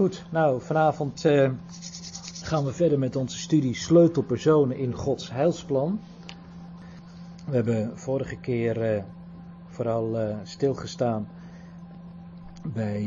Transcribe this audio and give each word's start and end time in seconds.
Goed, 0.00 0.26
nou 0.30 0.60
vanavond 0.60 1.24
uh, 1.24 1.50
gaan 2.42 2.64
we 2.64 2.72
verder 2.72 2.98
met 2.98 3.16
onze 3.16 3.38
studie 3.38 3.74
Sleutelpersonen 3.74 4.76
in 4.76 4.94
Gods 4.94 5.30
heilsplan. 5.30 6.00
We 7.46 7.54
hebben 7.54 7.98
vorige 7.98 8.36
keer 8.36 8.94
uh, 8.94 9.02
vooral 9.66 10.20
uh, 10.20 10.36
stilgestaan 10.42 11.28
bij 12.74 13.02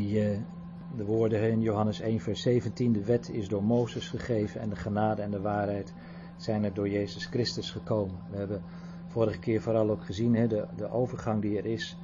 de 0.96 1.04
woorden 1.04 1.50
in 1.50 1.60
Johannes 1.60 2.00
1, 2.00 2.20
vers 2.20 2.42
17. 2.42 2.92
De 2.92 3.04
wet 3.04 3.28
is 3.28 3.48
door 3.48 3.64
Mozes 3.64 4.08
gegeven 4.08 4.60
en 4.60 4.68
de 4.68 4.76
genade 4.76 5.22
en 5.22 5.30
de 5.30 5.40
waarheid 5.40 5.92
zijn 6.36 6.64
er 6.64 6.74
door 6.74 6.88
Jezus 6.88 7.26
Christus 7.26 7.70
gekomen. 7.70 8.16
We 8.30 8.36
hebben 8.36 8.62
vorige 9.08 9.38
keer 9.38 9.62
vooral 9.62 9.90
ook 9.90 10.04
gezien 10.04 10.34
hè, 10.34 10.46
de, 10.46 10.66
de 10.76 10.90
overgang 10.90 11.42
die 11.42 11.58
er 11.58 11.66
is 11.66 11.96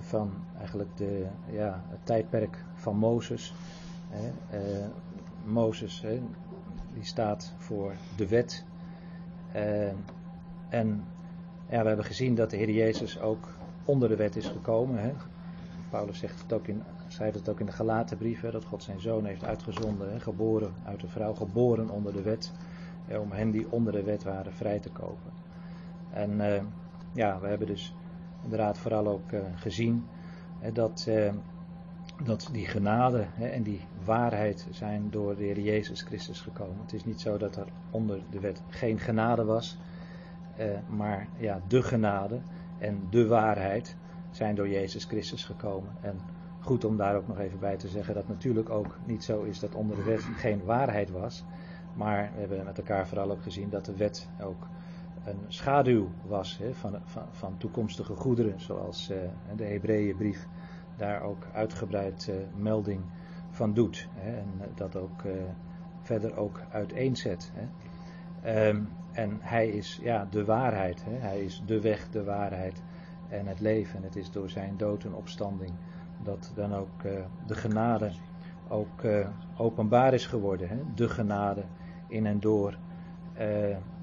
van 0.00 0.30
eigenlijk 0.58 0.96
de, 0.96 1.26
ja, 1.50 1.84
het 1.88 2.06
tijdperk 2.06 2.64
van 2.74 2.96
Mozes 2.96 3.54
uh, 4.12 4.86
Mozes, 5.44 6.04
die 6.94 7.04
staat 7.04 7.52
voor 7.58 7.92
de 8.16 8.28
wet. 8.28 8.64
Uh, 9.56 9.86
en 10.68 11.04
ja, 11.68 11.80
we 11.82 11.86
hebben 11.86 12.04
gezien 12.04 12.34
dat 12.34 12.50
de 12.50 12.56
Heer 12.56 12.70
Jezus 12.70 13.20
ook 13.20 13.48
onder 13.84 14.08
de 14.08 14.16
wet 14.16 14.36
is 14.36 14.46
gekomen. 14.46 15.02
Hè. 15.02 15.12
Paulus 15.90 16.18
zegt 16.18 16.42
het 16.42 16.52
ook 16.52 16.66
in, 16.66 16.82
zei 17.08 17.30
het 17.30 17.48
ook 17.48 17.60
in 17.60 17.66
de 17.66 17.72
Galatenbrief, 17.72 18.40
dat 18.40 18.64
God 18.64 18.82
zijn 18.82 19.00
zoon 19.00 19.24
heeft 19.24 19.44
uitgezonden, 19.44 20.12
hè, 20.12 20.20
geboren 20.20 20.72
uit 20.84 21.00
de 21.00 21.08
vrouw, 21.08 21.34
geboren 21.34 21.90
onder 21.90 22.12
de 22.12 22.22
wet, 22.22 22.52
om 23.20 23.32
hen 23.32 23.50
die 23.50 23.70
onder 23.70 23.92
de 23.92 24.02
wet 24.02 24.22
waren 24.22 24.52
vrij 24.52 24.78
te 24.78 24.90
kopen. 24.90 25.32
En 26.10 26.30
uh, 26.30 26.62
ja, 27.12 27.40
we 27.40 27.46
hebben 27.46 27.66
dus 27.66 27.94
inderdaad 28.42 28.78
vooral 28.78 29.06
ook 29.06 29.30
gezien 29.54 30.06
dat 30.72 31.08
dat 32.24 32.48
die 32.52 32.66
genade 32.66 33.24
hè, 33.28 33.46
en 33.46 33.62
die 33.62 33.80
waarheid 34.04 34.66
zijn 34.70 35.10
door 35.10 35.36
de 35.36 35.42
Heer 35.42 35.60
Jezus 35.60 36.02
Christus 36.02 36.40
gekomen. 36.40 36.80
Het 36.82 36.92
is 36.92 37.04
niet 37.04 37.20
zo 37.20 37.36
dat 37.36 37.56
er 37.56 37.66
onder 37.90 38.20
de 38.30 38.40
wet 38.40 38.62
geen 38.68 38.98
genade 38.98 39.44
was, 39.44 39.78
eh, 40.56 40.66
maar 40.88 41.28
ja, 41.36 41.60
de 41.68 41.82
genade 41.82 42.40
en 42.78 43.06
de 43.10 43.26
waarheid 43.26 43.96
zijn 44.30 44.54
door 44.54 44.68
Jezus 44.68 45.04
Christus 45.04 45.44
gekomen. 45.44 45.90
En 46.00 46.18
goed 46.60 46.84
om 46.84 46.96
daar 46.96 47.16
ook 47.16 47.28
nog 47.28 47.38
even 47.38 47.58
bij 47.58 47.76
te 47.76 47.88
zeggen 47.88 48.14
dat 48.14 48.28
natuurlijk 48.28 48.70
ook 48.70 48.98
niet 49.04 49.24
zo 49.24 49.42
is 49.42 49.60
dat 49.60 49.74
onder 49.74 49.96
de 49.96 50.02
wet 50.02 50.22
geen 50.36 50.64
waarheid 50.64 51.10
was. 51.10 51.44
Maar 51.94 52.30
we 52.34 52.40
hebben 52.40 52.64
met 52.64 52.78
elkaar 52.78 53.06
vooral 53.06 53.30
ook 53.30 53.42
gezien 53.42 53.70
dat 53.70 53.84
de 53.84 53.96
wet 53.96 54.28
ook 54.40 54.66
een 55.24 55.44
schaduw 55.48 56.08
was 56.26 56.58
hè, 56.58 56.74
van, 56.74 56.98
van, 57.04 57.24
van, 57.30 57.56
toekomstige 57.56 58.14
goederen, 58.14 58.60
zoals 58.60 59.10
uh, 59.10 59.16
de 59.56 59.64
Hebreeënbrief 59.64 60.46
daar 60.96 61.22
ook 61.22 61.46
uitgebreid 61.52 62.26
uh, 62.30 62.36
melding 62.56 63.00
van 63.52 63.74
doet. 63.74 64.08
Hè, 64.14 64.36
en 64.36 64.48
dat 64.74 64.96
ook 64.96 65.22
uh, 65.22 65.32
verder 66.00 66.36
ook 66.36 66.60
uiteenzet. 66.70 67.52
Hè. 67.54 68.68
Um, 68.68 68.88
en 69.12 69.38
hij 69.40 69.68
is 69.68 69.98
ja, 70.02 70.26
de 70.30 70.44
waarheid. 70.44 71.04
Hè. 71.04 71.16
Hij 71.16 71.44
is 71.44 71.62
de 71.66 71.80
weg, 71.80 72.10
de 72.10 72.24
waarheid 72.24 72.82
en 73.28 73.46
het 73.46 73.60
leven. 73.60 73.96
En 73.96 74.02
het 74.02 74.16
is 74.16 74.30
door 74.30 74.50
zijn 74.50 74.76
dood 74.76 75.04
en 75.04 75.14
opstanding 75.14 75.70
dat 76.22 76.52
dan 76.54 76.74
ook 76.74 77.02
uh, 77.02 77.12
de 77.46 77.54
genade 77.54 78.10
ook 78.68 79.02
openbaar 79.56 80.14
is 80.14 80.26
geworden. 80.26 80.68
Hè. 80.68 80.76
De 80.94 81.08
genade 81.08 81.62
in 82.08 82.26
en 82.26 82.40
door 82.40 82.78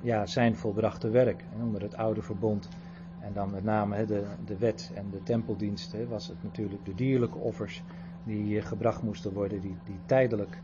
ja, 0.02 0.26
zijn 0.26 0.56
volbrachte 0.56 1.10
werk. 1.10 1.44
onder 1.62 1.82
het 1.82 1.96
oude 1.96 2.22
verbond 2.22 2.70
en 3.20 3.34
dan 3.34 3.52
met 3.52 3.64
name 3.64 4.06
de, 4.06 4.26
de 4.46 4.58
wet 4.58 4.92
en 4.96 5.10
de 5.12 5.24
tempeldienst 5.24 5.96
was 6.10 6.28
het 6.28 6.44
natuurlijk 6.44 6.86
de 6.86 6.96
dierlijke 6.96 7.38
offers 7.38 7.84
die 8.24 8.62
gebracht 8.62 9.04
moesten 9.04 9.34
worden, 9.34 9.62
die, 9.62 9.76
die 9.84 10.00
tijdelijk 10.06 10.62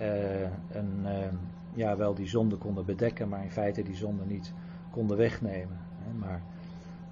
uh, 0.00 0.42
een, 0.70 1.00
uh, 1.04 1.26
ja, 1.74 1.96
wel 1.96 2.14
die 2.14 2.28
zonde 2.28 2.56
konden 2.56 2.84
bedekken, 2.84 3.28
maar 3.28 3.42
in 3.42 3.50
feite 3.50 3.82
die 3.82 3.96
zonde 3.96 4.24
niet 4.24 4.52
konden 4.90 5.16
wegnemen. 5.16 5.78
Hè. 5.98 6.12
Maar 6.12 6.42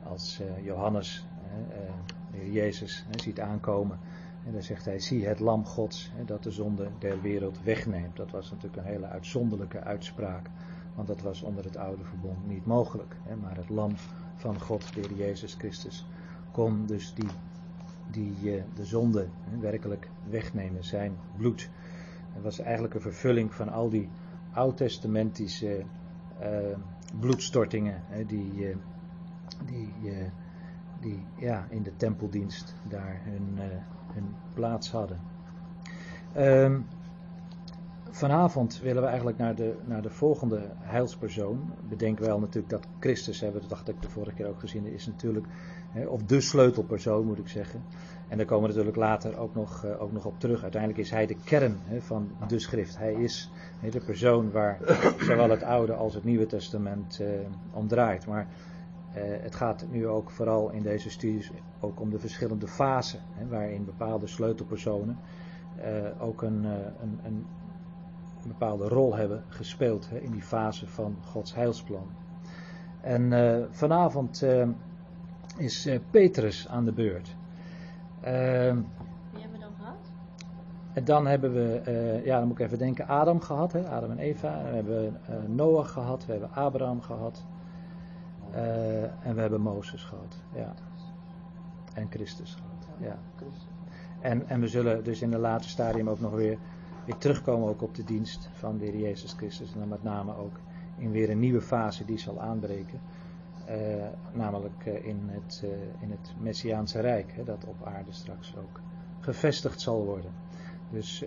als 0.02 0.40
uh, 0.40 0.64
Johannes, 0.64 1.26
de 2.30 2.38
heer 2.38 2.52
Jezus, 2.52 3.06
ziet 3.10 3.40
aankomen, 3.40 3.98
en 4.46 4.52
dan 4.52 4.62
zegt 4.62 4.84
hij, 4.84 4.98
zie 4.98 5.26
het 5.26 5.40
lam 5.40 5.64
gods 5.64 6.12
dat 6.26 6.42
de 6.42 6.50
zonde 6.50 6.88
der 6.98 7.20
wereld 7.20 7.62
wegneemt. 7.62 8.16
Dat 8.16 8.30
was 8.30 8.50
natuurlijk 8.50 8.76
een 8.76 8.92
hele 8.92 9.06
uitzonderlijke 9.06 9.80
uitspraak, 9.80 10.50
want 10.94 11.08
dat 11.08 11.22
was 11.22 11.42
onder 11.42 11.64
het 11.64 11.76
oude 11.76 12.04
verbond 12.04 12.46
niet 12.46 12.66
mogelijk. 12.66 13.16
Maar 13.40 13.56
het 13.56 13.68
lam 13.68 13.90
van 14.34 14.60
God, 14.60 14.94
de 14.94 15.00
Heer 15.00 15.14
Jezus 15.14 15.54
Christus, 15.54 16.06
kon 16.50 16.86
dus 16.86 17.14
die, 17.14 17.28
die 18.14 18.34
uh, 18.42 18.62
de 18.74 18.84
zonde 18.84 19.26
werkelijk 19.60 20.08
wegnemen, 20.30 20.84
zijn 20.84 21.16
bloed. 21.36 21.70
Het 22.32 22.42
was 22.42 22.58
eigenlijk 22.58 22.94
een 22.94 23.00
vervulling 23.00 23.54
van 23.54 23.68
al 23.68 23.88
die 23.88 24.08
oud-testamentische 24.52 25.84
uh, 26.42 26.76
bloedstortingen 27.20 28.02
die, 28.26 28.52
uh, 28.54 28.76
die, 29.66 29.92
die 31.00 31.26
ja, 31.38 31.66
in 31.68 31.82
de 31.82 31.96
tempeldienst 31.96 32.74
daar 32.88 33.20
hun, 33.24 33.58
hun 34.12 34.34
plaats 34.54 34.90
hadden. 34.90 35.18
Um, 36.36 36.86
vanavond 38.14 38.80
willen 38.80 39.02
we 39.02 39.08
eigenlijk 39.08 39.38
naar 39.38 39.54
de, 39.54 39.76
naar 39.84 40.02
de 40.02 40.10
volgende 40.10 40.70
heilspersoon. 40.78 41.72
Bedenk 41.88 42.18
wel 42.18 42.38
natuurlijk 42.38 42.68
dat 42.68 42.86
Christus, 42.98 43.40
hebben 43.40 43.60
we 43.60 43.68
dat 43.68 43.76
dacht 43.76 43.88
ik 43.88 44.02
de 44.02 44.10
vorige 44.10 44.34
keer 44.34 44.48
ook 44.48 44.60
gezien, 44.60 44.86
is 44.86 45.06
natuurlijk, 45.06 45.46
of 46.08 46.22
de 46.22 46.40
sleutelpersoon 46.40 47.26
moet 47.26 47.38
ik 47.38 47.48
zeggen. 47.48 47.82
En 48.28 48.36
daar 48.36 48.46
komen 48.46 48.62
we 48.62 48.68
natuurlijk 48.68 48.96
later 48.96 49.38
ook 49.38 49.54
nog, 49.54 49.84
uh, 49.84 50.02
ook 50.02 50.12
nog 50.12 50.24
op 50.24 50.40
terug. 50.40 50.62
Uiteindelijk 50.62 51.00
is 51.00 51.10
hij 51.10 51.26
de 51.26 51.36
kern 51.44 51.78
van 51.98 52.30
de 52.48 52.58
schrift. 52.58 52.98
Hij 52.98 53.14
is 53.14 53.50
de 53.90 54.00
persoon 54.00 54.50
waar 54.50 54.78
zowel 55.28 55.50
het 55.50 55.62
Oude 55.62 55.94
als 55.94 56.14
het 56.14 56.24
Nieuwe 56.24 56.46
Testament 56.46 57.18
uh, 57.20 57.28
om 57.72 57.88
draait. 57.88 58.26
Maar 58.26 58.46
uh, 58.46 59.22
het 59.22 59.54
gaat 59.54 59.86
nu 59.90 60.06
ook 60.06 60.30
vooral 60.30 60.70
in 60.70 60.82
deze 60.82 61.10
studies 61.10 61.50
ook 61.80 62.00
om 62.00 62.10
de 62.10 62.18
verschillende 62.18 62.66
fasen, 62.66 63.20
waarin 63.48 63.84
bepaalde 63.84 64.26
sleutelpersonen 64.26 65.18
ook 66.18 66.42
een, 66.42 66.64
een, 66.64 67.20
een 67.24 67.46
bepaalde 68.46 68.88
rol 68.88 69.16
hebben 69.16 69.44
gespeeld 69.48 70.08
in 70.20 70.30
die 70.30 70.42
fase 70.42 70.86
van 70.86 71.16
Gods 71.24 71.54
heilsplan. 71.54 72.06
En 73.00 73.32
vanavond 73.70 74.42
is 75.56 75.86
uh, 75.86 75.98
Petrus 76.10 76.68
aan 76.68 76.84
de 76.84 76.92
beurt. 76.92 77.36
Wie 78.20 78.30
hebben 78.30 78.82
we 79.52 79.58
dan 79.58 79.72
gehad? 79.78 80.10
En 80.92 81.04
dan 81.04 81.26
hebben 81.26 81.52
we, 81.52 82.20
ja, 82.24 82.38
dan 82.38 82.48
moet 82.48 82.58
ik 82.58 82.66
even 82.66 82.78
denken, 82.78 83.06
Adam 83.06 83.40
gehad, 83.40 83.72
hè, 83.72 83.88
Adam 83.88 84.10
en 84.10 84.18
Eva. 84.18 84.62
We 84.62 84.74
hebben 84.74 85.20
Noach 85.46 85.92
gehad, 85.92 86.26
we 86.26 86.32
hebben 86.32 86.50
Abraham 86.52 87.00
gehad. 87.00 87.44
en 89.22 89.34
we 89.34 89.40
hebben 89.40 89.60
Mozes 89.60 90.02
gehad, 90.02 90.36
ja. 90.54 90.74
En 91.94 92.06
Christus 92.10 92.54
gehad, 92.54 92.88
ja. 93.00 93.18
En, 94.20 94.48
en 94.48 94.60
we 94.60 94.68
zullen 94.68 95.04
dus 95.04 95.22
in 95.22 95.30
de 95.30 95.38
laatste 95.38 95.70
stadium 95.70 96.08
ook 96.08 96.20
nog 96.20 96.32
weer 96.32 96.58
weer 97.04 97.16
terugkomen 97.16 97.68
ook 97.68 97.82
op 97.82 97.94
de 97.94 98.04
dienst 98.04 98.48
van 98.52 98.78
de 98.78 98.84
Heer 98.84 98.96
Jezus 98.96 99.32
Christus. 99.32 99.72
En 99.72 99.78
dan 99.78 99.88
met 99.88 100.02
name 100.02 100.36
ook 100.36 100.60
in 100.96 101.10
weer 101.10 101.30
een 101.30 101.38
nieuwe 101.38 101.60
fase 101.60 102.04
die 102.04 102.18
zal 102.18 102.40
aanbreken. 102.40 103.00
Uh, 103.70 104.06
namelijk 104.32 104.86
uh, 104.86 105.06
in, 105.06 105.20
het, 105.26 105.62
uh, 105.64 105.70
in 106.00 106.10
het 106.10 106.34
Messiaanse 106.40 107.00
Rijk, 107.00 107.32
hè, 107.32 107.44
dat 107.44 107.64
op 107.66 107.86
aarde 107.86 108.12
straks 108.12 108.56
ook 108.56 108.80
gevestigd 109.20 109.80
zal 109.80 110.04
worden. 110.04 110.30
Dus, 110.90 111.24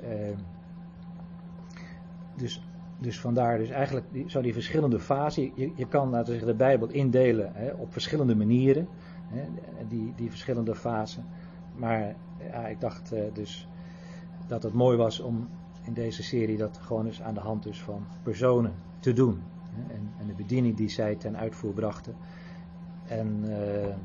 dus, 2.36 2.64
dus 3.00 3.20
vandaar, 3.20 3.58
dus 3.58 3.70
eigenlijk 3.70 4.06
zo 4.28 4.42
die 4.42 4.53
verschillende 4.53 5.00
fasen. 5.00 5.52
Je, 5.56 5.72
je 5.75 5.88
kan 5.88 6.09
laten 6.09 6.46
de 6.46 6.53
Bijbel 6.53 6.88
indelen 6.88 7.52
hè, 7.53 7.72
op 7.72 7.92
verschillende 7.92 8.36
manieren, 8.36 8.88
hè, 9.28 9.44
die, 9.88 10.14
die 10.16 10.30
verschillende 10.30 10.75
fasen. 10.75 11.25
Maar 11.75 12.16
ja, 12.52 12.68
ik 12.68 12.81
dacht 12.81 13.14
dus 13.34 13.68
dat 14.48 14.64
het 14.64 14.74
mooi 14.74 14.98
was 14.98 15.19
om 15.19 15.50
in 15.83 15.94
deze 15.94 16.24
serie 16.24 16.57
dat 16.57 16.78
gewoon 16.78 17.06
eens 17.06 17.22
aan 17.22 17.33
de 17.33 17.40
hand 17.40 17.63
dus 17.63 17.81
van 17.81 18.06
personen 18.24 18.74
te 19.00 19.13
doen. 19.13 19.42
En, 19.88 20.12
en 20.19 20.27
de 20.27 20.33
bediening 20.33 20.75
die 20.75 20.89
zij 20.89 21.15
ten 21.15 21.38
uitvoer 21.38 21.74
brachten. 21.74 22.15
En 23.07 23.44
uh, 23.45 23.95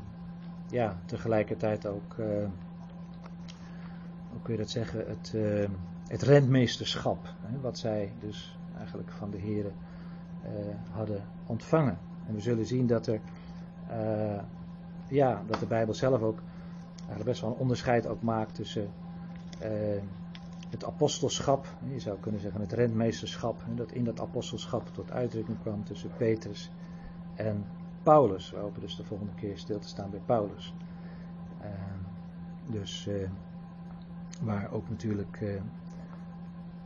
ja, 0.69 0.97
tegelijkertijd 1.05 1.87
ook, 1.87 2.15
uh, 2.19 2.25
hoe 4.31 4.41
kun 4.41 4.53
je 4.53 4.59
dat 4.59 4.69
zeggen, 4.69 5.07
het, 5.07 5.33
uh, 5.35 5.69
het 6.07 6.21
rentmeesterschap. 6.21 7.33
Hè, 7.41 7.59
wat 7.59 7.77
zij 7.77 8.11
dus 8.19 8.57
eigenlijk 8.77 9.11
van 9.11 9.31
de 9.31 9.37
heren 9.37 9.73
hadden 10.91 11.21
ontvangen. 11.45 11.97
En 12.27 12.33
we 12.33 12.41
zullen 12.41 12.65
zien 12.65 12.87
dat 12.87 13.07
er, 13.07 13.19
ja, 15.07 15.41
dat 15.47 15.59
de 15.59 15.65
Bijbel 15.65 15.93
zelf 15.93 16.21
ook 16.21 16.39
eigenlijk 16.97 17.25
best 17.25 17.41
wel 17.41 17.49
een 17.49 17.57
onderscheid 17.57 18.07
ook 18.07 18.21
maakt 18.21 18.55
tussen 18.55 18.89
het 20.73 20.85
apostelschap, 20.85 21.67
je 21.91 21.99
zou 21.99 22.19
kunnen 22.19 22.41
zeggen 22.41 22.61
het 22.61 22.71
rentmeesterschap, 22.71 23.63
dat 23.75 23.91
in 23.91 24.03
dat 24.03 24.19
apostelschap 24.19 24.93
tot 24.93 25.11
uitdrukking 25.11 25.61
kwam 25.61 25.83
tussen 25.83 26.09
Petrus 26.17 26.71
en 27.35 27.65
Paulus. 28.03 28.51
We 28.51 28.57
hopen 28.57 28.81
dus 28.81 28.95
de 28.95 29.03
volgende 29.03 29.33
keer 29.33 29.57
stil 29.57 29.79
te 29.79 29.87
staan 29.87 30.09
bij 30.09 30.21
Paulus. 30.25 30.73
Uh, 31.61 31.67
dus 32.71 33.07
uh, 33.07 33.29
waar 34.41 34.71
ook 34.71 34.89
natuurlijk 34.89 35.41
uh, 35.41 35.61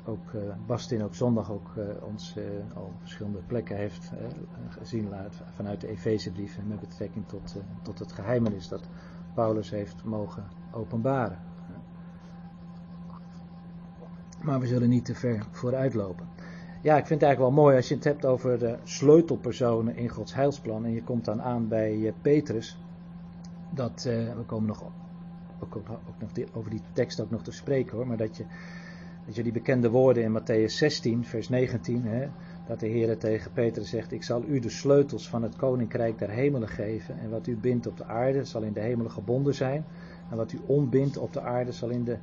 ook 0.06 0.32
uh, 0.36 0.42
Bastin 0.66 1.04
ook 1.04 1.16
zondag 1.16 1.52
ook 1.52 1.72
ons 2.02 2.36
al 2.76 2.92
verschillende 3.00 3.42
plekken 3.48 3.78
heeft 3.78 4.12
gezien 4.70 5.10
laat, 5.10 5.42
vanuit 5.56 5.82
de 5.82 5.88
Efezebrieven 5.88 6.68
met 6.68 6.80
betrekking 6.80 7.28
tot, 7.28 7.56
tot 7.82 8.00
het 8.00 8.12
geheimenis 8.12 8.68
dat 8.68 8.88
Paulus 9.34 9.70
heeft 9.70 10.04
mogen 10.04 10.44
openbaren. 10.72 11.40
Maar 14.42 14.60
we 14.60 14.68
zullen 14.68 14.90
niet 14.90 15.06
te 15.06 15.16
ver 15.16 15.46
vooruit 15.52 15.94
lopen. 15.94 16.26
Ja, 16.82 16.98
ik 16.98 17.06
vind 17.06 17.22
het 17.22 17.30
eigenlijk 17.30 17.56
wel 17.56 17.64
mooi 17.64 17.76
als 17.76 17.88
je 17.88 17.96
het 17.96 18.04
hebt 18.04 18.26
over 18.26 18.60
de 18.60 18.78
sleutelpersonen 18.84 19.96
in 19.96 20.10
Gods 20.10 20.34
heilsplan. 20.34 20.86
En 20.86 20.92
je 20.92 21.04
komt 21.04 21.26
dan 21.26 21.42
aan 21.42 21.68
bij 21.68 22.14
Petrus. 22.22 22.78
Dat, 23.70 24.04
we 24.04 24.44
komen 24.46 24.68
nog 24.68 24.84
ook, 25.60 25.76
nog 26.20 26.32
die, 26.32 26.46
over 26.54 26.70
die 26.70 26.82
tekst 26.94 27.20
ook 27.20 27.30
nog 27.30 27.44
te 27.44 27.52
spreken 27.52 27.98
hoor, 27.98 28.08
maar 28.08 28.18
dat 28.18 28.38
je, 28.38 28.46
dat 29.26 29.36
je 29.36 29.44
die 29.44 29.52
bekende 29.52 29.90
woorden 29.90 30.24
in 30.24 30.42
Matthäus 30.42 30.74
16, 30.74 31.26
vers 31.26 31.50
19, 31.50 32.06
hè, 32.06 32.28
dat 32.68 32.80
de 32.80 32.88
Heer 32.88 33.18
tegen 33.18 33.52
Petrus 33.52 33.90
zegt, 33.90 34.12
ik 34.12 34.24
zal 34.24 34.44
u 34.48 34.60
de 34.60 34.70
sleutels 34.70 35.30
van 35.30 35.44
het 35.44 35.56
koninkrijk 35.56 36.20
der 36.20 36.30
hemelen 36.30 36.70
geven 36.70 37.20
en 37.20 37.30
wat 37.30 37.48
u 37.48 37.58
bindt 37.58 37.88
op 37.88 37.98
de 37.98 38.06
aarde 38.06 38.46
zal 38.46 38.62
in 38.62 38.74
de 38.74 38.80
hemelen 38.80 39.12
gebonden 39.12 39.56
zijn 39.56 39.86
en 40.30 40.38
wat 40.38 40.52
u 40.52 40.60
ontbindt 40.66 41.18
op 41.18 41.34
de 41.34 41.42
aarde 41.42 41.72
zal 41.72 41.90
in 41.90 42.04
de 42.04 42.18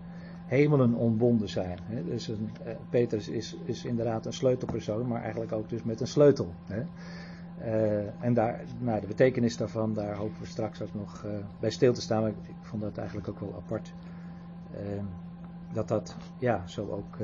ontbonden 0.94 1.48
zijn. 1.48 1.78
Hè. 1.82 2.04
Dus 2.04 2.28
een, 2.28 2.50
eh, 2.64 2.74
Petrus 2.90 3.28
is, 3.28 3.56
is 3.64 3.84
inderdaad 3.84 4.26
een 4.26 4.32
sleutelpersoon, 4.32 5.06
maar 5.06 5.22
eigenlijk 5.22 5.52
ook 5.52 5.68
dus 5.68 5.82
met 5.82 6.00
een 6.00 6.06
sleutel. 6.06 6.54
Hè. 6.66 6.82
Uh, 7.60 8.24
en 8.24 8.34
daar, 8.34 8.60
nou, 8.78 9.00
de 9.00 9.06
betekenis 9.06 9.56
daarvan, 9.56 9.94
daar 9.94 10.14
hopen 10.16 10.40
we 10.40 10.46
straks 10.46 10.82
ook 10.82 10.94
nog 10.94 11.24
uh, 11.26 11.32
bij 11.60 11.70
stil 11.70 11.92
te 11.92 12.00
staan. 12.00 12.26
Ik, 12.26 12.34
ik, 12.42 12.54
vond 12.60 12.82
dat 12.82 12.96
eigenlijk 12.96 13.28
ook 13.28 13.40
wel 13.40 13.54
apart. 13.56 13.92
Uh, 14.72 15.02
dat 15.72 15.88
dat 15.88 16.16
ja, 16.38 16.66
zo 16.66 16.88
ook 16.90 17.18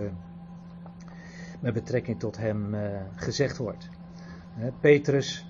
met 1.60 1.74
betrekking 1.74 2.18
tot 2.18 2.36
hem 2.36 2.74
gezegd 3.14 3.56
wordt. 3.56 3.88
Petrus 4.80 5.46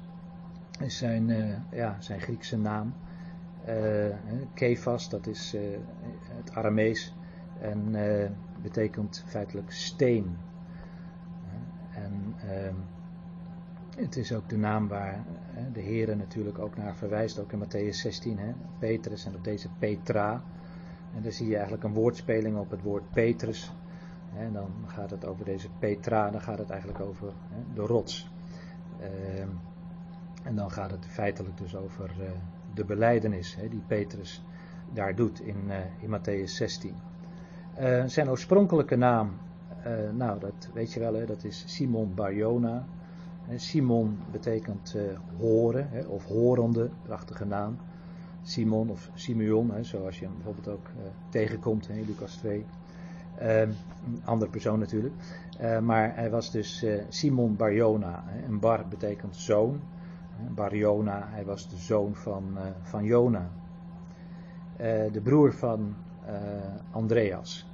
is 0.80 0.98
zijn, 0.98 1.26
ja, 1.72 1.96
zijn 2.00 2.20
Griekse 2.20 2.58
naam. 2.58 2.94
Kefas, 4.54 5.08
dat 5.08 5.26
is 5.26 5.56
het 6.36 6.54
Aramees. 6.54 7.14
En 7.60 7.94
betekent 8.62 9.24
feitelijk 9.26 9.72
steen. 9.72 10.36
en 11.94 12.34
ehm, 12.48 12.74
het 13.96 14.16
is 14.16 14.32
ook 14.32 14.48
de 14.48 14.56
naam 14.56 14.88
waar 14.88 15.24
de 15.72 15.80
Heer 15.80 16.16
natuurlijk 16.16 16.58
ook 16.58 16.76
naar 16.76 16.94
verwijst, 16.94 17.38
ook 17.38 17.52
in 17.52 17.64
Matthäus 17.64 17.96
16. 17.96 18.38
Hè, 18.38 18.52
Petrus 18.78 19.26
en 19.26 19.34
op 19.34 19.44
deze 19.44 19.68
Petra. 19.78 20.42
En 21.14 21.22
dan 21.22 21.32
zie 21.32 21.46
je 21.46 21.54
eigenlijk 21.54 21.84
een 21.84 21.92
woordspeling 21.92 22.56
op 22.56 22.70
het 22.70 22.82
woord 22.82 23.10
Petrus. 23.10 23.72
En 24.36 24.52
dan 24.52 24.70
gaat 24.86 25.10
het 25.10 25.26
over 25.26 25.44
deze 25.44 25.68
Petra, 25.78 26.30
dan 26.30 26.40
gaat 26.40 26.58
het 26.58 26.70
eigenlijk 26.70 27.00
over 27.00 27.26
hè, 27.26 27.74
de 27.74 27.80
rots. 27.80 28.30
Uh, 29.00 29.40
en 30.42 30.54
dan 30.56 30.70
gaat 30.70 30.90
het 30.90 31.06
feitelijk 31.06 31.56
dus 31.56 31.76
over 31.76 32.10
uh, 32.20 32.30
de 32.74 32.84
beleidenis 32.84 33.56
hè, 33.56 33.68
die 33.68 33.82
Petrus 33.86 34.44
daar 34.92 35.14
doet 35.14 35.40
in, 35.40 35.64
uh, 35.66 35.76
in 36.02 36.18
Matthäus 36.18 36.50
16. 36.50 36.94
Uh, 37.80 38.02
zijn 38.06 38.30
oorspronkelijke 38.30 38.96
naam, 38.96 39.30
nou 40.12 40.40
dat 40.40 40.68
weet 40.74 40.92
je 40.92 41.00
wel, 41.00 41.14
hè, 41.14 41.26
dat 41.26 41.44
is 41.44 41.64
Simon 41.66 42.14
Barjona. 42.14 42.84
Simon 43.56 44.18
betekent 44.32 44.96
horen 45.38 45.88
hè, 45.90 46.00
of 46.06 46.26
horende, 46.26 46.90
prachtige 47.02 47.44
naam. 47.44 47.78
Simon 48.42 48.90
of 48.90 49.10
Simeon, 49.14 49.70
hè, 49.70 49.84
zoals 49.84 50.18
je 50.18 50.24
hem 50.24 50.34
bijvoorbeeld 50.34 50.68
ook 50.68 50.86
tegenkomt 51.28 51.88
in 51.88 52.04
Lucas 52.04 52.36
2. 52.36 52.64
Uh, 53.38 53.62
ehm, 53.62 53.70
een 54.06 54.22
andere 54.24 54.50
persoon 54.50 54.78
natuurlijk. 54.78 55.14
Maar 55.82 56.14
hij 56.14 56.30
was 56.30 56.50
dus 56.50 56.86
Simon 57.08 57.56
Barjona. 57.56 58.24
Hè, 58.26 58.44
en 58.44 58.58
Bar 58.58 58.88
betekent 58.88 59.36
zoon. 59.36 59.80
Barjona, 60.54 61.28
hij 61.28 61.44
was 61.44 61.68
de 61.68 61.76
zoon 61.76 62.14
van, 62.14 62.58
van 62.82 63.04
Jona. 63.04 63.50
de 65.12 65.20
broer 65.22 65.52
van 65.52 65.94
Andreas. 66.90 67.68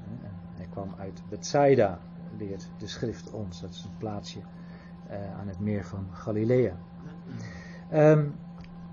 Kwam 0.77 0.95
uit 0.99 1.23
Bethsaida, 1.29 1.99
leert 2.39 2.69
de 2.79 2.87
schrift 2.87 3.31
ons. 3.31 3.61
Dat 3.61 3.71
is 3.71 3.85
een 3.85 3.97
plaatsje 3.99 4.39
uh, 5.11 5.39
aan 5.39 5.49
het 5.49 5.61
meer 5.61 5.85
van 5.85 6.07
Galilea. 6.13 6.77
Um, 7.93 8.35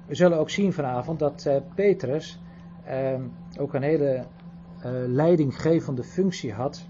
we 0.08 0.16
zullen 0.16 0.38
ook 0.38 0.50
zien 0.50 0.74
vanavond 0.74 1.20
dat 1.20 1.46
uh, 1.48 1.56
Petrus 1.76 2.42
um, 2.90 3.32
ook 3.60 3.74
een 3.74 3.82
hele 3.82 4.26
uh, 4.78 4.92
leidinggevende 5.08 6.04
functie 6.04 6.54
had 6.54 6.88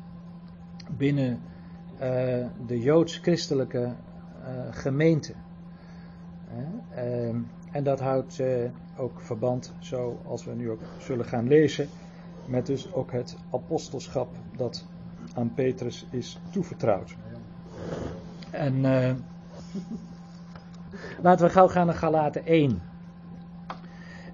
binnen 0.98 1.40
de 2.66 2.80
joods-christelijke 2.80 3.96
gemeente. 4.70 5.34
Um, 6.98 7.48
en 7.72 7.84
dat 7.84 8.00
houdt 8.00 8.42
ook 8.98 9.22
verband, 9.22 9.74
zoals 9.80 10.46
we 10.46 10.52
nu 10.52 10.72
ook 10.72 10.82
zullen 10.98 11.26
gaan 11.26 11.48
lezen, 11.48 11.88
met 12.46 12.66
dus 12.66 12.94
ook 12.94 13.12
het 13.12 13.38
apostelschap 13.52 14.28
dat 14.56 14.86
aan 15.34 15.54
Petrus 15.54 16.06
is 16.10 16.40
toevertrouwd. 16.52 17.16
En 18.50 18.76
uh, 18.76 19.12
laten 21.26 21.46
we 21.46 21.52
gauw 21.52 21.68
gaan 21.68 21.86
naar 21.86 21.96
Galaten 21.96 22.46
1. 22.46 22.82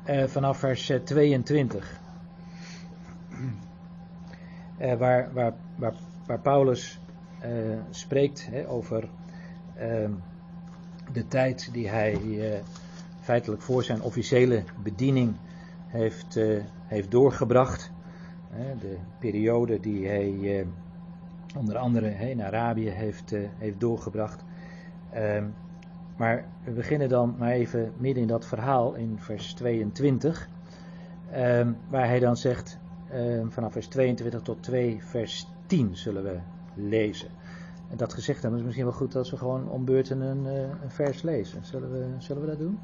Uh, 0.05 0.23
vanaf 0.23 0.57
vers 0.57 0.91
22. 1.03 1.99
Uh, 3.29 3.39
eh, 4.91 4.99
waar, 4.99 5.33
waar, 5.33 5.53
waar, 5.75 5.93
waar, 6.25 6.39
Paulus 6.39 6.99
spreekt 7.89 8.47
hè, 8.51 8.69
over 8.69 9.09
ehm, 9.75 10.11
de 11.11 11.27
tijd 11.27 11.69
die 11.73 11.89
hij 11.89 12.21
feitelijk 13.21 13.61
voor 13.61 13.83
zijn 13.83 14.01
officiële 14.01 14.63
bediening 14.83 15.35
heeft, 15.87 16.39
heeft 16.87 17.11
doorgebracht. 17.11 17.91
De 18.79 18.97
periode 19.19 19.79
die 19.79 20.07
hij 20.07 20.65
onder 21.57 21.77
andere 21.77 22.29
in 22.29 22.41
Arabië 22.41 22.89
heeft, 22.89 23.31
uh, 23.31 23.47
heeft 23.57 23.79
doorgebracht. 23.79 24.43
Um, 25.15 25.53
maar 26.17 26.45
we 26.63 26.71
beginnen 26.71 27.09
dan 27.09 27.35
maar 27.37 27.51
even 27.51 27.93
midden 27.97 28.21
in 28.21 28.27
dat 28.27 28.45
verhaal 28.45 28.93
in 28.93 29.15
vers 29.19 29.53
22, 29.53 30.49
um, 31.29 31.35
ehm, 31.35 31.71
waar 31.89 32.07
hij 32.07 32.19
dan 32.19 32.37
zegt, 32.37 32.79
um, 33.13 33.51
vanaf 33.51 33.71
vers 33.71 33.87
22 33.87 34.41
tot 34.41 34.63
2 34.63 35.03
vers 35.03 35.47
10 35.65 35.95
zullen 35.95 36.23
we 36.23 36.37
lezen. 36.73 37.29
En 37.89 37.97
dat 37.97 38.13
gezegd 38.13 38.41
hebben 38.41 38.59
is 38.59 38.65
misschien 38.65 38.85
wel 38.85 38.95
goed 38.95 39.15
als 39.15 39.31
we 39.31 39.37
gewoon 39.37 39.69
om 39.69 39.85
beurten 39.85 40.21
een, 40.21 40.45
uh, 40.45 40.61
een 40.61 40.91
vers 40.91 41.21
lezen. 41.21 41.65
Zullen 41.65 41.91
we, 41.91 42.05
zullen 42.17 42.41
we 42.41 42.47
dat 42.47 42.59
doen? 42.59 42.79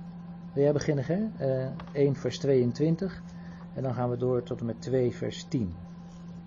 Wil 0.54 0.63
jij 0.63 0.74
beginnen, 0.74 1.06
hè? 1.06 1.48
Uh, 1.63 1.68
1 1.92 2.16
vers 2.16 2.38
22 2.40 3.22
en 3.75 3.84
dan 3.84 3.94
gaan 3.94 4.10
we 4.10 4.17
door 4.17 4.44
tot 4.44 4.60
en 4.60 4.65
met 4.65 4.82
2 4.82 5.15
vers 5.15 5.44
10. 5.44 5.75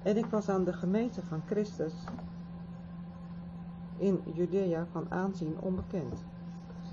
En 0.03 0.17
ik 0.17 0.27
was 0.27 0.49
aan 0.49 0.65
de 0.65 0.73
gemeente 0.73 1.23
van 1.23 1.43
Christus 1.47 1.95
in 3.97 4.21
Judea 4.35 4.87
van 4.91 5.07
aanzien 5.11 5.57
onbekend. 5.61 6.25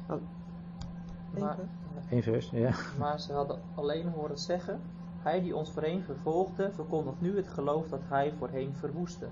Oh, 0.10 0.22
maar, 1.40 1.58
Eén 2.10 2.24
vers, 2.24 2.50
ja. 2.50 2.72
Maar 3.00 3.20
ze 3.20 3.34
hadden 3.34 3.60
alleen 3.76 4.10
horen 4.10 4.38
zeggen, 4.38 4.80
hij 5.20 5.42
die 5.42 5.56
ons 5.56 5.72
voorheen 5.72 6.04
vervolgde, 6.04 6.72
verkondigt 6.72 7.22
nu 7.22 7.36
het 7.36 7.48
geloof 7.48 7.88
dat 7.88 8.02
hij 8.08 8.34
voorheen 8.38 8.74
verwoestte. 8.76 9.28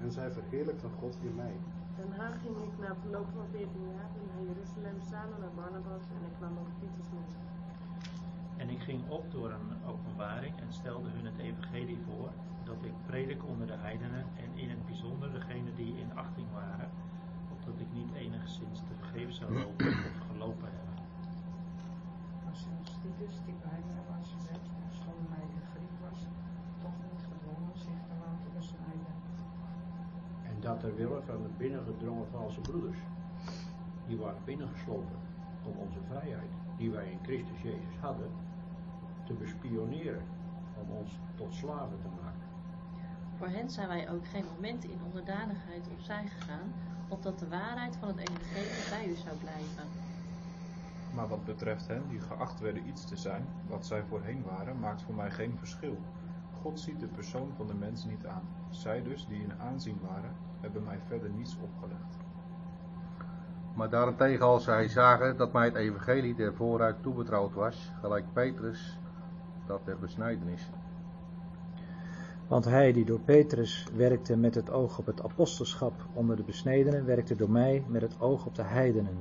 En 0.00 0.12
zij 0.12 0.30
verheerlijkten 0.30 0.90
God 1.00 1.16
in 1.20 1.34
mij. 1.34 1.56
Daarna 1.96 2.36
ging 2.36 2.56
ik 2.56 2.78
na 2.78 2.94
verloop 3.00 3.26
van 3.34 3.46
14 3.50 3.68
jaar 3.92 4.10
naar 4.26 4.46
Jeruzalem 4.46 5.00
samen 5.10 5.40
met 5.40 5.54
Barnabas 5.54 6.02
en 6.02 6.26
ik 6.26 6.34
kwam 6.38 6.58
ook 6.58 6.72
Titus 6.80 7.06
mee. 7.12 7.43
En 8.56 8.70
ik 8.70 8.80
ging 8.80 9.08
op 9.08 9.30
door 9.30 9.50
een 9.50 9.84
openbaring 9.86 10.60
en 10.60 10.72
stelde 10.72 11.08
hun 11.08 11.24
het 11.24 11.38
evangelie 11.38 11.98
voor, 12.06 12.30
dat 12.64 12.84
ik 12.84 12.92
predik 13.06 13.44
onder 13.46 13.66
de 13.66 13.76
heidenen 13.76 14.26
en 14.36 14.58
in 14.58 14.70
het 14.70 14.86
bijzonder 14.86 15.32
degenen 15.32 15.74
die 15.74 15.98
in 15.98 16.16
achting 16.16 16.46
waren, 16.52 16.90
opdat 17.52 17.80
ik 17.80 17.92
niet 17.92 18.12
enigszins 18.14 18.78
te 18.78 18.94
vergeef 19.00 19.32
zou 19.32 19.52
lopen 19.58 19.86
of 19.86 20.18
gelopen 20.30 20.68
hebben. 20.76 20.94
Maar 22.44 22.56
zelfs 22.56 22.92
Titus, 23.02 23.36
die 23.44 23.54
bij 23.68 23.80
mij 23.90 24.02
was 24.16 24.28
gezet, 24.36 24.64
schoon 24.90 25.24
mij 25.28 25.46
in 25.56 25.64
Griek 25.72 25.96
was, 26.08 26.20
toch 26.82 26.96
niet 27.10 27.22
gedwongen 27.30 27.78
zich 27.86 28.00
te 28.08 28.14
laten 28.22 28.50
besnijden. 28.58 29.14
En 30.50 30.56
dat 30.60 30.82
er 30.82 30.94
willen 30.94 31.24
van 31.24 31.42
de 31.42 31.52
binnengedrongen 31.56 32.28
valse 32.30 32.60
broeders, 32.60 32.98
die 34.06 34.18
waren 34.18 34.44
binnengeslopen 34.44 35.18
om 35.64 35.74
onze 35.78 36.00
vrijheid, 36.10 36.52
die 36.76 36.90
wij 36.90 37.10
in 37.10 37.18
Christus 37.22 37.62
Jezus 37.62 37.96
hadden, 38.00 38.30
te 39.24 39.32
bespioneren, 39.32 40.22
om 40.80 40.96
ons 40.96 41.18
tot 41.34 41.54
slaven 41.54 42.00
te 42.00 42.08
maken. 42.22 42.48
Voor 43.38 43.48
hen 43.48 43.70
zijn 43.70 43.88
wij 43.88 44.10
ook 44.10 44.26
geen 44.26 44.44
moment 44.54 44.84
in 44.84 44.98
onderdanigheid 45.06 45.88
opzij 45.92 46.26
gegaan, 46.38 46.72
opdat 47.08 47.38
de 47.38 47.48
waarheid 47.48 47.96
van 47.96 48.08
het 48.08 48.18
evangelie 48.18 48.88
bij 48.90 49.08
u 49.08 49.14
zou 49.14 49.36
blijven. 49.36 49.84
Maar 51.14 51.28
wat 51.28 51.44
betreft 51.44 51.86
hen 51.86 52.02
die 52.08 52.20
geacht 52.20 52.60
werden 52.60 52.88
iets 52.88 53.04
te 53.04 53.16
zijn, 53.16 53.46
wat 53.68 53.86
zij 53.86 54.02
voorheen 54.08 54.42
waren, 54.42 54.78
maakt 54.78 55.02
voor 55.02 55.14
mij 55.14 55.30
geen 55.30 55.58
verschil. 55.58 55.98
God 56.62 56.80
ziet 56.80 57.00
de 57.00 57.06
persoon 57.06 57.52
van 57.56 57.66
de 57.66 57.74
mens 57.74 58.04
niet 58.04 58.26
aan. 58.26 58.48
Zij 58.70 59.02
dus, 59.02 59.26
die 59.26 59.42
in 59.42 59.60
aanzien 59.60 59.98
waren, 60.02 60.36
hebben 60.60 60.84
mij 60.84 60.98
verder 61.06 61.30
niets 61.30 61.56
opgelegd. 61.60 62.16
Maar 63.74 63.90
daarentegen 63.90 64.46
als 64.46 64.64
zij 64.64 64.88
zagen 64.88 65.36
dat 65.36 65.52
mij 65.52 65.64
het 65.64 65.74
evangelie 65.74 66.34
der 66.34 66.54
vooruit 66.54 67.02
toebetrouwd 67.02 67.54
was, 67.54 67.92
gelijk 68.00 68.24
Petrus, 68.32 68.98
dat 69.66 69.84
der 69.84 69.98
besnijdenis. 69.98 70.70
Want 72.48 72.64
hij 72.64 72.92
die 72.92 73.04
door 73.04 73.20
Petrus 73.20 73.86
werkte 73.94 74.36
met 74.36 74.54
het 74.54 74.70
oog 74.70 74.98
op 74.98 75.06
het 75.06 75.22
apostelschap 75.22 75.92
onder 76.12 76.36
de 76.36 76.42
besnedenen, 76.42 77.04
werkte 77.04 77.36
door 77.36 77.50
mij 77.50 77.84
met 77.88 78.02
het 78.02 78.20
oog 78.20 78.46
op 78.46 78.54
de 78.54 78.62
heidenen. 78.62 79.18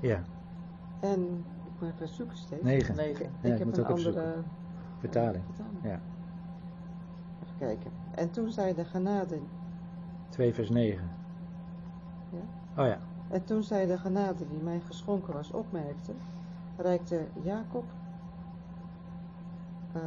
Ja, 0.00 0.22
En, 1.00 1.22
ik 1.66 1.80
moet 1.80 1.90
even 1.94 2.08
zoeken 2.08 2.36
steeds. 2.36 2.62
negen. 2.62 2.96
Negen. 2.96 3.24
Ik, 3.24 3.30
Ja, 3.40 3.52
ik 3.52 3.58
heb 3.58 3.66
moet 3.66 3.76
een 3.76 3.84
ook 3.84 3.90
andere. 3.90 4.34
Vertaling. 4.98 5.44
vertaling. 5.44 5.82
Ja. 5.82 6.00
Even 7.42 7.56
kijken. 7.58 7.90
En 8.14 8.30
toen 8.30 8.50
zei 8.50 8.74
de 8.74 8.84
genade, 8.84 9.38
2 10.28 10.54
vers 10.54 10.68
9. 10.70 11.08
Ja? 12.30 12.82
Oh 12.82 12.88
ja, 12.88 12.98
en 13.28 13.44
toen 13.44 13.62
zij 13.62 13.86
de 13.86 13.98
genade 13.98 14.48
die 14.48 14.62
mij 14.62 14.80
geschonken 14.80 15.32
was 15.32 15.50
opmerkte, 15.50 16.12
reikte 16.76 17.26
Jacob, 17.42 17.84
eh 19.92 20.00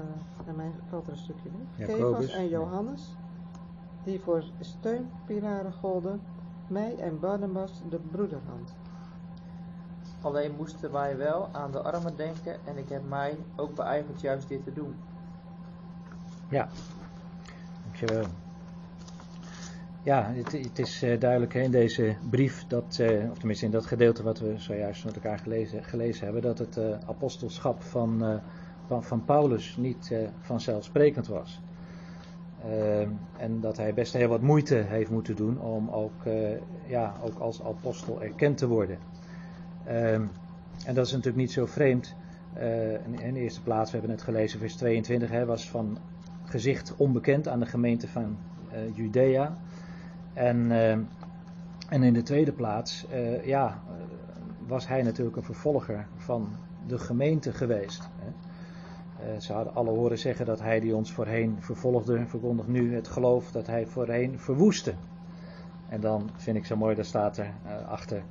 en 0.48 0.56
mij 0.56 0.72
valt 0.90 1.06
er 1.06 1.12
een 1.12 1.18
stukje 1.18 1.50
weg, 1.78 1.88
Kefas 1.88 2.28
en 2.28 2.44
ja. 2.44 2.50
Johannes, 2.50 3.16
die 4.04 4.20
voor 4.20 4.44
steunpilaren 4.60 5.74
golden, 5.74 6.22
mij 6.68 6.98
en 6.98 7.20
Barnabas 7.20 7.82
de 7.90 8.00
broederhand. 8.00 8.76
Alleen 10.22 10.56
moesten 10.56 10.92
wij 10.92 11.18
wel 11.18 11.50
aan 11.52 11.72
de 11.72 11.82
armen 11.82 12.16
denken 12.16 12.66
en 12.66 12.78
ik 12.78 12.90
heb 12.90 13.08
mij 13.08 13.38
ook 13.56 13.76
beijverd 13.76 14.22
juist 14.22 14.48
dit 14.48 14.64
te 14.64 14.74
doen. 14.74 14.96
ja. 16.50 16.68
Dankjewel. 17.84 18.26
Ja, 20.10 20.32
het, 20.34 20.52
het 20.52 20.80
is 20.80 21.04
eh, 21.04 21.20
duidelijk 21.20 21.54
in 21.54 21.72
deze 21.72 22.16
brief, 22.30 22.68
dat, 22.68 23.00
eh, 23.00 23.30
of 23.30 23.38
tenminste 23.38 23.66
in 23.66 23.72
dat 23.72 23.86
gedeelte 23.86 24.24
wat 24.24 24.40
we 24.40 24.54
zojuist 24.58 25.06
met 25.06 25.16
elkaar 25.16 25.40
gelezen, 25.40 25.84
gelezen 25.84 26.24
hebben, 26.24 26.42
dat 26.42 26.58
het 26.58 26.78
eh, 26.78 26.98
apostelschap 27.06 27.82
van, 27.82 28.42
van, 28.86 29.04
van 29.04 29.26
Paulus 29.26 29.78
niet 29.78 30.14
vanzelfsprekend 30.42 31.28
was. 31.28 31.62
En 33.38 33.60
dat 33.62 33.78
hij 33.78 33.94
best 33.94 34.14
heel 34.14 34.28
wat 34.28 34.42
moeite 34.42 34.76
heeft 34.76 35.10
moeten 35.10 35.36
doen 35.36 35.62
om 35.62 35.90
ook, 35.90 36.24
ja, 36.88 37.16
ook 37.24 37.40
als 37.40 37.64
apostel 37.64 38.22
erkend 38.22 38.58
te 38.58 38.68
worden. 38.68 38.98
Ehm, 39.86 40.24
en 40.86 40.94
dat 40.94 41.06
is 41.06 41.12
natuurlijk 41.12 41.38
niet 41.38 41.52
zo 41.52 41.66
vreemd. 41.66 42.16
In, 43.24 43.34
de 43.34 43.40
eerste 43.40 43.62
plaats, 43.62 43.92
we 43.92 43.98
hebben 43.98 44.16
het 44.16 44.26
gelezen, 44.26 44.60
vers 44.60 44.76
22, 44.76 45.30
hij 45.30 45.46
was 45.46 45.70
van 45.70 45.98
gezicht 46.44 46.96
onbekend 46.98 47.48
aan 47.48 47.60
de 47.60 47.66
gemeente 47.66 48.08
van 48.08 48.38
Judea. 48.94 49.58
En, 50.40 50.72
eh, 50.72 50.92
en 51.90 52.04
in 52.04 52.14
de 52.14 52.22
tweede 52.22 52.52
plaats, 52.52 53.08
eh, 53.08 53.46
ja, 53.46 53.68
eh, 53.68 53.94
was 54.68 54.88
hij 54.88 55.02
natuurlijk 55.02 55.38
een 55.38 55.44
vervolger 55.44 56.08
van 56.16 56.50
de 56.88 57.00
gemeente 57.00 57.54
geweest. 57.54 58.10
Hè. 58.20 59.40
Ze 59.40 59.54
hadden 59.54 59.76
alle 59.76 59.90
horen 59.90 60.18
zeggen 60.18 60.46
dat 60.46 60.60
hij 60.60 60.80
die 60.80 60.96
ons 60.96 61.12
voorheen 61.12 61.58
vervolgde, 61.60 62.26
verkondigt 62.28 62.68
nu 62.68 62.96
het 62.96 63.08
geloof 63.08 63.52
dat 63.52 63.68
hij 63.68 63.86
voorheen 63.86 64.40
verwoestte. 64.40 64.94
En 65.90 66.02
dan 66.02 66.30
vind 66.36 66.58
ik 66.58 66.66
zo 66.66 66.76
mooi, 66.76 66.96
daar 66.96 67.06
staat 67.06 67.38
er 67.38 67.54
achter, 67.88 68.24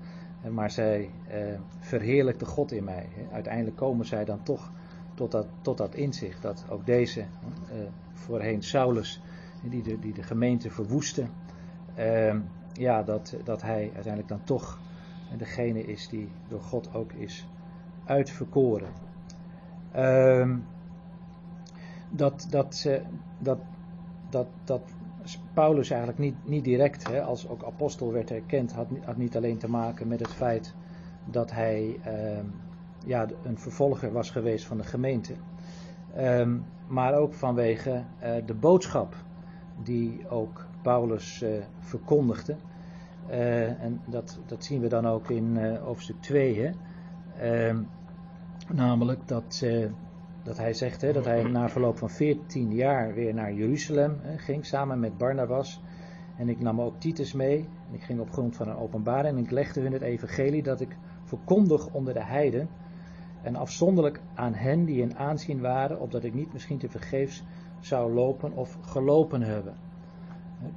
maar 0.50 0.70
zij 0.70 1.10
eh, 1.26 1.38
verheerlijkte 1.78 2.44
God 2.44 2.72
in 2.72 2.84
mij. 2.84 3.08
Uiteindelijk 3.32 3.76
komen 3.76 4.06
zij 4.06 4.24
dan 4.24 4.42
toch 4.42 4.70
tot 5.14 5.30
dat, 5.30 5.46
tot 5.62 5.78
dat 5.78 5.94
inzicht 5.94 6.42
dat 6.42 6.64
ook 6.68 6.86
deze, 6.86 7.24
voorheen 8.12 8.62
Saulus, 8.62 9.20
die 9.62 9.82
de, 9.82 9.98
die 9.98 10.12
de 10.12 10.22
gemeente 10.22 10.70
verwoestte, 10.70 11.26
ja, 12.72 13.02
dat, 13.02 13.36
dat 13.44 13.62
hij 13.62 13.90
uiteindelijk 13.94 14.28
dan 14.28 14.44
toch 14.44 14.78
degene 15.36 15.82
is 15.84 16.08
die 16.08 16.28
door 16.48 16.60
God 16.60 16.94
ook 16.94 17.12
is 17.12 17.48
uitverkoren. 18.04 18.88
Ehm, 19.92 20.56
dat, 22.10 22.46
dat, 22.50 22.84
eh, 22.86 23.00
dat, 23.38 23.58
dat, 24.30 24.46
dat 24.64 24.82
Paulus 25.54 25.90
eigenlijk 25.90 26.20
niet, 26.20 26.34
niet 26.44 26.64
direct 26.64 27.08
hè, 27.08 27.22
als 27.22 27.48
ook 27.48 27.64
apostel 27.64 28.12
werd 28.12 28.30
erkend, 28.30 28.72
had, 28.72 28.86
had 29.04 29.16
niet 29.16 29.36
alleen 29.36 29.58
te 29.58 29.70
maken 29.70 30.08
met 30.08 30.20
het 30.20 30.32
feit 30.32 30.74
dat 31.24 31.50
hij 31.50 31.98
ehm, 32.02 32.46
ja, 33.06 33.26
een 33.42 33.58
vervolger 33.58 34.12
was 34.12 34.30
geweest 34.30 34.66
van 34.66 34.76
de 34.76 34.84
gemeente, 34.84 35.34
ehm, 36.14 36.56
maar 36.86 37.14
ook 37.14 37.34
vanwege 37.34 38.04
eh, 38.18 38.32
de 38.46 38.54
boodschap 38.54 39.14
die 39.82 40.28
ook 40.28 40.66
Paulus 40.82 41.42
eh, 41.42 41.50
verkondigde. 41.80 42.56
Eh, 43.26 43.82
en 43.82 44.00
dat, 44.06 44.38
dat 44.46 44.64
zien 44.64 44.80
we 44.80 44.88
dan 44.88 45.06
ook 45.06 45.30
in 45.30 45.56
eh, 45.56 45.82
hoofdstuk 45.82 46.20
2. 46.20 46.60
Hè? 46.60 46.70
Ehm, 47.40 47.82
namelijk 48.68 49.28
dat, 49.28 49.66
dat 50.42 50.56
hij 50.56 50.72
zegt 50.72 51.00
hè, 51.00 51.12
dat 51.12 51.24
hij 51.24 51.42
na 51.42 51.68
verloop 51.68 51.98
van 51.98 52.10
14 52.10 52.74
jaar 52.74 53.14
weer 53.14 53.34
naar 53.34 53.52
Jeruzalem 53.52 54.18
hè, 54.22 54.38
ging, 54.38 54.66
samen 54.66 55.00
met 55.00 55.18
Barnabas. 55.18 55.82
En 56.36 56.48
ik 56.48 56.60
nam 56.60 56.80
ook 56.80 57.00
Titus 57.00 57.32
mee. 57.32 57.58
En 57.88 57.94
ik 57.94 58.02
ging 58.02 58.20
op 58.20 58.30
grond 58.30 58.56
van 58.56 58.68
een 58.68 58.76
openbaring 58.76 59.36
en 59.36 59.44
ik 59.44 59.50
legde 59.50 59.80
hun 59.80 59.92
het 59.92 60.02
evangelie 60.02 60.62
dat 60.62 60.80
ik 60.80 60.96
verkondig 61.24 61.92
onder 61.92 62.14
de 62.14 62.24
heiden. 62.24 62.68
En 63.42 63.56
afzonderlijk 63.56 64.20
aan 64.34 64.54
hen 64.54 64.84
die 64.84 65.00
in 65.00 65.16
aanzien 65.16 65.60
waren, 65.60 66.00
opdat 66.00 66.24
ik 66.24 66.34
niet 66.34 66.52
misschien 66.52 66.78
te 66.78 66.88
vergeefs 66.88 67.44
zou 67.80 68.12
lopen 68.12 68.52
of 68.52 68.78
gelopen 68.80 69.42
hebben. 69.42 69.87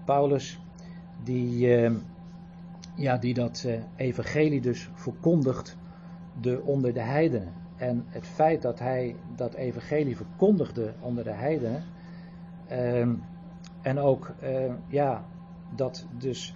Paulus, 0.06 0.60
die, 1.24 1.76
eh, 1.76 1.92
ja, 2.96 3.18
die 3.18 3.34
dat 3.34 3.64
eh, 3.68 3.82
evangelie 3.96 4.62
dus 4.62 4.90
verkondigt 4.94 5.78
de, 6.42 6.62
onder 6.66 6.94
de 6.94 7.02
heidenen. 7.02 7.54
En 7.78 8.06
het 8.08 8.28
feit 8.28 8.62
dat 8.62 8.80
hij 8.80 9.16
dat 9.36 9.54
evangelie 9.54 10.16
verkondigde 10.16 10.94
onder 11.00 11.24
de 11.24 11.34
heidenen, 11.34 11.84
ehm, 12.68 13.14
en 13.82 14.00
ook 14.00 14.34
eh, 14.40 14.74
ja, 14.88 15.26
dat 15.76 16.06
dus 16.18 16.56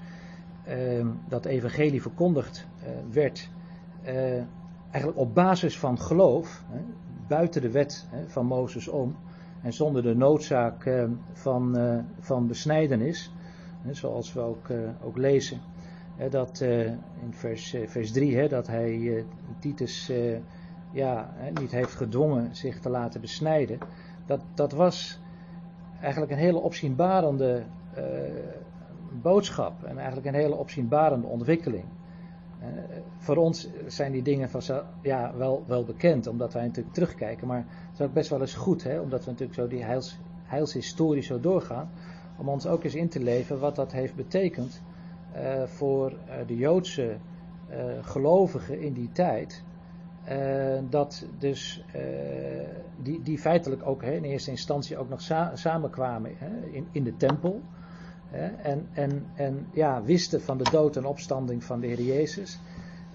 ehm, 0.65 1.07
dat 1.27 1.45
evangelie 1.45 2.01
verkondigd 2.01 2.67
eh, 2.83 2.89
werd, 3.11 3.49
eh, 4.03 4.41
eigenlijk 4.91 5.17
op 5.17 5.35
basis 5.35 5.79
van 5.79 5.99
geloof, 5.99 6.63
buiten 7.27 7.61
de 7.61 7.71
wet 7.71 8.07
van 8.27 8.45
Mozes 8.45 8.87
om, 8.87 9.15
en 9.65 9.73
zonder 9.73 10.03
de 10.03 10.15
noodzaak 10.15 10.85
eh, 10.85 11.03
van, 11.33 11.77
eh, 11.77 11.99
van 12.19 12.47
besnijdenis, 12.47 13.31
zoals 13.91 14.33
we 14.33 14.39
ook, 14.39 14.69
eh, 14.69 14.77
ook 15.03 15.17
lezen. 15.17 15.59
Dat 16.29 16.61
in 17.21 17.33
vers, 17.33 17.75
vers 17.85 18.11
3, 18.11 18.37
hè, 18.37 18.47
dat 18.47 18.67
hij 18.67 19.25
Titus 19.59 20.11
ja, 20.91 21.33
niet 21.59 21.71
heeft 21.71 21.95
gedwongen 21.95 22.55
zich 22.55 22.79
te 22.79 22.89
laten 22.89 23.21
besnijden. 23.21 23.77
Dat, 24.25 24.41
dat 24.53 24.71
was 24.71 25.19
eigenlijk 26.01 26.31
een 26.31 26.37
hele 26.37 26.59
opzienbarende 26.59 27.63
boodschap 29.21 29.83
en 29.83 29.97
eigenlijk 29.97 30.27
een 30.27 30.41
hele 30.41 30.55
opzienbarende 30.55 31.27
ontwikkeling. 31.27 31.85
Voor 33.17 33.35
ons 33.35 33.67
zijn 33.87 34.11
die 34.11 34.21
dingen 34.21 34.49
van 34.49 34.61
ja, 35.01 35.37
wel, 35.37 35.63
wel 35.67 35.83
bekend, 35.83 36.27
omdat 36.27 36.53
wij 36.53 36.63
natuurlijk 36.65 36.95
terugkijken. 36.95 37.47
Maar 37.47 37.57
het 37.57 37.99
is 37.99 38.05
ook 38.05 38.13
best 38.13 38.29
wel 38.29 38.41
eens 38.41 38.53
goed, 38.53 38.83
hè, 38.83 38.99
omdat 38.99 39.25
we 39.25 39.31
natuurlijk 39.31 39.59
zo 39.59 39.67
die 39.67 39.83
heils, 39.83 40.17
heilshistorie 40.43 41.23
zo 41.23 41.39
doorgaan. 41.39 41.89
Om 42.39 42.49
ons 42.49 42.67
ook 42.67 42.83
eens 42.83 42.95
in 42.95 43.09
te 43.09 43.19
leven 43.19 43.59
wat 43.59 43.75
dat 43.75 43.91
heeft 43.91 44.15
betekend 44.15 44.81
eh, 45.35 45.63
voor 45.63 46.11
eh, 46.11 46.47
de 46.47 46.55
Joodse 46.55 47.17
eh, 47.69 47.83
gelovigen 48.01 48.79
in 48.79 48.93
die 48.93 49.09
tijd. 49.11 49.63
Dat 50.89 51.25
dus 51.39 51.83
die, 53.03 53.21
die 53.21 53.37
feitelijk 53.37 53.87
ook 53.87 54.01
hè, 54.01 54.11
in 54.11 54.23
eerste 54.23 54.51
instantie 54.51 54.97
ook 54.97 55.09
nog 55.09 55.21
sa- 55.21 55.55
samenkwamen 55.55 56.31
hè, 56.37 56.65
in, 56.65 56.87
in 56.91 57.03
de 57.03 57.15
tempel. 57.17 57.61
Hè, 58.29 58.47
en, 58.47 58.87
en, 58.93 59.25
en 59.35 59.67
ja, 59.71 60.03
wisten 60.03 60.41
van 60.41 60.57
de 60.57 60.69
dood 60.71 60.95
en 60.95 61.05
opstanding 61.05 61.63
van 61.63 61.79
de 61.79 61.87
Heer 61.87 62.01
Jezus. 62.01 62.59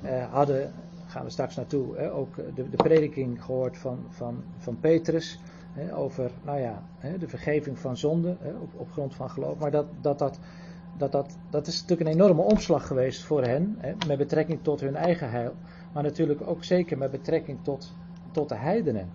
Eh, 0.03 0.33
hadden, 0.33 0.73
gaan 1.07 1.25
we 1.25 1.31
straks 1.31 1.57
naartoe, 1.57 1.97
hè, 1.97 2.13
ook 2.13 2.37
de, 2.37 2.71
de 2.71 2.77
prediking 2.77 3.45
gehoord 3.45 3.79
van, 3.79 3.99
van, 4.09 4.43
van 4.59 4.81
Petrus. 4.81 5.41
Hè, 5.73 5.97
over 5.97 6.31
nou 6.45 6.61
ja, 6.61 6.83
de 7.19 7.29
vergeving 7.29 7.79
van 7.79 7.97
zonde 7.97 8.37
op, 8.61 8.81
op 8.81 8.91
grond 8.93 9.15
van 9.15 9.31
geloof. 9.31 9.59
Maar 9.59 9.71
dat, 9.71 9.87
dat, 10.01 10.19
dat, 10.19 10.39
dat, 10.97 11.13
dat, 11.13 11.37
dat 11.51 11.67
is 11.67 11.81
natuurlijk 11.81 12.11
een 12.11 12.17
enorme 12.17 12.43
omslag 12.43 12.87
geweest 12.87 13.23
voor 13.23 13.43
hen. 13.43 13.79
Met 14.07 14.19
betrekking 14.19 14.59
tot 14.63 14.81
hun 14.81 14.97
eigen 14.97 15.31
heil. 15.31 15.55
Maar 15.93 16.03
natuurlijk 16.03 16.41
ook 16.47 16.65
zeker 16.65 16.99
met 16.99 17.11
betrekking 17.11 17.59
tot, 17.63 17.93
tot 18.31 18.49
de 18.49 18.55
heidenen. 18.55 19.09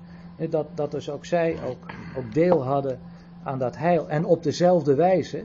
Dat, 0.50 0.68
dat 0.74 0.92
dus 0.92 1.10
ook 1.10 1.26
zij 1.26 1.58
ook, 1.68 1.92
ook 2.18 2.34
deel 2.34 2.64
hadden 2.64 3.00
aan 3.44 3.60
dat 3.60 3.78
heil. 3.78 4.10
En 4.10 4.26
op 4.26 4.44
dezelfde 4.44 4.96
wijze 4.96 5.44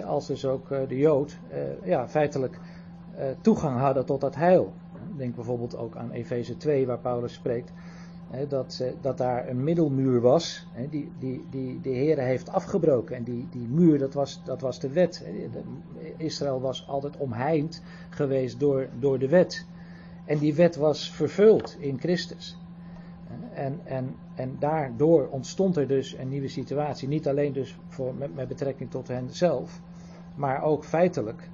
als 0.00 0.26
dus 0.26 0.46
ook 0.46 0.70
eh, 0.70 0.88
de 0.88 0.98
Jood 0.98 1.38
eh, 1.50 1.60
ja, 1.84 2.08
feitelijk 2.08 2.58
eh, 3.16 3.26
toegang 3.40 3.78
hadden 3.78 4.06
tot 4.06 4.20
dat 4.20 4.34
heil. 4.34 4.72
Denk 5.16 5.34
bijvoorbeeld 5.34 5.76
ook 5.76 5.96
aan 5.96 6.10
Efeze 6.10 6.56
2 6.56 6.86
waar 6.86 6.98
Paulus 6.98 7.32
spreekt 7.32 7.72
dat, 8.48 8.84
dat 9.00 9.18
daar 9.18 9.48
een 9.48 9.64
middelmuur 9.64 10.20
was, 10.20 10.66
die, 10.90 11.12
die, 11.18 11.46
die 11.50 11.80
de 11.80 11.88
Heer 11.88 12.18
heeft 12.18 12.48
afgebroken. 12.48 13.16
En 13.16 13.22
die, 13.22 13.48
die 13.50 13.68
muur, 13.68 13.98
dat 13.98 14.14
was, 14.14 14.44
dat 14.44 14.60
was 14.60 14.80
de 14.80 14.88
wet. 14.88 15.26
Israël 16.16 16.60
was 16.60 16.88
altijd 16.88 17.16
omheind 17.16 17.82
geweest 18.10 18.60
door, 18.60 18.88
door 18.98 19.18
de 19.18 19.28
wet. 19.28 19.66
En 20.24 20.38
die 20.38 20.54
wet 20.54 20.76
was 20.76 21.10
vervuld 21.10 21.76
in 21.78 21.98
Christus. 21.98 22.58
En, 23.54 23.80
en, 23.84 24.16
en 24.34 24.56
daardoor 24.58 25.28
ontstond 25.28 25.76
er 25.76 25.86
dus 25.86 26.16
een 26.18 26.28
nieuwe 26.28 26.48
situatie. 26.48 27.08
Niet 27.08 27.28
alleen 27.28 27.52
dus 27.52 27.78
voor, 27.88 28.14
met, 28.14 28.48
betrekking 28.48 28.90
tot 28.90 29.08
hen 29.08 29.30
zelf, 29.30 29.80
maar 30.34 30.62
ook 30.62 30.84
feitelijk 30.84 31.48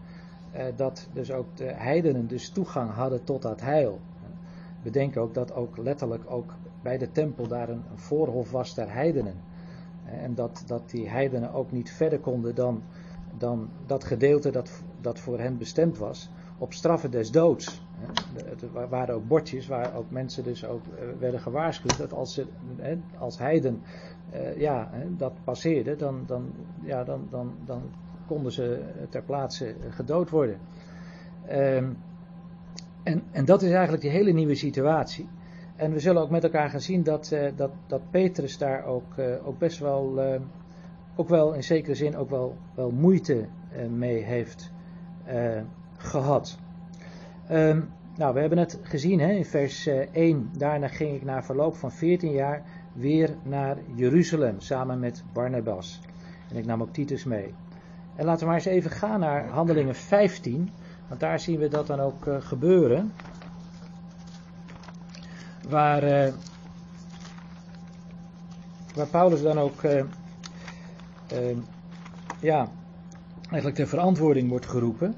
eh, 0.51 0.65
dat 0.77 1.09
dus 1.13 1.31
ook 1.31 1.57
de 1.57 1.73
heidenen 1.73 2.27
dus 2.27 2.49
toegang 2.49 2.91
hadden 2.91 3.25
tot 3.25 3.43
dat 3.43 3.61
heil. 3.61 4.01
Bedenk 4.83 5.17
ook 5.17 5.35
dat 5.35 5.53
ook 5.53 5.77
letterlijk 5.77 6.31
ook 6.31 6.55
bij 6.83 6.99
de 6.99 7.13
tempel 7.13 7.49
daar 7.49 7.69
een, 7.69 7.83
een 7.91 7.99
voorhof 7.99 8.51
was 8.51 8.75
der 8.75 8.93
heidenen. 8.93 9.35
Eh, 10.05 10.23
En 10.23 10.35
dat, 10.35 10.63
dat 10.67 10.91
die 10.91 11.09
heidenen 11.09 11.53
ook 11.53 11.73
niet 11.73 11.91
verder 11.91 12.19
konden 12.19 12.55
dan, 12.55 12.83
dan 13.39 13.69
dat 13.87 14.05
gedeelte 14.05 14.51
dat, 14.51 14.83
dat 15.01 15.19
voor 15.19 15.39
hen 15.39 15.59
bestemd 15.59 15.99
was, 15.99 16.31
op 16.59 16.73
straffen 16.73 17.11
des 17.11 17.31
doods. 17.31 17.87
Wa- 18.73 18.89
waren 18.89 19.15
ook 19.15 19.29
bordjes 19.29 19.67
waar 19.67 19.95
ook 19.95 20.11
mensen 20.11 20.45
dus 20.45 20.65
ook 20.65 20.83
eh, 20.87 21.05
werden 21.19 21.41
gewaarschuwd 21.41 21.97
dat 21.97 22.13
als 22.13 22.35
ze 22.35 22.47
als 23.19 23.39
heiden 23.39 23.83
eh, 24.31 24.57
ja, 24.57 24.91
dat 25.17 25.33
passeerde, 25.45 25.97
dan, 25.97 26.23
dan, 26.27 26.53
ja, 26.83 27.05
dan, 27.05 27.27
dan, 27.31 27.53
dan 27.65 27.83
konden 28.27 28.53
ze 28.53 28.81
ter 29.09 29.23
plaatse 29.23 29.75
gedood 29.91 30.31
worden. 30.31 30.59
Ehm, 31.47 31.93
en, 33.03 33.23
en 33.31 33.45
dat 33.45 33.63
is 33.63 33.71
eigenlijk 33.71 34.03
die 34.03 34.11
hele 34.11 34.33
nieuwe 34.33 34.55
situatie. 34.55 35.29
En 35.77 35.93
we 35.93 36.01
zullen 36.01 36.23
ook 36.23 36.31
met 36.31 36.45
elkaar 36.45 36.71
gaan 36.71 36.81
zien 36.81 37.03
dat, 37.03 37.33
eh, 37.33 37.51
dat, 37.57 37.71
dat 37.87 38.11
Petrus 38.11 38.59
daar 38.59 38.85
ook, 38.85 39.15
ook 39.45 39.59
best 39.59 39.79
wel, 39.79 40.21
ook 41.17 41.29
wel 41.29 41.53
in 41.55 41.65
zekere 41.65 41.95
zin 41.95 42.17
ook 42.17 42.31
wel, 42.31 42.57
wel 42.75 42.91
moeite 42.91 43.45
mee 43.91 44.23
heeft 44.23 44.71
eh, 45.25 45.61
gehad. 45.97 46.59
Ehm, 47.49 47.81
nou, 48.17 48.35
we 48.35 48.41
hebben 48.41 48.59
het 48.59 48.79
gezien 48.83 49.21
hè, 49.21 49.31
in 49.31 49.45
vers 49.45 49.87
eh, 49.87 50.09
1. 50.13 50.51
Daarna 50.57 50.89
ging 50.89 51.15
ik 51.15 51.25
na 51.25 51.43
verloop 51.43 51.77
van 51.77 51.93
14 51.93 52.31
jaar 52.31 52.63
weer 52.93 53.35
naar 53.43 53.77
Jeruzalem 53.95 54.61
samen 54.61 54.99
met 54.99 55.25
Barnabas. 55.33 56.01
En 56.51 56.57
ik 56.57 56.67
nam 56.67 56.83
ook 56.83 56.93
Titus 56.93 57.25
mee. 57.25 57.55
En 58.17 58.25
laten 58.25 58.41
we 58.41 58.47
maar 58.47 58.55
eens 58.55 58.65
even 58.65 58.91
gaan 58.91 59.21
naar 59.21 59.49
Handelingen 59.49 59.95
15. 59.95 60.71
Want 61.09 61.21
daar 61.21 61.41
zien 61.41 61.59
we 61.59 61.69
dat 61.69 61.87
dan 61.87 62.01
ook 62.01 62.27
eh, 62.27 62.37
gebeuren. 62.41 63.13
Waar, 65.69 66.03
eh, 66.03 66.33
waar 68.95 69.07
Paulus 69.07 69.43
dan 69.43 69.59
ook 69.59 69.83
eh, 69.83 69.99
eh, 71.27 71.57
ja, 72.41 72.69
eigenlijk 73.41 73.75
ter 73.75 73.89
verantwoording 73.89 74.49
wordt 74.49 74.67
geroepen. 74.67 75.15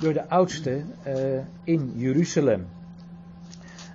Door 0.00 0.12
de 0.12 0.28
oudste 0.28 0.82
eh, 1.02 1.14
in 1.64 1.92
Jeruzalem. 1.94 2.66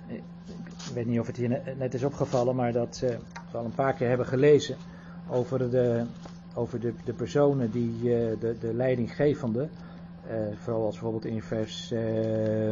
Ik 0.06 0.92
weet 0.94 1.06
niet 1.06 1.20
of 1.20 1.26
het 1.26 1.36
hier 1.36 1.48
ne- 1.48 1.74
net 1.78 1.94
is 1.94 2.02
opgevallen, 2.02 2.56
maar 2.56 2.72
dat 2.72 3.02
we 3.50 3.58
al 3.58 3.64
een 3.64 3.74
paar 3.74 3.92
keer 3.92 4.08
hebben 4.08 4.26
gelezen 4.26 4.76
over 5.28 5.70
de, 5.70 6.04
over 6.54 6.80
de, 6.80 6.92
de 7.04 7.12
personen 7.12 7.70
die 7.70 7.92
eh, 7.92 8.40
de, 8.40 8.56
de 8.60 8.74
leidinggevende, 8.74 9.68
eh, 10.26 10.36
vooral 10.62 10.84
als 10.84 10.94
bijvoorbeeld 10.94 11.24
in 11.24 11.42
vers, 11.42 11.90
eh, 11.90 12.68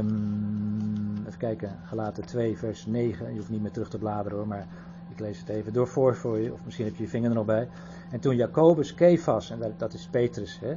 even 1.27 1.39
kijken, 1.39 1.79
gelaten 1.85 2.27
2, 2.27 2.59
vers 2.59 2.87
9, 2.87 3.31
je 3.33 3.37
hoeft 3.37 3.51
niet 3.51 3.63
meer 3.63 3.71
terug 3.71 3.89
te 3.89 3.99
bladeren 3.99 4.39
hoor, 4.39 4.49
maar 4.49 4.67
ik 5.11 5.21
lees 5.21 5.39
het 5.39 5.49
even 5.49 5.73
door 5.73 5.89
voor 5.89 6.17
voor 6.17 6.39
je, 6.39 6.53
of 6.53 6.61
misschien 6.65 6.87
heb 6.87 6.97
je 6.97 7.03
je 7.03 7.09
vinger 7.09 7.29
er 7.29 7.35
nog 7.35 7.47
bij. 7.47 7.69
En 8.11 8.21
toen 8.21 8.37
Jacobus, 8.37 8.95
Kefas, 8.95 9.51
en 9.51 9.75
dat 9.77 9.93
is 9.93 10.09
Petrus, 10.11 10.59
hè, 10.61 10.75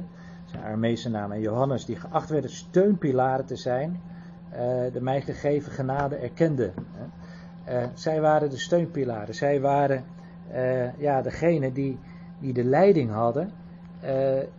zijn 0.50 0.62
Armeese 0.62 1.10
naam, 1.10 1.32
en 1.32 1.40
Johannes, 1.40 1.84
die 1.84 1.96
geacht 1.96 2.28
werden 2.28 2.50
steunpilaren 2.50 3.44
te 3.44 3.56
zijn, 3.56 4.00
eh, 4.50 4.92
de 4.92 5.00
mij 5.00 5.20
gegeven 5.20 5.72
genade 5.72 6.16
erkenden. 6.16 6.72
Eh, 7.64 7.86
zij 7.94 8.20
waren 8.20 8.50
de 8.50 8.58
steunpilaren, 8.58 9.34
zij 9.34 9.60
waren 9.60 10.04
eh, 10.50 10.98
ja, 10.98 11.22
degene 11.22 11.72
die, 11.72 11.98
die 12.38 12.52
de 12.52 12.64
leiding 12.64 13.10
hadden 13.10 13.50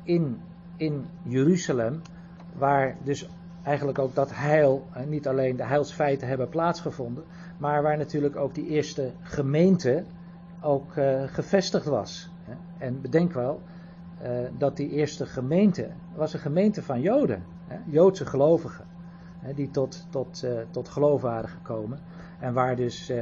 in, 0.03 0.41
in 0.77 1.05
Jeruzalem, 1.23 2.01
waar 2.53 2.95
dus 3.03 3.29
eigenlijk 3.63 3.99
ook 3.99 4.15
dat 4.15 4.29
heil, 4.33 4.87
niet 5.07 5.27
alleen 5.27 5.55
de 5.55 5.63
heilsfeiten 5.63 6.27
hebben 6.27 6.49
plaatsgevonden, 6.49 7.23
maar 7.57 7.81
waar 7.81 7.97
natuurlijk 7.97 8.35
ook 8.35 8.55
die 8.55 8.67
eerste 8.67 9.11
gemeente 9.21 10.03
ook 10.61 10.91
gevestigd 11.25 11.85
was. 11.85 12.29
En 12.77 13.01
bedenk 13.01 13.33
wel 13.33 13.61
eh, 14.21 14.31
dat 14.57 14.77
die 14.77 14.89
eerste 14.89 15.25
gemeente 15.25 15.89
was 16.15 16.33
een 16.33 16.39
gemeente 16.39 16.83
van 16.83 17.01
Joden, 17.01 17.43
hè, 17.67 17.77
Joodse 17.85 18.25
gelovigen, 18.25 18.85
hè, 19.39 19.53
die 19.53 19.71
tot, 19.71 20.07
tot, 20.09 20.43
eh, 20.43 20.51
tot 20.71 20.89
geloof 20.89 21.21
waren 21.21 21.49
gekomen. 21.49 21.99
En 22.39 22.53
waar 22.53 22.75
dus 22.75 23.09
eh, 23.09 23.21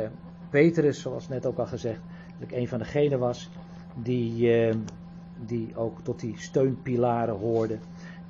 Petrus, 0.50 1.02
zoals 1.02 1.28
net 1.28 1.46
ook 1.46 1.58
al 1.58 1.66
gezegd, 1.66 2.00
een 2.48 2.68
van 2.68 2.80
degenen 2.80 3.20
was 3.20 3.50
die, 4.04 4.72
die 5.46 5.76
ook 5.76 6.02
tot 6.02 6.20
die 6.20 6.38
steunpilaren 6.38 7.36
hoorde. 7.36 7.78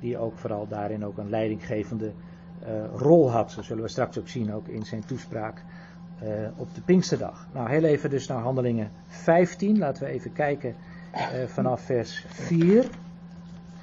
Die 0.00 0.18
ook 0.18 0.38
vooral 0.38 0.68
daarin 0.68 1.04
ook 1.04 1.18
een 1.18 1.30
leidinggevende 1.30 2.12
rol 2.94 3.30
had. 3.30 3.50
Zo 3.50 3.62
zullen 3.62 3.82
we 3.82 3.88
straks 3.88 4.18
ook 4.18 4.28
zien, 4.28 4.52
ook 4.52 4.68
in 4.68 4.82
zijn 4.82 5.04
toespraak 5.04 5.64
op 6.56 6.74
de 6.74 6.80
Pinksterdag. 6.80 7.46
Nou, 7.52 7.68
heel 7.68 7.84
even 7.84 8.10
dus 8.10 8.26
naar 8.26 8.38
handelingen 8.38 8.90
15. 9.06 9.78
Laten 9.78 10.04
we 10.04 10.10
even 10.10 10.32
kijken 10.32 10.74
vanaf 11.46 11.80
vers 11.80 12.24
4. 12.28 12.86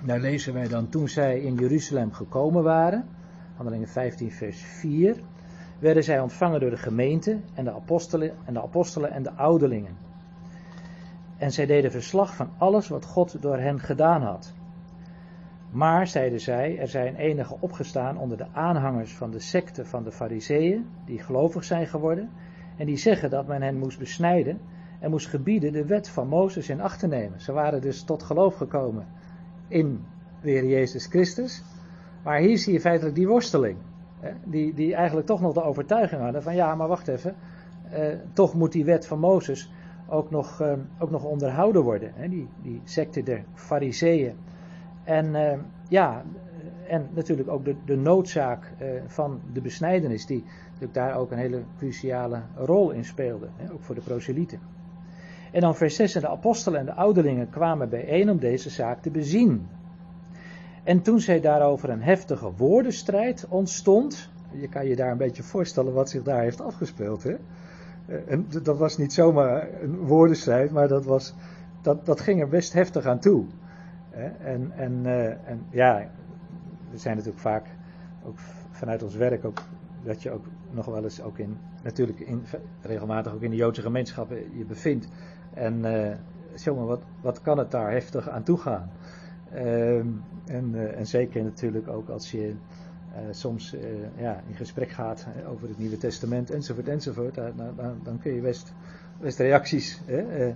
Daar 0.03 0.19
lezen 0.19 0.53
wij 0.53 0.67
dan 0.67 0.89
toen 0.89 1.07
zij 1.07 1.39
in 1.39 1.55
Jeruzalem 1.55 2.11
gekomen 2.13 2.63
waren. 2.63 3.07
Handelingen 3.55 3.87
15 3.87 4.31
vers 4.31 4.61
4 4.61 5.15
werden 5.79 6.03
zij 6.03 6.19
ontvangen 6.19 6.59
door 6.59 6.69
de 6.69 6.77
gemeente 6.77 7.39
en 7.53 7.63
de 7.63 7.73
apostelen 7.73 8.31
en 8.45 8.53
de, 8.53 8.61
apostelen 8.61 9.11
en 9.11 9.23
de 9.23 9.31
ouderlingen. 9.31 9.97
En 11.37 11.51
zij 11.51 11.65
deden 11.65 11.91
verslag 11.91 12.35
van 12.35 12.49
alles 12.57 12.87
wat 12.87 13.05
God 13.05 13.41
door 13.41 13.57
hen 13.57 13.79
gedaan 13.79 14.21
had. 14.21 14.53
Maar, 15.71 16.07
zeiden 16.07 16.39
zij, 16.39 16.79
er 16.79 16.87
zijn 16.87 17.15
enige 17.15 17.57
opgestaan 17.59 18.17
onder 18.17 18.37
de 18.37 18.47
aanhangers 18.53 19.13
van 19.13 19.31
de 19.31 19.39
secte 19.39 19.85
van 19.85 20.03
de 20.03 20.11
Fariseeën, 20.11 20.85
die 21.05 21.19
gelovig 21.19 21.63
zijn 21.63 21.87
geworden, 21.87 22.29
en 22.77 22.85
die 22.85 22.97
zeggen 22.97 23.29
dat 23.29 23.47
men 23.47 23.61
hen 23.61 23.77
moest 23.77 23.99
besnijden 23.99 24.59
en 25.05 25.11
moest 25.11 25.27
gebieden 25.27 25.71
de 25.71 25.85
wet 25.85 26.09
van 26.09 26.27
Mozes 26.27 26.69
in 26.69 26.81
acht 26.81 26.99
te 26.99 27.07
nemen. 27.07 27.41
Ze 27.41 27.51
waren 27.51 27.81
dus 27.81 28.03
tot 28.03 28.23
geloof 28.23 28.55
gekomen 28.55 29.05
in 29.67 30.03
de 30.41 30.49
Heer 30.49 30.65
Jezus 30.65 31.05
Christus. 31.05 31.63
Maar 32.23 32.39
hier 32.39 32.57
zie 32.57 32.73
je 32.73 32.79
feitelijk 32.79 33.15
die 33.15 33.27
worsteling. 33.27 33.77
Hè, 34.19 34.31
die, 34.45 34.73
die 34.73 34.95
eigenlijk 34.95 35.27
toch 35.27 35.41
nog 35.41 35.53
de 35.53 35.63
overtuiging 35.63 36.21
hadden 36.21 36.43
van 36.43 36.55
ja, 36.55 36.75
maar 36.75 36.87
wacht 36.87 37.07
even. 37.07 37.35
eh, 37.89 38.07
toch 38.33 38.53
moet 38.53 38.71
die 38.71 38.85
wet 38.85 39.07
van 39.07 39.19
Mozes 39.19 39.71
ook 40.07 40.31
nog, 40.31 40.61
eh, 40.61 40.73
ook 40.99 41.09
nog 41.09 41.23
onderhouden 41.23 41.81
worden. 41.83 42.11
Hè, 42.15 42.29
die, 42.29 42.47
die 42.61 42.81
secte 42.83 43.23
der 43.23 43.43
Fariseeën. 43.53 44.35
En 45.03 45.35
eh, 45.35 45.59
ja, 45.89 46.23
en 46.87 47.09
natuurlijk 47.13 47.49
ook 47.49 47.65
de, 47.65 47.75
de 47.85 47.95
noodzaak 47.95 48.71
eh, 48.77 48.87
van 49.05 49.41
de 49.53 49.61
besnijdenis, 49.61 50.25
die 50.25 50.43
daar 50.91 51.15
ook 51.15 51.31
een 51.31 51.37
hele 51.37 51.63
cruciale 51.77 52.41
rol 52.55 52.91
in 52.91 53.05
speelde. 53.05 53.47
Ook 53.71 53.83
voor 53.83 53.95
de 53.95 54.01
proselieten. 54.01 54.74
En 55.55 55.61
dan 55.61 55.75
vers 55.75 55.95
6, 55.95 56.15
en 56.15 56.21
de 56.21 56.29
apostelen 56.29 56.79
en 56.79 56.85
de 56.85 56.93
ouderlingen 56.93 57.49
kwamen 57.49 57.89
bijeen 57.89 58.29
om 58.29 58.39
deze 58.39 58.69
zaak 58.69 59.01
te 59.01 59.11
bezien. 59.11 59.67
En 60.83 61.01
toen 61.01 61.19
zij 61.19 61.39
daarover 61.39 61.89
een 61.89 62.01
heftige 62.01 62.51
woordenstrijd 62.57 63.45
ontstond, 63.49 64.29
je 64.51 64.69
kan 64.69 64.87
je 64.87 64.95
daar 64.95 65.11
een 65.11 65.17
beetje 65.17 65.43
voorstellen 65.43 65.93
wat 65.93 66.09
zich 66.09 66.23
daar 66.23 66.41
heeft 66.41 66.61
afgespeeld. 66.61 67.23
Hè? 67.23 67.35
Eh, 68.05 68.31
En 68.31 68.47
dat 68.63 68.77
was 68.77 68.97
niet 68.97 69.13
zomaar 69.13 69.67
een 69.81 69.97
woordenstrijd, 69.97 70.71
maar 70.71 70.87
dat, 70.87 71.05
was, 71.05 71.33
dat, 71.81 72.05
dat 72.05 72.21
ging 72.21 72.41
er 72.41 72.49
best 72.49 72.73
heftig 72.73 73.05
aan 73.05 73.19
toe. 73.19 73.45
Hè? 74.09 74.27
En, 74.51 74.71
en, 74.75 75.05
eh, 75.05 75.49
en 75.49 75.65
ja, 75.69 76.09
we 76.91 76.97
zijn 76.97 77.15
natuurlijk 77.15 77.41
vaak, 77.41 77.65
ook 78.25 78.37
vanuit 78.71 79.03
ons 79.03 79.15
werk, 79.15 79.45
ook, 79.45 79.61
dat 80.03 80.23
je 80.23 80.31
ook 80.31 80.45
nog 80.71 80.85
wel 80.85 81.03
eens 81.03 81.21
ook 81.21 81.37
in, 81.37 81.57
natuurlijk 81.83 82.19
in, 82.19 82.43
regelmatig 82.81 83.33
ook 83.33 83.41
in 83.41 83.49
de 83.49 83.55
Joodse 83.55 83.81
gemeenschappen 83.81 84.57
je 84.57 84.65
bevindt. 84.65 85.07
En 85.55 85.85
eh 85.85 86.15
jongen, 86.63 86.85
wat, 86.85 87.01
wat 87.21 87.41
kan 87.41 87.57
het 87.57 87.71
daar 87.71 87.91
heftig 87.91 88.29
aan 88.29 88.43
toe 88.43 88.57
gaan? 88.57 88.91
Ehm, 89.51 90.07
en, 90.45 90.75
eh, 90.75 90.97
en 90.97 91.07
zeker 91.07 91.43
natuurlijk 91.43 91.87
ook 91.87 92.09
als 92.09 92.31
je 92.31 92.55
eh, 93.15 93.21
soms 93.31 93.73
eh, 93.73 93.81
ja, 94.17 94.41
in 94.47 94.55
gesprek 94.55 94.89
gaat 94.89 95.27
over 95.49 95.67
het 95.67 95.77
Nieuwe 95.77 95.97
Testament 95.97 96.51
enzovoort 96.51 96.87
enzovoort, 96.87 97.35
dan, 97.35 97.53
dan, 98.03 98.19
kun 98.21 98.33
je 98.33 98.41
best, 98.41 98.73
best 99.21 99.39
reacties, 99.39 100.01
hè, 100.05 100.17
eh, 100.17 100.53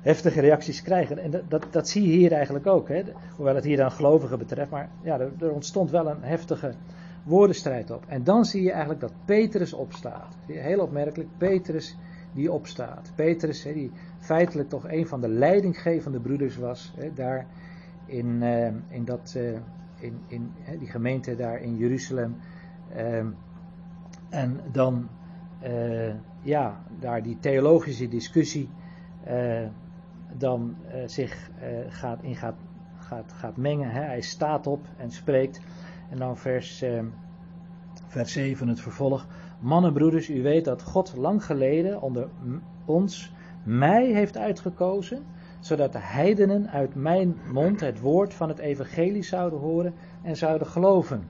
heftige 0.00 0.40
reacties 0.40 0.82
krijgen. 0.82 1.18
En 1.18 1.30
dat, 1.30 1.42
dat, 1.48 1.66
dat 1.70 1.88
zie 1.88 2.02
je 2.02 2.16
hier 2.16 2.32
eigenlijk 2.32 2.66
ook, 2.66 2.88
hè, 2.88 3.02
hoewel 3.36 3.54
het 3.54 3.64
hier 3.64 3.76
dan 3.76 3.92
gelovigen 3.92 4.38
betreft, 4.38 4.70
maar 4.70 4.90
ja, 5.02 5.20
er, 5.20 5.32
er 5.40 5.52
ontstond 5.52 5.90
wel 5.90 6.08
een 6.08 6.22
heftige 6.22 6.74
woordenstrijd 7.24 7.90
op. 7.90 8.04
En 8.06 8.24
dan 8.24 8.44
zie 8.44 8.62
je 8.62 8.70
eigenlijk 8.70 9.00
dat 9.00 9.12
Petrus 9.24 9.72
opstaat. 9.72 10.36
Heel 10.46 10.80
opmerkelijk, 10.80 11.28
Petrus 11.38 11.96
die 12.34 12.52
opstaat. 12.52 13.12
Petrus, 13.14 13.64
hè, 13.64 13.72
die 13.72 13.90
feitelijk 14.22 14.68
toch 14.68 14.88
een 14.88 15.06
van 15.06 15.20
de 15.20 15.28
leidinggevende 15.28 16.20
broeders 16.20 16.56
was, 16.56 16.92
hè, 16.96 17.12
daar 17.12 17.46
in, 18.06 18.42
eh, 18.42 18.66
in, 18.88 19.04
dat, 19.04 19.34
eh, 19.36 19.52
in, 19.98 20.20
in 20.26 20.52
hè, 20.60 20.78
die 20.78 20.88
gemeente 20.88 21.36
daar 21.36 21.60
in 21.60 21.76
Jeruzalem. 21.76 22.36
Ehm, 22.94 23.26
en 24.28 24.60
dan, 24.72 25.08
eh, 25.60 26.14
ja, 26.42 26.80
daar 27.00 27.22
die 27.22 27.38
theologische 27.40 28.08
discussie 28.08 28.68
dan 30.36 30.76
zich 31.06 31.50
gaat, 31.88 32.22
in 32.22 32.36
gaat, 32.36 32.54
gaat, 32.98 33.32
gaat 33.32 33.56
mengen. 33.56 33.90
Hè. 33.90 34.00
Hij 34.00 34.20
staat 34.20 34.66
op 34.66 34.86
en 34.96 35.10
spreekt. 35.10 35.60
En 36.12 36.18
dan 36.18 36.36
vers, 36.36 36.82
eh, 36.82 37.02
vers 38.06 38.32
7 38.32 38.68
het 38.68 38.80
vervolg. 38.80 39.26
Mannen, 39.60 39.92
broeders, 39.92 40.30
u 40.30 40.42
weet 40.42 40.64
dat 40.64 40.82
God 40.82 41.16
lang 41.16 41.44
geleden 41.44 42.02
onder 42.02 42.28
ons, 42.84 43.32
mij 43.62 44.04
heeft 44.06 44.36
uitgekozen, 44.36 45.22
zodat 45.60 45.92
de 45.92 45.98
heidenen 46.00 46.70
uit 46.70 46.94
mijn 46.94 47.36
mond 47.52 47.80
het 47.80 48.00
woord 48.00 48.34
van 48.34 48.48
het 48.48 48.58
evangelie 48.58 49.22
zouden 49.22 49.58
horen 49.58 49.94
en 50.22 50.36
zouden 50.36 50.66
geloven. 50.66 51.28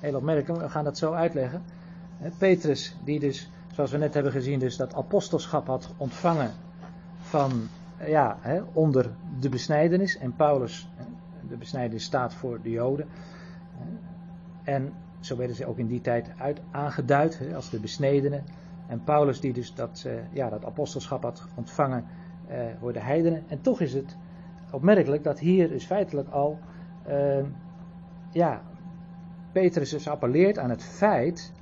Heel 0.00 0.16
opmerkelijk, 0.16 0.62
we 0.62 0.68
gaan 0.68 0.84
dat 0.84 0.98
zo 0.98 1.12
uitleggen. 1.12 1.62
Petrus, 2.38 2.96
die 3.04 3.20
dus, 3.20 3.50
zoals 3.72 3.90
we 3.90 3.98
net 3.98 4.14
hebben 4.14 4.32
gezien, 4.32 4.58
dus 4.58 4.76
dat 4.76 4.94
apostelschap 4.94 5.66
had 5.66 5.94
ontvangen 5.96 6.50
van, 7.20 7.68
ja, 8.06 8.38
onder 8.72 9.10
de 9.40 9.48
besnijdenis. 9.48 10.18
En 10.18 10.36
Paulus, 10.36 10.88
de 11.48 11.56
besnijdenis 11.56 12.04
staat 12.04 12.34
voor 12.34 12.62
de 12.62 12.70
Joden. 12.70 13.06
En 14.64 14.92
zo 15.20 15.36
werden 15.36 15.56
ze 15.56 15.66
ook 15.66 15.78
in 15.78 15.86
die 15.86 16.00
tijd 16.00 16.30
uit, 16.38 16.60
aangeduid 16.70 17.40
als 17.54 17.70
de 17.70 17.80
besnedenen. 17.80 18.44
En 18.92 19.04
Paulus, 19.04 19.40
die 19.40 19.52
dus 19.52 19.74
dat, 19.74 20.04
eh, 20.06 20.12
ja, 20.32 20.48
dat 20.48 20.64
apostelschap 20.64 21.22
had 21.22 21.48
ontvangen 21.54 22.04
eh, 22.46 22.64
voor 22.78 22.92
de 22.92 23.00
heidenen. 23.00 23.44
En 23.48 23.60
toch 23.60 23.80
is 23.80 23.92
het 23.92 24.16
opmerkelijk 24.70 25.24
dat 25.24 25.38
hier 25.38 25.68
dus 25.68 25.84
feitelijk 25.84 26.28
al, 26.28 26.58
eh, 27.02 27.44
ja, 28.30 28.62
Petrus 29.52 29.90
dus 29.90 30.08
appelleert 30.08 30.58
aan 30.58 30.70
het 30.70 30.82
feit 30.82 31.52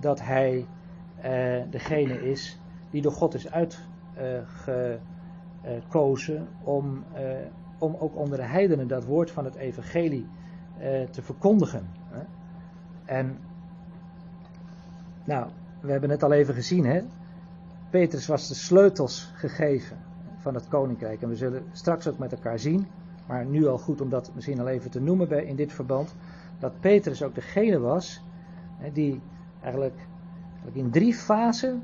dat 0.00 0.20
hij 0.20 0.66
eh, 1.20 1.62
degene 1.70 2.30
is 2.30 2.60
die 2.90 3.02
door 3.02 3.12
God 3.12 3.34
is 3.34 3.50
uitgekozen 3.50 6.48
om, 6.62 7.04
om 7.78 7.96
ook 7.98 8.16
onder 8.16 8.38
de 8.38 8.44
heidenen 8.44 8.88
dat 8.88 9.04
woord 9.04 9.30
van 9.30 9.44
het 9.44 9.54
evangelie 9.54 10.26
te 11.10 11.22
verkondigen. 11.22 11.88
En 13.04 13.38
nou, 15.24 15.48
we 15.84 15.90
hebben 15.90 16.10
het 16.10 16.22
al 16.22 16.32
even 16.32 16.54
gezien, 16.54 16.84
hè. 16.84 17.00
Petrus 17.90 18.26
was 18.26 18.48
de 18.48 18.54
sleutels 18.54 19.32
gegeven 19.34 19.96
van 20.38 20.54
het 20.54 20.68
koninkrijk. 20.68 21.22
En 21.22 21.28
we 21.28 21.36
zullen 21.36 21.64
straks 21.72 22.08
ook 22.08 22.18
met 22.18 22.32
elkaar 22.32 22.58
zien, 22.58 22.86
maar 23.26 23.46
nu 23.46 23.66
al 23.66 23.78
goed 23.78 24.00
om 24.00 24.08
dat 24.08 24.30
misschien 24.34 24.60
al 24.60 24.68
even 24.68 24.90
te 24.90 25.00
noemen 25.00 25.46
in 25.46 25.56
dit 25.56 25.72
verband, 25.72 26.14
dat 26.58 26.80
Petrus 26.80 27.22
ook 27.22 27.34
degene 27.34 27.78
was 27.78 28.22
die 28.92 29.20
eigenlijk, 29.60 30.06
in 30.72 30.90
drie 30.90 31.14
fasen 31.14 31.82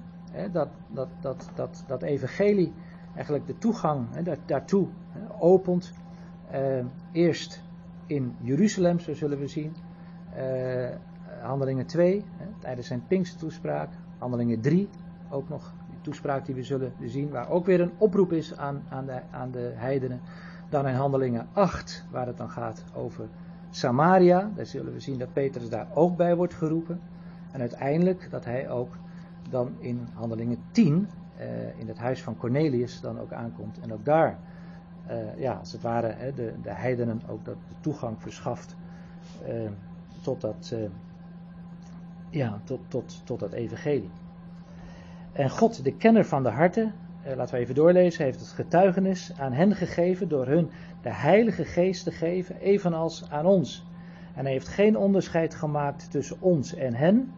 dat, 0.52 0.68
dat, 0.88 1.08
dat, 1.20 1.50
dat, 1.54 1.84
dat 1.86 2.02
evangelie 2.02 2.72
eigenlijk 3.14 3.46
de 3.46 3.58
toegang 3.58 4.06
daartoe 4.46 4.88
opent. 5.38 5.92
Eh, 6.50 6.84
eerst 7.12 7.62
in 8.06 8.36
Jeruzalem, 8.40 8.98
zo 8.98 9.14
zullen 9.14 9.38
we 9.38 9.46
zien. 9.46 9.74
Eh, 10.34 10.88
handelingen 11.42 11.86
2, 11.86 12.24
hè, 12.36 12.46
tijdens 12.60 12.86
zijn 12.86 13.06
Pinkstertoespraak. 13.06 13.88
Handelingen 14.18 14.60
3, 14.60 14.88
ook 15.30 15.48
nog 15.48 15.72
die 15.90 16.00
toespraak 16.00 16.46
die 16.46 16.54
we 16.54 16.62
zullen 16.62 16.92
zien, 17.04 17.30
waar 17.30 17.50
ook 17.50 17.66
weer 17.66 17.80
een 17.80 17.92
oproep 17.98 18.32
is 18.32 18.56
aan, 18.56 18.82
aan, 18.88 19.06
de, 19.06 19.20
aan 19.30 19.50
de 19.50 19.72
heidenen. 19.74 20.20
Dan 20.68 20.86
in 20.86 20.94
Handelingen 20.94 21.48
8, 21.52 22.04
waar 22.10 22.26
het 22.26 22.36
dan 22.36 22.50
gaat 22.50 22.84
over 22.94 23.28
Samaria. 23.70 24.50
Daar 24.54 24.66
zullen 24.66 24.92
we 24.92 25.00
zien 25.00 25.18
dat 25.18 25.32
Petrus 25.32 25.68
daar 25.68 25.86
ook 25.94 26.16
bij 26.16 26.36
wordt 26.36 26.54
geroepen. 26.54 27.00
En 27.50 27.60
uiteindelijk 27.60 28.28
dat 28.30 28.44
hij 28.44 28.70
ook 28.70 28.96
dan 29.50 29.74
in 29.78 30.08
Handelingen 30.14 30.58
10, 30.70 31.08
eh, 31.36 31.78
in 31.78 31.88
het 31.88 31.98
huis 31.98 32.22
van 32.22 32.36
Cornelius, 32.36 33.00
dan 33.00 33.20
ook 33.20 33.32
aankomt. 33.32 33.80
En 33.80 33.92
ook 33.92 34.04
daar, 34.04 34.38
eh, 35.06 35.38
ja, 35.38 35.52
als 35.52 35.72
het 35.72 35.82
ware, 35.82 36.12
hè, 36.16 36.34
de, 36.34 36.52
de 36.62 36.72
heidenen 36.72 37.22
ook 37.28 37.44
dat 37.44 37.56
de 37.68 37.74
toegang 37.80 38.22
verschaft 38.22 38.76
eh, 39.44 39.70
tot 40.20 40.40
dat, 40.40 40.74
ja, 42.30 42.60
tot, 42.64 42.80
tot, 42.88 43.22
tot 43.24 43.40
dat 43.40 43.52
evangelie. 43.52 44.10
En 45.32 45.50
God, 45.50 45.84
de 45.84 45.96
kenner 45.96 46.24
van 46.24 46.42
de 46.42 46.48
harten, 46.48 46.94
eh, 47.22 47.36
laten 47.36 47.54
we 47.54 47.60
even 47.60 47.74
doorlezen, 47.74 48.24
heeft 48.24 48.40
het 48.40 48.48
getuigenis 48.48 49.32
aan 49.38 49.52
hen 49.52 49.74
gegeven 49.74 50.28
door 50.28 50.46
hun 50.46 50.70
de 51.02 51.12
Heilige 51.12 51.64
Geest 51.64 52.04
te 52.04 52.10
geven, 52.10 52.56
evenals 52.56 53.30
aan 53.30 53.46
ons. 53.46 53.86
En 54.34 54.44
hij 54.44 54.52
heeft 54.52 54.68
geen 54.68 54.96
onderscheid 54.96 55.54
gemaakt 55.54 56.10
tussen 56.10 56.36
ons 56.40 56.74
en 56.74 56.94
hen. 56.94 57.32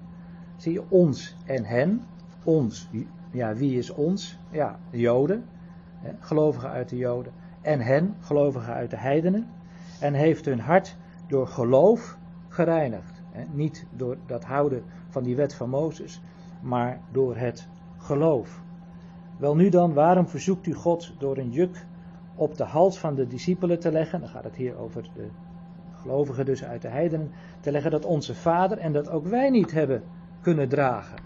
Zie 0.57 0.73
je, 0.73 0.83
ons 0.89 1.37
en 1.47 1.65
hen. 1.65 2.03
Ons, 2.45 2.89
ja, 3.31 3.55
wie 3.55 3.79
is 3.79 3.91
ons? 3.91 4.39
Ja, 4.51 4.79
de 4.91 4.99
Joden, 4.99 5.45
gelovigen 6.21 6.71
uit 6.71 6.89
de 6.89 6.97
Joden. 6.97 7.33
En 7.61 7.81
hen, 7.81 8.15
gelovigen 8.21 8.75
uit 8.75 8.91
de 8.91 8.97
heidenen. 8.97 9.49
En 10.01 10.15
heeft 10.15 10.45
hun 10.45 10.61
hart 10.61 10.97
door 11.27 11.47
geloof 11.47 12.17
gereinigd. 12.49 13.12
Niet 13.53 13.87
door 13.97 14.16
dat 14.27 14.45
houden 14.45 14.85
van 15.09 15.23
die 15.23 15.37
wet 15.37 15.55
van 15.55 15.68
Mozes, 15.68 16.23
maar 16.61 17.01
door 17.12 17.37
het 17.37 17.68
geloof. 17.99 18.61
Wel 19.38 19.57
nu 19.57 19.68
dan, 19.68 19.92
waarom 19.92 20.29
verzoekt 20.29 20.66
u 20.66 20.75
God 20.75 21.12
door 21.18 21.37
een 21.37 21.51
juk 21.51 21.87
op 22.35 22.57
de 22.57 22.64
hals 22.64 22.99
van 22.99 23.14
de 23.14 23.27
discipelen 23.27 23.81
te 23.81 23.92
leggen? 23.92 24.21
Dan 24.21 24.29
gaat 24.29 24.45
het 24.45 24.57
hier 24.57 24.77
over 24.77 25.11
de 25.14 25.29
gelovigen 26.01 26.45
dus 26.45 26.64
uit 26.64 26.83
de 26.83 26.88
heidenen. 26.88 27.31
Te 27.61 27.71
leggen 27.71 27.90
dat 27.90 28.05
onze 28.05 28.35
vader 28.35 28.79
en 28.79 28.92
dat 28.92 29.09
ook 29.09 29.27
wij 29.27 29.51
niet 29.51 29.71
hebben 29.71 30.03
kunnen 30.40 30.68
dragen. 30.68 31.16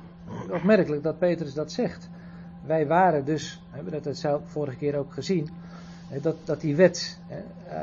Opmerkelijk 0.52 1.02
dat 1.02 1.18
Petrus 1.18 1.54
dat 1.54 1.72
zegt. 1.72 2.10
Wij 2.64 2.86
waren 2.86 3.24
dus, 3.24 3.62
we 3.70 3.76
hebben 3.76 4.02
dat 4.02 4.16
zelf 4.16 4.48
vorige 4.48 4.76
keer 4.76 4.96
ook 4.96 5.12
gezien, 5.12 5.48
dat, 6.22 6.36
dat 6.44 6.60
die 6.60 6.76
wet 6.76 7.20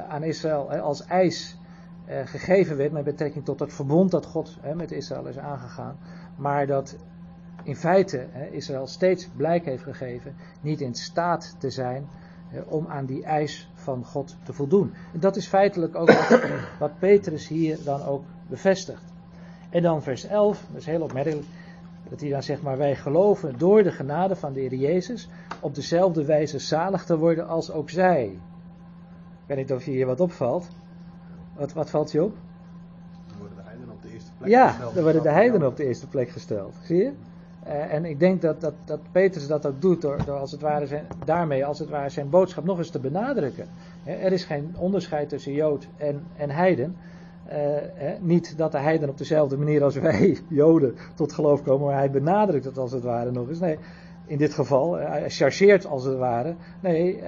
aan 0.07 0.23
Israël 0.23 0.71
als 0.71 1.07
eis 2.05 2.29
gegeven 2.29 2.77
werd 2.77 2.91
met 2.91 3.03
betrekking 3.03 3.45
tot 3.45 3.59
het 3.59 3.73
verbond 3.73 4.11
dat 4.11 4.25
God 4.25 4.57
met 4.75 4.91
Israël 4.91 5.25
is 5.25 5.37
aangegaan. 5.37 5.97
Maar 6.35 6.67
dat 6.67 6.95
in 7.63 7.75
feite 7.75 8.27
Israël 8.51 8.87
steeds 8.87 9.29
blijk 9.35 9.65
heeft 9.65 9.83
gegeven 9.83 10.35
niet 10.61 10.81
in 10.81 10.95
staat 10.95 11.55
te 11.59 11.69
zijn 11.69 12.07
om 12.67 12.87
aan 12.87 13.05
die 13.05 13.23
eis 13.23 13.69
van 13.73 14.05
God 14.05 14.35
te 14.43 14.53
voldoen. 14.53 14.93
En 15.13 15.19
dat 15.19 15.35
is 15.35 15.47
feitelijk 15.47 15.95
ook 15.95 16.11
wat, 16.11 16.41
wat 16.79 16.99
Petrus 16.99 17.47
hier 17.47 17.77
dan 17.83 18.03
ook 18.03 18.23
bevestigt. 18.47 19.03
En 19.69 19.81
dan 19.81 20.03
vers 20.03 20.25
11, 20.25 20.65
dat 20.71 20.79
is 20.81 20.85
heel 20.85 21.01
opmerkelijk, 21.01 21.45
dat 22.09 22.19
hij 22.19 22.29
dan 22.29 22.43
zegt, 22.43 22.61
maar 22.61 22.77
wij 22.77 22.95
geloven 22.95 23.57
door 23.57 23.83
de 23.83 23.91
genade 23.91 24.35
van 24.35 24.53
de 24.53 24.59
Heer 24.59 24.75
Jezus 24.75 25.29
op 25.59 25.75
dezelfde 25.75 26.25
wijze 26.25 26.59
zalig 26.59 27.05
te 27.05 27.17
worden 27.17 27.47
als 27.47 27.71
ook 27.71 27.89
zij. 27.89 28.25
Ik 28.25 29.47
weet 29.47 29.57
niet 29.57 29.73
of 29.73 29.85
je 29.85 29.91
hier 29.91 30.05
wat 30.05 30.19
opvalt. 30.19 30.67
Wat, 31.55 31.73
wat 31.73 31.89
valt 31.89 32.11
je 32.11 32.23
op? 32.23 32.35
Dan 33.27 33.37
worden 33.37 33.57
de 33.57 33.63
heidenen 33.63 33.93
op 33.93 34.01
de 34.01 34.11
eerste 34.13 34.31
plek 34.37 34.49
Ja, 34.49 34.67
gesteld. 34.67 34.93
dan 34.93 35.03
worden 35.03 35.23
de 35.23 35.29
heidenen 35.29 35.67
op 35.67 35.77
de 35.77 35.85
eerste 35.85 36.07
plek 36.07 36.29
gesteld. 36.29 36.75
Zie 36.83 36.97
je? 36.97 37.11
Uh, 37.67 37.93
en 37.93 38.05
ik 38.05 38.19
denk 38.19 38.41
dat, 38.41 38.61
dat, 38.61 38.73
dat 38.85 38.99
Petrus 39.11 39.47
dat 39.47 39.65
ook 39.65 39.81
doet 39.81 40.01
door, 40.01 40.17
door 40.25 40.37
als 40.37 40.51
het 40.51 40.61
ware 40.61 40.87
zijn, 40.87 41.05
daarmee 41.25 41.65
als 41.65 41.79
het 41.79 41.89
ware 41.89 42.09
zijn 42.09 42.29
boodschap 42.29 42.63
nog 42.63 42.77
eens 42.77 42.89
te 42.89 42.99
benadrukken. 42.99 43.67
er 44.05 44.31
is 44.31 44.43
geen 44.43 44.75
onderscheid 44.77 45.29
tussen 45.29 45.53
Jood 45.53 45.87
en, 45.97 46.23
en 46.35 46.49
Heiden. 46.49 46.95
Uh, 47.47 47.53
he, 47.93 48.15
niet 48.19 48.57
dat 48.57 48.71
de 48.71 48.77
Heiden 48.77 49.09
op 49.09 49.17
dezelfde 49.17 49.57
manier 49.57 49.83
als 49.83 49.95
wij, 49.95 50.37
Joden, 50.47 50.95
tot 51.15 51.33
geloof 51.33 51.63
komen, 51.63 51.87
maar 51.87 51.97
hij 51.97 52.11
benadrukt 52.11 52.65
het 52.65 52.77
als 52.77 52.91
het 52.91 53.03
ware 53.03 53.31
nog 53.31 53.49
eens. 53.49 53.59
Nee, 53.59 53.77
in 54.25 54.37
dit 54.37 54.53
geval, 54.53 54.99
uh, 54.99 55.07
hij 55.07 55.29
chargeert 55.29 55.85
als 55.85 56.03
het 56.03 56.17
ware. 56.17 56.55
Nee, 56.79 57.21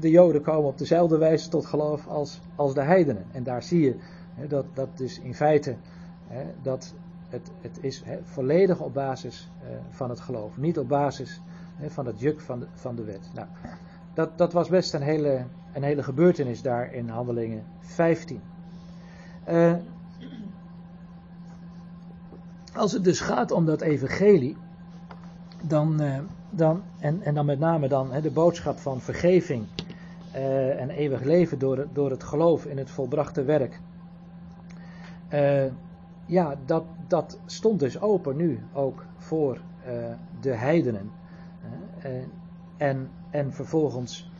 de 0.00 0.10
Joden 0.10 0.42
komen 0.42 0.68
op 0.68 0.78
dezelfde 0.78 1.18
wijze 1.18 1.48
tot 1.48 1.66
geloof 1.66 2.06
als, 2.06 2.40
als 2.56 2.74
de 2.74 2.82
Heidenen. 2.82 3.24
En 3.32 3.42
daar 3.42 3.62
zie 3.62 3.80
je 3.80 3.96
dat, 4.48 4.64
dat 4.74 4.88
dus 4.94 5.20
in 5.20 5.34
feite 5.34 5.76
dat 6.62 6.94
het, 7.28 7.50
het 7.60 7.78
is 7.80 8.02
volledig 8.22 8.80
op 8.80 8.94
basis 8.94 9.50
van 9.90 10.10
het 10.10 10.20
geloof, 10.20 10.56
niet 10.56 10.78
op 10.78 10.88
basis 10.88 11.40
van 11.86 12.06
het 12.06 12.20
juk 12.20 12.40
van 12.40 12.58
de, 12.58 12.66
van 12.74 12.96
de 12.96 13.04
wet. 13.04 13.30
Nou, 13.34 13.46
dat, 14.14 14.38
dat 14.38 14.52
was 14.52 14.68
best 14.68 14.94
een 14.94 15.02
hele, 15.02 15.44
een 15.72 15.82
hele 15.82 16.02
gebeurtenis 16.02 16.62
daar 16.62 16.92
in 16.94 17.08
Handelingen 17.08 17.64
15. 17.80 18.40
Uh, 19.48 19.74
als 22.74 22.92
het 22.92 23.04
dus 23.04 23.20
gaat 23.20 23.50
om 23.50 23.66
dat 23.66 23.80
evangelie, 23.80 24.56
dan, 25.62 26.02
uh, 26.02 26.18
dan, 26.50 26.82
en, 26.98 27.22
en 27.22 27.34
dan 27.34 27.46
met 27.46 27.58
name 27.58 27.88
dan 27.88 28.10
de 28.22 28.30
boodschap 28.30 28.78
van 28.78 29.00
vergeving 29.00 29.66
uh, 30.34 30.80
en 30.80 30.90
eeuwig 30.90 31.22
leven 31.22 31.58
door 31.58 31.86
door 31.92 32.10
het 32.10 32.22
geloof 32.22 32.66
in 32.66 32.78
het 32.78 32.90
volbrachte 32.90 33.44
werk. 33.44 33.80
ja, 36.26 36.56
dat, 36.66 36.84
dat 37.08 37.38
stond 37.46 37.80
dus 37.80 38.00
open 38.00 38.36
nu 38.36 38.60
ook 38.72 39.04
voor 39.16 39.54
uh, 39.86 40.14
de 40.40 40.54
heidenen. 40.54 41.10
En, 42.76 43.10
en 43.30 43.52
vervolgens, 43.52 44.30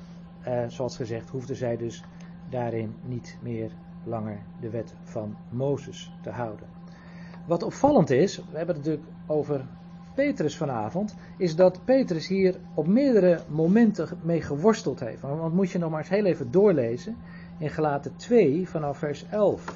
zoals 0.68 0.96
gezegd, 0.96 1.29
hoefden 1.29 1.57
zij 1.57 1.76
dus 1.76 2.05
daarin 2.50 2.94
niet 3.03 3.38
meer 3.42 3.70
langer 4.05 4.38
de 4.61 4.70
wet 4.70 4.94
van 5.03 5.37
Mozes 5.50 6.12
te 6.22 6.31
houden. 6.31 6.66
Wat 7.46 7.62
opvallend 7.62 8.11
is, 8.11 8.37
we 8.37 8.57
hebben 8.57 8.76
het 8.76 8.85
natuurlijk 8.85 9.12
over 9.26 9.66
Petrus 10.20 10.56
vanavond, 10.56 11.14
is 11.37 11.56
dat 11.56 11.80
Petrus 11.85 12.28
hier 12.28 12.56
op 12.74 12.87
meerdere 12.87 13.40
momenten 13.48 14.09
mee 14.22 14.42
geworsteld 14.42 15.00
heeft. 15.00 15.20
Want 15.20 15.54
moet 15.54 15.70
je 15.70 15.78
nog 15.78 15.90
maar 15.90 16.00
eens 16.00 16.09
heel 16.09 16.24
even 16.24 16.50
doorlezen 16.50 17.16
in 17.59 17.70
Gelaten 17.70 18.16
2 18.16 18.68
vanaf 18.68 18.98
vers 18.98 19.26
11. 19.30 19.74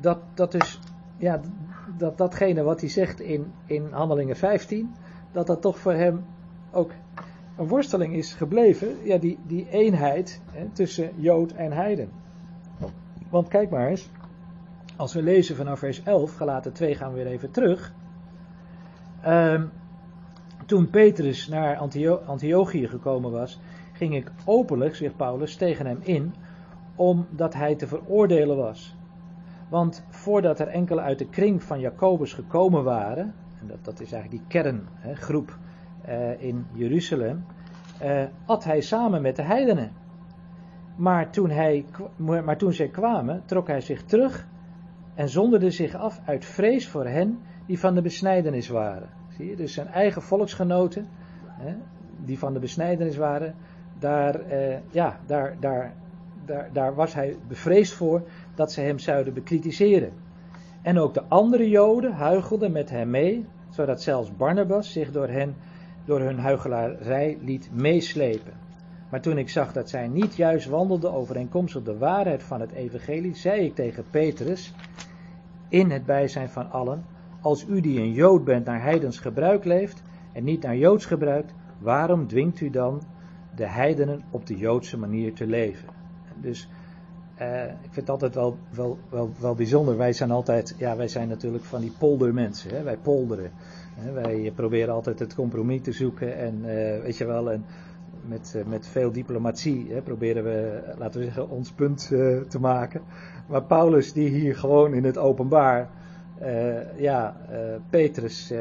Dat, 0.00 0.18
dat 0.34 0.52
dus, 0.52 0.80
ja, 1.16 1.40
dat 1.96 2.18
datgene 2.18 2.62
wat 2.62 2.80
hij 2.80 2.90
zegt 2.90 3.20
in, 3.20 3.52
in 3.66 3.86
Handelingen 3.90 4.36
15, 4.36 4.94
dat 5.32 5.46
dat 5.46 5.60
toch 5.62 5.78
voor 5.78 5.92
hem 5.92 6.24
ook 6.72 6.90
een 7.56 7.68
worsteling 7.68 8.14
is 8.14 8.34
gebleven, 8.34 8.88
ja, 9.02 9.18
die, 9.18 9.38
die 9.46 9.68
eenheid 9.70 10.40
hè, 10.52 10.68
tussen 10.72 11.10
Jood 11.16 11.52
en 11.52 11.72
Heiden. 11.72 12.10
Want 13.30 13.48
kijk 13.48 13.70
maar 13.70 13.88
eens, 13.88 14.10
als 14.96 15.14
we 15.14 15.22
lezen 15.22 15.56
vanaf 15.56 15.78
vers 15.78 16.02
11, 16.02 16.36
gelaten 16.36 16.72
2 16.72 16.94
gaan 16.94 17.12
we 17.12 17.22
weer 17.22 17.32
even 17.32 17.50
terug. 17.50 17.92
Um, 19.26 19.70
toen 20.66 20.90
Petrus 20.90 21.48
naar 21.48 21.76
Antio 21.76 22.16
Antiochië 22.16 22.88
gekomen 22.88 23.30
was, 23.30 23.60
ging 23.92 24.14
ik 24.14 24.30
openlijk, 24.44 24.94
zegt 24.94 25.16
Paulus, 25.16 25.56
tegen 25.56 25.86
hem 25.86 25.98
in, 26.02 26.34
omdat 26.96 27.54
hij 27.54 27.74
te 27.74 27.86
veroordelen 27.86 28.56
was. 28.56 28.96
Want 29.68 30.04
voordat 30.08 30.60
er 30.60 30.68
enkele 30.68 31.00
uit 31.00 31.18
de 31.18 31.28
kring 31.28 31.62
van 31.62 31.80
Jacobus 31.80 32.32
gekomen 32.32 32.84
waren, 32.84 33.34
en 33.60 33.66
dat, 33.66 33.84
dat 33.84 34.00
is 34.00 34.12
eigenlijk 34.12 34.42
die 34.42 34.62
kerngroep 34.62 35.58
uh, 36.08 36.42
in 36.42 36.66
Jeruzalem, 36.72 37.44
uh, 38.02 38.22
at 38.46 38.64
hij 38.64 38.80
samen 38.80 39.22
met 39.22 39.36
de 39.36 39.42
heidenen. 39.42 39.92
Maar 40.96 41.30
toen, 41.30 41.50
hij, 41.50 41.84
maar 42.16 42.56
toen 42.56 42.72
zij 42.72 42.88
kwamen, 42.88 43.42
trok 43.46 43.66
hij 43.66 43.80
zich 43.80 44.04
terug 44.04 44.46
en 45.14 45.28
zonderde 45.28 45.70
zich 45.70 45.94
af 45.94 46.20
uit 46.24 46.44
vrees 46.44 46.88
voor 46.88 47.06
hen 47.06 47.38
die 47.66 47.78
van 47.78 47.94
de 47.94 48.02
besnijdenis 48.02 48.68
waren. 48.68 49.08
Zie 49.28 49.50
je, 49.50 49.56
dus 49.56 49.74
zijn 49.74 49.86
eigen 49.86 50.22
volksgenoten, 50.22 51.06
hè, 51.46 51.74
die 52.24 52.38
van 52.38 52.52
de 52.52 52.58
besnijdenis 52.58 53.16
waren, 53.16 53.54
daar, 53.98 54.34
eh, 54.34 54.78
ja, 54.90 55.18
daar, 55.26 55.56
daar, 55.60 55.94
daar, 56.44 56.68
daar 56.72 56.94
was 56.94 57.14
hij 57.14 57.36
bevreesd 57.48 57.92
voor 57.92 58.22
dat 58.54 58.72
ze 58.72 58.80
hem 58.80 58.98
zouden 58.98 59.34
bekritiseren. 59.34 60.12
En 60.82 60.98
ook 60.98 61.14
de 61.14 61.22
andere 61.28 61.68
Joden 61.68 62.12
huichelden 62.12 62.72
met 62.72 62.90
hem 62.90 63.10
mee, 63.10 63.46
zodat 63.70 64.02
zelfs 64.02 64.36
Barnabas 64.36 64.92
zich 64.92 65.12
door 65.12 65.28
hen, 65.28 65.54
door 66.04 66.20
hun 66.20 66.38
huichelarij 66.38 67.38
liet 67.40 67.70
meeslepen. 67.72 68.63
Maar 69.08 69.20
toen 69.20 69.38
ik 69.38 69.48
zag 69.48 69.72
dat 69.72 69.88
zij 69.88 70.08
niet 70.08 70.36
juist 70.36 70.66
wandelden 70.66 71.12
overeenkomstig 71.12 71.82
de 71.82 71.98
waarheid 71.98 72.42
van 72.42 72.60
het 72.60 72.72
evangelie, 72.72 73.34
zei 73.34 73.60
ik 73.60 73.74
tegen 73.74 74.04
Petrus, 74.10 74.74
in 75.68 75.90
het 75.90 76.06
bijzijn 76.06 76.48
van 76.48 76.70
allen, 76.70 77.04
als 77.40 77.66
u 77.68 77.80
die 77.80 78.00
een 78.00 78.12
Jood 78.12 78.44
bent 78.44 78.64
naar 78.64 78.82
heidens 78.82 79.18
gebruik 79.18 79.64
leeft 79.64 80.02
en 80.32 80.44
niet 80.44 80.62
naar 80.62 80.76
Joods 80.76 81.06
gebruik, 81.06 81.50
waarom 81.78 82.26
dwingt 82.26 82.60
u 82.60 82.70
dan 82.70 83.02
de 83.56 83.66
heidenen 83.66 84.22
op 84.30 84.46
de 84.46 84.56
Joodse 84.56 84.98
manier 84.98 85.34
te 85.34 85.46
leven? 85.46 85.88
Dus 86.40 86.68
uh, 87.40 87.64
ik 87.64 87.90
vind 87.90 87.96
het 87.96 88.10
altijd 88.10 88.34
wel, 88.34 88.56
wel, 88.70 88.98
wel, 89.40 89.54
bijzonder. 89.54 89.96
Wij 89.96 90.12
zijn 90.12 90.30
altijd, 90.30 90.74
ja, 90.78 90.96
wij 90.96 91.08
zijn 91.08 91.28
natuurlijk 91.28 91.64
van 91.64 91.80
die 91.80 91.92
poldermensen. 91.98 92.70
Hè? 92.70 92.82
Wij 92.82 92.96
polderen. 92.96 93.50
Wij 94.12 94.52
proberen 94.54 94.94
altijd 94.94 95.18
het 95.18 95.34
compromis 95.34 95.82
te 95.82 95.92
zoeken 95.92 96.36
en 96.36 96.54
uh, 96.58 97.02
weet 97.02 97.16
je 97.16 97.24
wel, 97.24 97.50
en 97.50 97.64
met, 98.28 98.54
uh, 98.56 98.64
met 98.64 98.86
veel 98.86 99.12
diplomatie 99.12 99.92
hè, 99.92 100.02
proberen 100.02 100.44
we, 100.44 100.82
laten 100.98 101.18
we 101.20 101.26
zeggen, 101.26 101.50
ons 101.50 101.72
punt 101.72 102.06
te 102.48 102.58
maken. 102.60 103.00
Maar 103.48 103.62
Paulus 103.62 104.12
die 104.12 104.28
hier 104.28 104.56
gewoon 104.56 104.94
in 104.94 105.04
het 105.04 105.18
openbaar 105.18 105.88
uh, 106.42 106.98
ja, 106.98 107.36
Petrus 107.90 108.52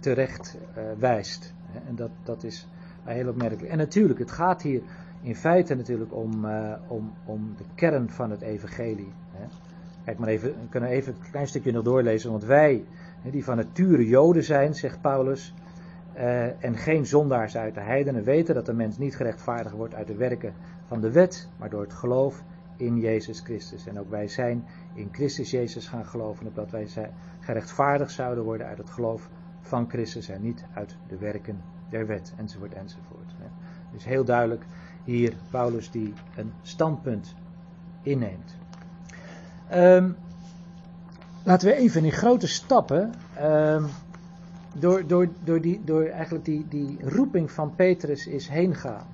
terecht 0.00 0.58
wijst. 0.98 1.54
En 1.88 1.94
dat, 1.94 2.10
dat 2.22 2.44
is 2.44 2.68
heel 3.04 3.28
opmerkelijk. 3.28 3.68
En 3.68 3.78
natuurlijk, 3.78 4.18
het 4.18 4.30
gaat 4.30 4.62
hier 4.62 4.82
in 5.22 5.36
feite 5.36 5.74
natuurlijk 5.74 6.14
om, 6.14 6.46
om, 6.88 7.12
om 7.24 7.54
de 7.56 7.64
kern 7.74 8.10
van 8.10 8.30
het 8.30 8.40
evangelie. 8.40 9.12
Hè. 9.32 9.46
Kijk 10.04 10.18
maar 10.18 10.28
even, 10.28 10.48
we 10.48 10.68
kunnen 10.68 10.90
even 10.90 11.14
een 11.14 11.30
klein 11.30 11.46
stukje 11.46 11.72
nog 11.72 11.82
doorlezen. 11.84 12.30
Want 12.30 12.44
wij, 12.44 12.84
die 13.30 13.44
van 13.44 13.56
nature 13.56 14.06
Joden 14.06 14.44
zijn, 14.44 14.74
zegt 14.74 15.00
Paulus, 15.00 15.54
en 16.60 16.76
geen 16.76 17.06
zondaars 17.06 17.56
uit 17.56 17.74
de 17.74 17.80
heidenen, 17.80 18.24
weten 18.24 18.54
dat 18.54 18.66
de 18.66 18.72
mens 18.72 18.98
niet 18.98 19.16
gerechtvaardigd 19.16 19.74
wordt 19.74 19.94
uit 19.94 20.06
de 20.06 20.16
werken 20.16 20.54
van 20.84 21.00
de 21.00 21.10
wet, 21.10 21.48
maar 21.56 21.70
door 21.70 21.82
het 21.82 21.92
geloof 21.92 22.42
in 22.76 22.98
Jezus 22.98 23.40
Christus. 23.40 23.86
En 23.86 23.98
ook 23.98 24.10
wij 24.10 24.28
zijn 24.28 24.64
in 24.94 25.08
Christus 25.12 25.50
Jezus 25.50 25.88
gaan 25.88 26.06
geloven, 26.06 26.46
opdat 26.46 26.70
wij 26.70 26.88
gerechtvaardigd 27.40 28.12
zouden 28.12 28.44
worden 28.44 28.66
uit 28.66 28.78
het 28.78 28.90
geloof 28.90 29.28
van 29.60 29.88
Christus 29.88 30.28
en 30.28 30.42
niet 30.42 30.64
uit 30.74 30.96
de 31.08 31.16
werken 31.16 31.62
der 31.88 32.06
wet, 32.06 32.32
enzovoort, 32.36 32.74
enzovoort. 32.74 33.34
Dus 33.92 34.04
heel 34.04 34.24
duidelijk 34.24 34.64
hier 35.04 35.34
Paulus 35.50 35.90
die 35.90 36.12
een 36.36 36.52
standpunt 36.62 37.34
inneemt. 38.02 38.56
Um, 39.72 40.16
laten 41.42 41.68
we 41.68 41.74
even 41.74 42.04
in 42.04 42.12
grote 42.12 42.46
stappen 42.46 43.12
um, 43.42 43.86
door, 44.74 45.06
door, 45.06 45.28
door, 45.44 45.60
die, 45.60 45.80
door 45.84 46.04
eigenlijk 46.04 46.44
die, 46.44 46.66
die 46.68 46.98
roeping 47.00 47.50
van 47.50 47.74
Petrus 47.74 48.26
is 48.26 48.48
heen 48.48 48.74
gaan. 48.74 49.06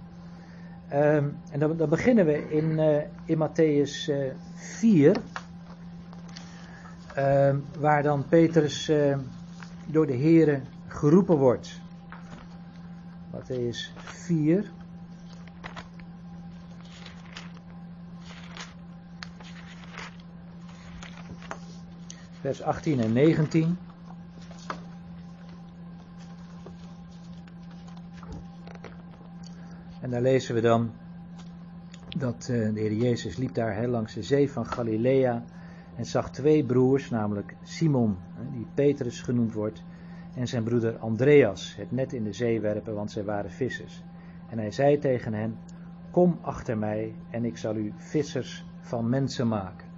Um, 0.92 1.36
en 1.50 1.60
dan, 1.60 1.76
dan, 1.76 1.88
beginnen 1.88 2.26
we 2.26 2.48
in, 2.48 2.70
uh, 2.70 2.96
in 3.24 3.38
Matthäus 3.38 4.08
uh, 4.08 4.30
4, 4.54 5.16
uh, 7.18 7.54
waar 7.78 8.02
dan 8.02 8.28
Petrus 8.28 8.88
uh, 8.88 9.16
door 9.86 10.06
de 10.06 10.16
Here 10.16 10.60
geroepen 10.86 11.36
wordt. 11.36 11.80
Matthäus 13.30 13.92
4. 14.04 14.64
Vers 22.40 22.62
18 22.62 23.00
en 23.00 23.12
19. 23.12 23.78
En 30.10 30.16
daar 30.16 30.24
lezen 30.32 30.54
we 30.54 30.60
dan 30.60 30.90
dat 32.18 32.48
uh, 32.50 32.74
de 32.74 32.80
Heer 32.80 32.92
Jezus 32.92 33.36
liep 33.36 33.54
daar 33.54 33.74
heel 33.74 33.88
langs 33.88 34.14
de 34.14 34.22
zee 34.22 34.50
van 34.50 34.66
Galilea 34.66 35.44
en 35.96 36.04
zag 36.04 36.30
twee 36.30 36.64
broers, 36.64 37.10
namelijk 37.10 37.56
Simon, 37.62 38.16
die 38.52 38.66
Petrus 38.74 39.20
genoemd 39.20 39.54
wordt, 39.54 39.82
en 40.34 40.48
zijn 40.48 40.62
broeder 40.62 40.96
Andreas, 40.96 41.76
het 41.76 41.90
net 41.90 42.12
in 42.12 42.24
de 42.24 42.32
zee 42.32 42.60
werpen, 42.60 42.94
want 42.94 43.10
zij 43.10 43.24
waren 43.24 43.50
vissers. 43.50 44.02
En 44.48 44.58
hij 44.58 44.70
zei 44.70 44.98
tegen 44.98 45.32
hen, 45.32 45.56
kom 46.10 46.38
achter 46.40 46.78
mij 46.78 47.14
en 47.30 47.44
ik 47.44 47.56
zal 47.56 47.76
u 47.76 47.92
vissers 47.96 48.64
van 48.80 49.08
mensen 49.08 49.48
maken. 49.48 49.88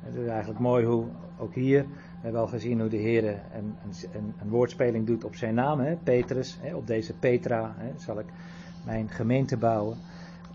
Het 0.00 0.14
is 0.14 0.26
eigenlijk 0.26 0.60
mooi 0.60 0.84
hoe, 0.84 1.06
ook 1.38 1.54
hier, 1.54 1.82
we 1.82 2.20
hebben 2.20 2.40
al 2.40 2.46
gezien 2.46 2.80
hoe 2.80 2.88
de 2.88 2.96
Heer 2.96 3.24
een, 3.24 3.74
een, 4.12 4.34
een 4.40 4.48
woordspeling 4.48 5.06
doet 5.06 5.24
op 5.24 5.34
zijn 5.34 5.54
naam, 5.54 5.80
hè, 5.80 5.96
Petrus, 5.96 6.58
hè, 6.60 6.74
op 6.74 6.86
deze 6.86 7.14
Petra 7.18 7.74
hè, 7.76 7.92
zal 7.96 8.18
ik 8.18 8.26
mijn 8.84 9.08
gemeente 9.08 9.56
bouwen. 9.56 9.96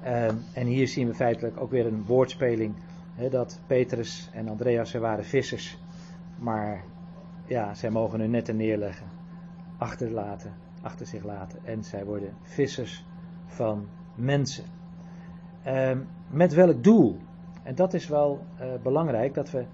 Um, 0.06 0.44
en 0.54 0.68
hier 0.68 0.88
zien 0.88 1.08
we 1.08 1.14
feitelijk 1.14 1.62
ook 1.62 1.72
weer 1.72 1.86
een 1.86 2.04
woordspeling. 2.06 2.74
Dat 3.30 3.60
Petrus 3.68 4.30
en 4.34 4.48
Andreas, 4.48 4.90
ze 4.90 5.00
waren 5.00 5.26
vissers. 5.26 5.78
Maar 6.40 6.84
ja, 7.46 7.74
zij 7.74 7.90
mogen 7.90 8.20
hun 8.20 8.32
netten 8.32 8.56
neerleggen. 8.56 9.06
Achterlaten, 9.78 10.54
achter 10.82 11.06
zich 11.06 11.24
laten. 11.24 11.60
En 11.64 11.84
zij 11.84 12.06
worden 12.06 12.34
vissers 12.42 13.06
van 13.46 13.88
mensen. 14.16 14.64
Um, 15.68 16.08
met 16.30 16.54
welk 16.54 16.84
doel? 16.84 17.18
En 17.64 17.76
dat 17.76 17.94
is 17.94 18.08
wel 18.08 18.46
uh, 18.60 18.66
belangrijk 18.84 19.34
dat 19.34 19.52
we 19.52 19.66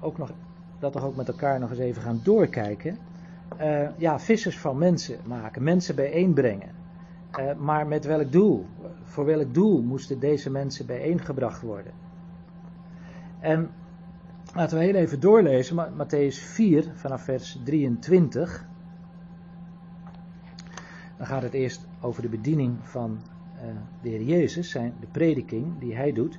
ook 0.00 0.18
nog, 0.18 0.32
dat 0.78 0.94
we 0.94 1.00
ook 1.00 1.16
met 1.16 1.28
elkaar 1.28 1.60
nog 1.60 1.70
eens 1.70 1.78
even 1.78 2.02
gaan 2.02 2.20
doorkijken. 2.22 2.98
Uh, 3.60 3.88
ja, 3.96 4.18
vissers 4.18 4.58
van 4.58 4.78
mensen 4.78 5.18
maken, 5.24 5.62
mensen 5.62 5.94
bijeenbrengen. 5.94 6.73
Uh, 7.38 7.54
maar 7.54 7.86
met 7.86 8.04
welk 8.04 8.32
doel? 8.32 8.66
Voor 9.02 9.24
welk 9.24 9.54
doel 9.54 9.82
moesten 9.82 10.18
deze 10.18 10.50
mensen 10.50 10.86
bijeengebracht 10.86 11.60
worden? 11.62 11.92
En 13.40 13.70
laten 14.54 14.78
we 14.78 14.84
heel 14.84 14.94
even 14.94 15.20
doorlezen, 15.20 15.76
Matthäus 15.76 16.38
4 16.38 16.84
vanaf 16.94 17.22
vers 17.22 17.60
23. 17.64 18.66
Dan 21.16 21.26
gaat 21.26 21.42
het 21.42 21.54
eerst 21.54 21.86
over 22.00 22.22
de 22.22 22.28
bediening 22.28 22.76
van 22.82 23.18
de 24.02 24.08
Heer 24.08 24.22
Jezus, 24.22 24.70
zijn, 24.70 24.94
de 25.00 25.06
prediking 25.06 25.78
die 25.78 25.96
hij 25.96 26.12
doet. 26.12 26.38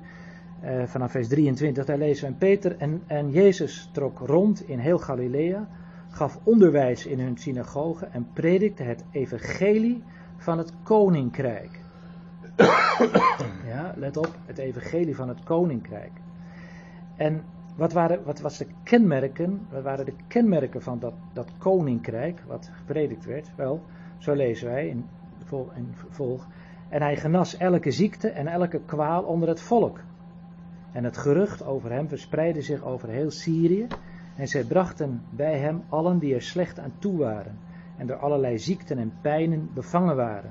Eh, 0.60 0.86
vanaf 0.86 1.10
vers 1.10 1.28
23, 1.28 1.84
daar 1.84 1.98
lezen 1.98 2.28
we 2.28 2.34
Peter 2.34 2.76
en, 2.76 3.02
en 3.06 3.30
Jezus 3.30 3.90
trok 3.92 4.18
rond 4.18 4.68
in 4.68 4.78
heel 4.78 4.98
Galilea, 4.98 5.68
gaf 6.08 6.40
onderwijs 6.42 7.06
in 7.06 7.20
hun 7.20 7.36
synagogen 7.36 8.12
en 8.12 8.28
predikte 8.32 8.82
het 8.82 9.04
evangelie 9.10 10.02
van 10.46 10.58
het 10.58 10.72
koninkrijk. 10.82 11.80
ja, 13.72 13.92
let 13.96 14.16
op, 14.16 14.34
het 14.44 14.58
evangelie 14.58 15.16
van 15.16 15.28
het 15.28 15.42
koninkrijk. 15.44 16.12
En 17.16 17.42
wat, 17.76 17.92
waren, 17.92 18.24
wat 18.24 18.40
was 18.40 18.58
de 18.58 18.66
kenmerken, 18.82 19.66
wat 19.70 19.82
waren 19.82 20.04
de 20.04 20.14
kenmerken 20.26 20.82
van 20.82 20.98
dat, 20.98 21.14
dat 21.32 21.50
koninkrijk 21.58 22.42
wat 22.46 22.70
gepredikt 22.72 23.24
werd? 23.24 23.50
Wel, 23.56 23.82
zo 24.18 24.34
lezen 24.34 24.68
wij 24.68 24.88
in, 24.88 25.04
in 25.74 25.88
vervolg. 25.94 26.46
En 26.88 27.02
hij 27.02 27.16
genas 27.16 27.56
elke 27.56 27.90
ziekte 27.90 28.28
en 28.28 28.46
elke 28.46 28.80
kwaal 28.80 29.22
onder 29.22 29.48
het 29.48 29.60
volk. 29.60 30.00
En 30.92 31.04
het 31.04 31.16
gerucht 31.16 31.64
over 31.64 31.92
hem 31.92 32.08
verspreidde 32.08 32.62
zich 32.62 32.82
over 32.82 33.08
heel 33.08 33.30
Syrië. 33.30 33.86
En 34.36 34.48
zij 34.48 34.64
brachten 34.64 35.22
bij 35.30 35.58
hem 35.58 35.82
allen 35.88 36.18
die 36.18 36.34
er 36.34 36.42
slecht 36.42 36.78
aan 36.78 36.92
toe 36.98 37.18
waren. 37.18 37.58
En 37.96 38.06
door 38.06 38.16
allerlei 38.16 38.58
ziekten 38.58 38.98
en 38.98 39.12
pijnen 39.20 39.70
bevangen 39.74 40.16
waren. 40.16 40.50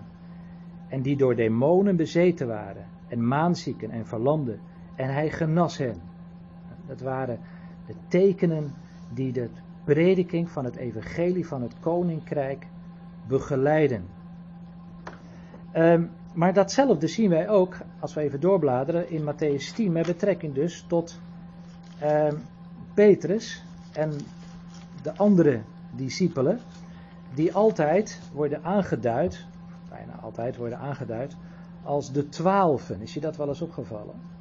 En 0.87 1.01
die 1.01 1.17
door 1.17 1.35
demonen 1.35 1.95
bezeten 1.95 2.47
waren. 2.47 2.85
En 3.07 3.27
maanzieken 3.27 3.91
en 3.91 4.05
verlamden. 4.05 4.59
En 4.95 5.13
hij 5.13 5.29
genas 5.29 5.77
hen. 5.77 6.01
Dat 6.87 7.01
waren 7.01 7.39
de 7.87 7.93
tekenen 8.07 8.73
die 9.13 9.31
de 9.31 9.49
prediking 9.83 10.49
van 10.49 10.65
het 10.65 10.75
evangelie 10.75 11.47
van 11.47 11.61
het 11.61 11.79
koninkrijk 11.79 12.67
begeleiden. 13.27 14.05
Um, 15.75 16.09
maar 16.33 16.53
datzelfde 16.53 17.07
zien 17.07 17.29
wij 17.29 17.49
ook, 17.49 17.77
als 17.99 18.13
we 18.13 18.21
even 18.21 18.39
doorbladeren, 18.39 19.09
in 19.09 19.21
Matthäus 19.21 19.75
10, 19.75 19.91
met 19.91 20.05
betrekking 20.05 20.53
dus 20.53 20.85
tot 20.87 21.19
uh, 22.03 22.27
Petrus 22.93 23.63
en 23.93 24.11
de 25.01 25.17
andere 25.17 25.61
discipelen, 25.91 26.59
die 27.35 27.53
altijd 27.53 28.21
worden 28.33 28.63
aangeduid, 28.63 29.45
bijna 29.89 30.19
altijd 30.21 30.57
worden 30.57 30.79
aangeduid, 30.79 31.35
als 31.83 32.11
de 32.11 32.29
twaalfen. 32.29 33.01
Is 33.01 33.13
je 33.13 33.19
dat 33.19 33.37
wel 33.37 33.47
eens 33.47 33.61
opgevallen? 33.61 34.33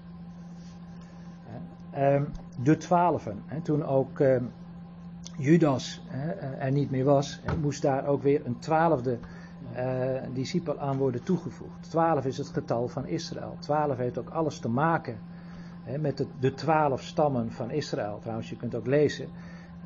Uh, 1.98 2.22
de 2.62 2.76
twaalfen. 2.76 3.42
Toen 3.62 3.84
ook 3.84 4.18
uh, 4.18 4.36
Judas 5.38 6.02
er 6.58 6.72
niet 6.72 6.90
meer 6.90 7.04
was, 7.04 7.40
moest 7.60 7.82
daar 7.82 8.06
ook 8.06 8.22
weer 8.22 8.46
een 8.46 8.58
twaalfde 8.58 9.18
uh, 9.76 10.22
discipel 10.32 10.78
aan 10.78 10.96
worden 10.96 11.22
toegevoegd. 11.22 11.90
12 11.90 12.24
is 12.24 12.38
het 12.38 12.48
getal 12.48 12.88
van 12.88 13.06
Israël. 13.06 13.56
12 13.58 13.96
heeft 13.96 14.18
ook 14.18 14.28
alles 14.28 14.58
te 14.58 14.68
maken 14.68 15.18
met 16.00 16.26
de, 16.40 16.54
12 16.54 17.02
stammen 17.02 17.52
van 17.52 17.70
Israël. 17.70 18.18
Trouwens, 18.18 18.50
je 18.50 18.56
kunt 18.56 18.74
ook 18.74 18.86
lezen. 18.86 19.28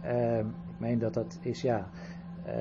Uh, 0.04 0.38
ik 0.38 0.44
meen 0.76 0.98
dat 0.98 1.14
dat 1.14 1.38
is 1.40 1.62
ja. 1.62 1.88
Uh, 2.48 2.54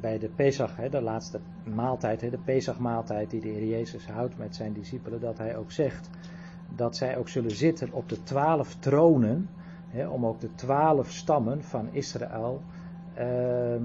bij 0.00 0.18
de 0.18 0.28
Pesach, 0.28 0.76
hè, 0.76 0.88
de 0.88 1.02
laatste 1.02 1.40
maaltijd, 1.64 2.20
hè, 2.20 2.30
de 2.30 2.38
Pesachmaaltijd 2.38 3.30
die 3.30 3.40
de 3.40 3.48
Heer 3.48 3.66
Jezus 3.66 4.08
houdt 4.08 4.38
met 4.38 4.56
zijn 4.56 4.72
discipelen, 4.72 5.20
dat 5.20 5.38
hij 5.38 5.56
ook 5.56 5.70
zegt 5.70 6.10
dat 6.74 6.96
zij 6.96 7.16
ook 7.16 7.28
zullen 7.28 7.50
zitten 7.50 7.92
op 7.92 8.08
de 8.08 8.22
twaalf 8.22 8.74
tronen, 8.74 9.48
hè, 9.88 10.08
om 10.08 10.26
ook 10.26 10.40
de 10.40 10.54
twaalf 10.54 11.10
stammen 11.10 11.64
van 11.64 11.88
Israël 11.92 12.62
ehm, 13.14 13.82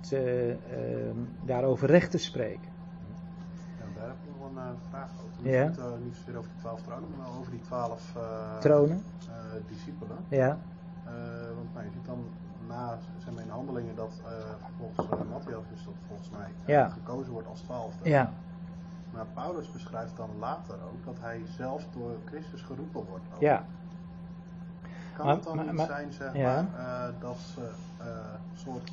te, 0.00 0.56
uh, 0.70 1.46
daarover 1.46 1.88
recht 1.88 2.10
te 2.10 2.18
spreken. 2.18 2.70
Ja, 3.78 3.84
daar 3.94 4.06
heb 4.06 4.16
ik 4.24 4.40
nog 4.40 4.48
een 4.48 4.56
uh, 4.56 4.88
vraag 4.90 5.10
over. 5.24 5.50
Ja. 5.50 5.68
Niet, 5.68 5.78
uh, 5.78 5.84
niet 6.04 6.16
zozeer 6.16 6.36
over 6.36 6.50
die 6.50 6.60
twaalf 6.60 6.82
tronen, 6.82 7.08
maar 7.18 7.38
over 7.38 7.50
die 7.50 7.60
twaalf 7.60 8.16
eh, 8.16 8.58
tronen. 8.58 9.02
discipelen. 9.68 10.16
Ja. 10.28 10.58
want 11.54 11.74
nou, 11.74 11.84
je 11.84 11.90
ziet 11.92 12.04
dan 12.04 12.24
na 12.68 12.98
zeg 13.24 13.34
maar, 13.34 13.42
in 13.42 13.50
handelingen 13.50 13.94
dat 13.96 14.12
volgens 14.78 15.08
Matthias 15.30 15.62
dus 15.74 15.84
dat 15.84 15.94
volgens 16.08 16.30
mij 16.30 16.48
ja. 16.74 16.88
gekozen 16.88 17.32
wordt 17.32 17.48
als 17.48 17.60
twaalfde. 17.60 18.08
Ja. 18.08 18.30
Maar 19.12 19.26
Paulus 19.34 19.72
beschrijft 19.72 20.16
dan 20.16 20.30
later 20.38 20.74
ook 20.74 21.04
dat 21.04 21.16
hij 21.20 21.42
zelf 21.56 21.86
door 21.96 22.16
Christus 22.24 22.62
geroepen 22.62 23.04
wordt. 23.08 23.24
Ook. 23.34 23.40
Ja. 23.40 23.64
Kan 25.16 25.26
Maar- 25.26 25.34
het 25.34 25.44
dan 25.44 25.56
maar- 25.56 25.64
niet 25.64 25.74
maar- 25.74 25.86
zijn, 25.86 26.12
zeg 26.12 26.34
ja. 26.36 26.66
maar, 26.72 27.06
eh, 27.08 27.14
dat 27.20 27.36
ze 27.54 27.60
eh, 27.98 28.06
een 28.06 28.58
soort 28.58 28.90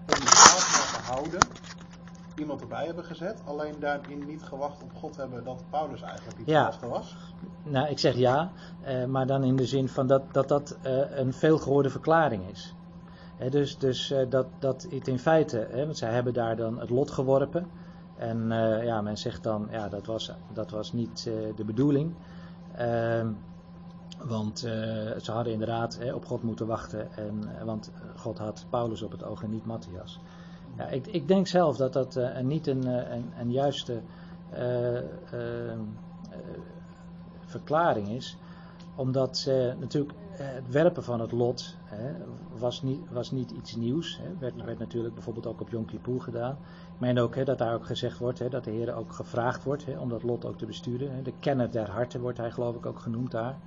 onderstaat 0.00 0.60
gehouden, 0.60 1.40
iemand 2.36 2.60
erbij 2.60 2.86
hebben 2.86 3.04
gezet, 3.04 3.40
alleen 3.44 3.74
daarin 3.80 4.26
niet 4.26 4.42
gewacht 4.42 4.82
op 4.82 4.94
God 4.94 5.16
hebben 5.16 5.44
dat 5.44 5.62
Paulus 5.70 6.02
eigenlijk 6.02 6.38
iets 6.38 6.50
Ja. 6.50 6.72
ja. 6.80 6.88
was? 6.88 7.16
Nou, 7.62 7.88
ik 7.88 7.98
zeg 7.98 8.14
ja, 8.14 8.50
eh, 8.82 9.04
maar 9.04 9.26
dan 9.26 9.44
in 9.44 9.56
de 9.56 9.66
zin 9.66 9.88
van 9.88 10.06
dat 10.06 10.22
dat, 10.32 10.48
dat 10.48 10.76
eh, 10.82 11.16
een 11.18 11.32
veelgehoorde 11.32 11.90
verklaring 11.90 12.48
is. 12.50 12.74
Dus 13.50 13.78
dus 13.78 14.10
eh, 14.10 14.30
dat, 14.30 14.46
dat 14.58 14.86
het 14.90 15.08
in 15.08 15.18
feite, 15.18 15.68
want 15.72 15.96
zij 15.96 16.12
hebben 16.12 16.34
daar 16.34 16.56
dan 16.56 16.80
het 16.80 16.90
lot 16.90 17.10
geworpen. 17.10 17.66
En 18.16 18.52
eh, 18.52 18.84
ja, 18.84 19.00
men 19.00 19.18
zegt 19.18 19.42
dan, 19.42 19.68
ja, 19.70 19.88
dat 19.88 20.06
was, 20.06 20.32
dat 20.52 20.70
was 20.70 20.92
niet 20.92 21.26
eh, 21.26 21.56
de 21.56 21.64
bedoeling. 21.64 22.12
Ehm, 22.74 23.32
want 24.18 24.58
ze 24.58 25.30
hadden 25.32 25.52
inderdaad 25.52 26.12
op 26.14 26.24
God 26.24 26.42
moeten 26.42 26.66
wachten. 26.66 27.16
En, 27.16 27.64
want 27.64 27.90
God 28.16 28.38
had 28.38 28.66
Paulus 28.70 29.02
op 29.02 29.10
het 29.10 29.24
oog 29.24 29.42
en 29.42 29.50
niet 29.50 29.66
Matthias. 29.66 30.20
Ja, 30.76 30.86
ik, 30.88 31.06
ik 31.06 31.28
denk 31.28 31.46
zelf 31.46 31.76
dat 31.76 31.92
dat 31.92 32.18
niet 32.42 32.66
een, 32.66 32.86
een, 32.86 33.32
een 33.38 33.50
juiste 33.50 34.00
eh, 34.54 34.96
eh, 34.96 35.72
eh, 35.72 35.78
verklaring 37.40 38.08
is. 38.08 38.36
Omdat 38.96 39.50
natuurlijk 39.78 40.14
het 40.30 40.70
werpen 40.70 41.04
van 41.04 41.20
het 41.20 41.32
lot 41.32 41.76
was, 42.58 42.82
niet, 42.82 43.00
was 43.10 43.30
niet 43.30 43.50
iets 43.50 43.76
nieuws. 43.76 44.18
Hè. 44.22 44.38
Werd, 44.38 44.64
werd 44.64 44.78
natuurlijk 44.78 45.14
bijvoorbeeld 45.14 45.46
ook 45.46 45.60
op 45.60 45.68
Yom 45.68 45.84
Kippur 45.84 46.20
gedaan. 46.20 46.58
Ik 46.94 47.00
meen 47.00 47.18
ook 47.18 47.34
hè, 47.34 47.44
dat 47.44 47.58
daar 47.58 47.74
ook 47.74 47.86
gezegd 47.86 48.18
wordt 48.18 48.38
hè, 48.38 48.48
dat 48.48 48.64
de 48.64 48.70
Heer 48.70 48.94
ook 48.94 49.12
gevraagd 49.12 49.64
wordt 49.64 49.84
hè, 49.84 49.98
om 49.98 50.08
dat 50.08 50.22
lot 50.22 50.44
ook 50.44 50.58
te 50.58 50.66
besturen. 50.66 51.14
Hè. 51.14 51.22
De 51.22 51.32
kenner 51.40 51.70
der 51.70 51.90
harten 51.90 52.20
wordt 52.20 52.38
hij 52.38 52.50
geloof 52.50 52.74
ik 52.74 52.86
ook 52.86 52.98
genoemd 52.98 53.30
daar. 53.30 53.58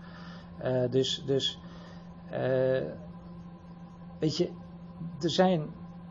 Eh, 0.57 0.91
dus 0.91 1.23
dus 1.25 1.59
eh, 2.29 2.81
weet 4.19 4.37
je, 4.37 4.49
er 5.21 5.29
zijn 5.29 5.65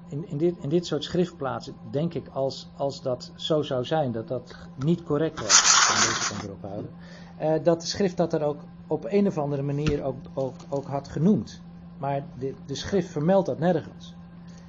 in, 0.08 0.28
in, 0.28 0.36
dit, 0.36 0.56
in 0.60 0.68
dit 0.68 0.86
soort 0.86 1.04
schriftplaatsen, 1.04 1.74
denk 1.90 2.14
ik, 2.14 2.28
als, 2.28 2.68
als 2.76 3.02
dat 3.02 3.32
zo 3.34 3.62
zou 3.62 3.84
zijn, 3.84 4.12
dat 4.12 4.28
dat 4.28 4.56
niet 4.84 5.02
correct 5.02 5.40
was, 5.40 5.86
kan 5.86 5.96
deze 5.96 6.28
kant 6.28 6.42
erop 6.42 6.62
houden, 6.62 6.90
eh, 7.38 7.64
dat 7.64 7.80
de 7.80 7.86
schrift 7.86 8.16
dat 8.16 8.32
er 8.32 8.42
ook 8.42 8.60
op 8.86 9.04
een 9.08 9.26
of 9.26 9.38
andere 9.38 9.62
manier 9.62 10.02
ook, 10.02 10.16
ook, 10.34 10.54
ook 10.68 10.86
had 10.86 11.08
genoemd. 11.08 11.62
Maar 11.98 12.24
de, 12.38 12.54
de 12.66 12.74
schrift 12.74 13.08
vermeldt 13.08 13.46
dat 13.46 13.58
nergens. 13.58 14.14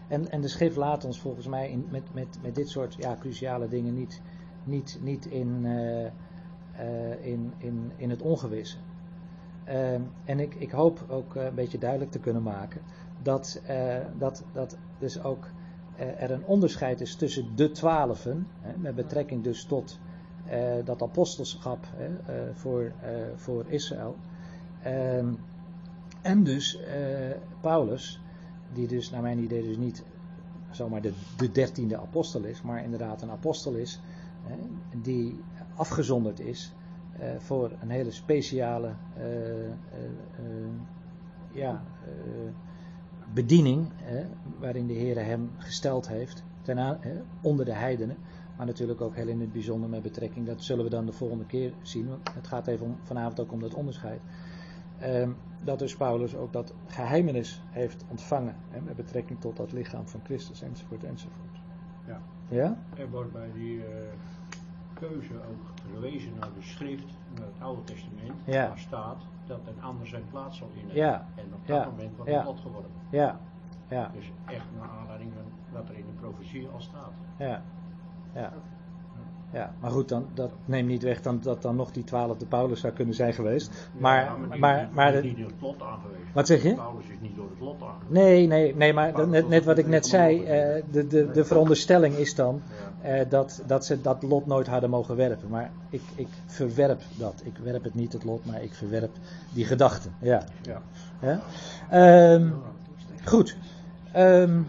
En, 0.08 0.32
en 0.32 0.42
de 0.42 0.48
schrift 0.48 0.76
laat 0.76 1.06
ons 1.06 1.20
volgens 1.20 1.48
mij 1.48 1.70
in, 1.70 1.86
met, 1.90 2.14
met, 2.14 2.38
met 2.42 2.56
dit 2.56 2.70
soort 2.70 2.94
ja, 2.94 3.16
cruciale 3.20 3.68
dingen 3.68 3.94
niet, 3.94 4.22
niet, 4.64 4.98
niet 5.02 5.26
in, 5.26 5.66
eh, 5.66 6.06
eh, 6.06 7.26
in, 7.26 7.54
in, 7.58 7.92
in 7.96 8.10
het 8.10 8.22
ongewisse. 8.22 8.78
Ehm, 9.64 10.02
en 10.26 10.40
ik, 10.40 10.56
ik 10.56 10.72
hoop 10.72 11.06
ook 11.08 11.36
eh, 11.36 11.46
een 11.46 11.56
beetje 11.56 11.78
duidelijk 11.78 12.12
te 12.12 12.20
kunnen 12.20 12.44
maken 12.44 12.82
dat, 13.22 13.62
dat, 14.18 14.44
dat 14.54 14.78
dus 15.00 15.24
ook 15.24 15.46
er 15.98 16.32
een 16.32 16.46
onderscheid 16.46 17.02
is 17.02 17.16
tussen 17.16 17.56
de 17.56 17.72
twaalfen, 17.72 18.48
met 18.78 18.96
betrekking 18.96 19.44
dus 19.44 19.64
tot 19.64 20.00
dat 20.84 21.02
apostelschap 21.02 21.86
hè, 21.96 22.10
voor, 22.54 22.92
voor 23.36 23.66
Israël. 23.68 24.16
En 26.28 26.44
dus 26.44 26.80
eh, 26.80 26.96
Paulus, 27.62 28.20
die 28.74 28.88
dus 28.88 29.10
naar 29.10 29.22
mijn 29.22 29.40
idee 29.40 29.64
dus 29.64 29.78
niet 29.78 30.04
zomaar 30.72 31.02
de, 31.02 31.14
de 31.38 31.52
dertiende 31.52 31.98
apostel 31.98 32.44
is, 32.44 32.62
maar 32.62 32.84
inderdaad 32.84 33.22
een 33.22 33.32
apostel 33.32 33.74
is, 33.74 34.02
die 35.02 35.40
afgezonderd 35.76 36.40
is 36.40 36.74
eh, 37.20 37.30
voor 37.38 37.72
een 37.82 37.90
hele 37.90 38.12
speciale 38.12 38.92
eh, 39.18 39.24
ja, 41.52 41.84
bediening, 43.34 43.92
waarin 44.60 44.88
de 44.88 44.94
Heer 44.94 45.26
hem 45.26 45.50
gesteld 45.58 46.08
heeft, 46.08 46.44
ten 46.62 47.00
onder 47.42 47.66
de 47.66 47.74
heidenen. 47.74 48.18
Maar 48.58 48.66
natuurlijk 48.66 49.02
ook 49.02 49.16
heel 49.16 49.28
in 49.28 49.40
het 49.40 49.52
bijzonder 49.52 49.90
met 49.90 50.02
betrekking, 50.02 50.46
dat 50.46 50.64
zullen 50.64 50.84
we 50.84 50.90
dan 50.90 51.06
de 51.06 51.12
volgende 51.12 51.46
keer 51.46 51.74
zien. 51.82 52.10
Het 52.34 52.48
gaat 52.48 52.68
even 52.68 52.98
vanavond 53.04 53.40
ook 53.40 53.52
om 53.52 53.60
dat 53.60 53.74
onderscheid. 53.74 54.20
Ehm, 55.00 55.32
dat 55.64 55.80
dus 55.80 55.96
Paulus 55.96 56.36
ook 56.36 56.54
dat 56.54 56.74
geheimenis 56.88 57.62
heeft 57.70 58.06
ontvangen. 58.08 58.56
Hè, 58.70 58.82
met 58.82 58.96
betrekking 58.96 59.40
tot 59.42 59.58
dat 59.58 59.72
lichaam 59.72 60.08
van 60.08 60.20
Christus 60.24 60.62
enzovoort 60.62 61.04
enzovoort. 61.04 61.60
Ja. 62.08 62.20
Ja? 62.50 62.78
Er 62.98 63.10
wordt 63.10 63.32
bij 63.34 63.52
die 63.54 63.86
eh, 63.86 63.92
keuze 64.94 65.34
ook 65.34 65.80
verwezen 65.92 66.32
naar 66.40 66.50
de 66.54 66.62
schrift, 66.62 67.06
naar 67.36 67.46
het 67.46 67.62
Oude 67.62 67.84
Testament, 67.84 68.34
Ja. 68.46 68.68
waar 68.68 68.80
staat 68.80 69.22
dat 69.46 69.60
een 69.68 69.82
ander 69.84 70.08
zijn 70.08 70.24
plaats 70.30 70.58
zal 70.58 70.70
innemen. 70.74 70.96
Ja. 70.96 71.28
En 71.36 71.46
op 71.54 71.68
dat 71.68 71.78
Ja. 71.78 71.86
moment 71.86 72.16
wordt 72.16 72.32
het 72.32 72.44
lot 72.46 72.60
geworden. 72.60 72.92
Ja. 73.10 73.40
Ja. 73.90 74.12
Dus 74.14 74.32
echt 74.46 74.66
naar 74.80 74.90
aanleiding 74.90 75.32
van 75.34 75.44
wat 75.80 75.90
er 75.90 75.96
in 75.98 76.06
de 76.06 76.20
profetie 76.22 76.68
al 76.68 76.82
staat. 76.82 77.12
Ja. 77.38 77.62
Ja. 78.34 78.54
Ja, 79.54 79.72
maar 79.80 79.92
goed, 79.92 80.10
dan, 80.10 80.26
dat 80.34 80.52
neemt 80.66 80.88
niet 80.88 81.04
weg 81.04 81.22
dan, 81.22 81.40
dat 81.42 81.62
dan 81.62 81.76
nog 81.76 81.92
die 81.92 82.04
twaalfde 82.04 82.46
Paulus 82.46 82.80
zou 82.80 82.94
kunnen 82.94 83.16
zijn 83.16 83.34
geweest. 83.34 83.90
Maar, 83.98 84.24
Ja, 84.24 84.36
maar, 84.58 84.90
maar, 84.94 85.14
is 85.14 85.24
niet 85.24 85.38
door 85.38 85.46
het 85.48 85.62
lot 85.62 85.82
aangewezen. 85.82 86.26
Wat 86.34 86.48
zeg 86.48 86.64
je? 86.64 86.74
Paulus 86.74 87.06
is 87.08 87.20
niet 87.22 87.36
door 87.36 87.50
het 87.50 87.60
lot 87.60 87.82
aangewezen. 87.82 88.14
Nee, 88.14 88.48
nee, 88.48 88.76
nee, 88.76 88.94
maar 88.94 89.28
net, 89.48 89.66
wat 89.66 89.78
ik 89.78 89.88
net 89.88 90.06
zei, 90.08 90.44
eh, 90.44 90.84
de, 90.92 91.08
de, 91.08 91.32
de 91.32 91.46
veronderstelling 91.46 92.16
is 92.16 92.36
dan 92.36 92.62
Ja. 93.02 93.10
eh, 93.10 93.30
dat, 93.30 93.62
dat 93.66 93.86
ze 93.86 94.02
dat 94.02 94.24
lot 94.24 94.46
nooit 94.46 94.68
hadden 94.68 94.90
mogen 94.90 95.16
werpen. 95.16 95.50
Maar 95.50 95.72
ik, 95.90 96.02
ik 96.16 96.28
verwerp 96.46 97.02
dat. 97.18 97.42
Ik 97.44 97.58
werp 97.64 97.84
het 97.84 97.96
niet 97.96 98.14
het 98.14 98.24
lot, 98.24 98.46
maar 98.46 98.64
ik 98.64 98.74
verwerp 98.74 99.12
die 99.54 99.66
gedachte. 99.66 100.10
Ja. 100.20 100.44
Ja. 100.62 100.82
Ja? 101.22 101.42
Ehm, 101.90 102.50
goed. 103.26 103.58
Ehm, 104.12 104.62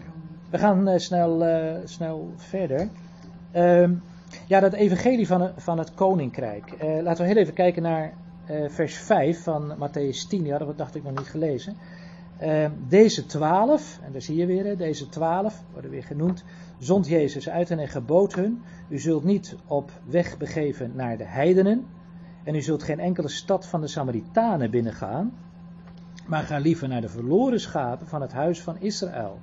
we 0.50 0.58
gaan 0.58 0.88
eh, 0.88 0.98
snel, 0.98 1.44
snel 1.84 2.32
verder. 2.36 2.88
Ehm, 3.50 3.92
ja, 4.48 4.60
dat 4.60 4.72
evangelie 4.72 5.26
van, 5.26 5.50
van 5.56 5.78
het 5.78 5.94
koninkrijk. 5.94 6.70
Eh, 6.70 7.02
laten 7.02 7.22
we 7.22 7.30
heel 7.30 7.40
even 7.40 7.54
kijken 7.54 7.82
naar 7.82 8.12
eh, 8.46 8.68
vers 8.68 8.96
5 8.96 9.42
van 9.42 9.74
Matthäus 9.76 10.28
10. 10.28 10.44
Ja, 10.44 10.58
dat 10.58 10.78
dacht 10.78 10.94
ik 10.94 11.02
nog 11.02 11.16
niet 11.16 11.28
gelezen. 11.28 11.76
Ehm, 12.38 12.70
deze 12.88 13.26
twaalf, 13.26 13.98
en 14.02 14.12
daar 14.12 14.22
zie 14.22 14.36
je 14.36 14.46
weer, 14.46 14.76
deze 14.76 15.08
twaalf 15.08 15.62
worden 15.72 15.90
weer 15.90 16.02
genoemd, 16.02 16.44
zond 16.78 17.08
Jezus 17.08 17.48
uit 17.48 17.70
en 17.70 17.88
gebood 17.88 18.34
hun, 18.34 18.62
u 18.88 18.98
zult 18.98 19.24
niet 19.24 19.56
op 19.66 19.90
weg 20.04 20.36
begeven 20.36 20.92
naar 20.94 21.16
de 21.16 21.24
heidenen, 21.24 21.86
en 22.44 22.54
u 22.54 22.60
zult 22.60 22.82
geen 22.82 23.00
enkele 23.00 23.28
stad 23.28 23.66
van 23.66 23.80
de 23.80 23.86
Samaritanen 23.86 24.70
binnengaan, 24.70 25.32
maar 26.26 26.42
ga 26.42 26.58
liever 26.58 26.88
naar 26.88 27.00
de 27.00 27.08
verloren 27.08 27.60
schapen 27.60 28.06
van 28.06 28.20
het 28.20 28.32
huis 28.32 28.62
van 28.62 28.80
Israël. 28.80 29.38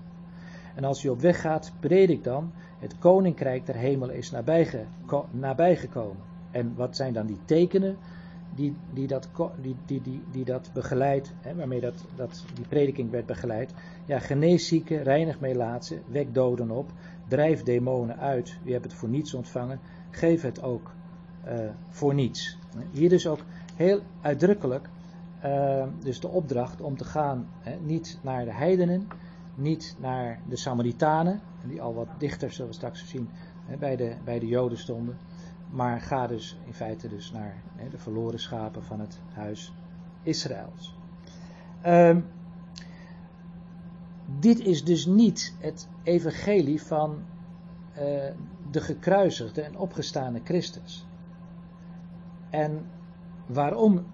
En 0.76 0.84
als 0.84 1.04
u 1.04 1.10
op 1.10 1.22
weg 1.22 1.42
gaat, 1.42 1.72
predik 1.80 2.24
dan, 2.24 2.52
het 2.80 2.98
koninkrijk 2.98 3.66
der 3.66 3.76
hemelen 3.76 4.16
is 4.16 4.32
nabijge- 4.32 4.86
ko- 5.06 5.28
nabijgekomen. 5.32 6.24
En 6.52 6.76
wat 6.76 6.96
zijn 6.96 7.14
dan 7.14 7.26
die 7.26 7.40
tekenen 7.46 7.98
die, 8.56 8.76
die, 8.94 9.08
dat, 9.08 9.30
die, 9.62 9.76
die, 9.86 10.22
die, 10.32 10.46
dat 10.46 10.70
begeleidt, 10.74 11.34
waarmee 11.56 11.80
dat, 11.82 12.06
dat, 12.16 12.46
die 12.54 12.66
prediking 12.68 13.12
werd 13.12 13.26
begeleid? 13.26 13.74
Ja, 14.06 14.20
genees 14.20 14.68
zieken, 14.68 15.04
reinig 15.04 15.40
melaatsen, 15.40 16.02
wek 16.08 16.34
doden 16.34 16.72
op, 16.72 16.92
drijf 17.28 17.64
demonen 17.64 18.18
uit. 18.18 18.58
U 18.66 18.72
hebt 18.72 18.84
het 18.84 18.94
voor 18.94 19.10
niets 19.10 19.34
ontvangen, 19.34 19.80
geef 20.12 20.42
het 20.42 20.62
ook 20.62 20.92
eh, 21.44 21.70
voor 21.90 22.14
niets. 22.14 22.58
Hier 22.92 23.10
dus 23.10 23.28
ook 23.28 23.46
heel 23.76 24.00
uitdrukkelijk 24.22 24.90
eh, 25.40 25.88
dus 26.00 26.20
de 26.20 26.28
opdracht 26.28 26.82
om 26.82 26.98
te 26.98 27.06
gaan 27.06 27.48
hè, 27.60 27.76
niet 27.80 28.20
naar 28.22 28.46
de 28.46 28.54
heidenen, 28.54 29.08
niet 29.56 29.96
naar 30.00 30.40
de 30.50 30.56
Samaritanen, 30.56 31.42
die 31.68 31.82
al 31.82 31.94
wat 31.94 32.08
dichter, 32.18 32.52
zullen 32.52 32.70
we 32.72 32.76
straks 32.78 33.08
zien, 33.08 33.30
bij, 33.80 33.96
de, 33.96 34.16
bij 34.24 34.40
de 34.40 34.48
Joden 34.48 34.78
stonden. 34.78 35.18
Maar 35.70 36.02
ga 36.02 36.28
dus 36.28 36.58
in 36.66 36.74
feite 36.74 37.08
dus 37.08 37.32
naar 37.32 37.64
de 37.92 37.98
verloren 37.98 38.40
schapen 38.40 38.84
van 38.84 39.00
het 39.00 39.20
huis 39.34 39.74
Israëls. 40.24 40.98
Ehm, 41.82 42.22
dit 44.40 44.60
is 44.60 44.84
dus 44.84 45.06
niet 45.06 45.56
het 45.60 45.88
evangelie 46.04 46.82
van 46.82 47.24
eh, 47.94 48.32
de 48.72 48.82
gekruisigde 48.82 49.62
en 49.62 49.78
opgestane 49.78 50.42
Christus. 50.44 51.08
En 52.50 52.86
waarom 53.46 54.06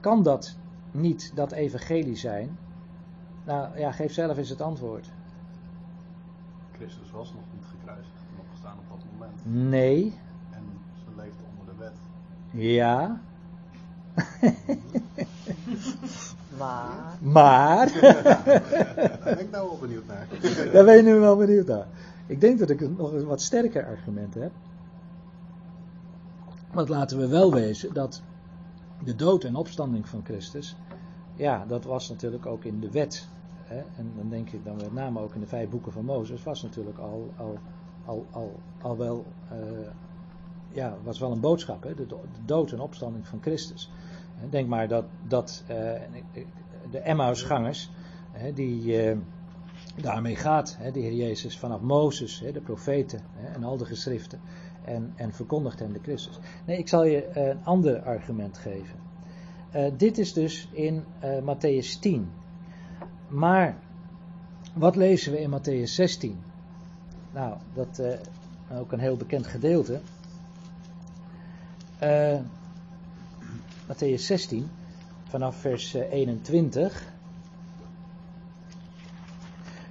kan 0.00 0.22
dat 0.22 0.56
niet 0.90 1.32
dat 1.34 1.52
evangelie 1.52 2.16
zijn? 2.16 2.58
Nou 3.44 3.78
ja, 3.78 3.92
geef 3.92 4.12
zelf 4.12 4.36
eens 4.36 4.48
het 4.48 4.60
antwoord. 4.60 5.10
Christus 6.78 7.10
was 7.10 7.32
nog 7.32 7.42
niet 7.54 7.64
gekruisigd 7.78 8.16
en 8.32 8.40
opgestaan 8.40 8.76
op 8.78 8.84
dat 8.88 9.04
moment. 9.12 9.40
Nee, 9.70 10.18
En 10.50 10.62
ze 11.04 11.10
leefde 11.16 11.42
onder 11.58 11.74
de 11.74 11.78
wet. 11.78 11.96
ja, 12.50 13.20
Maar, 16.58 17.16
maar. 17.20 18.00
Daar 18.00 19.18
ben 19.24 19.40
ik 19.40 19.50
nou 19.50 19.68
wel 19.68 19.78
benieuwd 19.80 20.06
naar. 20.06 20.26
Daar 20.72 20.84
ben 20.84 20.96
je 20.96 21.02
nu 21.02 21.14
wel 21.14 21.36
benieuwd 21.36 21.66
naar. 21.66 21.86
Ik 22.26 22.40
denk 22.40 22.58
dat 22.58 22.70
ik 22.70 22.96
nog 22.96 23.12
een 23.12 23.26
wat 23.26 23.40
sterker 23.40 23.86
argument 23.86 24.34
heb. 24.34 24.52
Want 26.72 26.88
laten 26.88 27.18
we 27.18 27.28
wel 27.28 27.52
wezen 27.52 27.94
dat 27.94 28.22
de 29.04 29.14
dood 29.14 29.44
en 29.44 29.54
opstanding 29.54 30.08
van 30.08 30.20
Christus, 30.24 30.76
ja, 31.36 31.64
dat 31.68 31.84
was 31.84 32.08
natuurlijk 32.08 32.46
ook 32.46 32.64
in 32.64 32.80
de 32.80 32.90
wet. 32.90 33.28
Hè? 33.68 33.78
En 33.96 34.12
dan 34.16 34.28
denk 34.28 34.50
ik 34.50 34.64
dan 34.64 34.76
met 34.76 34.92
name 34.92 35.20
ook 35.20 35.34
in 35.34 35.40
de 35.40 35.46
vijf 35.46 35.68
boeken 35.68 35.92
van 35.92 36.04
Mozes, 36.04 36.42
was 36.42 36.62
natuurlijk 36.62 36.98
al, 36.98 37.32
al, 37.36 37.58
al, 38.04 38.26
al, 38.30 38.58
al 38.80 38.96
wel, 38.96 39.24
eh, 39.50 39.58
ja, 40.72 40.96
was 41.02 41.18
wel 41.18 41.32
een 41.32 41.40
boodschap, 41.40 41.82
hè? 41.82 41.94
De, 41.94 42.06
do- 42.06 42.24
de 42.32 42.44
dood 42.44 42.72
en 42.72 42.80
opstanding 42.80 43.26
van 43.26 43.38
Christus. 43.42 43.90
Denk 44.50 44.68
maar 44.68 44.88
dat, 44.88 45.04
dat 45.26 45.64
eh, 45.66 45.76
de 46.90 46.98
Emmausgangers, 46.98 47.90
hè, 48.32 48.52
die 48.52 49.02
eh, 49.02 49.16
daarmee 49.96 50.36
gaat, 50.36 50.76
hè, 50.78 50.90
de 50.90 51.00
Heer 51.00 51.14
Jezus, 51.14 51.58
vanaf 51.58 51.80
Mozes, 51.80 52.40
hè, 52.40 52.52
de 52.52 52.60
profeten 52.60 53.20
en 53.54 53.64
al 53.64 53.76
de 53.76 53.84
geschriften, 53.84 54.40
en, 54.84 55.12
en 55.16 55.32
verkondigt 55.32 55.78
hem 55.78 55.92
de 55.92 56.00
Christus. 56.02 56.38
Nee, 56.66 56.78
ik 56.78 56.88
zal 56.88 57.04
je 57.04 57.36
een 57.38 57.64
ander 57.64 58.02
argument 58.02 58.58
geven. 58.58 59.06
Dit 59.96 60.18
is 60.18 60.32
dus 60.32 60.68
in 60.72 61.04
eh 61.18 61.38
Matthäus 61.38 61.98
10. 62.00 62.30
Maar 63.28 63.76
wat 64.74 64.96
lezen 64.96 65.32
we 65.32 65.40
in 65.40 65.50
Matthäus 65.50 65.90
16? 65.94 66.38
Nou, 67.32 67.54
dat 67.74 67.98
uh, 68.00 68.78
ook 68.78 68.92
een 68.92 68.98
heel 68.98 69.16
bekend 69.16 69.46
gedeelte. 69.46 70.00
Uh, 72.02 72.38
Matthäus 73.86 74.20
16, 74.20 74.68
vanaf 75.28 75.56
vers 75.56 75.94
21. 75.94 77.12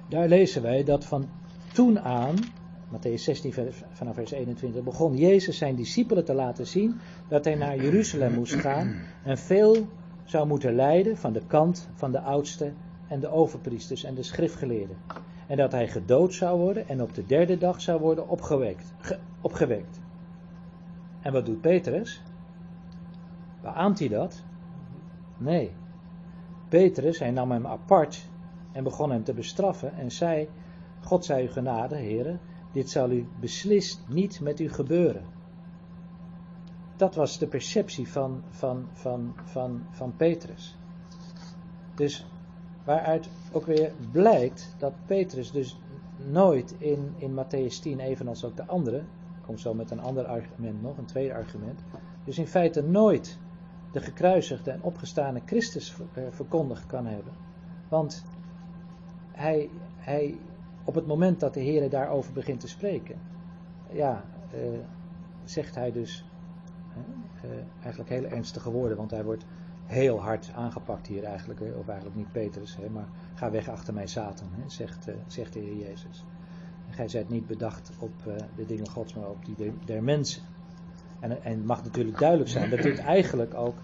Daar 0.08 0.28
lezen 0.28 0.62
wij 0.62 0.84
dat 0.84 1.04
van 1.04 1.28
toen 1.72 2.00
aan, 2.00 2.36
Matthäus 2.88 3.22
16 3.22 3.54
vanaf 3.92 4.14
vers 4.14 4.30
21, 4.30 4.82
begon 4.82 5.16
Jezus 5.16 5.58
zijn 5.58 5.74
discipelen 5.74 6.24
te 6.24 6.34
laten 6.34 6.66
zien 6.66 7.00
dat 7.28 7.44
hij 7.44 7.54
naar 7.54 7.76
Jeruzalem 7.82 8.34
moest 8.34 8.54
gaan 8.54 8.94
en 9.24 9.38
veel 9.38 9.88
zou 10.24 10.46
moeten 10.46 10.74
lijden 10.74 11.16
van 11.16 11.32
de 11.32 11.42
kant 11.46 11.88
van 11.94 12.12
de 12.12 12.20
oudsten 12.20 12.76
en 13.08 13.20
de 13.20 13.28
overpriesters 13.28 14.04
en 14.04 14.14
de 14.14 14.22
schriftgeleerden. 14.22 14.96
En 15.46 15.56
dat 15.56 15.72
hij 15.72 15.88
gedood 15.88 16.34
zou 16.34 16.58
worden 16.58 16.88
en 16.88 17.02
op 17.02 17.14
de 17.14 17.26
derde 17.26 17.58
dag 17.58 17.80
zou 17.80 18.00
worden 18.00 18.28
opgewekt. 18.28 18.92
Ge, 18.98 19.18
opgewekt. 19.40 20.00
En 21.20 21.32
wat 21.32 21.46
doet 21.46 21.60
Petrus? 21.60 22.22
Beaamt 23.62 23.98
hij 23.98 24.08
dat? 24.08 24.42
Nee. 25.36 25.72
Petrus, 26.68 27.18
hij 27.18 27.30
nam 27.30 27.50
hem 27.50 27.66
apart 27.66 28.28
en 28.72 28.84
begon 28.84 29.10
hem 29.10 29.24
te 29.24 29.34
bestraffen 29.34 29.94
en 29.94 30.10
zei: 30.10 30.48
God 31.00 31.24
zij 31.24 31.44
u 31.44 31.48
genade, 31.48 31.96
heren, 31.96 32.40
dit 32.72 32.90
zal 32.90 33.10
u 33.10 33.26
beslist 33.40 34.04
niet 34.08 34.40
met 34.40 34.60
u 34.60 34.68
gebeuren. 34.68 35.24
Dat 36.96 37.14
was 37.14 37.38
de 37.38 37.46
perceptie 37.46 38.08
van, 38.08 38.42
van, 38.48 38.88
van, 38.92 39.34
van, 39.44 39.86
van 39.90 40.16
Petrus. 40.16 40.76
Dus 41.94 42.26
waaruit 42.88 43.28
ook 43.52 43.66
weer 43.66 43.92
blijkt 44.12 44.74
dat 44.78 44.92
Petrus 45.06 45.50
dus 45.50 45.80
nooit 46.16 46.74
in, 46.78 47.14
in 47.16 47.34
Matthäus 47.34 47.80
10, 47.82 48.00
evenals 48.00 48.44
ook 48.44 48.56
de 48.56 48.66
andere, 48.66 48.96
ik 48.98 49.42
kom 49.42 49.58
zo 49.58 49.74
met 49.74 49.90
een 49.90 50.00
ander 50.00 50.26
argument 50.26 50.82
nog, 50.82 50.98
een 50.98 51.04
tweede 51.04 51.34
argument, 51.34 51.80
dus 52.24 52.38
in 52.38 52.46
feite 52.46 52.82
nooit 52.82 53.38
de 53.92 54.00
gekruisigde 54.00 54.70
en 54.70 54.82
opgestane 54.82 55.40
Christus 55.44 55.96
verkondigd 56.30 56.86
kan 56.86 57.06
hebben. 57.06 57.32
Want 57.88 58.24
hij, 59.32 59.70
hij, 59.96 60.38
op 60.84 60.94
het 60.94 61.06
moment 61.06 61.40
dat 61.40 61.54
de 61.54 61.60
Heer 61.60 61.90
daarover 61.90 62.32
begint 62.32 62.60
te 62.60 62.68
spreken, 62.68 63.20
ja, 63.90 64.24
uh, 64.54 64.60
zegt 65.44 65.74
hij 65.74 65.92
dus 65.92 66.24
uh, 67.44 67.50
eigenlijk 67.80 68.10
hele 68.10 68.26
ernstige 68.26 68.70
woorden, 68.70 68.96
want 68.96 69.10
hij 69.10 69.24
wordt 69.24 69.44
heel 69.88 70.20
hard 70.20 70.50
aangepakt 70.54 71.06
hier 71.06 71.24
eigenlijk, 71.24 71.60
of 71.78 71.88
eigenlijk 71.88 72.16
niet 72.16 72.32
Petrus, 72.32 72.76
hè, 72.76 72.88
maar 72.88 73.08
ga 73.34 73.50
weg 73.50 73.68
achter 73.68 73.94
mij 73.94 74.06
Satan, 74.06 74.48
hè, 74.50 74.70
zegt, 74.70 75.08
uh, 75.08 75.14
zegt 75.26 75.52
de 75.52 75.60
Heer 75.60 75.76
Jezus. 75.76 76.24
En 76.88 76.94
gij 76.94 77.08
zijt 77.08 77.28
niet 77.28 77.46
bedacht 77.46 77.90
op 77.98 78.12
de 78.56 78.66
dingen 78.66 78.88
Gods, 78.88 79.14
maar 79.14 79.28
op 79.28 79.44
die 79.44 79.72
der, 79.84 80.02
mensen. 80.02 80.42
En, 81.20 81.42
en 81.42 81.56
het 81.56 81.64
mag 81.64 81.84
natuurlijk 81.84 82.18
duidelijk 82.18 82.50
zijn 82.50 82.70
dat 82.70 82.82
dit 82.82 82.98
eigenlijk 82.98 83.54
ook 83.54 83.76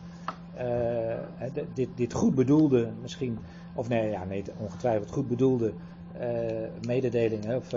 dit, 1.74 1.88
dit 1.94 2.12
goed 2.12 2.34
bedoelde, 2.34 2.92
misschien, 3.00 3.38
of 3.74 3.88
nee, 3.88 4.10
ja, 4.10 4.24
nee 4.24 4.44
ongetwijfeld 4.58 5.10
goed 5.10 5.28
bedoelde 5.28 5.72
mededeling, 6.86 7.54
of 7.54 7.70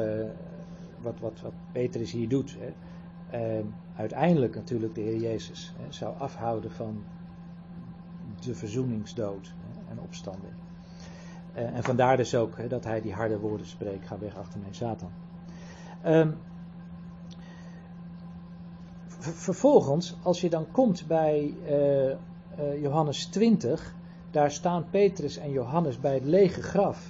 wat, 1.02 1.20
wat, 1.20 1.42
wat 1.42 1.54
Petrus 1.72 2.12
hier 2.12 2.30
doet. 2.30 2.58
Hè, 2.60 3.64
uiteindelijk 3.96 4.56
natuurlijk 4.56 4.96
de 4.96 5.02
Heer 5.02 5.20
Jezus 5.20 5.74
zou 5.90 6.18
afhouden 6.18 6.72
van 6.72 7.04
de 8.40 8.56
verzoeningsdood 8.56 9.54
en 9.90 10.00
opstanding. 10.00 10.54
Uh, 11.56 11.76
en 11.76 11.84
vandaar 11.84 12.18
dus 12.18 12.36
ook 12.36 12.70
dat 12.70 12.84
hij 12.84 13.02
die 13.02 13.14
harde 13.14 13.40
woorden 13.40 13.68
spreekt: 13.68 14.08
ga 14.08 14.20
weg 14.20 14.36
achter 14.36 14.60
mijn 14.60 14.76
Satan. 14.76 15.12
Um, 16.06 16.38
vervolgens, 19.20 20.16
als 20.24 20.42
je 20.42 20.50
dan 20.50 20.72
komt 20.72 21.08
bij 21.08 21.54
eh, 21.66 22.12
eh, 22.12 22.18
Johannes 22.82 23.26
20, 23.26 23.96
daar 24.32 24.52
staan 24.52 24.90
Petrus 24.90 25.38
en 25.38 25.52
Johannes 25.52 26.00
bij 26.00 26.14
het 26.14 26.26
lege 26.26 26.62
graf. 26.62 27.10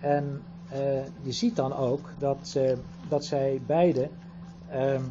En 0.00 0.42
eh, 0.68 1.04
je 1.22 1.32
ziet 1.32 1.56
dan 1.56 1.72
ook 1.72 2.10
dat, 2.18 2.54
eh, 2.56 2.76
dat 3.08 3.24
zij 3.24 3.60
beide 3.66 4.08
ehm, 4.68 5.02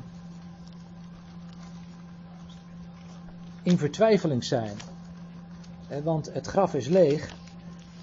in 3.64 3.78
vertwijfeling 3.78 4.44
zijn. 4.44 4.78
Eh, 5.88 6.00
want 6.04 6.34
het 6.34 6.48
graf 6.48 6.74
is 6.74 6.88
leeg, 6.88 7.36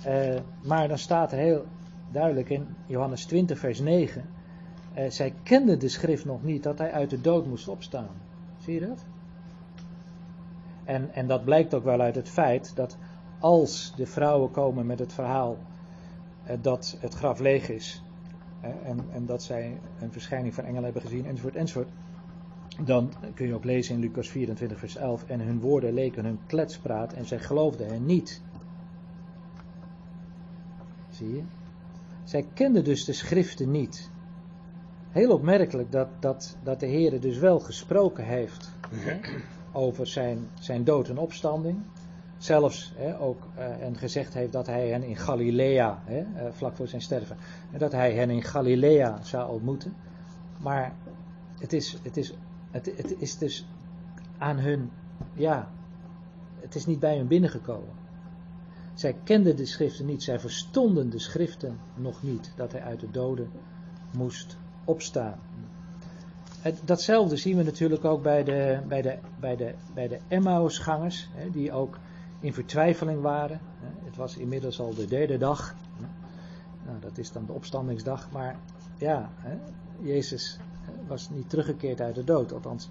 eh, 0.02 0.36
maar 0.62 0.88
dan 0.88 0.98
staat 0.98 1.32
er 1.32 1.38
heel 1.38 1.64
duidelijk 2.10 2.50
in 2.50 2.66
Johannes 2.86 3.24
20, 3.24 3.58
vers 3.58 3.80
9. 3.80 4.24
eh, 4.94 5.10
zij 5.10 5.34
kenden 5.42 5.78
de 5.78 5.88
schrift 5.88 6.24
nog 6.24 6.42
niet 6.42 6.62
dat 6.62 6.78
hij 6.78 6.92
uit 6.92 7.10
de 7.10 7.20
dood 7.20 7.46
moest 7.46 7.68
opstaan. 7.68 8.08
Zie 8.58 8.74
je 8.74 8.86
dat? 8.86 9.04
En, 10.84 11.14
en 11.14 11.26
dat 11.26 11.44
blijkt 11.44 11.74
ook 11.74 11.84
wel 11.84 12.00
uit 12.00 12.14
het 12.14 12.28
feit 12.28 12.76
dat 12.76 12.96
als 13.38 13.92
de 13.96 14.06
vrouwen 14.06 14.50
komen 14.50 14.86
met 14.86 14.98
het 14.98 15.12
verhaal 15.12 15.56
dat 16.60 16.96
het 17.00 17.14
graf 17.14 17.38
leeg 17.38 17.68
is. 17.68 18.02
en, 18.60 19.04
en 19.12 19.26
dat 19.26 19.42
zij 19.42 19.80
een 20.00 20.12
verschijning 20.12 20.54
van 20.54 20.64
engelen 20.64 20.84
hebben 20.84 21.02
gezien, 21.02 21.26
enzovoort, 21.26 21.56
enzovoort. 21.56 21.88
Dan 22.78 23.12
kun 23.34 23.46
je 23.46 23.54
ook 23.54 23.64
lezen 23.64 23.94
in 23.94 24.00
Lucas 24.00 24.28
24, 24.28 24.78
vers 24.78 24.96
11. 24.96 25.24
En 25.26 25.40
hun 25.40 25.60
woorden 25.60 25.94
leken 25.94 26.24
hun 26.24 26.38
kletspraat 26.46 27.12
en 27.12 27.26
zij 27.26 27.38
geloofden 27.38 27.86
hen 27.86 28.06
niet. 28.06 28.42
Zie 31.10 31.34
je? 31.34 31.42
Zij 32.24 32.46
kenden 32.54 32.84
dus 32.84 33.04
de 33.04 33.12
schriften 33.12 33.70
niet. 33.70 34.10
Heel 35.10 35.32
opmerkelijk 35.32 35.92
dat, 35.92 36.08
dat, 36.20 36.56
dat 36.62 36.80
de 36.80 36.86
Heer 36.86 37.20
dus 37.20 37.38
wel 37.38 37.60
gesproken 37.60 38.24
heeft 38.24 38.70
hè, 38.90 39.20
over 39.72 40.06
zijn, 40.06 40.48
zijn 40.60 40.84
dood 40.84 41.08
en 41.08 41.18
opstanding. 41.18 41.78
Zelfs 42.38 42.92
hè, 42.96 43.20
ook 43.20 43.46
eh, 43.54 43.82
en 43.82 43.96
gezegd 43.96 44.34
heeft 44.34 44.52
dat 44.52 44.66
hij 44.66 44.88
hen 44.88 45.02
in 45.02 45.16
Galilea, 45.16 46.02
hè, 46.04 46.18
eh, 46.18 46.52
vlak 46.52 46.76
voor 46.76 46.88
zijn 46.88 47.02
sterven, 47.02 47.36
en 47.72 47.78
dat 47.78 47.92
hij 47.92 48.14
hen 48.14 48.30
in 48.30 48.42
Galilea 48.42 49.18
zou 49.22 49.50
ontmoeten. 49.50 49.94
Maar 50.62 50.94
het 51.58 51.72
is, 51.72 51.98
het 52.02 52.16
is, 52.16 52.34
het, 52.70 52.86
het 52.96 53.20
is 53.20 53.38
dus 53.38 53.66
aan 54.38 54.58
hun, 54.58 54.90
ja, 55.32 55.70
het 56.60 56.74
is 56.74 56.86
niet 56.86 57.00
bij 57.00 57.16
hun 57.16 57.26
binnengekomen. 57.26 57.98
Zij 58.94 59.16
kenden 59.24 59.56
de 59.56 59.66
schriften 59.66 60.06
niet, 60.06 60.22
zij 60.22 60.40
verstonden 60.40 61.10
de 61.10 61.18
schriften 61.18 61.78
nog 61.94 62.22
niet, 62.22 62.52
dat 62.56 62.72
hij 62.72 62.82
uit 62.82 63.00
de 63.00 63.10
doden 63.10 63.50
moest 64.16 64.56
opstaan. 64.84 65.38
Het- 66.60 66.80
datzelfde 66.84 67.36
zien 67.36 67.56
we 67.56 67.62
natuurlijk 67.62 68.04
ook 68.04 68.22
bij 68.22 68.44
de, 68.44 68.80
bij 68.88 69.02
de, 69.02 69.18
bij 69.40 69.56
de, 69.56 69.74
bij 69.94 70.08
de 70.08 70.18
Emmausgangers, 70.28 71.28
hè, 71.34 71.50
die 71.50 71.72
ook 71.72 71.98
in 72.40 72.52
vertwijfeling 72.52 73.20
waren. 73.20 73.60
Het 74.04 74.16
was 74.16 74.36
inmiddels 74.36 74.80
al 74.80 74.94
de 74.94 75.06
derde 75.06 75.38
dag. 75.38 75.74
Nou, 76.86 77.00
dat 77.00 77.18
is 77.18 77.32
dan 77.32 77.46
de 77.46 77.52
opstandingsdag, 77.52 78.30
maar 78.30 78.56
ja, 78.98 79.30
hè, 79.36 79.56
Jezus 80.00 80.58
was 81.10 81.30
niet 81.30 81.50
teruggekeerd 81.50 82.00
uit 82.00 82.14
de 82.14 82.24
dood. 82.24 82.52
Althans, 82.52 82.88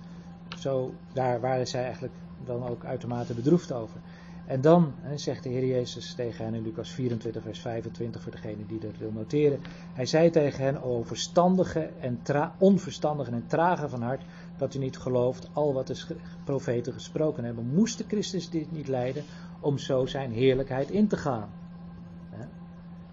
zo, 0.57 0.93
daar 1.13 1.39
waren 1.39 1.67
zij 1.67 1.83
eigenlijk 1.83 2.13
dan 2.45 2.67
ook 2.67 2.85
uitermate 2.85 3.33
bedroefd 3.33 3.71
over. 3.71 3.99
En 4.45 4.61
dan 4.61 4.93
zegt 5.15 5.43
de 5.43 5.49
Heer 5.49 5.65
Jezus 5.65 6.13
tegen 6.13 6.45
hen 6.45 6.53
in 6.53 6.63
Lucas 6.63 6.91
24, 6.91 7.43
vers 7.43 7.59
25, 7.59 8.21
voor 8.21 8.31
degene 8.31 8.65
die 8.67 8.79
dat 8.79 8.97
wil 8.97 9.11
noteren. 9.11 9.59
Hij 9.93 10.05
zei 10.05 10.29
tegen 10.29 10.63
hen, 10.63 10.83
o 10.83 11.03
verstandige 11.03 11.89
en 11.99 12.21
onverstandigen 12.57 13.33
en 13.33 13.47
trage 13.47 13.89
van 13.89 14.01
hart, 14.01 14.21
dat 14.57 14.75
u 14.75 14.79
niet 14.79 14.97
gelooft 14.97 15.49
al 15.53 15.73
wat 15.73 15.87
de 15.87 16.15
profeten 16.43 16.93
gesproken 16.93 17.43
hebben. 17.43 17.65
Moest 17.73 17.97
de 17.97 18.03
Christus 18.07 18.49
dit 18.49 18.71
niet 18.71 18.87
leiden 18.87 19.23
om 19.59 19.77
zo 19.77 20.05
zijn 20.05 20.31
heerlijkheid 20.31 20.89
in 20.89 21.07
te 21.07 21.17
gaan? 21.17 21.49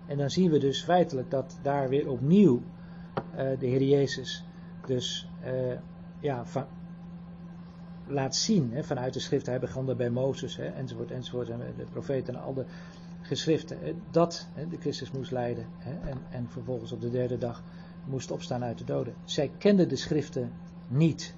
En 0.06 0.16
dan 0.16 0.30
zien 0.30 0.50
we 0.50 0.58
dus 0.58 0.82
feitelijk 0.82 1.30
dat 1.30 1.58
daar 1.62 1.88
weer 1.88 2.10
opnieuw 2.10 2.62
eh, 3.34 3.58
de 3.58 3.66
Heer 3.66 3.82
Jezus 3.82 4.44
dus 4.86 5.28
eh, 5.42 5.78
ja, 6.20 6.44
van, 6.44 6.66
laat 8.06 8.34
zien 8.34 8.72
hè, 8.72 8.84
vanuit 8.84 9.12
de 9.12 9.20
schrift. 9.20 9.46
Hij 9.46 9.60
begon 9.60 9.96
bij 9.96 10.10
Mozes 10.10 10.56
hè, 10.56 10.64
enzovoort, 10.64 11.10
enzovoort, 11.10 11.48
en 11.48 11.60
de 11.76 11.84
profeten 11.84 12.34
en 12.34 12.40
al 12.40 12.54
de 12.54 12.64
geschriften. 13.20 13.78
hè, 13.80 13.94
dat 14.10 14.48
hè, 14.52 14.68
de 14.68 14.76
Christus 14.76 15.10
moest 15.10 15.30
leiden 15.30 15.66
hè, 15.78 16.10
en, 16.10 16.18
en 16.30 16.50
vervolgens 16.50 16.92
op 16.92 17.00
de 17.00 17.10
derde 17.10 17.38
dag 17.38 17.62
moest 18.04 18.30
opstaan 18.30 18.64
uit 18.64 18.78
de 18.78 18.84
doden. 18.84 19.14
Zij 19.24 19.50
kenden 19.58 19.88
de 19.88 19.96
schriften 19.96 20.52
niet. 20.88 21.34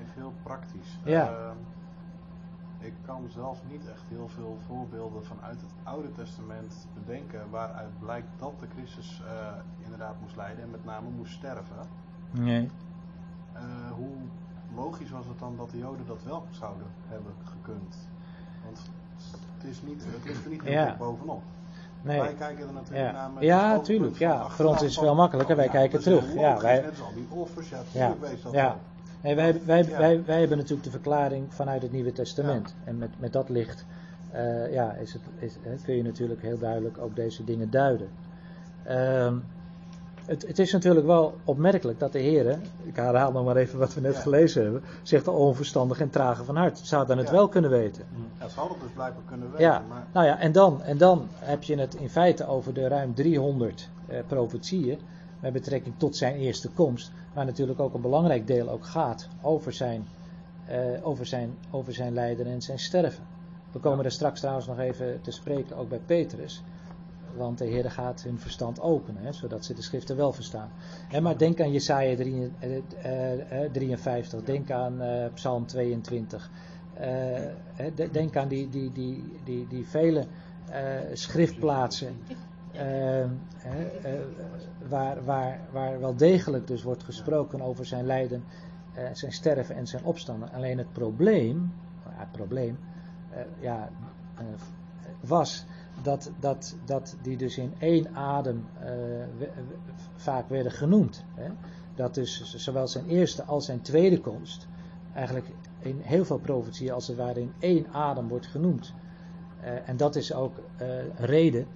Even 0.00 0.12
heel 0.14 0.32
praktisch. 0.42 0.98
Ja. 1.04 1.28
Ehm, 1.28 1.56
ik 2.78 2.94
kan 3.04 3.28
zelf 3.30 3.62
niet 3.70 3.88
echt 3.88 4.04
heel 4.08 4.28
veel 4.28 4.58
voorbeelden 4.66 5.24
vanuit 5.24 5.60
het 5.60 5.70
Oude 5.82 6.12
Testament 6.12 6.88
bedenken 6.94 7.50
waaruit 7.50 7.98
blijkt 7.98 8.28
dat 8.38 8.60
de 8.60 8.66
Christus 8.76 9.22
eh, 9.26 9.52
inderdaad 9.84 10.20
moest 10.20 10.36
lijden 10.36 10.62
en 10.62 10.70
met 10.70 10.84
name 10.84 11.08
moest 11.10 11.32
sterven. 11.32 11.76
Nee. 12.32 12.70
Eh, 13.52 13.62
hoe 13.96 14.14
logisch 14.74 15.10
was 15.10 15.26
het 15.26 15.38
dan 15.38 15.56
dat 15.56 15.70
de 15.70 15.78
Joden 15.78 16.06
dat 16.06 16.22
wel 16.24 16.44
zouden 16.50 16.86
hebben 17.08 17.32
gekund? 17.44 18.08
Want 18.64 18.78
het, 19.58 19.70
is 19.70 19.82
niet, 19.82 20.04
het 20.06 20.24
ligt 20.24 20.44
er 20.44 20.50
niet 20.50 20.62
Ja. 20.64 20.96
bovenop. 20.98 21.42
Nee. 22.02 22.20
Wij 22.20 22.34
kijken 22.34 22.66
er 22.66 22.72
natuurlijk 22.72 23.06
Ja, 23.06 23.12
naar 23.12 23.30
met 23.30 23.42
ja 23.42 23.78
tuurlijk. 23.80 24.16
Ja. 24.18 24.48
Voor 24.48 24.64
ons 24.64 24.82
is 24.82 24.94
het 24.94 25.04
veel 25.04 25.14
makkelijker. 25.14 25.56
Wij 25.56 25.64
ja, 25.64 25.70
kijken 25.70 26.00
terug. 26.00 26.34
Ja, 26.34 26.60
wij, 26.60 26.80
Net 26.80 26.88
als 26.88 27.00
al 27.00 27.14
die 27.14 27.26
offers, 27.30 27.68
ja, 27.68 27.76
ja, 27.92 28.08
tuurlijk 28.10 28.30
wees 28.30 28.42
dat 28.42 28.52
ja. 28.52 28.76
Nee, 29.22 29.34
wij, 29.34 29.60
wij, 29.64 29.84
Ja. 29.84 29.98
wij, 29.98 30.24
wij 30.24 30.38
hebben 30.38 30.56
natuurlijk 30.56 30.84
de 30.84 30.90
verklaring 30.90 31.54
vanuit 31.54 31.82
het 31.82 31.92
Nieuwe 31.92 32.12
Testament. 32.12 32.74
En 32.84 32.98
met, 32.98 33.10
met 33.20 33.32
dat 33.32 33.48
licht 33.48 33.86
eh, 34.30 34.72
ja, 34.72 34.92
is 34.92 35.12
het, 35.12 35.22
is, 35.38 35.56
hè, 35.62 35.74
kun 35.84 35.94
je 35.96 36.02
natuurlijk 36.02 36.42
heel 36.42 36.58
duidelijk 36.58 36.98
ook 36.98 37.16
deze 37.16 37.44
dingen 37.44 37.70
duiden. 37.70 38.08
Ehm, 38.82 39.36
het, 40.26 40.42
het 40.46 40.58
is 40.58 40.72
natuurlijk 40.72 41.06
wel 41.06 41.38
opmerkelijk 41.44 41.98
dat 41.98 42.12
de 42.12 42.18
Heer, 42.18 42.58
ik 42.82 42.96
herhaal 42.96 43.32
nog 43.32 43.44
maar 43.44 43.56
even 43.56 43.78
wat 43.78 43.94
we 43.94 44.00
net 44.00 44.14
Ja. 44.14 44.20
gelezen 44.20 44.62
hebben, 44.62 44.84
zegt 45.02 45.28
onverstandig 45.28 46.00
en 46.00 46.10
trage 46.10 46.44
van 46.44 46.56
hart. 46.56 46.78
Ze 46.78 46.96
hadden 46.96 47.18
het 47.18 47.26
Ja. 47.26 47.32
wel 47.32 47.48
kunnen 47.48 47.70
weten. 47.70 48.04
Ja, 48.38 48.48
ze 48.48 48.54
hadden 48.58 48.76
het 48.76 48.86
dus 48.86 48.92
blijkbaar 48.94 49.24
kunnen 49.24 49.50
weten. 49.50 49.64
Ja, 49.66 49.84
Maar 49.88 50.06
nou 50.12 50.26
ja, 50.26 50.38
en 50.38 50.52
dan, 50.52 50.82
en 50.82 50.98
dan 50.98 51.28
heb 51.34 51.62
je 51.62 51.76
het 51.78 51.94
in 51.94 52.10
feite 52.10 52.46
over 52.46 52.74
de 52.74 52.88
ruim 52.88 53.14
300 53.14 53.90
eh, 54.06 54.18
profetieën 54.26 55.00
met 55.38 55.52
betrekking 55.52 55.94
tot 55.98 56.16
zijn 56.16 56.36
eerste 56.36 56.70
komst, 56.70 57.12
waar 57.32 57.44
natuurlijk 57.44 57.80
ook 57.80 57.94
een 57.94 58.00
belangrijk 58.00 58.46
deel 58.46 58.68
ook 58.68 58.86
gaat 58.86 59.28
over 59.40 59.72
zijn, 59.72 60.08
eh, 60.64 60.78
over 61.02 61.26
zijn, 61.26 61.58
over 61.70 61.92
zijn 61.92 62.12
lijden 62.14 62.46
en 62.46 62.62
zijn 62.62 62.78
sterven. 62.78 63.24
We 63.72 63.78
komen 63.78 64.04
er 64.04 64.10
straks 64.10 64.40
trouwens 64.40 64.66
nog 64.66 64.78
even 64.78 65.20
te 65.22 65.30
spreken, 65.30 65.76
ook 65.76 65.88
bij 65.88 65.98
Petrus, 65.98 66.64
want 67.36 67.58
de 67.58 67.64
Heer 67.66 67.90
gaat 67.90 68.22
hun 68.22 68.38
verstand 68.38 68.80
openen, 68.80 69.22
hè, 69.22 69.32
zodat 69.32 69.64
ze 69.64 69.74
de 69.74 69.82
schriften 69.82 70.16
wel 70.16 70.32
verstaan. 70.32 70.70
Hè, 71.08 71.20
maar 71.20 71.38
denk 71.38 71.60
aan 71.60 71.72
Jesaja 71.72 72.16
3, 72.16 72.50
eh, 72.58 72.76
eh, 73.02 73.64
eh, 73.64 73.72
53, 73.72 74.42
denk 74.42 74.70
aan 74.70 75.00
Psalm 75.34 75.66
22. 75.66 76.50
eh, 76.94 77.06
hè, 77.72 77.94
de- 77.94 78.10
denk 78.10 78.36
aan 78.36 78.48
die, 78.48 78.68
die, 78.68 78.92
die, 78.92 79.24
die, 79.44 79.66
die 79.68 79.86
vele 79.86 80.26
schriftplaatsen 81.12 82.16
eh, 82.72 82.80
hè, 83.56 83.84
eh, 84.02 84.20
waar, 84.88 85.24
waar, 85.24 85.60
waar 85.72 86.00
wel 86.00 86.16
degelijk 86.16 86.66
dus 86.66 86.82
wordt 86.82 87.02
gesproken 87.02 87.60
over 87.62 87.86
zijn 87.86 88.06
lijden, 88.06 88.44
zijn 89.12 89.32
sterven 89.32 89.76
en 89.76 89.86
zijn 89.86 90.04
opstanden. 90.04 90.52
Alleen 90.52 90.78
het 90.78 90.92
probleem, 90.92 91.72
het 92.08 92.32
probleem 92.32 92.78
ja, 93.60 93.90
was 95.20 95.64
dat, 96.02 96.30
dat, 96.40 96.76
dat 96.84 97.16
die 97.22 97.36
dus 97.36 97.58
in 97.58 97.74
één 97.78 98.14
adem 98.14 98.66
eh, 98.80 98.90
vaak 100.16 100.48
werden 100.48 100.72
genoemd. 100.72 101.24
Hè? 101.34 101.48
Dat 101.94 102.14
dus 102.14 102.54
zowel 102.54 102.88
zijn 102.88 103.08
eerste 103.08 103.44
als 103.44 103.64
zijn 103.64 103.80
tweede 103.80 104.20
komst 104.20 104.68
eigenlijk 105.14 105.46
in 105.78 106.00
heel 106.02 106.24
veel 106.24 106.38
profetieën 106.38 106.92
als 106.92 107.06
het 107.06 107.16
ware 107.16 107.40
in 107.40 107.52
één 107.58 107.86
adem 107.92 108.28
wordt 108.28 108.46
genoemd. 108.46 108.94
Eh, 109.60 109.88
en 109.88 109.96
dat 109.96 110.16
is 110.16 110.34
ook 110.34 110.56
eh, 110.76 110.88
reden, 111.16 111.66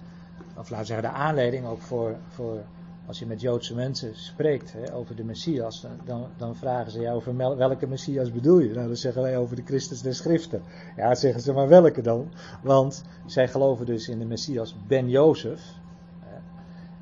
of 0.57 0.69
laten 0.69 0.77
we 0.77 0.85
zeggen 0.85 1.11
de 1.11 1.17
aanleiding 1.17 1.65
ook 1.65 1.81
voor, 1.81 2.15
voor 2.27 2.63
als 3.07 3.19
je 3.19 3.25
met 3.25 3.41
Joodse 3.41 3.75
mensen 3.75 4.15
spreekt 4.15 4.73
hè, 4.73 4.93
over 4.93 5.15
de 5.15 5.23
Messias, 5.23 5.85
dan- 6.05 6.29
dan, 6.37 6.55
vragen 6.55 6.91
ze 6.91 6.99
jou 6.99 7.15
over 7.15 7.57
welke 7.57 7.87
Messias 7.87 8.31
bedoel 8.31 8.59
je? 8.59 8.73
Nou, 8.73 8.87
dan 8.87 8.95
zeggen 8.95 9.21
wij 9.21 9.37
over 9.37 9.55
de 9.55 9.61
Christus 9.65 10.01
der 10.01 10.15
Schriften. 10.15 10.61
Ja, 10.95 11.15
zeggen 11.15 11.41
ze 11.41 11.53
maar 11.53 11.67
welke 11.67 12.01
dan? 12.01 12.31
Want 12.61 13.03
zij 13.25 13.47
geloven 13.47 13.85
dus 13.85 14.09
in 14.09 14.19
de 14.19 14.25
Messias 14.25 14.75
Ben 14.87 15.09
Jozef. 15.09 15.61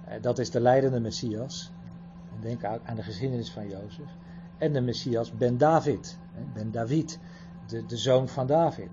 Eh, 0.06 0.22
dat 0.22 0.40
is 0.40 0.50
de 0.52 0.60
leidende 0.60 1.00
Messias. 1.00 1.72
Denk 2.42 2.64
aan 2.64 2.96
de 2.96 3.04
geschiedenis 3.04 3.52
van 3.52 3.68
Jozef. 3.68 4.10
En 4.58 4.74
de 4.74 4.82
Messias 4.82 5.32
Ben 5.32 5.58
David. 5.58 6.18
Ben 6.54 6.72
David, 6.72 7.20
de, 7.68 7.86
de 7.86 7.98
zoon 7.98 8.28
van 8.28 8.48
David. 8.48 8.90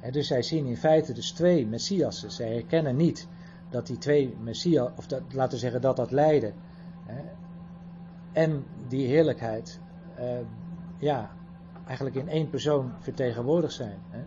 En 0.00 0.12
dus 0.12 0.26
zij 0.26 0.42
zien 0.42 0.66
in 0.66 0.76
feite 0.76 1.12
dus 1.12 1.30
twee 1.30 1.66
Messiassen. 1.66 2.30
Zij 2.30 2.52
herkennen 2.52 2.96
niet 2.96 3.28
dat 3.76 3.86
die 3.86 3.98
twee 3.98 4.36
Messias, 4.40 4.90
of 4.96 5.06
dat, 5.06 5.22
laten 5.32 5.52
we 5.52 5.58
zeggen 5.58 5.80
dat 5.80 5.96
dat 5.96 6.10
lijden 6.10 6.54
hè, 7.04 7.22
en 8.32 8.64
die 8.88 9.06
heerlijkheid 9.06 9.80
eh, 10.14 10.38
ja, 10.98 11.30
eigenlijk 11.86 12.16
in 12.16 12.28
één 12.28 12.50
persoon 12.50 12.92
vertegenwoordigd 13.00 13.72
zijn. 13.74 13.98
Hè. 14.10 14.20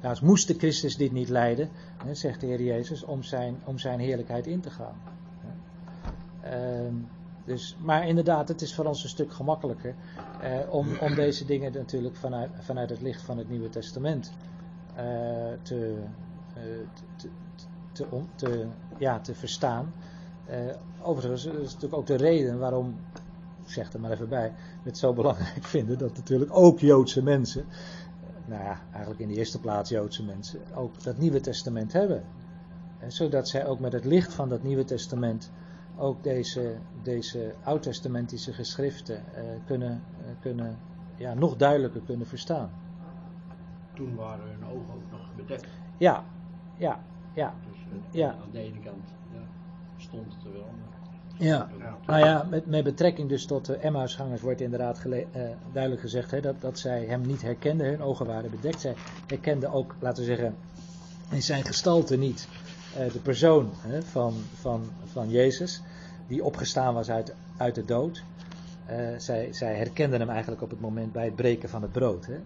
Daarnaast 0.00 0.22
moest 0.22 0.48
de 0.48 0.54
Christus 0.54 0.96
dit 0.96 1.12
niet 1.12 1.28
leiden, 1.28 1.68
hè, 2.04 2.14
zegt 2.14 2.40
de 2.40 2.46
Heer 2.46 2.62
Jezus, 2.62 3.04
om 3.04 3.22
zijn, 3.22 3.56
om 3.64 3.78
zijn 3.78 3.98
heerlijkheid 3.98 4.46
in 4.46 4.60
te 4.60 4.70
gaan. 4.70 4.96
Ehm, 6.40 6.94
dus, 7.44 7.76
maar 7.80 8.08
inderdaad, 8.08 8.48
het 8.48 8.62
is 8.62 8.74
voor 8.74 8.84
ons 8.84 9.02
een 9.02 9.08
stuk 9.08 9.32
gemakkelijker 9.32 9.94
eh, 10.40 10.58
om, 10.70 10.86
om 11.00 11.14
deze 11.14 11.44
dingen 11.44 11.72
natuurlijk 11.72 12.16
vanuit, 12.16 12.50
vanuit 12.58 12.90
het 12.90 13.00
licht 13.00 13.22
van 13.22 13.38
het 13.38 13.48
Nieuwe 13.48 13.68
Testament 13.68 14.32
eh, 14.94 15.04
te, 15.62 16.02
eh, 16.54 16.62
te, 17.16 17.28
te, 17.96 18.06
om- 18.10 18.28
te, 18.34 18.66
ja, 18.98 19.20
te 19.20 19.34
verstaan. 19.34 19.92
Eh, 20.44 20.58
overigens 21.02 21.44
dat 21.44 21.54
is 21.54 21.72
natuurlijk 21.72 21.94
ook 21.94 22.06
de 22.06 22.14
reden 22.16 22.58
waarom, 22.58 22.94
ik 23.64 23.70
zeg 23.70 23.92
er 23.92 24.00
maar 24.00 24.10
even 24.10 24.28
bij, 24.28 24.52
we 24.82 24.88
het 24.88 24.98
zo 24.98 25.12
belangrijk 25.12 25.64
vinden 25.76 25.98
dat 25.98 26.16
natuurlijk 26.16 26.56
ook 26.56 26.80
Joodse 26.80 27.22
mensen, 27.22 27.66
eh, 28.20 28.28
nou 28.44 28.62
ja, 28.62 28.80
eigenlijk 28.90 29.20
in 29.20 29.28
de 29.28 29.34
eerste 29.34 29.60
plaats 29.60 29.90
Joodse 29.90 30.24
mensen, 30.24 30.60
ook 30.74 31.02
dat 31.02 31.18
Nieuwe 31.18 31.40
Testament 31.40 31.92
hebben. 31.92 32.22
Eh, 32.98 33.08
zodat 33.10 33.48
zij 33.48 33.66
ook 33.66 33.80
met 33.80 33.92
het 33.92 34.04
licht 34.04 34.32
van 34.34 34.48
dat 34.48 34.62
Nieuwe 34.62 34.84
Testament 34.84 35.50
ook 35.98 36.22
deze, 36.22 36.74
deze 37.02 37.54
oud-testamentische 37.62 38.52
geschriften 38.52 39.22
kunnen, 39.66 40.02
kunnen 40.40 40.78
ja, 41.16 41.34
nog 41.34 41.56
duidelijker 41.56 42.00
kunnen 42.00 42.26
verstaan. 42.26 42.70
Toen 43.94 44.14
waren 44.14 44.48
hun 44.48 44.64
ogen 44.64 44.94
ook 44.94 45.10
nog 45.10 45.34
bedekt. 45.36 45.66
Ja, 45.96 46.24
ja, 46.76 47.00
ja. 47.34 47.54
Eh, 47.90 47.96
Ja. 48.10 48.28
aan 48.28 48.50
de 48.52 48.58
ene 48.58 48.78
kant 48.84 49.04
ja, 49.32 49.38
stond 49.96 50.32
het 50.34 50.44
er 50.44 50.52
wel. 50.52 50.62
maar- 50.80 50.94
Ja, 51.38 51.68
nou 52.06 52.18
ja, 52.24 52.46
met, 52.50 52.66
met 52.66 52.84
betrekking 52.84 53.28
dus 53.28 53.46
tot 53.46 53.66
de 53.66 53.76
Emmausgangers 53.76 54.40
wordt 54.40 54.60
inderdaad 54.60 54.98
gele- 54.98 55.26
eh, 55.32 55.42
duidelijk 55.72 56.02
gezegd 56.02 56.30
hè, 56.30 56.40
dat, 56.40 56.60
dat 56.60 56.78
zij 56.78 57.04
hem 57.04 57.20
niet 57.26 57.42
herkenden, 57.42 57.86
hun 57.86 58.02
ogen 58.02 58.26
waren 58.26 58.50
bedekt. 58.50 58.80
Zij 58.80 58.94
herkenden 59.26 59.72
ook, 59.72 59.94
laten 60.00 60.22
we 60.22 60.28
zeggen, 60.28 60.54
in 61.30 61.42
zijn 61.42 61.64
gestalte 61.64 62.16
niet 62.16 62.48
eh, 62.96 63.12
de 63.12 63.18
persoon 63.18 63.70
hè, 63.80 64.02
van, 64.02 64.34
van, 64.54 64.82
van 65.04 65.30
Jezus, 65.30 65.82
die 66.26 66.44
opgestaan 66.44 66.94
was 66.94 67.10
uit, 67.10 67.34
uit 67.56 67.74
de 67.74 67.84
dood. 67.84 68.22
Eh, 68.86 68.98
zij, 69.18 69.52
zij 69.52 69.76
herkenden 69.76 70.20
hem 70.20 70.28
eigenlijk 70.30 70.62
op 70.62 70.70
het 70.70 70.80
moment 70.80 71.12
bij 71.12 71.24
het 71.24 71.34
breken 71.36 71.68
van 71.68 71.82
het 71.82 71.92
brood. 71.92 72.26
Hè. 72.26 72.36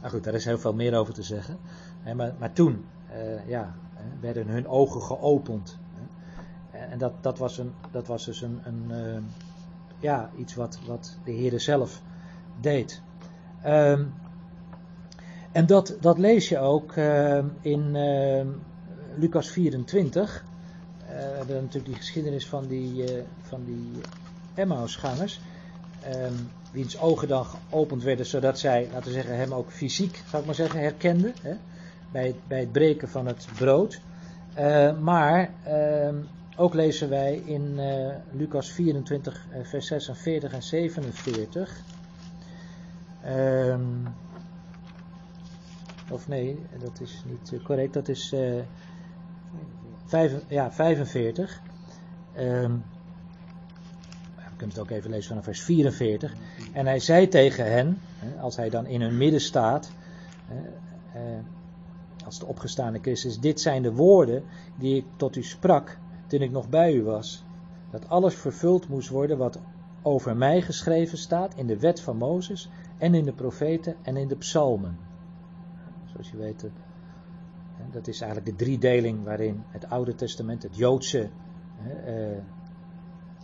Maar 0.00 0.10
goed, 0.10 0.24
daar 0.24 0.34
is 0.34 0.44
heel 0.44 0.58
veel 0.58 0.74
meer 0.74 0.94
over 0.96 1.14
te 1.14 1.22
zeggen. 1.22 1.56
Hè, 2.02 2.14
maar, 2.14 2.32
maar 2.38 2.52
toen 2.52 2.84
eh, 3.10 3.48
ja, 3.48 3.74
werden 4.20 4.48
hun 4.48 4.68
ogen 4.68 5.02
geopend. 5.02 5.78
En 6.70 6.98
dat, 6.98 7.12
dat, 7.20 7.38
was 7.38 7.58
een, 7.58 7.72
dat 7.90 8.06
was 8.06 8.24
dus 8.24 8.42
een, 8.42 8.60
een 8.64 8.90
eh, 8.90 9.22
ja, 9.98 10.30
iets 10.36 10.54
wat, 10.54 10.78
wat 10.86 11.16
de 11.24 11.32
Heer 11.32 11.60
zelf 11.60 12.02
deed. 12.60 13.02
Ehm, 13.62 14.04
en 15.52 15.66
dat, 15.66 15.96
dat 16.00 16.18
lees 16.18 16.48
je 16.48 16.58
ook 16.58 16.92
eh, 16.92 17.44
in 17.60 17.96
eh, 17.96 18.46
Lucas 19.16 19.50
24. 19.50 20.44
Eh, 21.00 21.16
we 21.16 21.36
hebben 21.36 21.54
natuurlijk 21.54 21.84
die 21.84 21.94
geschiedenis 21.94 22.46
van 22.46 22.66
die, 22.66 23.04
eh, 23.04 23.22
van 23.42 23.64
die 23.64 24.00
Emmausgangers. 24.54 25.40
ehm, 26.02 26.32
wiens 26.72 26.98
ogen 26.98 27.28
dan 27.28 27.44
geopend 27.44 28.02
werden, 28.02 28.26
zodat 28.26 28.58
zij, 28.58 28.88
laten 28.92 29.06
we 29.06 29.12
zeggen, 29.12 29.36
hem 29.36 29.54
ook 29.54 29.70
fysiek, 29.70 30.22
zou 30.28 30.40
ik 30.40 30.46
maar 30.46 30.54
zeggen, 30.54 30.80
herkenden. 30.80 31.34
Hè, 31.42 31.54
bij, 32.12 32.26
het, 32.26 32.36
bij 32.48 32.60
het 32.60 32.72
breken 32.72 33.08
van 33.08 33.26
het 33.26 33.48
brood. 33.56 34.00
Eh, 34.54 34.98
maar 34.98 35.50
ehm, 35.64 36.16
ook 36.56 36.74
lezen 36.74 37.08
wij 37.08 37.36
in 37.36 37.78
eh, 37.78 38.14
Lucas 38.32 38.70
24, 38.70 39.46
eh, 39.50 39.64
vers 39.64 39.86
46 39.86 40.52
en 40.52 40.62
47. 40.62 41.82
Ehm, 43.22 43.80
of 46.10 46.28
nee, 46.28 46.58
dat 46.78 47.00
is 47.00 47.22
niet 47.26 47.62
correct. 47.62 47.94
Dat 47.94 48.08
is 48.08 48.34
vijf, 50.04 50.32
ja, 50.48 50.72
45. 50.72 51.60
Ehm, 52.34 52.72
we 54.34 54.56
kunnen 54.56 54.76
het 54.76 54.78
ook 54.78 54.90
even 54.90 55.10
lezen 55.10 55.28
vanaf 55.28 55.44
vers 55.44 55.62
44. 55.62 56.34
En 56.72 56.86
hij 56.86 56.98
zei 56.98 57.28
tegen 57.28 57.72
hen, 57.72 58.00
als 58.40 58.56
hij 58.56 58.70
dan 58.70 58.86
in 58.86 59.00
hun 59.00 59.16
midden 59.16 59.40
staat, 59.40 59.90
als 62.28 62.38
de 62.38 62.46
opgestaande 62.46 62.98
Christus, 62.98 63.40
dit 63.40 63.60
zijn 63.60 63.82
de 63.82 63.92
woorden 63.92 64.42
die 64.78 64.96
ik 64.96 65.04
tot 65.16 65.36
u 65.36 65.42
sprak 65.42 65.98
toen 66.26 66.40
ik 66.40 66.50
nog 66.50 66.68
bij 66.68 66.94
u 66.94 67.02
was. 67.02 67.44
Dat 67.90 68.08
alles 68.08 68.34
vervuld 68.34 68.88
moest 68.88 69.08
worden 69.08 69.38
wat 69.38 69.60
over 70.02 70.36
mij 70.36 70.62
geschreven 70.62 71.18
staat 71.18 71.54
in 71.54 71.66
de 71.66 71.78
wet 71.78 72.00
van 72.00 72.16
Mozes 72.16 72.70
en 72.98 73.14
in 73.14 73.24
de 73.24 73.32
profeten 73.32 73.96
en 74.02 74.16
in 74.16 74.28
de 74.28 74.36
psalmen. 74.36 74.98
Zoals 76.12 76.30
je 76.30 76.36
weet, 76.36 76.64
eh, 76.64 76.70
dat 77.90 78.08
is 78.08 78.20
eigenlijk 78.20 78.58
de 78.58 78.64
driedeling 78.64 79.24
waarin 79.24 79.62
het 79.68 79.90
Oude 79.90 80.14
Testament, 80.14 80.62
het 80.62 80.76
Joodse 80.76 81.30
eh, 82.04 82.38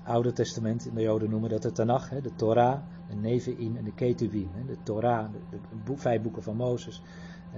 Oude 0.05 0.33
Testament, 0.33 0.95
de 0.95 1.01
Joden 1.01 1.31
noemen 1.31 1.51
dat 1.51 1.63
de 1.63 1.73
Tanach, 1.73 2.09
de 2.09 2.35
Torah, 2.35 2.81
de 3.09 3.15
Nevi'im 3.15 3.77
en 3.77 3.85
de 3.85 3.93
Ketuvim. 3.93 4.49
De 4.67 4.77
Torah, 4.83 5.33
de, 5.51 5.97
vijf 5.97 6.23
boeken 6.23 6.43
van 6.43 6.57
Mozes. 6.57 7.03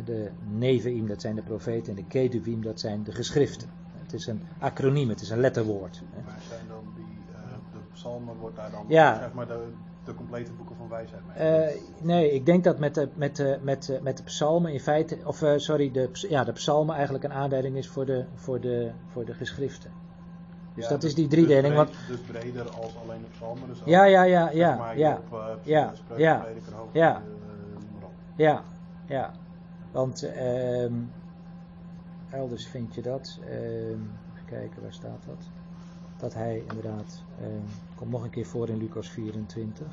De 0.04 0.30
Nevi'im, 0.50 1.06
dat 1.06 1.20
zijn 1.20 1.34
de 1.34 1.42
profeten. 1.42 1.90
En 1.90 1.94
de 1.96 2.04
Ketuvim, 2.06 2.62
dat 2.62 2.80
zijn 2.80 3.02
de 3.04 3.12
geschriften. 3.12 3.68
Het 4.02 4.12
is 4.12 4.26
een 4.26 4.42
acroniem, 4.58 5.08
het 5.08 5.20
is 5.20 5.30
een 5.30 5.40
letterwoord. 5.40 6.02
Maar 6.24 6.38
zijn 6.48 6.60
dan 6.68 6.84
die, 6.94 7.04
eh, 7.34 7.50
de 7.72 7.78
psalmen, 7.92 8.36
wordt 8.36 8.56
daar 8.56 8.70
dan 8.70 8.84
Ja. 8.88 9.18
zeg 9.18 9.32
maar 9.32 9.46
de, 9.46 9.66
de 10.04 10.14
complete 10.14 10.52
boeken 10.52 10.76
van 10.76 10.88
wijsheid 10.88 11.22
mee? 11.26 11.36
Eh, 11.36 11.80
nee, 12.02 12.32
ik 12.32 12.46
denk 12.46 12.64
dat 12.64 12.78
met 12.78 12.94
de, 12.94 13.08
met, 13.14 13.36
de, 13.36 13.58
met, 13.62 13.82
de, 13.86 13.98
met 14.02 14.16
de 14.16 14.22
psalmen 14.22 14.72
in 14.72 14.80
feite, 14.80 15.18
of 15.24 15.42
eh, 15.42 15.52
sorry, 15.56 15.90
de, 15.90 16.08
ja, 16.28 16.44
de 16.44 16.52
psalmen 16.52 16.94
eigenlijk 16.94 17.24
een 17.24 17.32
aanduiding 17.32 17.76
is 17.76 17.88
voor 17.88 18.06
de, 18.06 18.24
voor 18.34 18.60
de, 18.60 18.90
voor 19.12 19.24
de 19.24 19.34
geschriften. 19.34 19.90
Dus 20.74 20.84
Ja, 20.84 20.90
dat 20.90 21.00
dus- 21.00 21.10
is 21.10 21.16
die 21.16 21.28
dus 21.28 21.34
driedeling. 21.34 21.74
breed- 21.74 21.76
Want, 21.76 21.96
Dus 22.08 22.20
breder 22.20 22.70
als 22.70 22.96
alleen 23.04 23.20
de 23.20 23.28
psalmen. 23.36 23.68
Dus 23.68 23.78
ja, 23.84 24.04
ja, 24.04 24.22
ja, 24.22 24.50
ja, 24.50 24.92
ja, 24.94 25.20
ja, 26.94 27.22
ja, 28.36 28.62
ja. 29.06 29.32
Want 29.96 30.22
ehm, 30.22 30.92
elders 32.30 32.66
vind 32.66 32.94
je 32.94 33.02
dat. 33.02 33.38
ehm, 33.44 34.00
even 34.32 34.44
kijken, 34.46 34.82
waar 34.82 34.92
staat 34.92 35.24
dat? 35.26 35.48
Dat 36.16 36.34
hij 36.34 36.64
inderdaad, 36.68 37.22
ehm, 37.40 37.64
komt 37.94 38.10
nog 38.10 38.22
een 38.22 38.30
keer 38.30 38.46
voor 38.46 38.68
in 38.68 38.76
Lucas 38.76 39.10
24. 39.10 39.86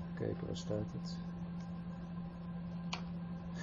Even 0.00 0.14
kijken, 0.14 0.46
waar 0.46 0.56
staat 0.56 0.86
het? 1.00 1.16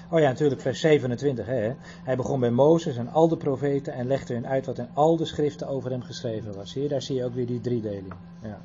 Oh 0.10 0.20
ja, 0.20 0.28
natuurlijk, 0.28 0.62
vers 0.62 0.80
27. 0.80 1.46
Hè? 1.46 1.74
Hij 2.04 2.16
begon 2.16 2.40
bij 2.40 2.52
Mozes 2.52 2.98
en 2.98 3.08
al 3.08 3.28
de 3.28 3.38
profeten 3.38 3.94
en 3.94 4.08
legde 4.08 4.34
hun 4.34 4.48
uit 4.48 4.66
wat 4.66 4.78
in 4.78 4.90
al 4.94 5.18
de 5.18 5.26
schriften 5.26 5.68
over 5.68 5.92
hem 5.92 6.02
geschreven 6.02 6.56
was. 6.56 6.74
Je, 6.74 6.88
daar 6.88 7.02
zie 7.02 7.16
je 7.16 7.26
ook 7.26 7.34
weer 7.34 7.48
die 7.48 7.62
driedeling. 7.62 8.14
Ja. 8.42 8.62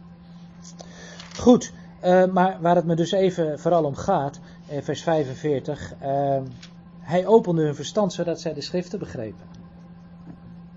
Goed, 1.39 1.72
eh, 2.05 2.32
maar 2.32 2.61
waar 2.61 2.76
het 2.76 2.84
me 2.84 2.94
dus 2.94 3.12
even 3.12 3.59
vooral 3.59 3.84
om 3.84 3.94
gaat, 3.94 4.40
eh, 4.68 4.82
vers 4.82 5.02
45. 5.02 5.94
eh, 5.98 6.40
hij 7.00 7.26
opende 7.26 7.62
hun 7.62 7.74
verstand 7.74 8.12
zodat 8.12 8.40
zij 8.40 8.55
de 8.55 8.61
schriften 8.61 8.98
begrepen. 8.98 9.46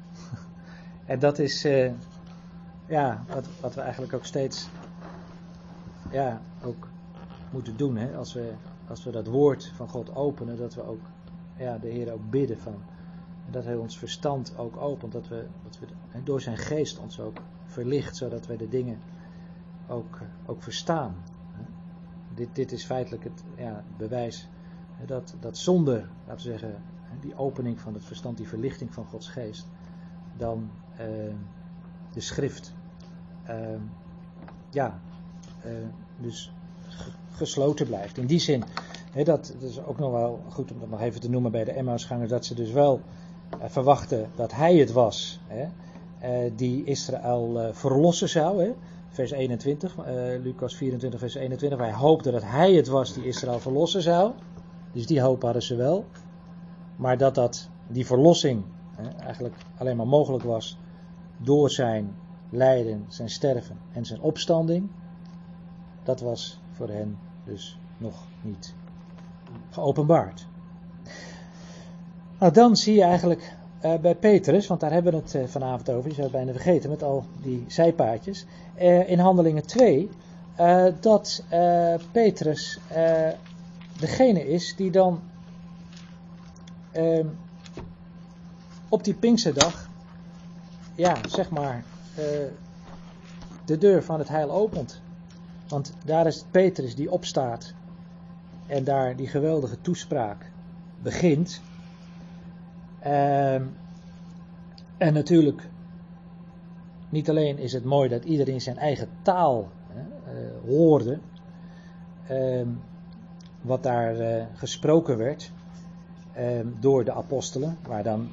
en 1.05 1.19
dat 1.19 1.39
is 1.39 1.65
eh, 1.65 1.91
ja, 2.85 3.23
wat, 3.27 3.47
wat 3.61 3.75
we 3.75 3.81
eigenlijk 3.81 4.13
ook 4.13 4.25
steeds 4.25 4.69
ja, 6.11 6.41
ook 6.63 6.87
moeten 7.51 7.77
doen. 7.77 7.97
Hè? 7.97 8.17
Als, 8.17 8.33
we, 8.33 8.51
als 8.89 9.03
we 9.03 9.11
dat 9.11 9.27
woord 9.27 9.71
van 9.75 9.89
God 9.89 10.15
openen, 10.15 10.57
dat 10.57 10.73
we 10.73 10.83
ook 10.83 11.01
ja, 11.57 11.77
de 11.77 11.87
Heer 11.87 12.13
ook 12.13 12.29
bidden 12.29 12.57
van. 12.57 12.75
Dat 13.51 13.63
hij 13.63 13.75
ons 13.75 13.97
verstand 13.97 14.53
ook 14.57 14.77
opent. 14.77 15.11
Dat 15.11 15.27
we, 15.27 15.45
dat 15.63 15.79
we 15.79 15.85
door 16.23 16.41
zijn 16.41 16.57
geest 16.57 16.99
ons 16.99 17.19
ook 17.19 17.37
verlicht, 17.65 18.15
zodat 18.15 18.45
we 18.45 18.55
de 18.55 18.69
dingen 18.69 18.99
ook, 19.87 20.19
ook 20.45 20.63
verstaan. 20.63 21.15
Dit, 22.35 22.55
dit 22.55 22.71
is 22.71 22.85
feitelijk 22.85 23.23
het 23.23 23.43
ja, 23.57 23.83
bewijs 23.97 24.47
dat, 25.05 25.35
dat 25.39 25.57
zonder, 25.57 26.09
laten 26.27 26.45
we 26.45 26.51
zeggen, 26.51 26.81
die 27.21 27.37
opening 27.37 27.79
van 27.79 27.93
het 27.93 28.05
verstand, 28.05 28.37
die 28.37 28.47
verlichting 28.47 28.93
van 28.93 29.05
Gods 29.05 29.27
geest, 29.27 29.67
dan 30.37 30.69
eh, 30.95 31.05
de 32.13 32.19
schrift, 32.21 32.73
eh, 33.43 33.55
ja, 34.69 34.99
eh, 35.61 35.71
dus 36.17 36.51
ge- 36.87 37.11
gesloten 37.31 37.85
blijft. 37.85 38.17
In 38.17 38.25
die 38.25 38.39
zin, 38.39 38.63
hè, 39.11 39.23
dat, 39.23 39.55
is 39.59 39.83
ook 39.83 39.97
nog 39.99 40.11
wel 40.11 40.43
goed 40.49 40.71
om 40.71 40.79
dat 40.79 40.89
nog 40.89 41.01
even 41.01 41.21
te 41.21 41.29
noemen 41.29 41.51
bij 41.51 41.63
de 41.63 41.71
Emmausgangers, 41.71 42.29
dat 42.29 42.45
ze 42.45 42.55
dus 42.55 42.71
wel 42.71 43.01
eh, 43.59 43.69
verwachten 43.69 44.29
dat 44.35 44.51
hij 44.51 44.75
het 44.75 44.91
was 44.91 45.39
eh, 46.19 46.51
die 46.55 46.83
Israël 46.83 47.61
eh, 47.61 47.73
verlossen 47.73 48.29
zou. 48.29 48.73
Vers 49.09 49.31
21, 49.31 49.97
eh, 49.97 50.13
Lucas 50.41 50.75
24, 50.75 51.19
vers 51.19 51.35
21. 51.35 51.79
Wij 51.79 51.93
hoopten 51.93 52.31
dat 52.31 52.43
hij 52.43 52.73
het 52.73 52.87
was 52.87 53.13
die 53.13 53.25
Israël 53.25 53.59
verlossen 53.59 54.01
zou. 54.01 54.31
Dus 54.91 55.05
die 55.05 55.21
hoop 55.21 55.41
hadden 55.41 55.61
ze 55.61 55.75
wel. 55.75 56.05
Maar 56.95 57.17
dat, 57.17 57.35
dat 57.35 57.69
die 57.87 58.05
verlossing 58.05 58.63
hè, 58.95 59.09
eigenlijk 59.09 59.55
alleen 59.77 59.97
maar 59.97 60.07
mogelijk 60.07 60.43
was 60.43 60.77
door 61.37 61.69
zijn 61.69 62.15
lijden, 62.49 63.05
zijn 63.07 63.29
sterven 63.29 63.77
en 63.93 64.05
zijn 64.05 64.21
opstanding, 64.21 64.89
dat 66.03 66.19
was 66.19 66.59
voor 66.71 66.89
hen 66.89 67.17
dus 67.45 67.79
nog 67.97 68.25
niet 68.41 68.73
geopenbaard. 69.69 70.47
Nou, 72.39 72.53
dan 72.53 72.75
zie 72.75 72.95
je 72.95 73.03
eigenlijk 73.03 73.56
uh, 73.85 73.95
bij 73.95 74.15
Petrus, 74.15 74.67
want 74.67 74.79
daar 74.79 74.91
hebben 74.91 75.11
we 75.11 75.17
het 75.17 75.33
uh, 75.33 75.43
vanavond 75.47 75.89
over, 75.89 76.09
je 76.09 76.15
zou 76.15 76.27
het 76.27 76.35
bijna 76.35 76.51
vergeten 76.51 76.89
met 76.89 77.03
al 77.03 77.25
die 77.41 77.65
zijpaadjes, 77.67 78.45
uh, 78.77 79.09
in 79.09 79.19
Handelingen 79.19 79.65
2, 79.65 80.09
dat 80.99 81.43
Petrus 82.11 82.79
degene 83.99 84.47
is 84.49 84.75
die 84.75 84.91
dan 84.91 85.21
ehm, 86.91 87.27
op 88.89 89.03
die 89.03 89.13
Pinksterdag, 89.13 89.89
ja, 90.95 91.15
zeg 91.29 91.49
maar, 91.49 91.83
de 93.65 93.77
deur 93.77 94.03
van 94.03 94.19
het 94.19 94.27
heil 94.27 94.51
opent. 94.51 95.01
Want 95.67 95.93
daar 96.05 96.27
is 96.27 96.45
Petrus 96.51 96.95
die 96.95 97.11
opstaat 97.11 97.73
en 98.67 98.83
daar 98.83 99.15
die 99.15 99.27
geweldige 99.27 99.81
toespraak 99.81 100.51
begint. 101.01 101.61
Um, 103.07 103.75
en 104.97 105.13
natuurlijk, 105.13 105.69
niet 107.09 107.29
alleen 107.29 107.57
is 107.57 107.73
het 107.73 107.83
mooi 107.83 108.09
dat 108.09 108.23
iedereen 108.23 108.61
zijn 108.61 108.77
eigen 108.77 109.09
taal 109.21 109.69
uh, 109.95 110.69
hoorde, 110.69 111.19
um, 112.31 112.79
wat 113.61 113.83
daar 113.83 114.19
uh, 114.19 114.45
gesproken 114.53 115.17
werd 115.17 115.51
um, 116.37 116.75
door 116.79 117.03
de 117.03 117.13
apostelen, 117.13 117.77
waar 117.87 118.03
dan 118.03 118.29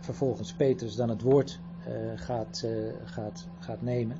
vervolgens 0.00 0.52
Petrus 0.52 0.94
dan 0.94 1.08
het 1.08 1.22
woord 1.22 1.58
uh, 1.88 1.94
gaat, 2.14 2.66
gaat, 3.04 3.46
gaat 3.58 3.82
nemen. 3.82 4.16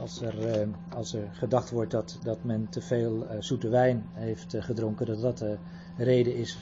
als, 0.00 0.20
er, 0.20 0.68
als 0.94 1.14
er 1.14 1.28
gedacht 1.32 1.70
wordt 1.70 1.90
dat, 1.90 2.18
dat 2.22 2.44
men 2.44 2.68
te 2.68 2.80
veel 2.80 3.26
zoete 3.38 3.68
wijn 3.68 4.04
heeft 4.12 4.54
gedronken, 4.58 5.06
dat 5.06 5.20
dat 5.20 5.38
de 5.38 5.58
reden 5.96 6.36
is 6.36 6.58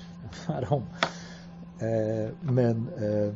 waarom 0.46 0.84
men 2.40 2.88
uh, 2.98 3.28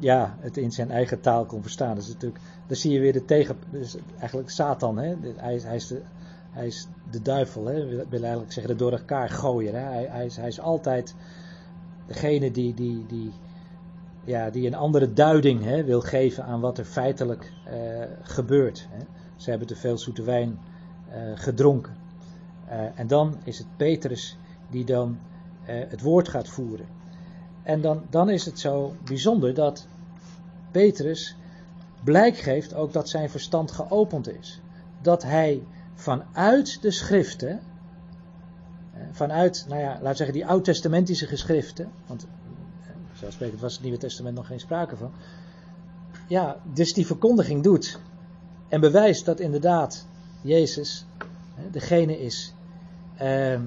ja, 0.00 0.36
het 0.40 0.56
in 0.56 0.72
zijn 0.72 0.90
eigen 0.90 1.20
taal 1.20 1.44
kon 1.44 1.62
verstaan. 1.62 1.94
Dus 1.94 2.08
natuurlijk, 2.08 2.40
dan 2.66 2.76
zie 2.76 2.92
je 2.92 3.00
weer 3.00 3.12
de 3.12 3.24
tegen, 3.24 3.56
dus 3.70 3.96
eigenlijk 4.18 4.50
Satan, 4.50 4.98
hè? 4.98 5.14
Hij, 5.36 5.60
hij, 5.62 5.76
is 5.76 5.86
de, 5.86 6.02
hij 6.50 6.66
is 6.66 6.88
de 7.10 7.22
duivel, 7.22 7.66
hè? 7.66 7.86
wil, 7.86 8.06
eigenlijk 8.10 8.52
zeggen, 8.52 8.72
de 8.72 8.84
door 8.84 8.92
elkaar 8.92 9.28
gooien. 9.28 9.74
Hè? 9.74 9.80
Hij, 9.80 10.06
hij, 10.10 10.26
is, 10.26 10.36
hij 10.36 10.48
is 10.48 10.60
altijd 10.60 11.14
degene 12.06 12.50
die, 12.50 12.74
die, 12.74 13.06
die, 13.06 13.32
ja, 14.24 14.50
die 14.50 14.66
een 14.66 14.74
andere 14.74 15.12
duiding 15.12 15.64
hè, 15.64 15.84
wil 15.84 16.00
geven 16.00 16.44
aan 16.44 16.60
wat 16.60 16.78
er 16.78 16.84
feitelijk 16.84 17.52
uh, 17.66 18.02
gebeurt. 18.22 18.88
Hè? 18.90 19.04
Ze 19.36 19.50
hebben 19.50 19.68
te 19.68 19.76
veel 19.76 19.98
zoete 19.98 20.22
wijn 20.22 20.58
gedronken. 21.34 21.96
en 22.94 23.06
dan 23.06 23.36
is 23.44 23.58
het 23.58 23.66
Petrus 23.76 24.36
die 24.70 24.84
dan 24.84 25.18
het 25.64 26.00
woord 26.00 26.28
gaat 26.28 26.48
voeren. 26.48 26.86
En 27.70 27.80
dan, 27.80 28.02
dan 28.10 28.30
is 28.30 28.44
het 28.44 28.58
zo 28.58 28.94
bijzonder 29.04 29.54
dat 29.54 29.86
Petrus 30.70 31.36
blijk 32.04 32.36
geeft 32.36 32.74
ook 32.74 32.92
dat 32.92 33.08
zijn 33.08 33.30
verstand 33.30 33.70
geopend 33.70 34.28
is. 34.28 34.60
Dat 35.02 35.22
hij 35.22 35.62
vanuit 35.94 36.82
de 36.82 36.90
schriften, 36.90 37.60
vanuit, 39.10 39.64
nou 39.68 39.80
ja, 39.80 39.98
laten 40.00 40.16
zeggen 40.16 40.34
die 40.34 40.46
oud-testamentische 40.46 41.26
geschriften, 41.26 41.90
want 42.06 42.26
zelfsprekend 43.12 43.60
was 43.60 43.72
het 43.72 43.82
Nieuwe 43.82 43.98
Testament 43.98 44.36
nog 44.36 44.46
geen 44.46 44.60
sprake 44.60 44.96
van. 44.96 45.12
Ja, 46.28 46.56
dus 46.72 46.94
die 46.94 47.06
verkondiging 47.06 47.62
doet 47.62 47.98
en 48.68 48.80
bewijst 48.80 49.24
dat 49.24 49.40
inderdaad 49.40 50.06
Jezus 50.42 51.06
degene 51.70 52.20
is 52.20 52.54
eh, 53.16 53.60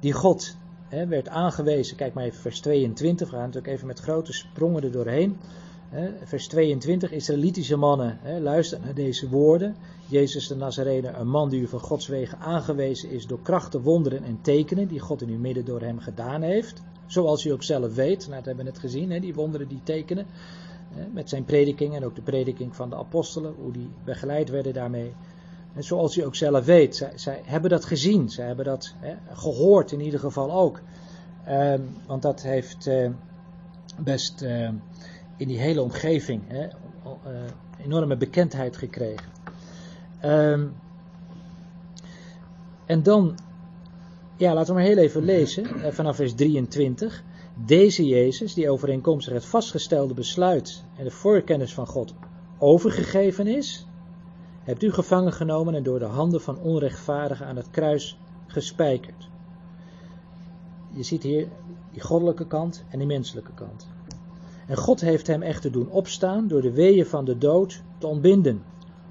die 0.00 0.12
God 0.12 0.56
hè, 0.94 1.06
werd 1.06 1.28
aangewezen. 1.28 1.96
Kijk 1.96 2.14
maar 2.14 2.24
even 2.24 2.40
vers 2.40 2.60
22. 2.60 3.30
We 3.30 3.36
gaan 3.36 3.44
natuurlijk 3.44 3.74
even 3.74 3.86
met 3.86 4.00
grote 4.00 4.32
sprongen 4.32 4.82
er 4.82 4.92
doorheen. 4.92 5.36
Hè, 5.88 6.10
vers 6.24 6.48
22. 6.48 7.12
Israëlitische 7.12 7.76
mannen, 7.76 8.18
hè, 8.22 8.40
luister 8.40 8.80
naar 8.80 8.94
deze 8.94 9.28
woorden. 9.28 9.76
Jezus 10.08 10.48
de 10.48 10.56
Nazarener, 10.56 11.18
een 11.18 11.28
man 11.28 11.48
die 11.48 11.60
u 11.60 11.66
van 11.66 11.80
Gods 11.80 12.06
wegen 12.06 12.38
aangewezen 12.38 13.10
is 13.10 13.26
door 13.26 13.42
krachten, 13.42 13.80
wonderen 13.80 14.24
en 14.24 14.38
tekenen 14.42 14.88
die 14.88 15.00
God 15.00 15.22
in 15.22 15.28
uw 15.28 15.38
midden 15.38 15.64
door 15.64 15.80
hem 15.80 15.98
gedaan 15.98 16.42
heeft. 16.42 16.82
Zoals 17.06 17.44
u 17.44 17.50
ook 17.50 17.62
zelf 17.62 17.94
weet, 17.94 18.20
nou, 18.20 18.36
dat 18.36 18.44
hebben 18.44 18.64
we 18.64 18.70
net 18.70 18.80
gezien, 18.80 19.10
hè, 19.10 19.20
die 19.20 19.34
wonderen, 19.34 19.68
die 19.68 19.80
tekenen. 19.82 20.26
Met 21.12 21.28
zijn 21.28 21.44
prediking 21.44 21.94
en 21.94 22.04
ook 22.04 22.14
de 22.14 22.22
prediking 22.22 22.76
van 22.76 22.90
de 22.90 22.96
apostelen, 22.96 23.54
hoe 23.62 23.72
die 23.72 23.88
begeleid 24.04 24.50
werden 24.50 24.72
daarmee. 24.72 25.12
En 25.74 25.84
zoals 25.84 26.16
u 26.16 26.24
ook 26.24 26.34
zelf 26.34 26.64
weet, 26.64 26.96
zij, 26.96 27.12
zij 27.14 27.40
hebben 27.44 27.70
dat 27.70 27.84
gezien, 27.84 28.30
zij 28.30 28.46
hebben 28.46 28.64
dat 28.64 28.94
hè, 28.98 29.14
gehoord 29.32 29.92
in 29.92 30.00
ieder 30.00 30.20
geval 30.20 30.52
ook. 30.52 30.80
Uh, 31.48 31.74
want 32.06 32.22
dat 32.22 32.42
heeft 32.42 32.86
uh, 32.86 33.10
best 33.98 34.42
uh, 34.42 34.68
in 35.36 35.48
die 35.48 35.58
hele 35.58 35.82
omgeving 35.82 36.42
hè, 36.46 36.64
eh, 36.64 36.70
enorme 37.84 38.16
bekendheid 38.16 38.76
gekregen. 38.76 39.32
Um, 40.24 40.74
en 42.86 43.02
dan, 43.02 43.38
ja, 44.36 44.54
laten 44.54 44.74
we 44.74 44.80
maar 44.80 44.88
heel 44.88 44.98
even 44.98 45.24
lezen, 45.24 45.94
vanaf 45.94 46.16
vers 46.16 46.34
23. 46.34 47.22
Deze 47.66 48.06
Jezus, 48.06 48.54
die 48.54 48.70
overeenkomstig 48.70 49.32
het 49.32 49.44
vastgestelde 49.44 50.14
besluit 50.14 50.84
en 50.96 51.04
de 51.04 51.10
voorkennis 51.10 51.74
van 51.74 51.86
God 51.86 52.14
overgegeven 52.58 53.46
is, 53.46 53.86
hebt 54.64 54.82
u 54.82 54.92
gevangen 54.92 55.32
genomen 55.32 55.74
en 55.74 55.82
door 55.82 55.98
de 55.98 56.04
handen 56.04 56.40
van 56.40 56.58
onrechtvaardigen 56.58 57.46
aan 57.46 57.56
het 57.56 57.70
kruis 57.70 58.18
gespijkerd. 58.46 59.28
Je 60.90 61.02
ziet 61.02 61.22
hier 61.22 61.48
die 61.92 62.02
goddelijke 62.02 62.46
kant 62.46 62.84
en 62.90 62.98
die 62.98 63.06
menselijke 63.06 63.54
kant. 63.54 63.86
En 64.66 64.76
God 64.76 65.00
heeft 65.00 65.26
hem 65.26 65.42
echter 65.42 65.72
doen 65.72 65.90
opstaan 65.90 66.48
door 66.48 66.62
de 66.62 66.72
weeën 66.72 67.06
van 67.06 67.24
de 67.24 67.38
dood 67.38 67.82
te 67.98 68.06
ontbinden, 68.06 68.62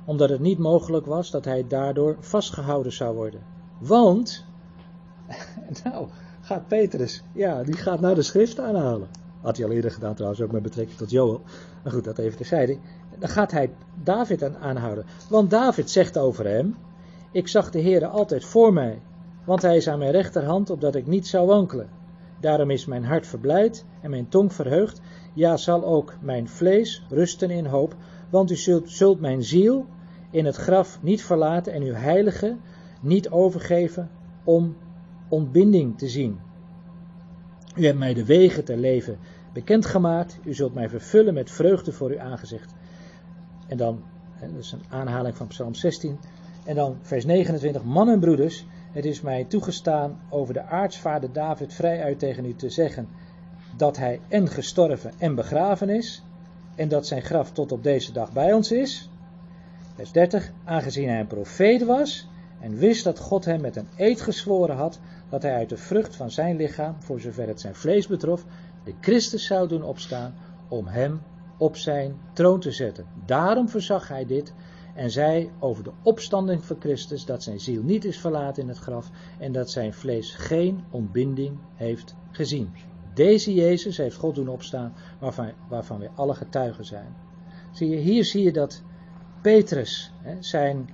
omdat 0.05 0.29
het 0.29 0.39
niet 0.39 0.57
mogelijk 0.57 1.05
was 1.05 1.31
dat 1.31 1.45
hij 1.45 1.67
daardoor 1.67 2.17
vastgehouden 2.19 2.93
zou 2.93 3.15
worden. 3.15 3.41
Want, 3.79 4.45
nou, 5.83 6.07
gaat 6.41 6.67
Petrus, 6.67 7.23
ja, 7.33 7.63
die 7.63 7.75
gaat 7.75 7.99
nou 7.99 8.15
de 8.15 8.21
schrift 8.21 8.59
aanhalen. 8.59 9.07
Had 9.41 9.57
hij 9.57 9.65
al 9.65 9.71
eerder 9.71 9.91
gedaan 9.91 10.13
trouwens, 10.13 10.41
ook 10.41 10.51
met 10.51 10.63
betrekking 10.63 10.97
tot 10.97 11.09
Joel. 11.09 11.41
Maar 11.83 11.93
goed, 11.93 12.03
dat 12.03 12.17
even 12.17 12.37
terzijde 12.37 12.77
dan 13.19 13.29
gaat 13.29 13.51
hij 13.51 13.69
David 14.03 14.43
aan 14.43 14.57
aanhouden. 14.57 15.05
Want 15.29 15.49
David 15.49 15.89
zegt 15.89 16.17
over 16.17 16.47
hem: 16.47 16.77
Ik 17.31 17.47
zag 17.47 17.71
de 17.71 17.81
Heere 17.81 18.07
altijd 18.07 18.45
voor 18.45 18.73
mij, 18.73 19.01
want 19.45 19.61
hij 19.61 19.77
is 19.77 19.87
aan 19.87 19.99
mijn 19.99 20.11
rechterhand, 20.11 20.69
opdat 20.69 20.95
ik 20.95 21.07
niet 21.07 21.27
zou 21.27 21.47
wankelen. 21.47 21.89
Daarom 22.39 22.69
is 22.69 22.85
mijn 22.85 23.05
hart 23.05 23.27
verblijd 23.27 23.85
en 24.01 24.09
mijn 24.09 24.29
tong 24.29 24.53
verheugd. 24.53 25.01
Ja, 25.33 25.57
zal 25.57 25.85
ook 25.85 26.13
mijn 26.21 26.47
vlees 26.49 27.03
rusten 27.09 27.49
in 27.49 27.65
hoop, 27.65 27.95
want 28.29 28.51
u 28.51 28.55
zult, 28.55 28.89
zult 28.89 29.19
mijn 29.19 29.43
ziel 29.43 29.85
in 30.31 30.45
het 30.45 30.55
graf 30.55 30.99
niet 31.01 31.23
verlaten 31.23 31.73
en 31.73 31.81
uw 31.81 31.93
heilige 31.93 32.57
niet 33.01 33.29
overgeven 33.29 34.09
om 34.43 34.75
ontbinding 35.29 35.97
te 35.97 36.07
zien. 36.07 36.39
U 37.75 37.85
hebt 37.85 37.97
mij 37.97 38.13
de 38.13 38.25
wegen 38.25 38.63
ter 38.63 38.77
leven 38.77 39.17
bekendgemaakt. 39.53 40.39
U 40.43 40.53
zult 40.53 40.73
mij 40.73 40.89
vervullen 40.89 41.33
met 41.33 41.51
vreugde 41.51 41.91
voor 41.91 42.09
uw 42.09 42.19
aangezicht. 42.19 42.73
En 43.67 43.77
dan, 43.77 44.03
dat 44.39 44.59
is 44.59 44.71
een 44.71 44.83
aanhaling 44.89 45.37
van 45.37 45.47
Psalm 45.47 45.75
16. 45.75 46.19
En 46.65 46.75
dan 46.75 46.97
vers 47.01 47.25
29. 47.25 47.83
Man 47.83 48.09
en 48.09 48.19
broeders, 48.19 48.65
het 48.91 49.05
is 49.05 49.21
mij 49.21 49.43
toegestaan 49.43 50.19
over 50.29 50.53
de 50.53 50.63
aartsvader 50.63 51.33
David 51.33 51.73
vrijuit 51.73 52.19
tegen 52.19 52.45
u 52.45 52.55
te 52.55 52.69
zeggen 52.69 53.07
dat 53.77 53.97
hij 53.97 54.19
en 54.27 54.47
gestorven 54.47 55.11
en 55.17 55.35
begraven 55.35 55.89
is. 55.89 56.23
En 56.75 56.87
dat 56.87 57.07
zijn 57.07 57.21
graf 57.21 57.51
tot 57.51 57.71
op 57.71 57.83
deze 57.83 58.11
dag 58.11 58.33
bij 58.33 58.53
ons 58.53 58.71
is. 58.71 59.09
Vers 59.95 60.11
30. 60.11 60.51
Aangezien 60.63 61.09
hij 61.09 61.19
een 61.19 61.27
profeet 61.27 61.83
was 61.83 62.27
en 62.61 62.77
wist 62.77 63.03
dat 63.03 63.19
God 63.19 63.45
hem 63.45 63.61
met 63.61 63.75
een 63.75 63.87
eed 63.97 64.21
gezworen 64.21 64.75
had 64.75 64.99
dat 65.29 65.41
hij 65.41 65.53
uit 65.53 65.69
de 65.69 65.77
vrucht 65.77 66.15
van 66.15 66.31
zijn 66.31 66.55
lichaam, 66.55 66.95
voor 66.99 67.19
zover 67.19 67.47
het 67.47 67.61
zijn 67.61 67.75
vlees 67.75 68.07
betrof, 68.07 68.45
de 68.83 68.93
Christus 69.01 69.45
zou 69.45 69.67
doen 69.67 69.83
opstaan 69.83 70.35
om 70.67 70.87
hem 70.87 71.21
op 71.57 71.77
zijn 71.77 72.19
troon 72.33 72.59
te 72.59 72.71
zetten. 72.71 73.05
Daarom 73.25 73.69
verzag 73.69 74.07
hij 74.07 74.25
dit 74.25 74.53
en 74.93 75.11
zei 75.11 75.51
over 75.59 75.83
de 75.83 75.91
opstanding 76.01 76.65
van 76.65 76.75
Christus 76.79 77.25
dat 77.25 77.43
zijn 77.43 77.59
ziel 77.59 77.83
niet 77.83 78.05
is 78.05 78.19
verlaten 78.19 78.63
in 78.63 78.69
het 78.69 78.77
graf 78.77 79.09
en 79.39 79.51
dat 79.51 79.71
zijn 79.71 79.93
vlees 79.93 80.31
geen 80.31 80.83
ontbinding 80.89 81.57
heeft 81.75 82.15
gezien. 82.31 82.71
Deze 83.13 83.53
Jezus 83.53 83.97
heeft 83.97 84.15
God 84.15 84.35
doen 84.35 84.47
opstaan 84.47 84.93
waarvan, 85.19 85.51
waarvan 85.67 85.99
we 85.99 86.09
alle 86.15 86.33
getuigen 86.33 86.85
zijn. 86.85 87.15
Zie 87.71 87.89
je, 87.89 87.95
hier 87.95 88.25
zie 88.25 88.43
je 88.43 88.51
dat 88.51 88.81
Petrus, 89.41 90.11
hè, 90.21 90.35
zijn, 90.39 90.89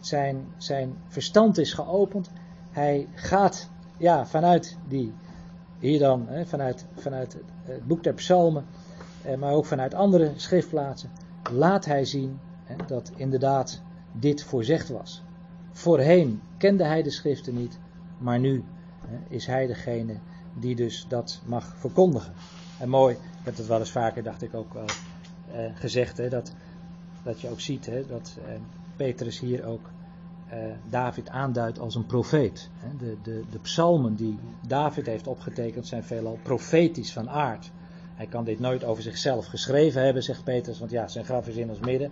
zijn, 0.00 0.46
zijn 0.56 0.96
verstand 1.08 1.58
is 1.58 1.72
geopend. 1.72 2.30
Hij 2.70 3.08
gaat 3.14 3.70
ja, 3.96 4.26
vanuit 4.26 4.76
die, 4.88 5.14
hier 5.78 5.98
dan, 5.98 6.26
hè, 6.28 6.46
vanuit, 6.46 6.86
vanuit 6.94 7.36
het 7.62 7.86
boek 7.86 8.02
der 8.02 8.14
psalmen, 8.14 8.64
maar 9.38 9.52
ook 9.52 9.64
vanuit 9.66 9.94
andere 9.94 10.32
schriftplaatsen, 10.36 11.10
laat 11.52 11.84
hij 11.84 12.04
zien 12.04 12.38
dat 12.86 13.12
inderdaad 13.16 13.82
dit 14.12 14.42
voorzegd 14.42 14.88
was. 14.88 15.22
Voorheen 15.72 16.40
kende 16.56 16.84
hij 16.84 17.02
de 17.02 17.10
schriften 17.10 17.54
niet, 17.54 17.78
maar 18.18 18.38
nu 18.38 18.64
is 19.28 19.46
hij 19.46 19.66
degene 19.66 20.16
die 20.54 20.76
dus 20.76 21.06
dat 21.08 21.40
mag 21.46 21.74
verkondigen. 21.76 22.32
En 22.78 22.88
mooi, 22.88 23.14
ik 23.14 23.44
heb 23.44 23.56
het 23.56 23.66
wel 23.66 23.78
eens 23.78 23.90
vaker, 23.90 24.22
dacht 24.22 24.42
ik 24.42 24.54
ook 24.54 24.74
eh, 24.74 25.64
gezegd, 25.74 26.16
hè, 26.16 26.28
dat, 26.28 26.52
dat 27.22 27.40
je 27.40 27.50
ook 27.50 27.60
ziet 27.60 27.86
hè, 27.86 28.06
dat 28.06 28.38
eh, 28.46 28.54
Petrus 28.96 29.40
hier 29.40 29.64
ook 29.64 29.90
eh, 30.48 30.58
David 30.88 31.28
aanduidt 31.28 31.78
als 31.78 31.94
een 31.94 32.06
profeet. 32.06 32.70
Hè. 32.74 32.96
De, 32.96 33.16
de, 33.22 33.44
de 33.50 33.58
psalmen 33.58 34.14
die 34.14 34.38
David 34.66 35.06
heeft 35.06 35.26
opgetekend 35.26 35.86
zijn 35.86 36.04
veelal 36.04 36.38
profetisch 36.42 37.12
van 37.12 37.30
aard. 37.30 37.70
Hij 38.20 38.28
kan 38.28 38.44
dit 38.44 38.58
nooit 38.58 38.84
over 38.84 39.02
zichzelf 39.02 39.46
geschreven 39.46 40.02
hebben, 40.02 40.22
zegt 40.22 40.44
Petrus, 40.44 40.78
want 40.78 40.90
ja, 40.90 41.08
zijn 41.08 41.24
graf 41.24 41.48
is 41.48 41.56
in 41.56 41.68
ons 41.68 41.78
midden. 41.78 42.10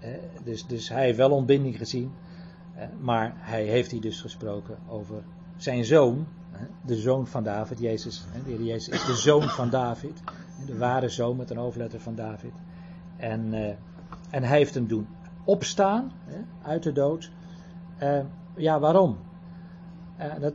Eh, 0.00 0.10
dus, 0.44 0.66
dus 0.66 0.88
hij 0.88 1.04
heeft 1.04 1.16
wel 1.16 1.30
ontbinding 1.30 1.76
gezien, 1.76 2.12
eh, 2.74 2.86
maar 3.00 3.32
hij 3.36 3.64
heeft 3.64 3.90
hier 3.90 4.00
dus 4.00 4.20
gesproken 4.20 4.78
over 4.88 5.22
zijn 5.56 5.84
zoon, 5.84 6.26
de 6.86 6.96
zoon 6.96 7.26
van 7.26 7.42
David, 7.42 7.78
Jezus. 7.78 8.24
De 8.44 8.64
Jezus 8.64 8.88
is 8.88 9.04
de 9.04 9.14
zoon 9.14 9.42
van 9.42 9.70
David, 9.70 10.22
de 10.66 10.78
ware 10.78 11.08
zoon 11.08 11.36
met 11.36 11.50
een 11.50 11.56
hoofdletter 11.56 12.00
van 12.00 12.14
David. 12.14 12.52
En, 13.16 13.54
eh, 13.54 13.74
en 14.30 14.42
hij 14.42 14.58
heeft 14.58 14.74
hem 14.74 14.86
doen 14.86 15.06
opstaan 15.44 16.12
uit 16.62 16.82
de 16.82 16.92
dood. 16.92 17.30
Ja, 18.56 18.78
waarom? 18.80 19.18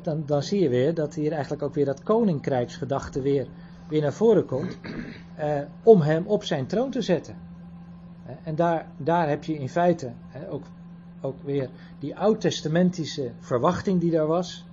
Dan, 0.01 0.23
dan 0.25 0.43
zie 0.43 0.61
je 0.61 0.69
weer 0.69 0.93
dat 0.93 1.15
hier 1.15 1.31
eigenlijk 1.31 1.63
ook 1.63 1.73
weer 1.73 1.85
dat 1.85 2.03
koninkrijksgedachte 2.03 3.21
weer, 3.21 3.47
weer 3.91 4.01
naar 4.01 4.13
voren 4.13 4.45
komt. 4.45 4.77
eh, 5.35 5.59
om 5.83 6.01
hem 6.01 6.27
op 6.27 6.43
zijn 6.43 6.65
troon 6.67 6.91
te 6.91 7.01
zetten. 7.01 7.35
Eh, 8.25 8.35
en 8.43 8.55
daar, 8.55 8.87
daar 8.97 9.29
heb 9.29 9.43
je 9.43 9.57
in 9.57 9.69
feite 9.69 10.13
ook, 10.49 10.63
ook 11.21 11.41
weer 11.43 11.69
die 11.99 12.17
oud-testamentische 12.17 13.31
verwachting 13.39 13.99
die 14.01 14.11
daar 14.11 14.27
was. 14.27 14.65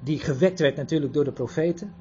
Die 0.00 0.18
gewekt 0.18 0.60
werd 0.60 0.76
natuurlijk 0.76 1.12
door 1.12 1.24
de 1.24 1.32
profeten. 1.32 1.92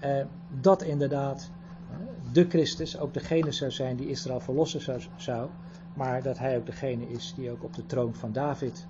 eh, 0.00 0.24
dat 0.60 0.82
inderdaad 0.82 1.50
eh, 1.90 1.96
de 2.32 2.46
Christus 2.48 2.98
ook 2.98 3.14
degene 3.14 3.52
zou 3.52 3.70
zijn 3.70 3.96
die 3.96 4.08
Israël 4.08 4.40
verlossen 4.40 4.80
zou, 4.80 5.00
zou. 5.16 5.48
Maar 5.94 6.22
dat 6.22 6.38
hij 6.38 6.56
ook 6.56 6.66
degene 6.66 7.08
is 7.08 7.32
die 7.36 7.50
ook 7.50 7.64
op 7.64 7.74
de 7.74 7.86
troon 7.86 8.14
van 8.14 8.32
David 8.32 8.86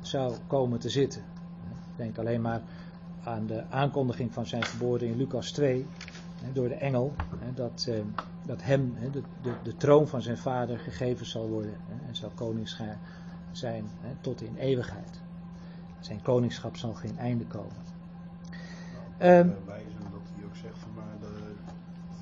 zou 0.00 0.34
komen 0.46 0.78
te 0.78 0.88
zitten. 0.90 1.22
Denk 1.96 2.18
alleen 2.18 2.40
maar 2.40 2.62
aan 3.26 3.46
de 3.46 3.62
aankondiging 3.70 4.32
van 4.32 4.46
zijn 4.46 4.64
geboorte 4.64 5.06
in 5.06 5.16
Lucas 5.16 5.50
2 5.50 5.86
hè, 6.42 6.52
door 6.52 6.68
de 6.68 6.74
engel, 6.74 7.14
hè, 7.38 7.52
dat, 7.54 7.86
eh, 7.88 8.00
dat 8.46 8.62
hem 8.62 8.94
hè, 8.96 9.10
de, 9.10 9.22
de, 9.42 9.54
de 9.62 9.76
troon 9.76 10.08
van 10.08 10.22
zijn 10.22 10.38
vader 10.38 10.78
gegeven 10.78 11.26
zal 11.26 11.48
worden 11.48 11.76
hè, 11.86 12.08
en 12.08 12.16
zal 12.16 12.30
koning 12.34 12.68
zijn 13.52 13.84
hè, 14.00 14.10
tot 14.20 14.42
in 14.42 14.56
eeuwigheid. 14.56 15.20
Zijn 16.00 16.22
koningschap 16.22 16.76
zal 16.76 16.94
geen 16.94 17.18
einde 17.18 17.44
komen. 17.44 17.84
Ehm, 19.18 19.48
Eh, 19.48 19.66
wijzen 19.66 20.00
dat 20.12 20.20
hij 20.34 20.44
ook 20.44 20.56
zegt 20.56 20.78
van, 20.78 20.90
maar 20.94 21.14
de, 21.20 21.54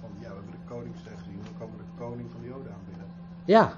van 0.01 0.11
ja, 0.21 0.29
we 0.29 0.35
hebben 0.35 0.51
de 0.51 0.75
koningsdag 0.75 1.19
gezien, 1.19 1.41
dan 1.45 1.53
komen 1.59 1.77
we 1.77 1.83
de 1.83 2.05
koning 2.05 2.31
van 2.31 2.41
de 2.41 2.47
Joden 2.47 2.73
aanbidden. 2.73 3.07
Ja, 3.45 3.73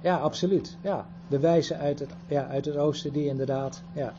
ja, 0.00 0.16
absoluut. 0.16 0.76
Ja. 0.80 1.06
De 1.28 1.38
wijze 1.38 1.76
uit 1.76 1.98
het, 1.98 2.10
ja, 2.26 2.46
uit 2.46 2.64
het 2.64 2.76
oosten 2.76 3.12
die 3.12 3.26
inderdaad. 3.26 3.82
Ja. 3.92 4.12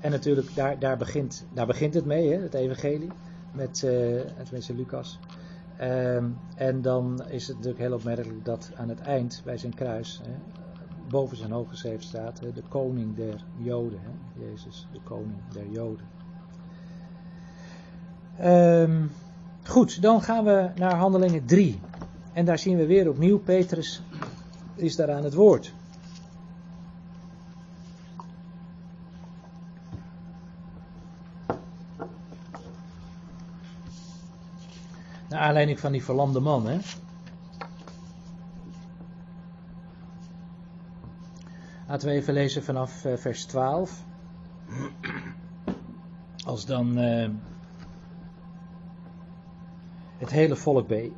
En 0.00 0.10
natuurlijk, 0.10 0.54
daar, 0.54 0.78
daar, 0.78 0.96
begint, 0.96 1.46
daar 1.52 1.66
begint 1.66 1.94
het 1.94 2.04
mee, 2.04 2.32
hè, 2.32 2.40
het 2.42 2.54
evangelie. 2.54 3.10
Met, 3.52 3.82
eh 3.82 4.20
tenminste 4.44 4.74
Lucas. 4.74 5.18
Ehm, 5.76 6.24
en 6.54 6.82
dan 6.82 7.22
is 7.28 7.46
het 7.46 7.56
natuurlijk 7.56 7.82
heel 7.82 7.94
opmerkelijk 7.94 8.44
dat 8.44 8.70
aan 8.76 8.88
het 8.88 9.00
eind 9.00 9.42
bij 9.44 9.58
zijn 9.58 9.74
kruis, 9.74 10.20
hè, 10.24 10.32
boven 11.08 11.36
zijn 11.36 11.50
hoofd 11.50 11.70
geschreven 11.70 12.02
staat, 12.04 12.40
de 12.54 12.62
koning 12.68 13.16
der 13.16 13.44
Joden. 13.56 13.98
Hè, 14.02 14.44
Jezus, 14.44 14.86
de 14.92 15.00
koning 15.04 15.38
der 15.52 15.70
Joden. 15.70 16.06
Ehm, 18.36 19.06
goed, 19.64 20.02
dan 20.02 20.22
gaan 20.22 20.44
we 20.44 20.70
naar 20.74 20.94
handelingen 20.94 21.44
3. 21.44 21.80
En 22.32 22.44
daar 22.44 22.58
zien 22.58 22.76
we 22.76 22.86
weer 22.86 23.08
opnieuw, 23.08 23.38
Petrus 23.38 24.02
is 24.74 24.96
daar 24.96 25.12
aan 25.12 25.24
het 25.24 25.34
woord. 25.34 25.74
Aanleiding 35.40 35.80
van 35.80 35.92
die 35.92 36.04
verlamde 36.04 36.40
man, 36.40 36.66
hè. 36.66 36.78
Laten 41.88 42.08
we 42.08 42.14
even 42.14 42.34
lezen 42.34 42.62
vanaf 42.62 43.04
eh, 43.04 43.16
vers 43.16 43.44
12. 43.44 44.04
Als 46.44 46.66
dan 46.66 46.98
eh, 46.98 47.30
het 50.18 50.30
hele 50.30 50.56
volk 50.56 50.88
bij, 50.88 51.12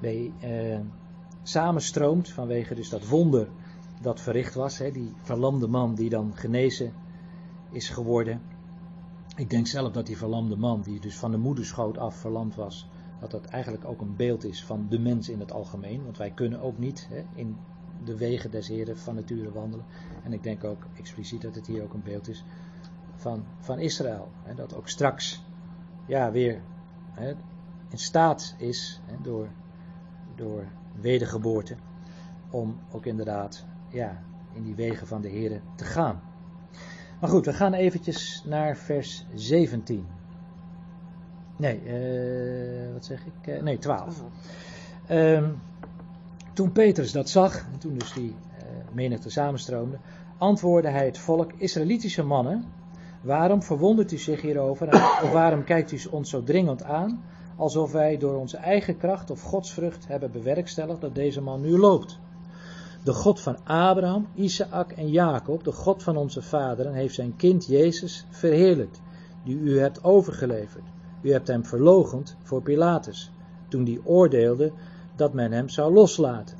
bij 0.00 0.32
eh, 0.40 0.80
samenstroomt 1.42 2.30
vanwege 2.30 2.74
dus 2.74 2.88
dat 2.88 3.08
wonder 3.08 3.48
dat 4.00 4.20
verricht 4.20 4.54
was. 4.54 4.78
Hè, 4.78 4.90
die 4.90 5.12
verlamde 5.22 5.68
man 5.68 5.94
die 5.94 6.10
dan 6.10 6.32
genezen 6.34 6.92
is 7.70 7.88
geworden. 7.88 8.42
Ik 9.36 9.50
denk 9.50 9.66
zelf 9.66 9.92
dat 9.92 10.06
die 10.06 10.16
verlamde 10.16 10.56
man, 10.56 10.82
die 10.82 11.00
dus 11.00 11.16
van 11.16 11.30
de 11.30 11.38
moederschoot 11.38 11.98
af 11.98 12.16
verlamd 12.16 12.54
was, 12.54 12.88
dat 13.20 13.30
dat 13.30 13.44
eigenlijk 13.44 13.84
ook 13.84 14.00
een 14.00 14.16
beeld 14.16 14.44
is 14.44 14.64
van 14.64 14.86
de 14.88 14.98
mens 14.98 15.28
in 15.28 15.40
het 15.40 15.52
algemeen. 15.52 16.04
Want 16.04 16.16
wij 16.16 16.30
kunnen 16.30 16.60
ook 16.60 16.78
niet 16.78 17.06
hè, 17.10 17.24
in 17.34 17.56
de 18.04 18.16
wegen 18.16 18.50
des 18.50 18.68
Heren 18.68 18.98
van 18.98 19.14
nature 19.14 19.52
wandelen. 19.52 19.86
En 20.24 20.32
ik 20.32 20.42
denk 20.42 20.64
ook 20.64 20.86
expliciet 20.96 21.42
dat 21.42 21.54
het 21.54 21.66
hier 21.66 21.82
ook 21.82 21.94
een 21.94 22.02
beeld 22.02 22.28
is 22.28 22.44
van, 23.14 23.44
van 23.58 23.78
Israël. 23.78 24.28
Hè, 24.42 24.54
dat 24.54 24.74
ook 24.74 24.88
straks 24.88 25.44
ja, 26.06 26.30
weer 26.30 26.62
hè, 27.12 27.34
in 27.88 27.98
staat 27.98 28.54
is 28.58 29.00
door, 29.22 29.48
door 30.34 30.66
wedergeboorte 31.00 31.76
om 32.50 32.78
ook 32.90 33.06
inderdaad 33.06 33.66
ja, 33.88 34.22
in 34.52 34.62
die 34.62 34.74
wegen 34.74 35.06
van 35.06 35.20
de 35.20 35.28
Heren 35.28 35.62
te 35.76 35.84
gaan. 35.84 36.22
Maar 37.20 37.30
goed, 37.30 37.46
we 37.46 37.52
gaan 37.52 37.72
eventjes 37.72 38.42
naar 38.46 38.76
vers 38.76 39.26
17. 39.34 40.06
Nee, 41.58 41.80
eh, 41.86 42.92
wat 42.92 43.04
zeg 43.04 43.20
ik? 43.26 43.46
Eh, 43.46 43.62
nee, 43.62 43.78
12. 43.78 44.22
Ehm, 45.06 45.50
toen 46.52 46.72
Petrus 46.72 47.12
dat 47.12 47.28
zag, 47.28 47.56
en 47.72 47.78
toen 47.78 47.98
dus 47.98 48.12
die 48.12 48.34
eh, 48.58 48.64
menigte 48.92 49.30
samenstroomde, 49.30 49.98
antwoordde 50.38 50.90
hij 50.90 51.04
het 51.06 51.18
volk, 51.18 51.52
Israëlitische 51.56 52.22
mannen, 52.22 52.64
waarom 53.20 53.62
verwondert 53.62 54.12
u 54.12 54.18
zich 54.18 54.40
hierover 54.40 54.88
of 55.22 55.30
waarom 55.32 55.64
kijkt 55.64 55.92
u 55.92 56.00
ons 56.10 56.30
zo 56.30 56.42
dringend 56.42 56.82
aan, 56.82 57.22
alsof 57.56 57.92
wij 57.92 58.16
door 58.16 58.34
onze 58.34 58.56
eigen 58.56 58.96
kracht 58.96 59.30
of 59.30 59.42
godsvrucht 59.42 60.08
hebben 60.08 60.30
bewerkstelligd 60.30 61.00
dat 61.00 61.14
deze 61.14 61.40
man 61.40 61.60
nu 61.60 61.78
loopt? 61.78 62.18
De 63.04 63.12
God 63.12 63.40
van 63.40 63.56
Abraham, 63.64 64.26
Isaac 64.34 64.92
en 64.92 65.10
Jacob, 65.10 65.64
de 65.64 65.72
God 65.72 66.02
van 66.02 66.16
onze 66.16 66.42
vaderen, 66.42 66.92
heeft 66.92 67.14
zijn 67.14 67.36
kind 67.36 67.66
Jezus 67.66 68.26
verheerlijkt, 68.30 69.00
die 69.44 69.56
u 69.56 69.80
hebt 69.80 70.04
overgeleverd. 70.04 70.84
U 71.22 71.32
hebt 71.32 71.48
hem 71.48 71.64
verlogend 71.64 72.36
voor 72.42 72.62
Pilatus, 72.62 73.32
toen 73.68 73.84
die 73.84 74.06
oordeelde 74.06 74.72
dat 75.16 75.32
men 75.32 75.52
hem 75.52 75.68
zou 75.68 75.92
loslaten. 75.92 76.56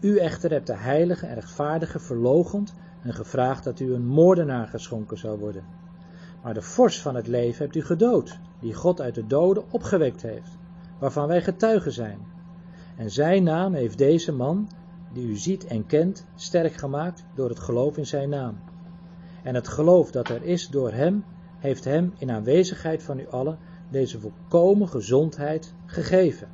U 0.00 0.18
echter 0.18 0.50
hebt 0.50 0.66
de 0.66 0.76
heilige 0.76 1.26
en 1.26 1.34
rechtvaardige 1.34 1.98
verlogend 1.98 2.74
en 3.02 3.14
gevraagd 3.14 3.64
dat 3.64 3.80
u 3.80 3.94
een 3.94 4.06
moordenaar 4.06 4.66
geschonken 4.66 5.18
zou 5.18 5.38
worden. 5.38 5.64
Maar 6.42 6.54
de 6.54 6.62
vorst 6.62 7.00
van 7.00 7.14
het 7.14 7.26
leven 7.26 7.64
hebt 7.64 7.76
u 7.76 7.82
gedood, 7.82 8.38
die 8.60 8.74
God 8.74 9.00
uit 9.00 9.14
de 9.14 9.26
doden 9.26 9.64
opgewekt 9.70 10.22
heeft, 10.22 10.58
waarvan 10.98 11.28
wij 11.28 11.42
getuigen 11.42 11.92
zijn. 11.92 12.18
En 12.96 13.10
zijn 13.10 13.42
naam 13.42 13.74
heeft 13.74 13.98
deze 13.98 14.32
man, 14.32 14.68
die 15.12 15.26
u 15.26 15.36
ziet 15.36 15.66
en 15.66 15.86
kent, 15.86 16.26
sterk 16.34 16.74
gemaakt 16.74 17.24
door 17.34 17.48
het 17.48 17.58
geloof 17.58 17.96
in 17.96 18.06
zijn 18.06 18.28
naam. 18.28 18.58
En 19.42 19.54
het 19.54 19.68
geloof 19.68 20.10
dat 20.10 20.28
er 20.28 20.42
is 20.42 20.68
door 20.68 20.92
hem, 20.92 21.24
heeft 21.64 21.84
hem 21.84 22.12
in 22.18 22.30
aanwezigheid 22.30 23.02
van 23.02 23.18
u 23.18 23.28
allen 23.30 23.58
deze 23.90 24.20
volkomen 24.20 24.88
gezondheid 24.88 25.74
gegeven. 25.86 26.48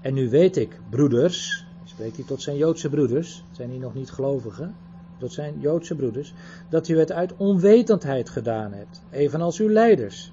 En 0.00 0.14
nu 0.14 0.30
weet 0.30 0.56
ik, 0.56 0.80
broeders, 0.90 1.66
spreekt 1.84 2.16
hij 2.16 2.24
tot 2.24 2.42
zijn 2.42 2.56
Joodse 2.56 2.88
broeders, 2.88 3.44
zijn 3.50 3.70
die 3.70 3.78
nog 3.78 3.94
niet 3.94 4.10
gelovigen, 4.10 4.74
tot 5.18 5.32
zijn 5.32 5.60
Joodse 5.60 5.94
broeders, 5.94 6.34
dat 6.68 6.88
u 6.88 6.98
het 6.98 7.12
uit 7.12 7.36
onwetendheid 7.36 8.30
gedaan 8.30 8.72
hebt, 8.72 9.02
evenals 9.10 9.60
uw 9.60 9.68
leiders. 9.68 10.32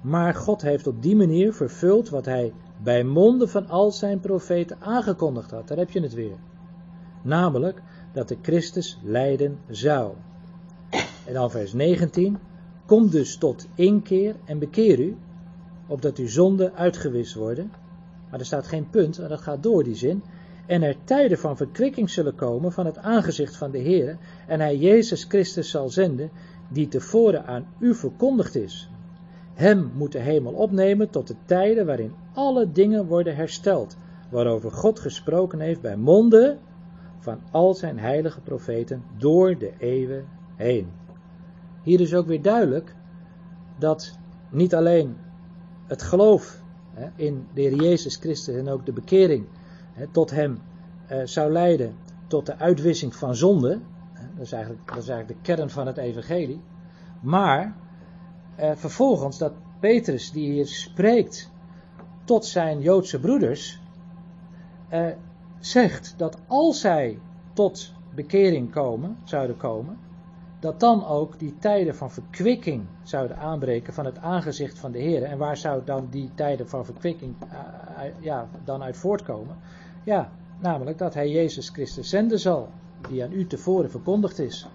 Maar 0.00 0.34
God 0.34 0.62
heeft 0.62 0.86
op 0.86 1.02
die 1.02 1.16
manier 1.16 1.52
vervuld 1.52 2.08
wat 2.08 2.24
hij 2.24 2.52
bij 2.82 3.04
monden 3.04 3.48
van 3.48 3.68
al 3.68 3.90
zijn 3.90 4.20
profeten 4.20 4.76
aangekondigd 4.80 5.50
had. 5.50 5.68
Daar 5.68 5.78
heb 5.78 5.90
je 5.90 6.00
het 6.00 6.14
weer. 6.14 6.36
Namelijk 7.22 7.82
dat 8.12 8.28
de 8.28 8.36
Christus 8.42 8.98
lijden 9.02 9.58
zou. 9.68 10.12
En 11.26 11.34
dan 11.34 11.50
vers 11.50 11.72
19. 11.72 12.38
Kom 12.90 13.10
dus 13.10 13.36
tot 13.36 13.68
inkeer 13.74 14.36
en 14.44 14.58
bekeer 14.58 14.98
u, 15.00 15.16
opdat 15.86 16.16
uw 16.16 16.28
zonden 16.28 16.74
uitgewist 16.74 17.34
worden. 17.34 17.72
Maar 18.30 18.40
er 18.40 18.46
staat 18.46 18.66
geen 18.66 18.90
punt, 18.90 19.18
maar 19.18 19.28
dat 19.28 19.40
gaat 19.40 19.62
door 19.62 19.84
die 19.84 19.94
zin. 19.94 20.22
en 20.66 20.82
er 20.82 20.96
tijden 21.04 21.38
van 21.38 21.56
verkwikking 21.56 22.10
zullen 22.10 22.34
komen 22.34 22.72
van 22.72 22.86
het 22.86 22.98
aangezicht 22.98 23.56
van 23.56 23.70
de 23.70 23.78
Heer, 23.78 24.18
en 24.46 24.60
hij 24.60 24.76
Jezus 24.76 25.24
Christus 25.24 25.70
zal 25.70 25.88
zenden, 25.88 26.30
die 26.68 26.88
tevoren 26.88 27.46
aan 27.46 27.66
u 27.78 27.94
verkondigd 27.94 28.54
is. 28.54 28.90
Hem 29.54 29.90
moet 29.94 30.12
de 30.12 30.18
hemel 30.18 30.52
opnemen 30.52 31.10
tot 31.10 31.26
de 31.26 31.36
tijden 31.44 31.86
waarin 31.86 32.14
alle 32.34 32.72
dingen 32.72 33.06
worden 33.06 33.36
hersteld, 33.36 33.96
waarover 34.30 34.70
God 34.70 35.00
gesproken 35.00 35.60
heeft 35.60 35.80
bij 35.80 35.96
monden 35.96 36.58
van 37.18 37.40
al 37.50 37.74
zijn 37.74 37.98
heilige 37.98 38.40
profeten 38.40 39.02
door 39.18 39.58
de 39.58 39.72
eeuwen 39.78 40.28
heen. 40.56 40.99
Hier 41.82 42.00
is 42.00 42.14
ook 42.14 42.26
weer 42.26 42.42
duidelijk 42.42 42.96
dat 43.78 44.18
niet 44.50 44.74
alleen 44.74 45.16
het 45.86 46.02
geloof 46.02 46.62
hè, 46.94 47.08
in 47.16 47.46
de 47.54 47.60
Heer 47.60 47.74
Jezus 47.74 48.16
Christus 48.16 48.54
en 48.54 48.68
ook 48.68 48.86
de 48.86 48.92
bekering 48.92 49.46
hè, 49.92 50.06
tot 50.06 50.30
hem 50.30 50.58
eh, 51.06 51.18
zou 51.24 51.52
leiden 51.52 51.96
tot 52.26 52.46
de 52.46 52.56
uitwissing 52.56 53.14
van 53.14 53.34
zonde. 53.34 53.80
Hè, 54.12 54.26
dat, 54.36 54.44
is 54.46 54.52
eigenlijk, 54.52 54.86
dat 54.86 55.02
is 55.02 55.08
eigenlijk 55.08 55.44
de 55.44 55.54
kern 55.54 55.70
van 55.70 55.86
het 55.86 55.96
evangelie. 55.96 56.60
Maar 57.20 57.76
eh, 58.56 58.70
vervolgens 58.74 59.38
dat 59.38 59.52
Petrus 59.80 60.32
die 60.32 60.50
hier 60.50 60.66
spreekt 60.66 61.50
tot 62.24 62.44
zijn 62.44 62.80
Joodse 62.80 63.20
broeders, 63.20 63.80
eh, 64.88 65.06
zegt 65.58 66.14
dat 66.16 66.38
als 66.46 66.80
zij 66.80 67.18
tot 67.52 67.92
bekering 68.14 68.70
komen, 68.70 69.16
zouden 69.24 69.56
komen, 69.56 69.98
dat 70.60 70.80
dan 70.80 71.06
ook 71.06 71.38
die 71.38 71.56
tijden 71.58 71.94
van 71.94 72.10
verkwikking 72.10 72.84
zouden 73.02 73.36
aanbreken 73.36 73.92
van 73.92 74.04
het 74.04 74.18
aangezicht 74.18 74.78
van 74.78 74.92
de 74.92 74.98
Heer. 74.98 75.22
En 75.22 75.38
waar 75.38 75.56
zou 75.56 75.84
dan 75.84 76.08
die 76.10 76.30
tijden 76.34 76.68
van 76.68 76.84
verkwikking 76.84 77.34
uh, 77.44 78.02
ja, 78.18 78.48
dan 78.64 78.82
uit 78.82 78.96
voortkomen? 78.96 79.56
Ja, 80.04 80.30
namelijk 80.58 80.98
dat 80.98 81.14
hij 81.14 81.30
Jezus 81.30 81.68
Christus 81.68 82.08
zenden 82.08 82.38
zal, 82.38 82.68
die 83.08 83.24
aan 83.24 83.32
u 83.32 83.46
tevoren 83.46 83.90
verkondigd 83.90 84.38
is. 84.38 84.66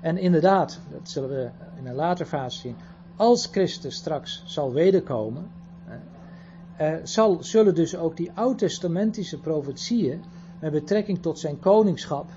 En 0.00 0.18
inderdaad, 0.18 0.80
dat 0.90 1.08
zullen 1.08 1.28
we 1.28 1.50
in 1.78 1.86
een 1.86 1.94
later 1.94 2.26
fase 2.26 2.58
zien, 2.58 2.76
als 3.16 3.46
Christus 3.46 3.94
straks 3.94 4.42
zal 4.46 4.72
wederkomen, 4.72 5.50
uh, 6.80 6.92
zal, 7.02 7.36
zullen 7.40 7.74
dus 7.74 7.96
ook 7.96 8.16
die 8.16 8.30
oud-testamentische 8.34 9.40
profetieën 9.40 10.22
met 10.60 10.72
betrekking 10.72 11.22
tot 11.22 11.38
zijn 11.38 11.58
koningschap 11.58 12.30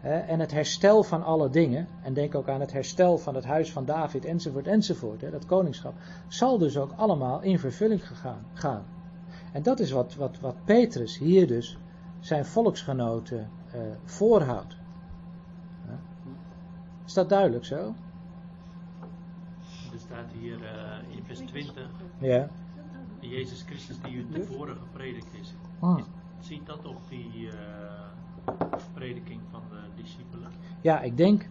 en 0.00 0.40
het 0.40 0.50
herstel 0.50 1.02
van 1.02 1.24
alle 1.24 1.50
dingen, 1.50 1.88
en 2.02 2.14
denk 2.14 2.34
ook 2.34 2.48
aan 2.48 2.60
het 2.60 2.72
herstel 2.72 3.18
van 3.18 3.34
het 3.34 3.44
huis 3.44 3.72
van 3.72 3.84
David 3.84 4.24
enzovoort 4.24 4.66
enzovoort, 4.66 5.20
dat 5.20 5.46
koningschap, 5.46 5.94
zal 6.28 6.58
dus 6.58 6.76
ook 6.76 6.92
allemaal 6.96 7.42
in 7.42 7.58
vervulling 7.58 8.06
gegaan, 8.06 8.46
gaan. 8.52 8.84
En 9.52 9.62
dat 9.62 9.80
is 9.80 9.90
wat, 9.90 10.14
wat, 10.14 10.40
wat 10.40 10.64
Petrus 10.64 11.18
hier 11.18 11.46
dus 11.46 11.78
zijn 12.20 12.44
volksgenoten 12.44 13.50
uh, 13.74 13.80
voorhoudt. 14.04 14.76
Is 17.06 17.14
dat 17.14 17.28
duidelijk 17.28 17.64
zo? 17.64 17.94
Er 19.92 19.98
staat 19.98 20.32
hier 20.40 20.58
uh, 20.58 21.16
in 21.16 21.24
vers 21.24 21.38
20, 21.38 21.90
ja. 22.18 22.48
Jezus 23.20 23.62
Christus 23.62 24.00
die 24.00 24.12
u 24.12 24.26
tevoren 24.32 24.76
gepredikt 24.76 25.34
is. 25.40 25.54
Ah. 25.78 26.02
Ziet 26.40 26.66
dat 26.66 26.84
op 26.84 26.96
die... 27.08 27.32
Uh, 27.34 27.52
prediking 28.94 29.40
van 29.50 29.62
de 29.70 30.02
discipelen? 30.02 30.50
Ja, 30.80 31.00
ik 31.00 31.16
denk 31.16 31.48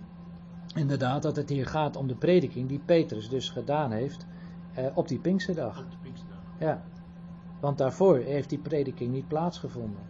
inderdaad 0.76 1.22
dat 1.22 1.36
het 1.36 1.50
hier 1.50 1.66
gaat 1.66 1.96
om 1.96 2.08
de 2.08 2.16
prediking 2.16 2.70
die 2.70 2.82
Petrus 2.86 3.30
dus 3.30 3.50
gedaan 3.50 3.92
heeft 3.92 4.26
eh, 4.74 4.86
op 4.94 5.08
die 5.08 5.20
Pinksterdag. 5.20 5.80
Op 5.80 5.92
de 5.92 5.98
Pinksterdag. 6.02 6.40
Ja, 6.60 6.84
want 7.60 7.78
daarvoor 7.78 8.18
heeft 8.18 8.50
die 8.50 8.60
prediking 8.60 9.12
niet 9.12 9.28
plaatsgevonden. 9.28 10.02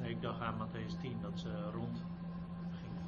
Nee, 0.00 0.10
ik 0.10 0.22
dacht 0.22 0.40
aan 0.40 0.54
Matthäus 0.54 1.00
10 1.00 1.16
dat 1.22 1.32
ze 1.34 1.48
rond 1.74 2.02
gingen. 2.70 3.02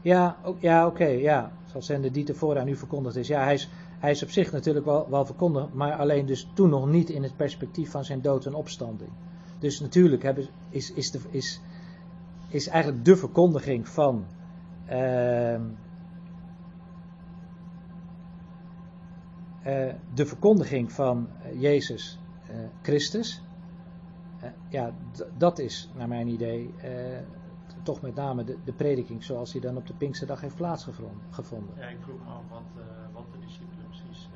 Ja, 0.00 0.36
ook, 0.42 0.60
ja 0.60 0.86
oké, 0.86 1.02
okay, 1.02 1.20
ja. 1.20 1.52
Zal 1.64 1.82
zenden 1.82 2.12
die 2.12 2.24
tevoren 2.24 2.60
aan 2.60 2.68
u 2.68 2.76
verkondigd 2.76 3.16
is. 3.16 3.28
Ja, 3.28 3.42
hij 3.42 3.54
is, 3.54 3.68
hij 3.98 4.10
is 4.10 4.22
op 4.22 4.30
zich 4.30 4.52
natuurlijk 4.52 4.84
wel, 4.84 5.10
wel 5.10 5.24
verkondigd, 5.24 5.72
maar 5.72 5.92
alleen 5.92 6.26
dus 6.26 6.50
toen 6.54 6.68
nog 6.68 6.86
niet 6.86 7.10
in 7.10 7.22
het 7.22 7.36
perspectief 7.36 7.90
van 7.90 8.04
zijn 8.04 8.20
dood 8.20 8.46
en 8.46 8.54
opstanding. 8.54 9.10
Dus 9.62 9.80
natuurlijk 9.80 10.22
hebben, 10.22 10.48
is, 10.68 10.92
is, 10.92 11.10
de, 11.10 11.20
is, 11.30 11.60
is 12.48 12.66
eigenlijk 12.68 13.04
de 13.04 13.16
verkondiging 13.16 13.88
van 13.88 14.26
uh, 14.90 15.54
uh, 15.54 15.60
de 20.14 20.26
verkondiging 20.26 20.92
van 20.92 21.28
Jezus 21.54 22.18
uh, 22.50 22.56
Christus. 22.82 23.42
ja, 24.68 24.94
dat 25.36 25.58
is 25.58 25.90
naar 25.96 26.08
mijn 26.08 26.28
idee 26.28 26.74
toch 27.82 28.00
met 28.00 28.14
name 28.14 28.44
de, 28.44 28.58
de 28.64 28.72
prediking 28.72 29.24
zoals 29.24 29.52
die 29.52 29.60
dan 29.60 29.76
op 29.76 29.86
de 29.86 29.94
Pinksterdag 29.94 30.40
heeft 30.40 30.56
plaatsgevonden. 30.56 31.74
Ja, 31.76 31.86
ik 31.86 32.00
vroeg 32.00 32.18
me 32.18 32.30
af 32.30 32.48
wat, 32.48 32.84
wat 33.12 33.32
de 33.32 33.38
discipelen 33.38 33.86
precies 33.88 34.28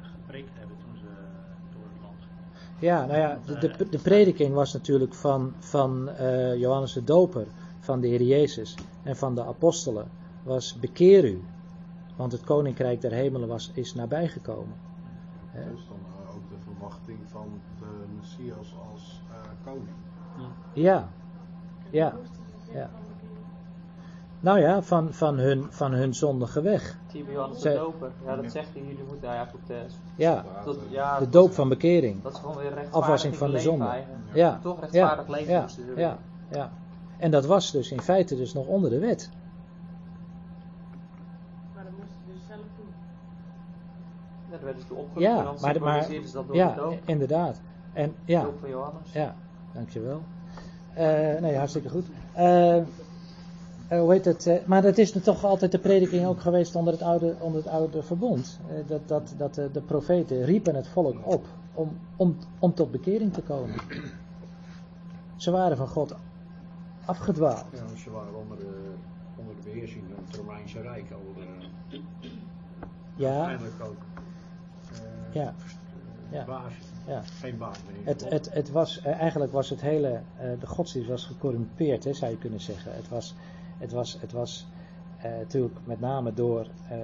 gepreekt 0.00 0.58
hebben 0.58 0.76
ja, 2.84 3.06
nou 3.06 3.18
ja, 3.18 3.38
de, 3.46 3.58
de, 3.58 3.88
de, 3.88 3.98
prediking 3.98 4.54
was 4.54 4.72
natuurlijk 4.72 5.14
van, 5.14 5.52
van 5.58 6.08
uh, 6.20 6.56
Johannes 6.56 6.92
de 6.92 7.04
Doper, 7.04 7.46
van 7.80 8.00
de 8.00 8.06
Heer 8.06 8.22
Jezus 8.22 8.74
en 9.02 9.16
van 9.16 9.34
de 9.34 9.44
apostelen, 9.44 10.10
was 10.42 10.78
bekeer 10.78 11.24
u, 11.24 11.42
want 12.16 12.32
het 12.32 12.44
koninkrijk 12.44 13.00
der 13.00 13.12
hemelen 13.12 13.48
was, 13.48 13.70
is 13.74 13.94
nabijgekomen. 13.94 14.76
Dus 15.52 15.86
dan 15.88 15.98
uh, 15.98 16.34
ook 16.34 16.48
de 16.48 16.56
verwachting 16.58 17.18
van 17.26 17.60
de 17.78 18.04
Messias 18.20 18.74
als 18.90 19.20
uh, 19.30 19.72
koning. 19.72 19.96
Ja, 20.72 21.08
ja, 21.90 22.16
ja. 22.72 22.90
Nou 24.44 24.58
ja, 24.58 24.82
van, 24.82 25.12
van, 25.12 25.38
hun, 25.38 25.66
van 25.70 25.92
hun 25.92 26.14
zondige 26.14 26.60
weg. 26.60 26.98
Johannes 27.12 27.60
de 27.60 27.74
Doper. 27.74 28.10
Ja, 28.24 28.36
dat 28.36 28.52
zegt 28.52 28.68
hij. 28.72 28.82
Jullie 28.82 29.04
moeten 29.08 29.28
ja, 29.28 29.44
goed. 29.44 29.70
Uh, 29.70 29.76
ja, 30.16 30.44
tot, 30.64 30.78
ja, 30.88 31.18
de 31.18 31.28
doop 31.28 31.52
van 31.52 31.68
bekering. 31.68 32.22
Dat 32.22 32.32
is 32.32 32.38
gewoon 32.38 32.56
weer 32.56 32.64
rechtvaardig 32.64 32.94
Afwassing 32.94 33.36
van 33.36 33.50
de 33.50 33.58
zonde. 33.58 33.84
Eigenlijk. 33.84 34.22
Ja. 34.34 34.58
Toch 34.62 34.80
rechtvaardig 34.80 35.26
ja, 35.26 35.32
leven 35.32 35.52
ja, 35.52 35.60
moesten 35.60 35.86
doen. 35.86 35.96
Ja, 35.96 36.18
ja. 36.50 36.72
En 37.18 37.30
dat 37.30 37.46
was 37.46 37.70
dus 37.70 37.90
in 37.90 38.00
feite 38.00 38.36
dus 38.36 38.52
nog 38.52 38.66
onder 38.66 38.90
de 38.90 38.98
wet. 38.98 39.30
Maar 41.74 41.84
dat 41.84 41.92
moesten 41.98 42.16
ze 42.26 42.32
dus 42.32 42.46
zelf 42.46 42.66
doen. 42.76 42.94
Ja, 44.50 44.64
werden 44.64 44.82
ze 44.82 44.88
toe 44.88 44.96
opgeroepen. 44.96 45.34
Ja, 45.34 45.54
maar, 45.60 45.80
maar 45.80 46.02
ze 46.02 46.32
dat 46.32 46.46
door 46.46 46.56
ja, 46.56 46.74
de 46.74 46.80
doop. 46.80 46.98
inderdaad. 47.04 47.60
En 47.92 48.14
De 48.24 48.32
ja, 48.32 48.42
doop 48.42 48.60
van 48.60 48.68
Johannes. 48.68 49.12
ja, 49.12 49.34
dankjewel. 49.72 50.22
Uh, 50.98 51.40
nee, 51.40 51.56
hartstikke 51.56 51.88
goed. 51.88 52.06
Uh, 52.36 52.76
uh, 53.90 54.00
hoe 54.00 54.12
heet 54.12 54.24
het? 54.24 54.46
Uh, 54.46 54.54
maar 54.66 54.82
dat 54.82 54.98
is 54.98 55.10
toch 55.10 55.44
altijd 55.44 55.72
de 55.72 55.78
prediking 55.78 56.26
ook 56.26 56.40
geweest 56.40 56.74
onder 56.74 56.92
het 56.92 57.02
oude, 57.02 57.34
onder 57.38 57.62
het 57.62 57.72
oude 57.72 58.02
verbond. 58.02 58.60
Uh, 58.70 58.74
dat 58.86 59.08
dat, 59.08 59.34
dat 59.36 59.54
de 59.54 59.80
profeten 59.86 60.44
riepen 60.44 60.74
het 60.74 60.88
volk 60.88 61.26
op 61.26 61.46
om, 61.74 61.98
om, 62.16 62.36
om 62.58 62.74
tot 62.74 62.90
bekering 62.90 63.32
te 63.32 63.42
komen. 63.42 63.76
Ze 65.36 65.50
waren 65.50 65.76
van 65.76 65.88
God 65.88 66.14
afgedwaald. 67.04 67.64
Ja, 67.72 67.96
ze 67.96 68.10
waren 68.10 68.34
onder 68.34 68.58
de, 68.58 68.92
onder 69.36 69.54
de 69.54 69.70
beheersing 69.70 70.04
van 70.14 70.24
het 70.26 70.36
Romeinse 70.36 70.80
Rijk 70.80 71.10
al. 71.12 71.42
ja. 73.16 73.36
Uiteindelijk 73.36 73.82
ook. 73.82 73.96
ja. 75.32 75.54
ja. 76.30 76.44
Baas. 76.44 76.72
Ja. 77.06 77.22
Geen 77.40 77.58
baas 77.58 77.78
meer. 77.90 78.06
Het, 78.06 78.28
het, 78.28 78.52
het 78.52 78.70
was, 78.70 79.00
eigenlijk 79.02 79.52
was 79.52 79.70
het 79.70 79.80
hele, 79.80 80.20
de 80.60 80.66
godsdienst 80.66 81.08
was 81.08 81.26
gecorrumpeerd, 81.26 82.04
hè, 82.04 82.12
zou 82.12 82.30
je 82.30 82.38
kunnen 82.38 82.60
zeggen. 82.60 82.94
Het 82.94 83.08
was, 83.08 83.34
het 83.78 83.92
was, 83.92 84.16
het 84.20 84.32
was 84.32 84.66
uh, 85.18 85.22
natuurlijk 85.24 85.76
met 85.84 86.00
name 86.00 86.34
door 86.34 86.60
uh, 86.60 86.98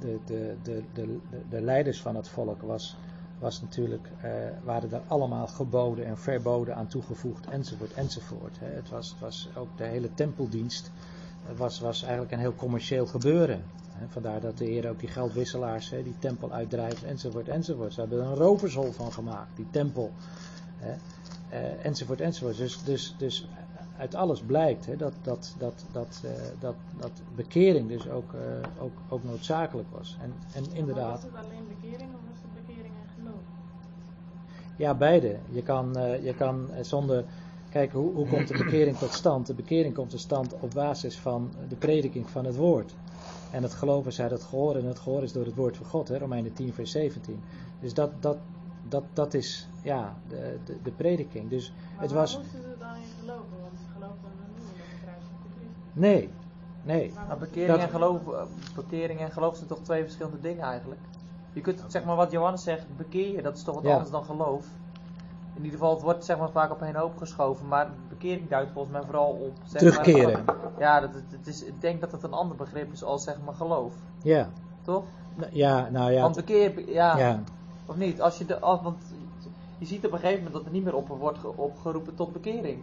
de, 0.00 0.18
de, 0.26 0.56
de, 0.62 0.82
de, 0.92 1.18
de 1.48 1.60
leiders 1.60 2.00
van 2.00 2.16
het 2.16 2.28
volk 2.28 2.62
was, 2.62 2.96
was 3.38 3.60
natuurlijk, 3.60 4.08
uh, 4.24 4.30
waren 4.64 4.92
er 4.92 5.02
allemaal 5.06 5.46
geboden 5.46 6.06
en 6.06 6.18
verboden 6.18 6.76
aan 6.76 6.86
toegevoegd 6.86 7.46
enzovoort 7.46 7.92
enzovoort. 7.92 8.58
Hè. 8.58 8.66
Het, 8.66 8.88
was, 8.88 9.16
was 9.20 9.48
ook 9.56 9.76
de 9.76 9.84
hele 9.84 10.14
tempeldienst 10.14 10.90
was, 11.56 11.80
was 11.80 12.02
eigenlijk 12.02 12.32
een 12.32 12.38
heel 12.38 12.54
commercieel 12.54 13.06
gebeuren. 13.06 13.62
Vandaar 14.08 14.40
dat 14.40 14.58
de 14.58 14.64
Heer 14.64 14.88
ook 14.88 15.00
die 15.00 15.08
geldwisselaars 15.08 15.88
die 15.88 16.18
tempel 16.18 16.52
uitdrijven 16.52 17.08
enzovoort 17.08 17.48
enzovoort. 17.48 17.92
Ze 17.92 18.00
hebben 18.00 18.18
er 18.18 18.26
een 18.26 18.34
rovershol 18.34 18.92
van 18.92 19.12
gemaakt, 19.12 19.56
die 19.56 19.66
tempel. 19.70 20.10
Enzovoort 21.82 22.20
enzovoort. 22.20 22.56
Dus, 22.56 22.82
dus, 22.84 23.14
dus 23.18 23.48
uit 23.98 24.14
alles 24.14 24.40
blijkt 24.40 24.86
hè, 24.86 24.96
dat, 24.96 25.12
dat, 25.22 25.54
dat, 25.58 25.84
dat, 25.92 26.22
uh, 26.24 26.30
dat, 26.58 26.74
dat 27.00 27.10
bekering 27.34 27.88
dus 27.88 28.08
ook, 28.08 28.32
uh, 28.32 28.40
ook, 28.82 28.92
ook 29.08 29.24
noodzakelijk 29.24 29.88
was. 29.90 30.16
En, 30.20 30.34
en 30.54 30.64
inderdaad. 30.72 31.22
Was 31.22 31.22
het 31.22 31.44
alleen 31.46 31.66
bekering 31.80 32.10
of 32.14 32.20
was 32.28 32.38
het 32.42 32.66
bekering 32.66 32.94
en 33.02 33.22
geloof? 33.22 33.42
Ja, 34.76 34.94
beide. 34.94 35.38
Je 35.50 35.62
kan, 35.62 35.98
uh, 35.98 36.24
je 36.24 36.34
kan 36.34 36.68
zonder. 36.80 37.24
Kijk, 37.70 37.92
hoe, 37.92 38.14
hoe 38.14 38.26
komt 38.26 38.48
de 38.48 38.64
bekering 38.64 38.96
tot 38.96 39.12
stand? 39.12 39.46
De 39.46 39.54
bekering 39.54 39.94
komt 39.94 40.10
tot 40.10 40.20
stand 40.20 40.54
op 40.60 40.70
basis 40.74 41.18
van 41.18 41.52
de 41.68 41.76
prediking 41.76 42.30
van 42.30 42.44
het 42.44 42.56
woord. 42.56 42.94
En 43.50 43.62
het 43.62 43.74
geloof 43.74 44.06
is 44.06 44.20
uit 44.20 44.30
het 44.30 44.42
gehoor 44.42 44.76
en 44.76 44.84
het 44.84 44.98
gehoor 44.98 45.22
is 45.22 45.32
door 45.32 45.44
het 45.44 45.54
woord 45.54 45.76
van 45.76 45.86
God, 45.86 46.08
hè, 46.08 46.18
Romeinen 46.18 46.52
10, 46.52 46.72
vers 46.72 46.90
17. 46.90 47.40
Dus 47.80 47.94
dat, 47.94 48.10
dat, 48.22 48.36
dat, 48.88 49.04
dat 49.12 49.34
is 49.34 49.68
ja, 49.82 50.16
de, 50.28 50.58
de, 50.64 50.76
de 50.82 50.90
prediking. 50.90 51.50
Dus 51.50 51.72
Maar 51.94 52.02
het 52.02 52.12
was. 52.12 52.32
ze 52.32 52.38
dan 52.78 52.96
in 52.96 53.02
geloven? 53.20 53.60
Want 53.60 53.78
ze 53.78 53.84
geloofden 53.92 54.30
dan 54.38 54.48
niet 54.54 54.68
in 54.74 54.80
het 54.80 55.02
kruis 55.02 55.24
van 55.30 55.38
Christus. 55.40 55.81
Nee, 55.92 56.30
nee. 56.82 57.12
Maar 57.14 57.26
wat- 57.28 57.38
bekering, 57.38 57.68
Dat- 57.70 57.80
en 57.80 57.88
geloof, 57.88 58.28
eh, 58.32 58.42
bekering 58.74 59.20
en 59.20 59.30
geloof 59.32 59.56
zijn 59.56 59.68
toch 59.68 59.78
twee 59.82 60.02
verschillende 60.02 60.40
dingen 60.40 60.64
eigenlijk? 60.64 61.00
Je 61.52 61.60
kunt, 61.60 61.84
zeg 61.88 62.04
maar 62.04 62.16
wat 62.16 62.30
Johannes 62.30 62.62
zegt, 62.62 62.96
bekeer 62.96 63.32
je, 63.36 63.42
dat 63.42 63.56
is 63.56 63.62
toch 63.62 63.74
wat 63.74 63.84
Ja. 63.84 63.90
anders 63.92 64.10
dan 64.10 64.24
geloof. 64.24 64.66
In 65.54 65.64
ieder 65.64 65.78
geval, 65.78 65.94
het 65.94 66.02
wordt 66.02 66.24
zeg 66.24 66.38
maar 66.38 66.50
vaak 66.50 66.70
op 66.70 66.80
een 66.80 66.94
hoop 66.96 67.16
geschoven, 67.18 67.68
maar 67.68 67.90
bekering 68.08 68.48
duidt 68.48 68.70
volgens 68.72 68.92
mij 68.94 69.02
vooral 69.04 69.30
op... 69.30 69.52
Zeg 69.64 69.80
Terugkeren. 69.80 70.44
Maar, 70.44 70.56
ja, 70.78 71.00
dat, 71.00 71.14
het, 71.14 71.24
het 71.30 71.46
is, 71.46 71.64
ik 71.64 71.80
denk 71.80 72.00
dat 72.00 72.12
het 72.12 72.22
een 72.22 72.32
ander 72.32 72.56
begrip 72.56 72.92
is 72.92 73.04
als 73.04 73.24
zeg 73.24 73.36
maar 73.44 73.54
geloof, 73.54 73.94
Ja, 74.22 74.48
toch? 74.82 75.04
Nou, 75.34 75.50
ja 75.54 75.88
nou 75.90 76.12
ja. 76.12 76.20
Want 76.22 76.36
bekeer, 76.36 76.90
ja, 76.90 77.16
ja. 77.18 77.42
of 77.86 77.96
niet? 77.96 78.20
Als 78.20 78.38
je 78.38 78.44
de, 78.44 78.60
als, 78.60 78.82
want 78.82 79.02
je 79.78 79.86
ziet 79.86 80.06
op 80.06 80.12
een 80.12 80.18
gegeven 80.18 80.36
moment 80.44 80.54
dat 80.54 80.64
er 80.64 80.72
niet 80.72 80.84
meer 80.84 80.94
op 80.94 81.08
wordt 81.08 81.38
ge- 81.38 81.56
opgeroepen 81.56 82.14
tot 82.14 82.32
bekering. 82.32 82.82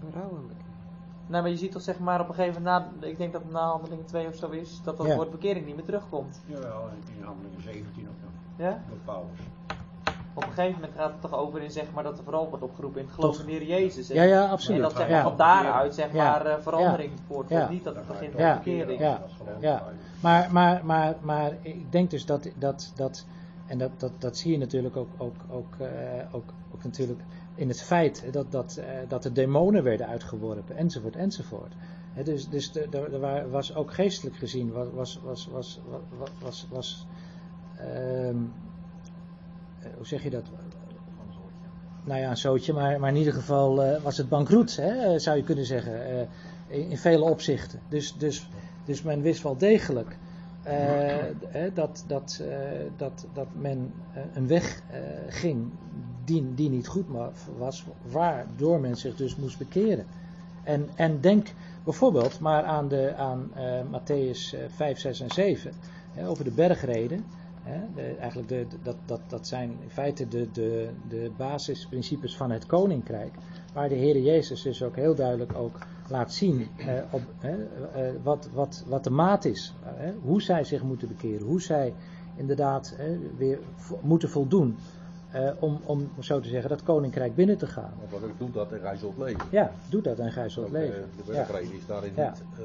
Berouwelijk. 0.00 0.60
Nou, 1.32 1.44
maar 1.44 1.52
je 1.52 1.58
ziet 1.58 1.72
toch 1.72 1.82
zeg 1.82 1.98
maar 1.98 2.20
op 2.20 2.28
een 2.28 2.34
gegeven 2.34 2.62
moment, 2.62 3.00
na, 3.00 3.06
ik 3.06 3.18
denk 3.18 3.32
dat 3.32 3.42
het 3.42 3.52
na 3.52 3.60
handeling 3.70 4.06
2 4.06 4.26
of 4.26 4.34
zo 4.34 4.48
is, 4.50 4.80
dat 4.84 4.96
dat 4.96 5.06
Ja. 5.06 5.14
woord 5.16 5.30
bekering 5.30 5.66
niet 5.66 5.74
meer 5.74 5.84
terugkomt. 5.84 6.40
Jawel, 6.46 6.88
in 7.18 7.22
handelingen 7.24 7.62
17 7.62 8.08
of 8.08 8.14
zo. 8.20 8.62
Ja? 8.62 8.82
Door 8.88 8.98
Paulus. 9.04 9.38
Op 10.34 10.42
een 10.42 10.52
gegeven 10.52 10.80
moment 10.80 10.92
gaat 10.98 11.10
het 11.10 11.20
toch 11.20 11.34
over 11.34 11.62
in 11.62 11.70
zeg 11.70 11.84
maar 11.94 12.02
dat 12.02 12.18
er 12.18 12.24
vooral 12.24 12.48
wordt 12.48 12.64
opgeroepen 12.64 13.00
in 13.00 13.06
het 13.06 13.14
geloof 13.14 13.38
in 13.40 13.46
de 13.46 13.52
Heer 13.52 13.64
Jezus. 13.64 14.08
hè? 14.08 14.14
Ja, 14.14 14.22
ja, 14.22 14.44
En 14.44 14.50
absoluut. 14.50 14.80
dat 14.82 14.92
zeg 14.96 15.00
maar 15.08 15.16
Ja. 15.16 15.22
van 15.22 15.36
daaruit 15.36 15.94
zeg 15.94 16.12
maar 16.12 16.46
eh, 16.46 16.58
verandering 16.60 17.10
Ja. 17.16 17.22
voortkomt. 17.26 17.60
Ja. 17.60 17.68
Niet 17.68 17.84
dat 17.84 17.94
het 17.96 18.06
begint 18.06 18.32
met 18.32 18.40
Ja. 18.40 18.54
bekering. 18.64 19.00
Ja. 19.00 19.20
Ja. 19.60 19.82
Maar, 20.20 20.48
maar, 20.52 20.80
maar, 20.84 21.14
maar 21.20 21.52
ik 21.62 21.92
denk 21.92 22.10
dus 22.10 22.26
dat, 22.26 22.48
dat, 22.54 22.92
dat 22.96 23.24
en 23.66 23.78
dat, 23.78 23.90
dat, 24.00 24.12
dat 24.18 24.36
zie 24.36 24.52
je 24.52 24.58
natuurlijk 24.58 24.96
ook, 24.96 25.10
ook, 25.18 25.36
ook, 25.50 25.74
eh, 25.78 25.88
ook, 26.32 26.52
ook 26.74 26.84
natuurlijk 26.84 27.20
in 27.54 27.68
het 27.68 27.82
feit 27.82 28.24
dat, 28.32 28.52
dat, 28.52 28.76
eh, 28.76 28.86
dat 29.08 29.22
de 29.22 29.32
demonen 29.32 29.82
werden 29.82 30.06
uitgeworpen, 30.06 30.76
enzovoort, 30.76 31.16
enzovoort. 31.16 31.72
Dus 32.24 32.48
dus 32.48 32.74
er 32.74 33.20
wa- 33.20 33.48
was 33.48 33.74
ook 33.74 33.92
geestelijk 33.92 34.36
gezien, 34.36 34.72
was, 34.72 34.88
was, 34.92 35.20
was, 35.22 35.48
was, 35.52 35.80
was, 36.18 36.30
was, 36.38 36.66
was 36.70 37.06
ehm, 37.78 38.36
eh, 39.80 39.90
hoe 39.96 40.06
zeg 40.06 40.22
je 40.22 40.30
dat? 40.30 40.44
Nou 42.04 42.20
ja, 42.20 42.30
een 42.30 42.36
zootje, 42.36 42.72
maar, 42.72 43.00
maar 43.00 43.10
in 43.10 43.16
ieder 43.16 43.32
geval 43.32 43.82
eh, 43.82 44.02
was 44.02 44.16
het 44.16 44.28
bankroet, 44.28 44.76
hè, 44.76 45.18
zou 45.18 45.36
je 45.36 45.42
kunnen 45.42 45.64
zeggen, 45.64 46.28
in, 46.66 46.90
in 46.90 46.98
vele 46.98 47.24
opzichten. 47.24 47.80
Dus, 47.88 48.14
dus, 48.16 48.48
dus 48.84 49.02
men 49.02 49.22
wist 49.22 49.42
wel 49.42 49.56
degelijk 49.56 50.18
dat, 51.74 52.04
dat, 52.06 52.42
dat, 52.96 53.26
dat 53.32 53.46
men 53.52 53.92
een 54.34 54.46
weg 54.46 54.82
ging 55.28 55.70
die, 56.24 56.54
die 56.54 56.70
niet 56.70 56.86
goed 56.86 57.06
was, 57.58 57.86
waardoor 58.10 58.80
men 58.80 58.96
zich 58.96 59.16
dus 59.16 59.36
moest 59.36 59.58
bekeren. 59.58 60.06
En, 60.64 60.88
en 60.94 61.20
denk 61.20 61.46
bijvoorbeeld 61.84 62.40
maar 62.40 62.62
aan, 62.64 62.88
de, 62.88 63.14
aan 63.16 63.50
eh, 63.54 63.80
Matthäus 63.92 64.54
eh, 64.54 64.60
5, 64.68 64.98
6 64.98 65.20
en 65.20 65.30
7, 65.30 65.72
hè, 66.12 66.28
over 66.28 66.44
de 66.44 66.50
bergreden. 66.50 67.24
Hè, 67.62 68.14
eigenlijk 68.18 68.48
de, 68.48 68.66
dat, 68.82 68.96
dat, 69.06 69.20
dat 69.28 69.46
zijn 69.46 69.70
in 69.82 69.90
feite 69.90 70.28
de, 70.28 70.48
de, 70.52 70.90
de 71.08 71.30
basisprincipes 71.36 72.36
van 72.36 72.50
het 72.50 72.66
koninkrijk. 72.66 73.34
Waar 73.72 73.88
de 73.88 73.94
Heer 73.94 74.18
Jezus 74.18 74.62
dus 74.62 74.82
ook 74.82 74.96
heel 74.96 75.14
duidelijk 75.14 75.54
ook 75.54 75.78
laat 76.08 76.32
zien 76.32 76.68
eh, 76.76 76.94
op, 77.10 77.22
eh, 77.40 77.50
wat, 78.22 78.48
wat, 78.52 78.84
wat 78.86 79.04
de 79.04 79.10
maat 79.10 79.44
is. 79.44 79.74
eh, 79.84 80.08
hoe 80.22 80.42
zij 80.42 80.64
zich 80.64 80.82
moeten 80.82 81.08
bekeren. 81.08 81.46
Hoe 81.46 81.62
zij 81.62 81.94
inderdaad 82.36 82.96
weer 83.36 83.58
moeten 84.02 84.28
voldoen. 84.30 84.76
Eh, 85.32 85.50
om, 85.58 85.80
om 85.84 86.08
zo 86.20 86.40
te 86.40 86.48
zeggen 86.48 86.68
dat 86.70 86.82
koninkrijk 86.82 87.34
binnen 87.34 87.58
te 87.58 87.66
gaan. 87.66 87.92
Wat 88.10 88.20
doe 88.38 88.50
dat 88.50 88.72
en 88.72 88.80
gij 88.80 88.96
zult 88.96 89.18
leven. 89.18 89.46
Ja, 89.50 89.70
doe 89.88 90.02
dat 90.02 90.18
en 90.18 90.32
gij 90.32 90.48
zult 90.48 90.66
Ook, 90.66 90.72
leven. 90.72 90.96
eh, 90.96 91.02
De 91.16 91.22
Ja. 91.32 91.32
werkreden 91.32 91.74
is 91.74 91.86
daarin 91.86 92.12
Ja. 92.16 92.28
niet 92.28 92.42
eh, 92.58 92.64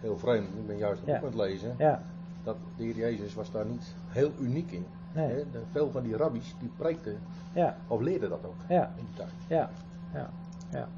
heel 0.00 0.18
vreemd. 0.18 0.48
Ik 0.48 0.66
ben 0.66 0.76
juist 0.76 1.02
Ja. 1.04 1.16
aan 1.18 1.24
het 1.24 1.34
lezen. 1.34 1.74
Ja, 1.78 2.02
Dat 2.44 2.56
de 2.76 2.82
Heer 2.84 2.96
Jezus 2.96 3.34
was 3.34 3.50
daar 3.50 3.66
niet 3.66 3.94
heel 4.08 4.30
uniek 4.38 4.70
in. 4.72 4.86
Nee. 5.12 5.28
Hè, 5.28 5.36
de- 5.52 5.62
veel 5.70 5.90
van 5.90 6.02
die 6.02 6.16
rabbies 6.16 6.54
die 6.58 6.70
preekten 6.76 7.18
ja, 7.52 7.76
of 7.86 8.00
leerden 8.00 8.28
dat 8.30 8.44
ook 8.46 8.54
ja, 8.68 8.90
in 8.96 9.04
die 9.04 9.14
tijd. 9.14 9.30
ja, 9.46 9.70
ja, 10.14 10.30
ja. 10.70 10.88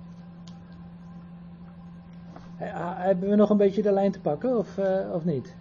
He- 2.56 2.70
ha- 2.70 2.96
Hebben 2.98 3.28
we 3.28 3.36
nog 3.36 3.50
een 3.50 3.56
beetje 3.56 3.82
de 3.82 3.92
lijn 3.92 4.12
te 4.12 4.20
pakken 4.20 4.58
of, 4.58 4.78
eh, 4.78 5.12
of 5.14 5.24
niet? 5.24 5.54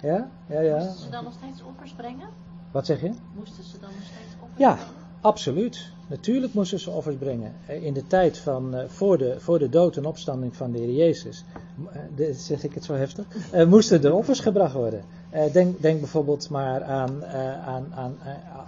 Ja? 0.00 0.28
Ja, 0.46 0.60
ja. 0.60 0.76
Moesten 0.76 1.04
ze 1.04 1.10
dan 1.10 1.24
nog 1.24 1.32
steeds 1.32 1.62
offers 1.62 1.92
brengen? 1.92 2.28
Wat 2.76 2.86
zeg 2.86 3.00
je? 3.00 3.12
Moesten 3.34 3.64
ze 3.64 3.78
dan 3.80 3.90
nog 3.90 4.02
steeds 4.04 4.34
offers 4.40 4.58
Ja, 4.58 4.78
absoluut. 5.20 5.90
Natuurlijk 6.06 6.54
moesten 6.54 6.80
ze 6.80 6.90
offers 6.90 7.16
brengen. 7.16 7.52
Eh, 7.66 7.84
In 7.84 7.94
de 7.94 8.06
tijd 8.06 8.38
van, 8.38 8.74
eh, 8.74 8.88
voor, 8.88 9.18
de, 9.18 9.34
voor 9.40 9.58
de 9.58 9.68
dood 9.68 9.96
en 9.96 10.04
opstanding 10.06 10.56
van 10.56 10.72
de 10.72 10.78
Heer 10.78 10.92
Jezus, 10.92 11.44
eh, 11.92 12.00
de- 12.16 12.32
zeg 12.34 12.64
ik 12.64 12.74
het 12.74 12.84
zo 12.84 12.94
heftig, 12.94 13.26
moesten 13.68 14.02
er 14.04 14.14
offers 14.14 14.40
gebracht 14.40 14.74
worden. 14.74 15.02
Denk, 15.52 15.80
denk 15.82 16.00
bijvoorbeeld 16.00 16.50
maar 16.50 16.82
aan, 16.84 17.24
aan, 17.24 17.86
aan, 17.94 18.16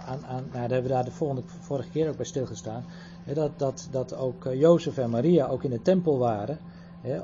aan, 0.05 0.25
aan 0.25 0.43
nou, 0.51 0.51
daar 0.51 0.59
hebben 0.61 0.83
we 0.83 0.87
daar 0.87 1.05
de 1.05 1.11
volgende, 1.11 1.41
vorige 1.59 1.89
keer 1.89 2.09
ook 2.09 2.15
bij 2.17 2.25
stilgestaan, 2.25 2.85
dat, 3.33 3.51
dat, 3.57 3.87
dat 3.91 4.15
ook 4.15 4.49
Jozef 4.53 4.97
en 4.97 5.09
Maria 5.09 5.47
ook 5.47 5.63
in 5.63 5.69
de 5.69 5.81
tempel 5.81 6.17
waren, 6.17 6.57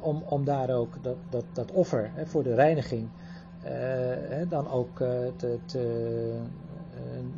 om, 0.01 0.23
om 0.29 0.45
daar 0.45 0.69
ook 0.69 0.93
dat, 1.01 1.15
dat, 1.29 1.43
dat 1.53 1.71
offer 1.71 2.11
voor 2.25 2.43
de 2.43 2.55
reiniging 2.55 3.07
dan 4.49 4.71
ook 4.71 4.97
te, 5.37 5.57
te, 5.65 6.33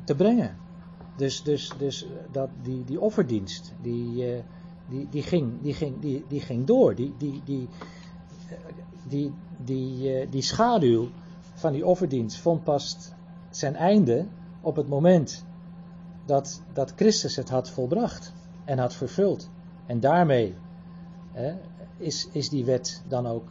te 0.08 0.16
brengen. 0.16 0.56
Dus, 1.18 1.44
dus, 1.44 1.72
dus 1.78 2.08
dat, 2.32 2.50
die, 2.62 2.84
die 2.84 3.00
offerdienst, 3.00 3.74
die, 3.82 4.34
eh, 4.34 4.44
die, 4.90 5.08
die, 5.10 5.22
ging, 5.24 5.62
die, 5.62 5.74
ging, 5.74 6.00
die, 6.00 6.26
die 6.28 6.42
ging 6.42 6.66
door. 6.66 6.96
Die, 6.96 7.14
die, 7.18 7.42
die, 7.46 7.68
eh, 8.50 8.58
die, 9.08 9.34
die, 9.58 10.14
eh, 10.14 10.32
die 10.32 10.42
schaduw 10.42 11.08
van 11.54 11.72
die 11.72 11.86
offerdienst 11.86 12.38
vond 12.38 12.64
pas 12.64 13.12
zijn 13.50 13.76
einde 13.76 14.26
op 14.62 14.76
het 14.76 14.88
moment 14.88 15.46
dat, 16.26 16.62
dat 16.74 16.94
Christus 16.96 17.36
het 17.36 17.50
had 17.50 17.70
volbracht 17.70 18.34
en 18.66 18.78
had 18.78 18.96
vervuld. 18.96 19.50
En 19.86 20.00
daarmee 20.00 20.56
is, 21.98 22.28
is 22.32 22.50
die 22.50 22.66
wet 22.66 23.04
dan 23.08 23.28
ook 23.28 23.50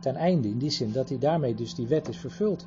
ten 0.00 0.16
einde. 0.16 0.48
In 0.48 0.58
die 0.58 0.70
zin 0.70 0.92
dat 0.92 1.08
hij 1.08 1.18
daarmee 1.18 1.54
dus 1.54 1.74
die 1.74 1.86
wet 1.86 2.08
is 2.08 2.18
vervuld. 2.18 2.66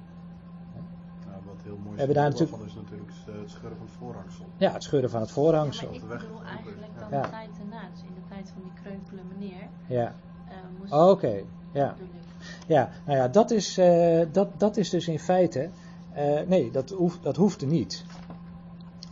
Nou, 1.25 1.41
wat 1.45 1.63
heel 1.63 1.77
mooi 1.77 1.91
is, 1.91 1.97
Hebben 1.97 2.15
daar 2.15 2.29
natuurlijk- 2.29 2.57
van 2.57 2.67
is 2.67 2.73
natuurlijk 2.73 3.11
eh, 3.27 3.33
het 3.49 3.57
scheuren 3.57 3.77
van 3.77 3.85
het 3.87 3.95
voorhangsel. 3.99 4.45
Ja, 4.57 4.71
het 4.71 4.83
scheuren 4.83 5.09
van 5.09 5.21
het 5.21 5.31
voorhangsel. 5.31 5.87
Maar 5.87 5.95
ik 5.95 6.07
bedoel 6.07 6.41
eigenlijk 6.43 6.87
dan 6.99 7.09
Ja. 7.11 7.21
de 7.21 7.29
tijd 7.29 7.49
erna. 7.59 7.81
Dus 7.91 8.01
in 8.01 8.13
de 8.15 8.27
tijd 8.35 8.49
van 8.53 8.61
die 8.63 8.71
kreupele 8.83 9.21
meneer. 9.37 9.67
Ja. 9.87 10.15
eh 10.47 10.55
moest 10.79 10.91
Oh, 10.93 11.09
Oké, 11.09 11.41
ja. 11.71 11.93
bedoel 11.93 12.07
ik. 12.13 12.65
Ja, 12.67 12.89
nou 13.05 13.17
ja, 13.17 13.27
dat 13.27 13.51
is, 13.51 13.77
eh, 13.77 14.21
dat, 14.31 14.47
dat 14.59 14.77
is 14.77 14.89
dus 14.89 15.07
in 15.07 15.19
feite. 15.19 15.69
eh, 16.13 16.39
nee, 16.47 16.71
dat, 16.71 16.89
hoeft, 16.89 17.23
dat 17.23 17.35
hoefde 17.35 17.65
niet. 17.65 18.05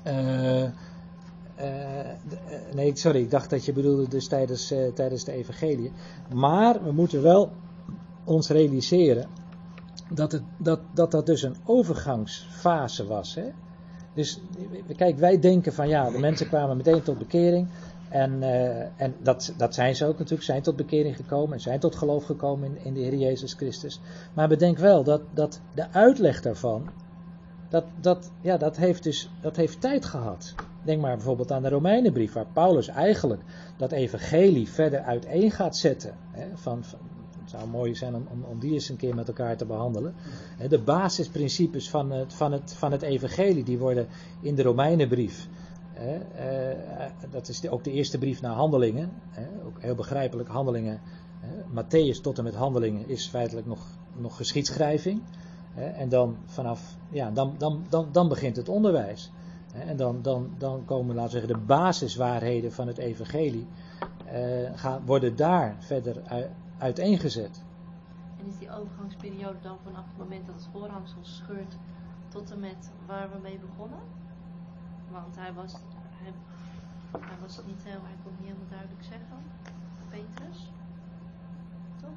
Eh, 0.03 0.63
eh, 0.63 0.71
eh, 1.55 2.07
nee, 2.73 2.95
sorry, 2.95 3.21
ik 3.21 3.31
dacht 3.31 3.49
dat 3.49 3.65
je 3.65 3.73
bedoelde 3.73 4.07
dus 4.07 4.27
tijdens, 4.27 4.71
eh, 4.71 4.87
tijdens 4.93 5.23
de 5.23 5.31
Evangelie. 5.31 5.91
Maar 6.33 6.83
we 6.83 6.91
moeten 6.91 7.21
wel 7.21 7.51
ons 8.23 8.49
realiseren 8.49 9.27
dat 10.13 10.31
het, 10.31 10.43
dat, 10.57 10.79
dat, 10.93 11.11
dat 11.11 11.25
dus 11.25 11.41
een 11.41 11.55
overgangsfase 11.65 13.07
was. 13.07 13.35
Hè? 13.35 13.49
Dus 14.17 14.39
kijk, 14.95 15.17
wij 15.17 15.39
denken 15.39 15.73
van 15.73 15.87
ja, 15.87 16.09
de 16.09 16.19
mensen 16.19 16.47
kwamen 16.47 16.77
meteen 16.77 17.01
tot 17.01 17.17
bekering. 17.17 17.67
En, 18.09 18.43
eh, 18.43 19.01
en 19.01 19.15
dat, 19.21 19.53
dat 19.57 19.73
zijn 19.73 19.95
ze 19.95 20.05
ook 20.05 20.17
natuurlijk, 20.17 20.43
zijn 20.43 20.61
tot 20.61 20.75
bekering 20.75 21.15
gekomen 21.15 21.53
en 21.53 21.59
zijn 21.59 21.79
tot 21.79 21.95
geloof 21.95 22.23
gekomen 22.23 22.67
in, 22.67 22.85
in 22.85 22.93
de 22.93 22.99
Heer 22.99 23.15
Jezus 23.15 23.53
Christus. 23.53 23.99
Maar 24.33 24.47
bedenk 24.47 24.77
wel 24.77 25.03
dat, 25.03 25.21
dat 25.33 25.59
de 25.75 25.91
uitleg 25.91 26.41
daarvan, 26.41 26.89
dat, 27.69 27.83
dat, 28.01 28.31
ja, 28.41 28.57
dat, 28.57 28.77
heeft 28.77 29.03
dus, 29.03 29.29
dat 29.41 29.55
heeft 29.55 29.81
tijd 29.81 30.05
gehad. 30.05 30.53
Denk 30.83 31.01
maar 31.01 31.15
bijvoorbeeld 31.15 31.51
aan 31.51 31.63
de 31.63 31.69
Romeinenbrief, 31.69 32.33
waar 32.33 32.47
Paulus 32.53 32.87
eigenlijk 32.87 33.41
dat 33.77 33.91
evangelie 33.91 34.69
verder 34.69 35.01
uiteen 35.01 35.51
gaat 35.51 35.77
zetten. 35.77 36.13
Hè, 36.31 36.45
van, 36.53 36.83
het 37.51 37.59
zou 37.59 37.67
mooi 37.69 37.95
zijn 37.95 38.15
om, 38.15 38.27
om, 38.49 38.59
die 38.59 38.73
eens 38.73 38.89
een 38.89 38.97
keer 38.97 39.15
met 39.15 39.27
elkaar 39.27 39.57
te 39.57 39.65
behandelen. 39.65 40.13
De 40.69 40.79
basisprincipes 40.79 41.89
van 41.89 42.11
het, 42.11 42.33
van, 42.33 42.51
het, 42.51 42.73
van 42.73 42.91
het 42.91 43.01
evangelie, 43.01 43.63
die 43.63 43.77
worden 43.77 44.07
in 44.41 44.55
de 44.55 44.63
Romeinenbrief 44.63 45.47
eh, 45.97 47.05
dat 47.31 47.47
is 47.47 47.69
ook 47.69 47.83
de 47.83 47.91
eerste 47.91 48.17
brief 48.17 48.41
naar 48.41 48.53
handelingen. 48.53 49.11
Ook 49.65 49.81
heel 49.81 49.95
begrijpelijk, 49.95 50.49
handelingen. 50.49 50.99
Matthäus 51.75 52.21
tot 52.21 52.37
en 52.37 52.43
met 52.43 52.55
handelingen 52.55 53.09
is 53.09 53.27
feitelijk 53.27 53.67
nog, 53.67 53.87
nog 54.15 54.35
geschiedschrijving. 54.35 55.21
En 55.75 56.09
dan 56.09 56.37
vanaf, 56.45 56.95
ja, 57.09 57.31
dan, 57.31 57.55
dan, 57.57 57.83
dan, 57.89 58.07
dan 58.11 58.27
begint 58.27 58.55
het 58.55 58.69
onderwijs. 58.69 59.31
En 59.73 59.97
dan, 59.97 60.21
dan, 60.21 60.49
dan 60.57 60.85
komen, 60.85 61.15
laten 61.15 61.33
we 61.33 61.39
zeggen, 61.39 61.59
de 61.59 61.65
basiswaarheden 61.65 62.71
van 62.71 62.87
het 62.87 62.97
evangelie. 62.97 63.67
eh, 64.25 64.71
gaan, 64.75 65.01
worden 65.05 65.35
daar 65.35 65.75
verder 65.79 66.21
uiteengezet. 66.77 67.61
En 68.39 68.45
is 68.45 68.57
die 68.57 68.71
overgangsperiode 68.71 69.57
dan 69.61 69.77
vanaf 69.83 70.03
het 70.07 70.17
moment 70.17 70.45
dat 70.45 70.55
het 70.55 70.67
voorhangsel 70.71 71.19
scheurt 71.21 71.77
tot 72.27 72.51
en 72.51 72.59
met 72.59 72.91
waar 73.05 73.29
we 73.31 73.37
mee 73.41 73.59
begonnen. 73.59 73.99
Want 75.11 75.35
hij 75.35 75.53
was, 75.53 75.73
hij, 76.09 76.33
hij 77.19 77.37
was 77.41 77.59
niet 77.67 77.83
heel, 77.83 77.99
hij 78.03 78.15
kon 78.23 78.31
het 78.31 78.39
niet 78.39 78.47
helemaal 78.47 78.69
duidelijk 78.69 79.03
zeggen. 79.03 79.37
Petrus. 80.09 80.71
Toch? 82.01 82.09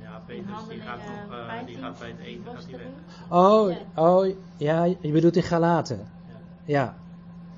Ja, 0.00 0.22
Petrus 0.26 0.68
die 0.68 0.80
gaat, 0.80 0.98
nog, 0.98 1.38
eh, 1.38 1.66
die 1.66 1.76
15, 1.76 1.78
gaat 1.78 1.98
bij 1.98 2.08
het 2.08 2.18
eten 2.18 2.44
gaat 2.44 2.64
hij 2.70 2.78
weg. 2.78 2.88
Oh, 3.28 3.70
Ja. 3.70 4.02
oh, 4.02 4.36
ja, 4.56 4.84
je 4.84 5.12
bedoelt 5.12 5.36
in 5.36 5.42
Galaten. 5.42 6.08
Ja. 6.64 6.94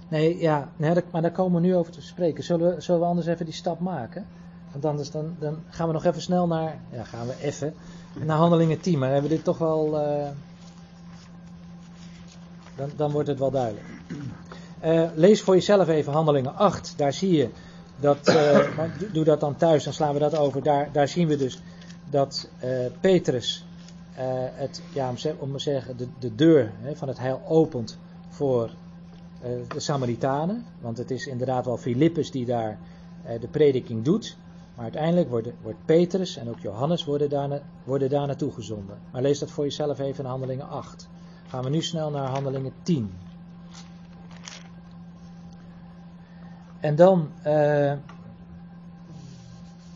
Nee, 0.09 0.39
ja, 0.41 0.69
nee, 0.77 0.95
maar 1.13 1.23
daar 1.23 1.31
komen 1.31 1.61
we 1.61 1.67
nu 1.67 1.77
over 1.77 1.93
te 1.93 2.03
spreken. 2.03 2.45
Zullen 2.45 2.75
we, 2.75 2.81
zullen 2.81 3.01
we 3.01 3.07
anders 3.07 3.27
even 3.27 3.45
die 3.45 3.55
stap 3.55 3.81
maken? 3.81 4.27
Dan, 4.73 5.05
dan 5.39 5.59
gaan 5.69 5.87
we 5.87 5.93
nog 5.93 6.05
even 6.05 6.23
snel 6.23 6.47
naar, 6.47 6.81
ja, 6.91 7.05
gaan 7.05 7.27
we 7.27 7.35
even, 7.41 7.75
naar 8.25 8.37
handelingen 8.37 8.81
10. 8.81 8.99
Maar 8.99 9.11
hebben 9.11 9.31
we 9.31 9.37
dit 9.37 9.45
toch 9.45 9.59
wel, 9.59 10.01
eh, 10.01 10.29
dan, 12.77 12.91
dan 12.97 13.11
wordt 13.11 13.29
het 13.29 13.39
wel 13.39 13.51
duidelijk. 13.51 13.87
Eh, 14.81 15.05
lees 15.15 15.43
voor 15.43 15.55
jezelf 15.55 15.89
even 15.89 16.13
handelingen 16.13 16.55
8. 16.57 16.95
Daar 16.97 17.13
zie 17.13 17.37
je 17.37 17.49
dat, 17.97 18.29
eh, 18.29 18.35
maar 18.77 18.97
doe- 19.13 19.25
dat 19.25 19.41
dan 19.41 19.57
thuis, 19.57 19.85
dan 19.85 19.93
slaan 19.93 20.13
we 20.13 20.19
dat 20.19 20.37
over. 20.37 20.63
Daar, 20.63 20.89
daar 20.93 21.09
zien 21.09 21.29
we 21.29 21.37
dus 21.37 21.63
dat 22.11 22.49
Petrus 23.01 23.65
het, 24.55 24.83
ja, 24.93 25.13
om, 25.39 25.53
te 25.53 25.59
zeggen, 25.59 25.97
de, 25.97 26.09
de 26.19 26.35
deur 26.35 26.73
hè, 26.81 26.97
van 26.97 27.09
het 27.09 27.19
heil 27.19 27.43
opent 27.47 27.99
voor 28.29 28.71
de 29.69 29.81
Samaritanen. 29.81 30.65
Want 30.81 30.99
het 30.99 31.11
is 31.11 31.27
inderdaad 31.27 31.65
wel 31.65 31.77
Filippus 31.77 32.31
die 32.31 32.47
daar 32.47 32.79
de 33.41 33.49
prediking 33.51 34.05
doet. 34.05 34.37
Maar 34.79 34.87
uiteindelijk 34.87 35.31
wordt, 35.31 35.49
wordt 35.63 35.85
Petrus 35.85 36.37
en 36.37 36.49
ook 36.49 36.59
Johannes 36.59 37.05
worden 37.05 37.29
daar, 37.29 37.61
worden 37.85 38.09
daar 38.09 38.27
naartoe 38.27 38.53
gezonden. 38.53 38.99
Maar 39.13 39.23
lees 39.23 39.39
dat 39.39 39.51
voor 39.51 39.65
jezelf 39.65 39.99
even 39.99 40.25
in 40.25 40.31
Handelingen 40.31 40.69
8. 40.69 41.09
Gaan 41.49 41.65
we 41.65 41.71
nu 41.71 41.83
snel 41.83 42.11
naar 42.11 42.29
Handelingen 42.29 42.73
10. 42.83 43.13
En 46.81 46.97
dan 46.97 47.31
eh, 47.43 47.93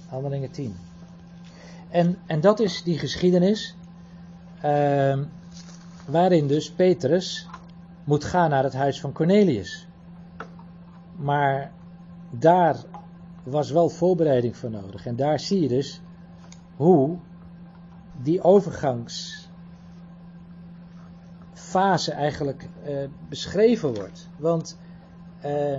Handelingen 0.09 0.51
10. 0.51 0.77
En, 1.91 2.19
en 2.27 2.41
dat 2.41 2.61
is 2.61 2.83
die 2.83 2.99
geschiedenis 2.99 3.77
ehm, 4.61 5.25
waarin 6.07 6.47
dus 6.47 6.73
Petrus 6.73 7.49
moet 8.05 8.25
gaan 8.25 8.51
naar 8.51 8.65
het 8.65 8.75
huis 8.75 9.01
van 9.01 9.13
Cornelius. 9.13 9.87
Maar 11.17 11.73
daar 12.31 12.77
was 13.43 13.71
wel 13.71 13.89
voorbereiding 13.89 14.57
voor 14.57 14.71
nodig. 14.71 15.07
En 15.07 15.17
daar 15.17 15.41
zie 15.41 15.61
je 15.61 15.69
dus 15.69 16.01
hoe 16.77 17.19
die 18.23 18.43
overgangsfase 18.43 19.53
eigenlijk 22.13 22.69
eh, 22.85 22.95
beschreven 23.29 23.95
wordt. 23.95 24.29
Want 24.37 24.79
eh, 25.41 25.79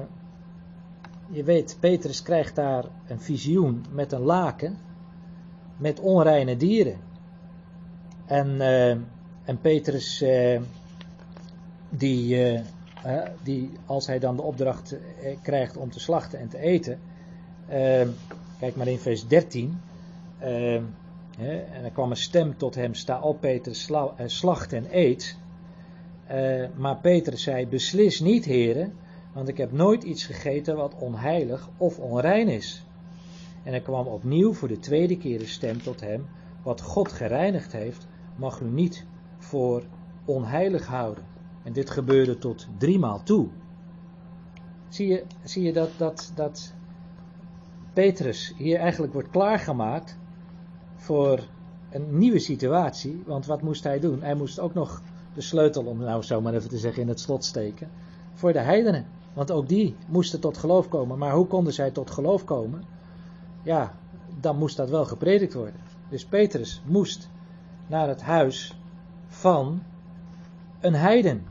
je 1.29 1.43
weet, 1.43 1.77
Petrus 1.79 2.21
krijgt 2.21 2.55
daar 2.55 2.85
een 3.07 3.21
visioen 3.21 3.85
met 3.91 4.11
een 4.11 4.21
laken 4.21 4.77
met 5.77 5.99
onreine 5.99 6.57
dieren. 6.57 6.97
En, 8.25 8.61
eh, 8.61 8.89
en 9.43 9.59
Petrus, 9.61 10.23
die, 11.89 12.61
die 13.43 13.71
als 13.85 14.07
hij 14.07 14.19
dan 14.19 14.35
de 14.35 14.41
opdracht 14.41 14.95
krijgt 15.41 15.77
om 15.77 15.91
te 15.91 15.99
slachten 15.99 16.39
en 16.39 16.47
te 16.47 16.57
eten, 16.57 16.99
eh, 17.67 18.07
kijk 18.59 18.75
maar 18.75 18.87
in 18.87 18.99
vers 18.99 19.27
13, 19.27 19.79
eh, 20.37 20.81
hè, 21.37 21.57
en 21.57 21.83
er 21.83 21.91
kwam 21.91 22.09
een 22.09 22.17
stem 22.17 22.57
tot 22.57 22.75
hem, 22.75 22.93
sta 22.93 23.21
op 23.21 23.47
sla, 23.71 24.13
eh, 24.17 24.27
slacht 24.27 24.73
en 24.73 24.85
eet. 24.91 25.37
Eh, 26.27 26.65
maar 26.75 26.97
Petrus 26.97 27.43
zei, 27.43 27.67
beslis 27.67 28.19
niet 28.19 28.45
heren, 28.45 28.93
want 29.33 29.47
ik 29.47 29.57
heb 29.57 29.71
nooit 29.71 30.03
iets 30.03 30.25
gegeten 30.25 30.75
wat 30.75 30.95
onheilig 30.99 31.69
of 31.77 31.99
onrein 31.99 32.47
is. 32.47 32.85
En 33.63 33.73
er 33.73 33.81
kwam 33.81 34.07
opnieuw 34.07 34.53
voor 34.53 34.67
de 34.67 34.79
tweede 34.79 35.17
keer 35.17 35.39
een 35.39 35.47
stem 35.47 35.81
tot 35.81 36.01
hem: 36.01 36.25
Wat 36.63 36.81
God 36.81 37.11
gereinigd 37.11 37.71
heeft, 37.71 38.07
mag 38.35 38.59
u 38.59 38.65
niet 38.65 39.05
voor 39.37 39.83
onheilig 40.25 40.87
houden. 40.87 41.23
En 41.63 41.73
dit 41.73 41.89
gebeurde 41.89 42.37
tot 42.37 42.67
driemaal 42.77 43.23
toe. 43.23 43.47
Zie 44.89 45.07
je, 45.07 45.23
zie 45.43 45.63
je 45.63 45.73
dat, 45.73 45.89
dat, 45.97 46.31
dat 46.35 46.73
Petrus 47.93 48.53
hier 48.57 48.79
eigenlijk 48.79 49.13
wordt 49.13 49.29
klaargemaakt 49.29 50.17
voor 50.95 51.47
een 51.89 52.17
nieuwe 52.17 52.39
situatie? 52.39 53.23
Want 53.25 53.45
wat 53.45 53.61
moest 53.61 53.83
hij 53.83 53.99
doen? 53.99 54.21
Hij 54.21 54.35
moest 54.35 54.59
ook 54.59 54.73
nog 54.73 55.01
de 55.33 55.41
sleutel, 55.41 55.83
om 55.83 55.97
nou 55.97 56.23
zo 56.23 56.41
maar 56.41 56.53
even 56.53 56.69
te 56.69 56.77
zeggen, 56.77 57.01
in 57.01 57.07
het 57.07 57.19
slot 57.19 57.45
steken. 57.45 57.89
Voor 58.33 58.53
de 58.53 58.59
heidenen. 58.59 59.05
Want 59.33 59.51
ook 59.51 59.67
die 59.67 59.95
moesten 60.07 60.39
tot 60.39 60.57
geloof 60.57 60.87
komen. 60.87 61.17
Maar 61.17 61.33
hoe 61.33 61.47
konden 61.47 61.73
zij 61.73 61.91
tot 61.91 62.11
geloof 62.11 62.43
komen? 62.43 62.83
ja, 63.63 63.93
dan 64.39 64.57
moest 64.57 64.77
dat 64.77 64.89
wel 64.89 65.05
gepredikt 65.05 65.53
worden. 65.53 65.79
Dus 66.09 66.25
Petrus 66.25 66.81
moest 66.85 67.29
naar 67.87 68.07
het 68.07 68.21
huis 68.21 68.77
van 69.27 69.83
een 70.79 70.93
heiden. 70.93 71.45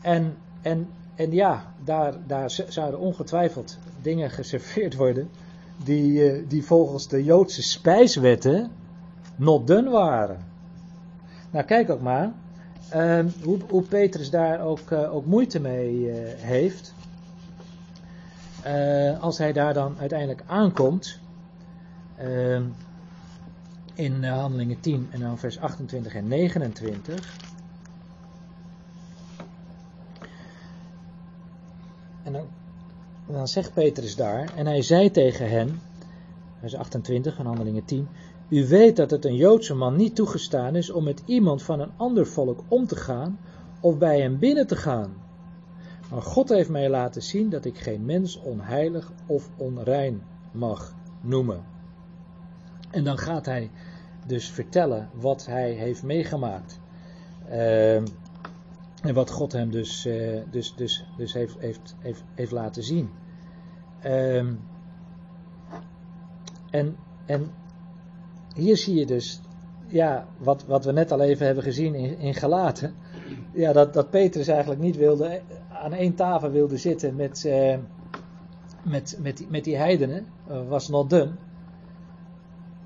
En, 0.00 0.36
en, 0.62 0.88
en 1.14 1.32
ja, 1.32 1.74
daar, 1.84 2.26
daar 2.26 2.50
zouden 2.68 3.00
ongetwijfeld 3.00 3.78
dingen 4.04 4.30
geserveerd 4.30 4.94
worden 4.94 5.28
die, 5.84 6.30
eh, 6.30 6.42
die 6.48 6.64
volgens 6.64 7.08
de 7.08 7.24
Joodse 7.24 7.62
spijswetten 7.62 8.70
not 9.36 9.66
done 9.66 9.90
waren. 9.90 10.38
Nou, 11.50 11.64
kijk 11.64 11.90
ook 11.90 12.00
maar 12.00 12.32
ehm, 12.88 13.28
hoe, 13.42 13.58
hoe 13.68 13.82
Petrus 13.82 14.30
daar 14.30 14.60
ook, 14.60 14.90
eh, 14.90 15.14
ook 15.14 15.26
moeite 15.26 15.60
mee 15.60 16.10
eh, 16.10 16.16
heeft. 16.36 16.94
Als 19.20 19.38
hij 19.38 19.52
daar 19.52 19.74
dan 19.74 19.96
uiteindelijk 19.98 20.42
aankomt, 20.46 21.18
eh, 22.16 22.60
in 23.94 24.24
Handelingen 24.24 24.80
10 24.80 25.08
en 25.10 25.20
dan 25.20 25.38
vers 25.38 25.58
28 25.58 26.14
en 26.14 26.28
29. 26.28 27.38
En 32.22 32.32
dan, 32.32 32.46
dan 33.26 33.48
zegt 33.48 33.74
Petrus 33.74 34.16
daar, 34.16 34.52
en 34.56 34.66
hij 34.66 34.82
zei 34.82 35.10
tegen 35.10 35.50
hen, 35.50 35.80
vers 36.60 36.76
28 36.76 37.34
van 37.34 37.46
Handelingen 37.46 37.84
10, 37.84 38.08
u 38.48 38.66
weet 38.66 38.96
dat 38.96 39.10
het 39.10 39.24
een 39.24 39.36
Joodse 39.36 39.74
man 39.74 39.96
niet 39.96 40.14
toegestaan 40.14 40.76
is 40.76 40.90
om 40.90 41.04
met 41.04 41.22
iemand 41.26 41.62
van 41.62 41.80
een 41.80 41.92
ander 41.96 42.26
volk 42.26 42.60
om 42.68 42.86
te 42.86 42.96
gaan 42.96 43.38
of 43.80 43.98
bij 43.98 44.20
hem 44.20 44.38
binnen 44.38 44.66
te 44.66 44.76
gaan. 44.76 45.14
Maar 46.10 46.22
God 46.22 46.48
heeft 46.48 46.68
mij 46.68 46.88
laten 46.88 47.22
zien 47.22 47.50
dat 47.50 47.64
ik 47.64 47.78
geen 47.78 48.04
mens 48.04 48.40
onheilig 48.40 49.12
of 49.26 49.50
onrein 49.56 50.22
mag 50.52 50.94
noemen. 51.20 51.64
En 52.90 53.04
dan 53.04 53.18
gaat 53.18 53.46
hij 53.46 53.70
dus 54.26 54.50
vertellen 54.50 55.08
wat 55.20 55.46
hij 55.46 55.70
heeft 55.70 56.02
meegemaakt. 56.02 56.80
Uh, 57.50 58.02
en 59.04 59.14
wat 59.14 59.30
God 59.30 59.52
hem 59.52 59.70
dus, 59.70 60.06
uh, 60.06 60.40
dus, 60.50 60.74
dus, 60.74 61.06
dus 61.16 61.32
heeft, 61.32 61.56
heeft, 61.58 61.94
heeft, 62.34 62.50
laten 62.50 62.82
zien. 62.82 63.10
Uh, 64.04 64.36
en, 66.70 66.96
en 67.26 67.50
hier 68.54 68.76
zie 68.76 68.94
je 68.94 69.06
dus, 69.06 69.40
ja, 69.86 70.26
wat, 70.38 70.64
wat 70.64 70.84
we 70.84 70.92
net 70.92 71.12
al 71.12 71.20
even 71.20 71.46
hebben 71.46 71.64
gezien 71.64 71.94
in, 71.94 72.18
in 72.18 72.34
Galaten. 72.34 72.94
Ja, 73.52 73.72
dat, 73.72 73.94
dat 73.94 74.10
Petrus 74.10 74.48
eigenlijk 74.48 74.80
niet 74.80 74.96
wilde, 74.96 75.40
aan 75.68 75.92
één 75.92 76.14
tafel 76.14 76.50
wilde 76.50 76.76
zitten 76.76 77.16
met, 77.16 77.44
uh, 77.46 77.76
met, 78.82 79.18
met, 79.20 79.36
die, 79.36 79.46
met 79.50 79.64
die 79.64 79.76
heidenen. 79.76 80.26
Uh, 80.50 80.68
was 80.68 80.88
not 80.88 81.10
done. 81.10 81.30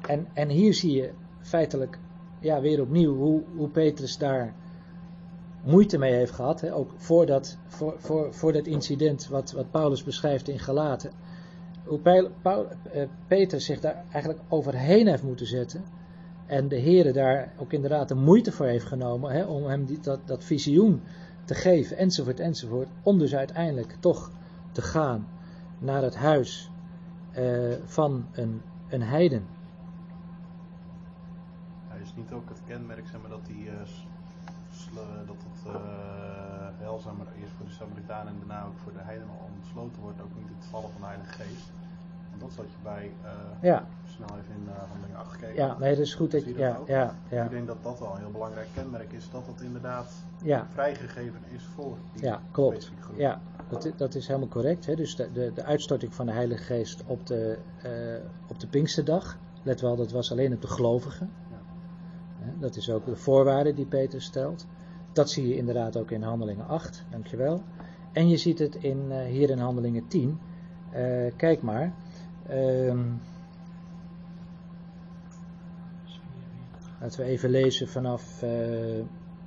En, 0.00 0.26
en 0.32 0.48
hier 0.48 0.74
zie 0.74 0.92
je 0.92 1.10
feitelijk 1.40 1.98
ja, 2.40 2.60
weer 2.60 2.80
opnieuw 2.80 3.16
hoe, 3.16 3.42
hoe 3.56 3.68
Petrus 3.68 4.18
daar 4.18 4.54
moeite 5.64 5.98
mee 5.98 6.14
heeft 6.14 6.32
gehad. 6.32 6.60
Hè? 6.60 6.74
Ook 6.74 6.90
voor 6.96 7.26
dat, 7.26 7.58
voor, 7.66 7.94
voor, 7.98 8.34
voor 8.34 8.52
dat 8.52 8.66
incident 8.66 9.28
wat, 9.28 9.52
wat 9.52 9.70
Paulus 9.70 10.04
beschrijft 10.04 10.48
in 10.48 10.58
Galaten. 10.58 11.10
Hoe 11.84 12.00
uh, 12.02 13.02
Petrus 13.26 13.64
zich 13.64 13.80
daar 13.80 14.04
eigenlijk 14.12 14.44
overheen 14.48 15.06
heeft 15.06 15.22
moeten 15.22 15.46
zetten. 15.46 15.84
En 16.46 16.68
de 16.68 16.76
Heer 16.76 17.12
daar 17.12 17.52
ook 17.56 17.72
inderdaad 17.72 18.08
de 18.08 18.14
moeite 18.14 18.52
voor 18.52 18.66
heeft 18.66 18.86
genomen 18.86 19.32
hè, 19.32 19.44
om 19.44 19.64
hem 19.64 19.84
die, 19.84 20.00
dat, 20.00 20.20
dat 20.24 20.44
visioen 20.44 21.02
te 21.44 21.54
geven, 21.54 21.96
enzovoort, 21.96 22.40
enzovoort. 22.40 22.88
Om 23.02 23.18
dus 23.18 23.34
uiteindelijk 23.34 23.96
toch 24.00 24.30
te 24.72 24.82
gaan 24.82 25.26
naar 25.78 26.02
het 26.02 26.16
huis 26.16 26.70
uh, 27.38 27.74
van 27.84 28.26
een, 28.32 28.62
een 28.88 29.02
heiden. 29.02 29.46
Hij 31.88 32.00
is 32.00 32.14
niet 32.16 32.32
ook 32.32 32.48
het 32.48 32.62
kenmerk, 32.66 33.06
zeg 33.06 33.20
maar, 33.20 33.30
dat 33.30 33.46
hij 33.46 33.56
uh, 33.56 33.86
dat 35.72 35.82
uh, 35.82 36.84
hel 36.84 36.98
zeg 36.98 37.12
maar, 37.18 37.26
eerst 37.40 37.52
voor 37.56 37.66
de 37.66 37.72
Samaritanen 37.72 38.32
en 38.32 38.38
daarna 38.38 38.66
ook 38.66 38.78
voor 38.82 38.92
de 38.92 39.02
heidenen 39.02 39.34
ontsloten 39.56 40.02
wordt, 40.02 40.20
ook 40.20 40.34
niet 40.34 40.48
het 40.56 40.64
vallen 40.70 40.90
van 40.90 41.00
de 41.00 41.06
Heilige 41.06 41.32
Geest. 41.32 41.68
Want 42.30 42.40
dat 42.40 42.52
zat 42.52 42.70
je 42.74 42.80
bij 42.82 43.12
uh, 43.24 43.30
ja. 43.62 43.86
snel 44.06 44.28
even 44.38 44.54
in 44.54 44.64
uh, 44.66 44.78
handeling 44.90 45.16
8 45.16 45.32
gekeken. 45.32 45.54
Ja, 45.54 45.78
nee, 45.78 45.90
dat 45.96 46.04
is 46.06 46.14
goed. 46.14 46.30
Dat, 46.30 46.44
je 46.44 46.58
ja, 46.58 46.78
ja, 46.86 47.14
ja. 47.28 47.44
Ik 47.44 47.50
denk 47.50 47.66
dat 47.66 47.82
dat 47.82 47.98
wel 47.98 48.12
een 48.12 48.18
heel 48.18 48.30
belangrijk 48.30 48.68
kenmerk 48.74 49.12
is, 49.12 49.30
dat 49.30 49.46
het 49.46 49.60
inderdaad 49.60 50.12
Ja. 50.42 50.66
vrijgegeven 50.72 51.40
is 51.54 51.64
voor 51.74 51.96
die 52.12 52.24
Ja, 52.24 52.40
klopt. 52.50 52.90
Ja, 53.16 53.40
dat, 53.68 53.92
dat 53.96 54.14
is 54.14 54.26
helemaal 54.26 54.48
correct. 54.48 54.86
Hè? 54.86 54.94
Dus 54.94 55.16
de, 55.16 55.32
de, 55.32 55.52
de 55.54 55.64
uitstorting 55.64 56.14
van 56.14 56.26
de 56.26 56.32
Heilige 56.32 56.62
Geest 56.62 57.02
op 57.06 57.26
de, 57.26 57.58
eh, 57.82 57.90
op 58.46 58.60
de 58.60 58.66
Pinksterdag. 58.66 59.38
Let 59.62 59.80
wel, 59.80 59.96
dat 59.96 60.10
was 60.10 60.30
alleen 60.30 60.52
op 60.52 60.62
de 60.62 60.68
gelovigen. 60.68 61.30
Dat 62.58 62.76
is 62.76 62.90
ook 62.90 63.04
de 63.04 63.16
voorwaarde 63.16 63.74
die 63.74 63.86
Peter 63.86 64.22
stelt. 64.22 64.66
Dat 65.18 65.30
zie 65.30 65.48
je 65.48 65.56
inderdaad 65.56 65.96
ook 65.96 66.10
in 66.10 66.22
Handelingen 66.22 66.66
8, 66.66 67.04
dankjewel. 67.10 67.62
En 68.12 68.28
je 68.28 68.36
ziet 68.36 68.58
het 68.58 68.74
in, 68.74 69.10
eh, 69.10 69.26
hier 69.26 69.50
in 69.50 69.58
Handelingen 69.58 70.08
10. 70.08 70.38
Eh, 70.90 71.32
kijk 71.36 71.62
maar. 71.62 71.92
Ehm, 72.46 73.06
laten 77.00 77.20
we 77.20 77.26
even 77.26 77.50
lezen 77.50 77.88
vanaf. 77.88 78.42
eh, 78.42 78.98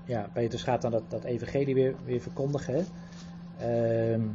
ja, 0.05 0.29
Petrus 0.33 0.63
gaat 0.63 0.81
dan 0.81 0.91
dat, 0.91 1.09
dat 1.09 1.23
evangelie 1.23 1.73
weer, 1.75 1.95
weer 2.05 2.21
verkondigen. 2.21 2.85
Ehm, 3.57 4.27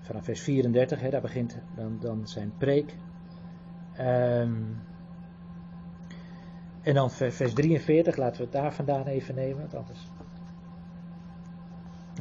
vanaf 0.00 0.24
vers 0.24 0.40
34, 0.40 1.00
hè, 1.00 1.10
daar 1.10 1.20
begint 1.20 1.58
dan, 1.76 1.98
dan 2.00 2.28
zijn 2.28 2.52
preek. 2.58 2.96
Ehm, 3.96 4.52
en 6.84 6.94
dan 6.94 7.10
vers, 7.10 7.36
vers 7.36 7.52
43, 7.52 8.16
laten 8.16 8.36
we 8.36 8.42
het 8.42 8.52
daar 8.52 8.74
vandaan 8.74 9.06
even 9.06 9.34
nemen, 9.34 9.68
dan 9.70 9.84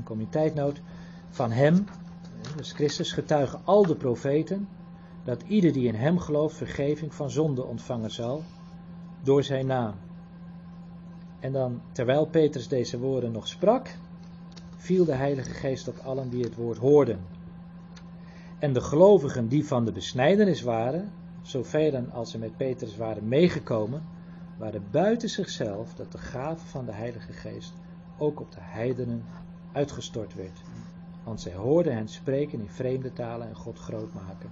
kom 0.04 0.20
je 0.20 0.30
tijdnood. 0.30 0.82
Van 1.30 1.52
hem, 1.52 1.86
dus 2.56 2.72
Christus, 2.72 3.12
getuigen 3.12 3.60
al 3.64 3.86
de 3.86 3.96
profeten, 3.96 4.68
dat 5.24 5.42
ieder 5.48 5.74
die 5.74 5.88
in 5.88 5.96
hem 5.96 6.20
gelooft 6.20 6.56
vergeving 6.56 7.14
van 7.14 7.30
zonde 7.30 7.64
ontvangen 7.64 8.12
zal, 8.12 8.44
door 9.24 9.44
zijn 9.44 9.66
naam. 9.66 9.94
En 11.40 11.52
dan, 11.52 11.82
terwijl 11.92 12.26
Petrus 12.26 12.68
deze 12.68 13.00
woorden 13.00 13.32
nog 13.32 13.48
sprak, 13.48 13.96
viel 14.76 15.06
de 15.06 15.16
Heilige 15.16 15.54
Geest 15.54 15.88
op 15.88 15.98
allen 15.98 16.30
die 16.30 16.44
het 16.44 16.56
woord 16.56 16.78
hoorden. 16.78 17.20
En 18.60 18.74
de 18.74 18.82
gelovigen 18.82 19.48
die 19.48 19.68
van 19.68 19.86
de 19.86 19.92
besnijdenis 19.92 20.62
waren, 20.62 21.12
zoveel 21.42 22.06
als 22.12 22.32
ze 22.32 22.38
met 22.38 22.58
Petrus 22.58 22.98
waren 22.98 23.28
meegekomen, 23.28 24.13
waren 24.64 24.92
buiten 24.92 25.30
zichzelf 25.30 25.94
dat 25.94 26.12
de 26.12 26.18
gave 26.18 26.66
van 26.66 26.86
de 26.86 26.92
Heilige 26.92 27.34
Geest 27.34 27.74
ook 28.18 28.40
op 28.40 28.52
de 28.52 28.62
heidenen 28.62 29.24
uitgestort 29.72 30.36
werd. 30.36 30.62
Want 31.24 31.42
zij 31.42 31.54
hoorden 31.54 31.96
hen 31.96 32.08
spreken 32.08 32.60
in 32.60 32.70
vreemde 32.70 33.14
talen 33.14 33.48
en 33.48 33.56
God 33.56 33.80
groot 33.80 34.14
maken. 34.14 34.50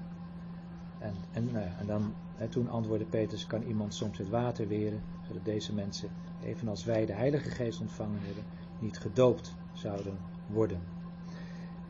En, 1.00 1.14
en, 1.32 1.50
nou 1.86 2.02
en 2.38 2.50
toen 2.50 2.70
antwoordde 2.70 3.06
Petrus, 3.06 3.48
kan 3.48 3.64
iemand 3.64 3.94
soms 3.94 4.18
het 4.18 4.30
water 4.30 4.68
weren, 4.68 5.02
zodat 5.28 5.46
deze 5.46 5.74
mensen, 5.74 6.10
evenals 6.44 6.84
wij 6.84 7.06
de 7.06 7.14
Heilige 7.14 7.50
Geest 7.50 7.82
ontvangen 7.82 8.20
hebben, 8.22 8.44
niet 8.80 9.00
gedoopt 9.00 9.56
zouden 9.74 10.18
worden. 10.48 10.80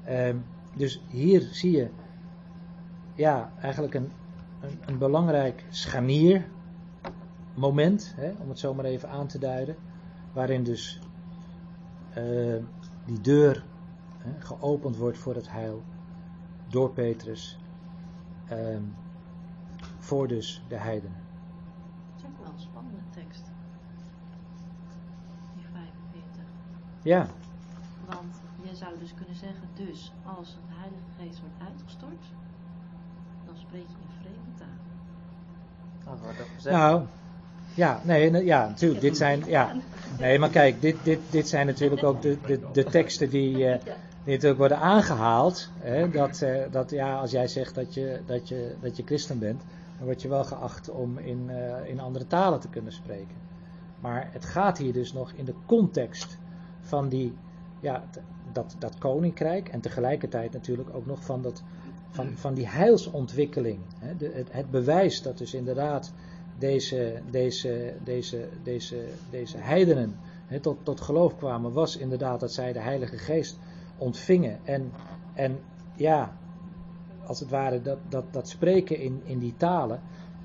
Ehm, 0.04 0.38
dus 0.76 1.02
hier 1.08 1.42
zie 1.42 1.72
je, 1.72 1.90
ja, 3.16 3.54
eigenlijk 3.62 3.94
een, 3.94 4.12
een, 4.62 4.80
een 4.86 4.98
belangrijk 4.98 5.66
scharnier 5.70 6.46
moment, 7.54 8.14
hè, 8.16 8.32
om 8.40 8.50
het 8.50 8.60
zo 8.60 8.74
maar 8.74 8.86
even 8.86 9.10
aan 9.10 9.28
te 9.28 9.40
duiden, 9.40 9.76
waarin 10.34 10.64
dus 10.64 11.00
eh, 12.14 12.64
die 13.06 13.22
deur 13.22 13.64
hè, 14.18 14.42
geopend 14.42 14.98
wordt 14.98 15.18
voor 15.18 15.36
het 15.36 15.52
heil 15.52 15.84
door 16.68 16.92
Petrus, 16.92 17.60
ehm, 18.48 18.84
voor 19.98 20.28
dus 20.28 20.64
de 20.68 20.76
heidenen. 20.76 21.18
Het 22.12 22.24
is 22.24 22.26
ook 22.26 22.44
wel 22.44 22.54
een 22.54 22.60
spannende 22.60 23.02
tekst. 23.10 23.44
Die 25.56 25.66
45. 25.72 26.44
Ja, 27.02 27.28
Want 28.06 28.42
je 28.64 28.76
zou 28.76 29.00
dus 29.00 29.14
kunnen 29.14 29.36
zeggen, 29.36 29.68
dus 29.74 30.14
als 30.24 30.54
de 30.54 30.76
Heilige 30.76 31.04
Geest 31.20 31.40
wordt 31.40 31.72
uitgestort, 31.72 32.26
dan 33.46 33.56
spreek 33.58 33.88
je 33.88 33.96
in 34.02 34.22
vreemde 34.22 34.54
taal. 34.56 34.68
Nou, 36.06 36.18
wordt 36.24 36.42
ook 36.42 36.54
gezegd. 36.56 36.76
nou, 36.76 37.06
ja, 37.74 38.02
nee, 38.04 38.46
ja, 38.46 38.68
natuurlijk, 38.68 39.02
dit 39.02 39.18
zijn, 39.18 39.44
ja, 39.46 39.76
nee, 40.20 40.40
maar 40.40 40.50
kijk, 40.50 40.82
dit, 40.82 40.96
dit, 41.04 41.20
dit 41.30 41.48
zijn 41.48 41.66
natuurlijk 41.66 42.04
ook 42.04 42.22
de, 42.22 42.38
de, 42.46 42.60
de 42.74 42.84
teksten 42.84 43.30
die, 43.30 43.68
eh, 43.68 43.80
die 44.24 44.34
natuurlijk 44.34 44.60
worden 44.60 44.80
aangehaald. 44.80 45.70
Hè, 45.80 46.10
dat, 46.10 46.42
eh, 46.42 46.62
dat 46.72 46.90
ja, 46.90 47.20
als 47.20 47.32
jij 47.32 47.48
zegt 47.48 47.76
dat 47.76 47.94
je, 47.94 48.20
dat, 48.26 48.48
je, 48.48 48.76
dat 48.82 48.98
je 48.98 49.04
christen 49.06 49.40
bent, 49.40 49.62
dan 49.98 50.06
word 50.06 50.22
je 50.22 50.28
wel 50.28 50.44
geacht 50.44 50.90
om 50.90 51.18
in, 51.18 51.50
eh, 51.50 51.90
in 51.90 52.00
andere 52.00 52.28
talen 52.28 52.60
te 52.60 52.70
kunnen 52.70 52.94
spreken. 52.94 53.36
Maar 54.00 54.30
het 54.32 54.46
gaat 54.46 54.78
hier 54.78 54.94
dus 54.94 55.14
nog 55.14 55.32
in 55.32 55.46
de 55.46 55.56
context 55.66 56.38
van 56.80 57.10
die, 57.10 57.34
ja, 57.80 58.04
dat, 58.52 58.76
dat 58.80 58.98
koninkrijk 58.98 59.70
en 59.70 59.82
tegelijkertijd 59.82 60.52
natuurlijk 60.52 60.90
ook 60.94 61.06
nog 61.06 61.24
van, 61.24 61.42
dat, 61.42 61.64
van, 62.10 62.32
van 62.36 62.54
die 62.54 62.68
heilsontwikkeling. 62.68 63.80
Hè, 64.00 64.28
het, 64.28 64.52
het 64.52 64.72
bewijs 64.72 65.22
dat 65.22 65.38
dus 65.38 65.54
inderdaad 65.54 66.14
deze, 66.62 67.22
deze, 67.30 67.94
deze, 68.04 68.50
deze, 68.64 69.04
deze 69.30 69.58
heidenen 69.58 70.16
tot, 70.62 70.78
tot 70.84 71.02
geloof 71.02 71.38
kwamen, 71.38 71.74
was 71.74 71.98
inderdaad 71.98 72.40
dat 72.40 72.54
zij 72.54 72.74
de 72.74 72.80
Heilige 72.80 73.18
Geest 73.18 73.58
ontvingen. 73.98 74.60
En, 74.64 74.92
en 75.34 75.60
ja, 75.96 76.38
als 77.26 77.40
het 77.40 77.50
ware, 77.50 77.82
dat, 77.82 77.98
dat, 78.10 78.26
dat 78.32 78.50
spreken 78.50 79.00
in, 79.00 79.22
in 79.24 79.40
die 79.40 79.54
talen 79.58 80.02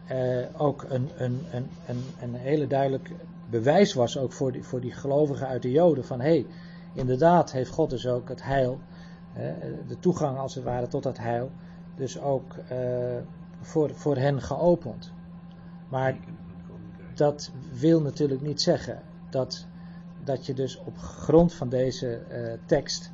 eh, 0.06 0.46
ook 0.56 0.84
een, 0.88 1.10
een, 1.16 1.40
een, 1.52 1.68
een, 1.86 2.02
een 2.20 2.34
hele 2.34 2.66
duidelijk 2.66 3.10
bewijs 3.50 3.94
was 3.94 4.18
ook 4.18 4.32
voor 4.32 4.52
die, 4.52 4.64
voor 4.64 4.80
die 4.80 4.92
gelovigen 4.92 5.46
uit 5.46 5.62
de 5.62 5.70
Joden 5.70 6.04
van 6.04 6.20
hé, 6.20 6.26
hey, 6.26 6.46
inderdaad 6.94 7.52
heeft 7.52 7.70
God 7.70 7.90
dus 7.90 8.06
ook 8.06 8.28
het 8.28 8.42
heil, 8.42 8.78
de 9.88 9.98
toegang 10.00 10.38
als 10.38 10.54
het 10.54 10.64
ware 10.64 10.88
tot 10.88 11.04
het 11.04 11.18
heil, 11.18 11.50
dus 11.96 12.20
ook 12.20 12.54
eh, 12.68 12.78
voor, 13.60 13.90
voor 13.94 14.16
hen 14.16 14.42
geopend. 14.42 15.12
Maar 15.88 16.16
dat 17.14 17.50
wil 17.72 18.00
natuurlijk 18.00 18.40
niet 18.40 18.60
zeggen 18.62 19.02
dat, 19.30 19.66
dat 20.24 20.46
je 20.46 20.54
dus 20.54 20.78
op 20.78 20.98
grond 20.98 21.54
van 21.54 21.68
deze 21.68 22.14
eh, 22.16 22.52
tekst, 22.66 23.10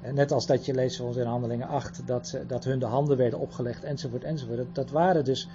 eh, 0.00 0.12
net 0.12 0.32
als 0.32 0.46
dat 0.46 0.66
je 0.66 0.74
leest 0.74 0.96
zoals 0.96 1.16
in 1.16 1.26
Handelingen 1.26 1.68
8, 1.68 2.06
dat, 2.06 2.28
ze- 2.28 2.46
dat 2.46 2.64
hun 2.64 2.78
de 2.78 2.86
handen 2.86 3.16
werden 3.16 3.38
opgelegd 3.38 3.84
enzovoort 3.84 4.24
enzovoort. 4.24 4.74
Dat, 4.74 4.90
waren 4.90 5.24
dus, 5.24 5.48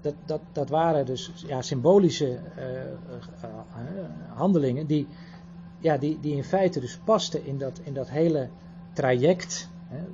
dat, 0.00 0.14
dat, 0.24 0.40
dat 0.52 0.68
waren 0.68 1.06
dus 1.06 1.32
ja, 1.46 1.62
symbolische 1.62 2.38
eh, 2.56 2.80
eh, 2.80 2.86
eh, 3.42 3.54
handelingen 4.34 4.86
die, 4.86 5.08
ja, 5.78 5.96
die, 5.96 6.20
die 6.20 6.36
in 6.36 6.44
feite 6.44 6.80
dus 6.80 6.98
pasten 7.04 7.44
in 7.44 7.58
dat, 7.58 7.80
in 7.82 7.94
dat 7.94 8.08
hele 8.08 8.48
traject 8.92 9.68
hè, 9.88 10.04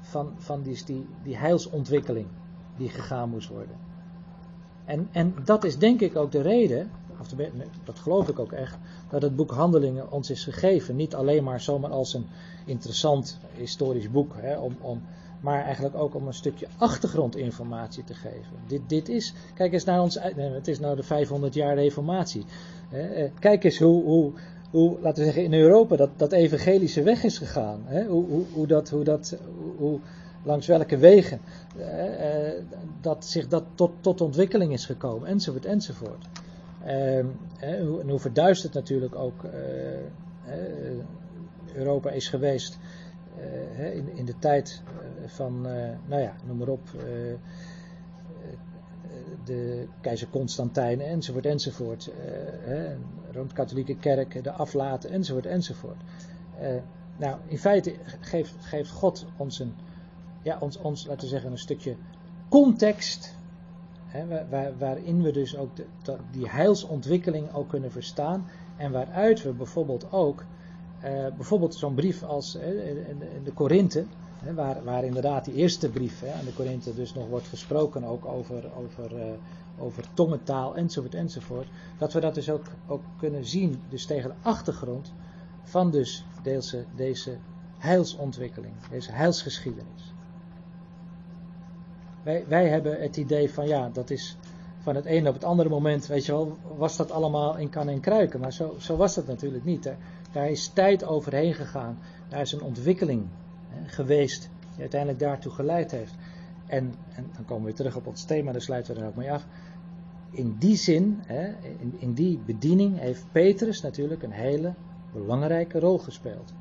van, 0.00 0.32
van 0.36 0.62
die, 0.62 0.84
die, 0.84 1.06
die 1.22 1.36
heilsontwikkeling 1.36 2.26
die 2.76 2.88
gegaan 2.88 3.28
moest 3.28 3.48
worden. 3.48 3.76
En, 4.84 5.08
en 5.12 5.34
dat 5.44 5.64
is 5.64 5.78
denk 5.78 6.00
ik 6.00 6.16
ook 6.16 6.32
de 6.32 6.42
reden, 6.42 6.90
of 7.20 7.28
dat 7.84 7.98
geloof 7.98 8.28
ik 8.28 8.38
ook 8.38 8.52
echt, 8.52 8.76
dat 9.08 9.22
het 9.22 9.36
boek 9.36 9.50
Handelingen 9.50 10.12
ons 10.12 10.30
is 10.30 10.44
gegeven. 10.44 10.96
Niet 10.96 11.14
alleen 11.14 11.44
maar 11.44 11.60
zomaar 11.60 11.90
als 11.90 12.14
een 12.14 12.26
interessant 12.64 13.38
historisch 13.56 14.10
boek, 14.10 14.32
hè, 14.36 14.58
om, 14.58 14.76
om, 14.80 15.02
maar 15.40 15.64
eigenlijk 15.64 15.94
ook 15.96 16.14
om 16.14 16.26
een 16.26 16.34
stukje 16.34 16.66
achtergrondinformatie 16.76 18.04
te 18.04 18.14
geven. 18.14 18.56
Dit, 18.66 18.80
dit 18.86 19.08
is, 19.08 19.34
kijk 19.54 19.72
eens 19.72 19.84
naar 19.84 20.02
ons, 20.02 20.18
het 20.34 20.68
is 20.68 20.78
nou 20.78 20.96
de 20.96 21.02
500 21.02 21.54
jaar 21.54 21.74
reformatie. 21.74 22.44
Hè, 22.88 23.02
eh, 23.02 23.30
Kijk 23.38 23.64
eens 23.64 23.78
hoe, 23.78 24.02
hoe, 24.04 24.32
hoe, 24.70 24.98
laten 25.00 25.18
we 25.18 25.24
zeggen, 25.24 25.44
in 25.44 25.54
Europa 25.54 25.96
dat, 25.96 26.10
dat 26.16 26.32
evangelische 26.32 27.02
weg 27.02 27.24
is 27.24 27.38
gegaan. 27.38 27.82
Hè? 27.84 28.04
Hoe, 28.04 28.24
hoe, 28.26 28.44
hoe 28.52 28.66
dat, 28.66 28.90
hoe 28.90 29.04
dat, 29.04 29.36
hoe- 29.76 30.00
langs 30.44 30.66
welke 30.66 30.98
wegen 30.98 31.40
eh, 31.76 32.56
eh, 32.56 32.64
dat 33.00 33.24
zich 33.24 33.48
dat 33.48 33.64
tot, 33.74 33.92
tot 34.00 34.20
ontwikkeling 34.20 34.72
is 34.72 34.86
gekomen, 34.86 35.28
enzovoort, 35.28 35.64
enzovoort. 35.64 36.26
Ehm, 36.84 37.26
en 37.58 38.08
hoe 38.08 38.18
verduisterd 38.18 38.74
natuurlijk 38.74 39.14
ook 39.14 39.44
eh, 39.44 39.52
Europa 41.74 42.10
is 42.10 42.28
geweest 42.28 42.78
in, 43.92 44.16
in 44.16 44.24
de 44.24 44.38
tijd 44.38 44.82
van, 45.26 45.60
nou 46.06 46.22
ja, 46.22 46.34
noem 46.46 46.56
maar 46.56 46.68
op, 46.68 46.88
de 49.44 49.88
keizer 50.00 50.28
Constantijn 50.28 51.00
enzovoort 51.00 51.46
enzovoort, 51.46 52.12
een 52.66 53.04
Rooms-Katholieke 53.32 53.96
kerk, 53.96 54.44
de 54.44 54.50
aflaten 54.50 55.10
enzovoort 55.10 55.46
enzovoort. 55.46 56.02
Nou, 57.16 57.38
in 57.46 57.58
feite 57.58 57.94
geeft, 58.20 58.54
geeft 58.58 58.90
God 58.90 59.26
ons 59.36 59.58
een, 59.58 59.74
ja, 60.44 60.58
ons, 60.60 60.76
ons, 60.76 61.06
laten 61.06 61.22
we 61.22 61.26
zeggen, 61.28 61.50
een 61.50 61.58
stukje 61.58 61.96
context, 62.48 63.34
hè, 64.04 64.26
waar, 64.26 64.48
waar- 64.50 64.78
waarin 64.78 65.22
we 65.22 65.30
dus 65.30 65.56
ook 65.56 65.76
de, 65.76 65.86
die 66.30 66.48
heilsontwikkeling 66.48 67.52
ook 67.52 67.68
kunnen 67.68 67.90
verstaan 67.92 68.48
en 68.76 68.92
waaruit 68.92 69.42
we 69.42 69.52
bijvoorbeeld 69.52 70.12
ook, 70.12 70.44
eh, 71.00 71.26
bijvoorbeeld 71.36 71.74
zo'n 71.74 71.94
brief 71.94 72.22
als 72.22 72.52
de, 72.52 73.40
de 73.44 73.52
Korinthe, 73.52 74.04
waar, 74.54 74.84
waar 74.84 75.04
inderdaad 75.04 75.44
die 75.44 75.54
eerste 75.54 75.90
brief 75.90 76.20
hè, 76.20 76.32
aan 76.32 76.44
de 76.44 76.52
Korinthe 76.52 76.94
dus 76.94 77.14
nog 77.14 77.28
wordt 77.28 77.48
gesproken 77.48 78.04
ook 78.04 78.24
over, 78.24 78.76
over, 78.76 79.16
eh, 79.16 79.32
over 79.78 80.04
tongentaal 80.14 80.76
enzovoort 80.76 81.14
enzovoort. 81.14 81.68
Dat 81.98 82.12
we 82.12 82.20
dat 82.20 82.34
dus 82.34 82.50
ook, 82.50 82.66
ook 82.86 83.02
kunnen 83.18 83.44
zien, 83.44 83.82
dus 83.88 84.06
tegen 84.06 84.30
de 84.30 84.36
achtergrond 84.48 85.12
van 85.62 85.90
dus 85.90 86.24
deze, 86.42 86.84
deze 86.96 87.38
heilsontwikkeling, 87.78 88.74
deze 88.90 89.12
heilsgeschiedenis. 89.12 90.13
Wij, 92.24 92.44
wij 92.48 92.68
hebben 92.68 93.00
het 93.00 93.16
idee 93.16 93.52
van 93.52 93.66
ja, 93.66 93.88
dat 93.88 94.10
is 94.10 94.36
van 94.78 94.94
het 94.94 95.04
ene 95.04 95.28
op 95.28 95.34
het 95.34 95.44
andere 95.44 95.68
moment, 95.68 96.06
weet 96.06 96.26
je 96.26 96.32
wel, 96.32 96.56
was 96.76 96.96
dat 96.96 97.10
allemaal 97.10 97.56
in 97.56 97.68
kan 97.68 97.88
en 97.88 98.00
kruiken. 98.00 98.40
Maar 98.40 98.52
zo, 98.52 98.74
zo 98.78 98.96
was 98.96 99.14
dat 99.14 99.26
natuurlijk 99.26 99.64
niet. 99.64 99.84
Hè. 99.84 99.92
Daar 100.32 100.50
is 100.50 100.68
tijd 100.68 101.04
overheen 101.04 101.54
gegaan. 101.54 101.98
Daar 102.28 102.40
is 102.40 102.52
een 102.52 102.62
ontwikkeling 102.62 103.26
hè, 103.68 103.88
geweest 103.88 104.50
die 104.70 104.80
uiteindelijk 104.80 105.20
daartoe 105.20 105.52
geleid 105.52 105.90
heeft. 105.90 106.14
En, 106.66 106.94
en 107.14 107.30
dan 107.34 107.44
komen 107.44 107.58
we 107.58 107.64
weer 107.64 107.74
terug 107.74 107.96
op 107.96 108.06
ons 108.06 108.24
thema, 108.24 108.52
daar 108.52 108.60
sluiten 108.60 108.94
we 108.94 109.00
er 109.00 109.06
ook 109.06 109.16
mee 109.16 109.32
af. 109.32 109.46
In 110.30 110.56
die 110.58 110.76
zin, 110.76 111.18
hè, 111.26 111.46
in, 111.78 111.94
in 111.98 112.12
die 112.12 112.38
bediening, 112.46 112.98
heeft 112.98 113.26
Petrus 113.32 113.80
natuurlijk 113.80 114.22
een 114.22 114.32
hele 114.32 114.74
belangrijke 115.12 115.78
rol 115.78 115.98
gespeeld. 115.98 116.52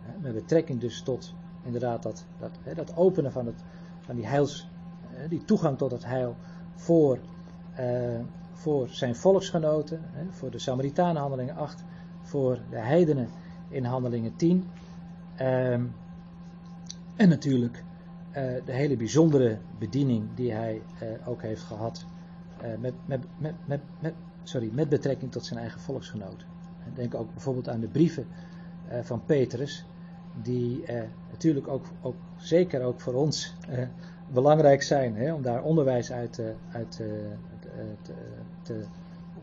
Hè, 0.00 0.12
met 0.20 0.34
betrekking 0.34 0.80
dus 0.80 1.02
tot 1.02 1.34
inderdaad 1.64 2.02
dat, 2.02 2.24
dat, 2.38 2.50
hè, 2.62 2.74
dat 2.74 2.96
openen 2.96 3.32
van, 3.32 3.46
het, 3.46 3.62
van 4.00 4.16
die 4.16 4.26
heils, 4.26 4.68
die 5.28 5.44
toegang 5.44 5.78
tot 5.78 5.90
het 5.90 6.04
heil 6.04 6.36
voor, 6.74 7.18
eh, 7.74 8.20
voor 8.52 8.88
zijn 8.88 9.16
volksgenoten, 9.16 10.00
voor 10.30 10.50
de 10.50 10.58
Samaritanen 10.58 11.20
handelingen 11.20 11.56
8, 11.56 11.84
voor 12.20 12.58
de 12.70 12.78
heidenen 12.78 13.28
in 13.68 13.84
handelingen 13.84 14.36
10. 14.36 14.64
Ehm, 15.36 15.84
en 17.16 17.28
natuurlijk 17.28 17.84
eh, 18.30 18.42
de 18.64 18.72
hele 18.72 18.96
bijzondere 18.96 19.58
bediening 19.78 20.28
die 20.34 20.52
hij 20.52 20.82
eh, 20.98 21.28
ook 21.28 21.42
heeft 21.42 21.62
gehad 21.62 22.04
eh, 22.60 22.70
met, 22.78 22.94
met, 23.06 23.24
met, 23.38 23.54
met, 24.00 24.12
sorry, 24.42 24.70
met 24.72 24.88
betrekking 24.88 25.32
tot 25.32 25.44
zijn 25.44 25.60
eigen 25.60 25.80
volksgenoten. 25.80 26.46
Denk 26.94 27.14
ook 27.14 27.32
bijvoorbeeld 27.32 27.68
aan 27.68 27.80
de 27.80 27.88
brieven 27.88 28.26
eh, 28.88 28.98
van 29.02 29.24
Petrus, 29.24 29.84
die 30.42 30.84
eh, 30.84 31.02
natuurlijk 31.30 31.68
ook, 31.68 31.84
ook 32.00 32.16
zeker 32.36 32.82
ook 32.82 33.00
voor 33.00 33.14
ons 33.14 33.54
eh, 33.68 33.86
belangrijk 34.32 34.82
zijn, 34.82 35.16
hè, 35.16 35.34
om 35.34 35.42
daar 35.42 35.62
onderwijs 35.62 36.12
uit, 36.12 36.38
eh, 36.38 36.46
uit 36.68 36.98
eh, 37.00 38.76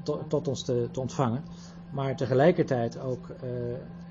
to- 0.03 0.27
tot 0.27 0.47
ons 0.47 0.63
te, 0.63 0.89
te 0.91 0.99
ontvangen. 0.99 1.45
Maar 1.89 2.15
tegelijkertijd 2.15 2.97
ook 2.99 3.29
eh, 3.29 3.49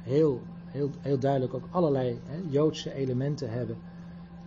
heel, 0.01 0.47
heel, 0.65 0.91
heel 1.01 1.19
duidelijk 1.19 1.55
ook 1.55 1.69
allerlei 1.71 2.23
hè, 2.25 2.37
Joodse 2.37 2.93
elementen 2.93 3.51
hebben. 3.51 3.83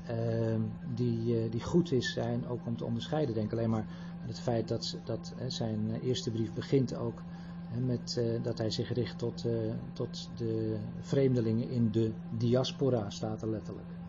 ehm, 0.04 0.62
die, 0.82 1.44
eh, 1.44 1.52
die 1.52 1.64
goed 1.64 1.92
is 1.92 2.14
zijn 2.14 2.48
ook 2.48 2.66
om 2.66 2.78
te 2.78 2.86
onderscheiden. 2.86 3.36
Denk 3.36 3.52
alleen 3.52 3.70
maar 3.70 3.88
het 4.22 4.40
feit 4.40 4.68
dat, 4.68 5.02
dat 5.04 5.34
hè, 5.36 5.50
zijn 5.50 5.90
eh, 5.92 6.04
eerste 6.04 6.32
brief 6.32 6.54
begint 6.54 6.96
ook 6.96 7.26
met 7.68 8.16
eh, 8.18 8.44
dat 8.44 8.58
hij 8.58 8.72
zich 8.72 8.94
richt 8.94 9.18
tot, 9.18 9.46
eh, 9.46 9.74
tot 9.94 10.38
de 10.38 10.80
vreemdelingen 11.00 11.70
in 11.70 11.92
de 11.92 12.20
diaspora, 12.30 13.10
staat 13.10 13.42
er 13.42 13.50
letterlijk. 13.50 14.01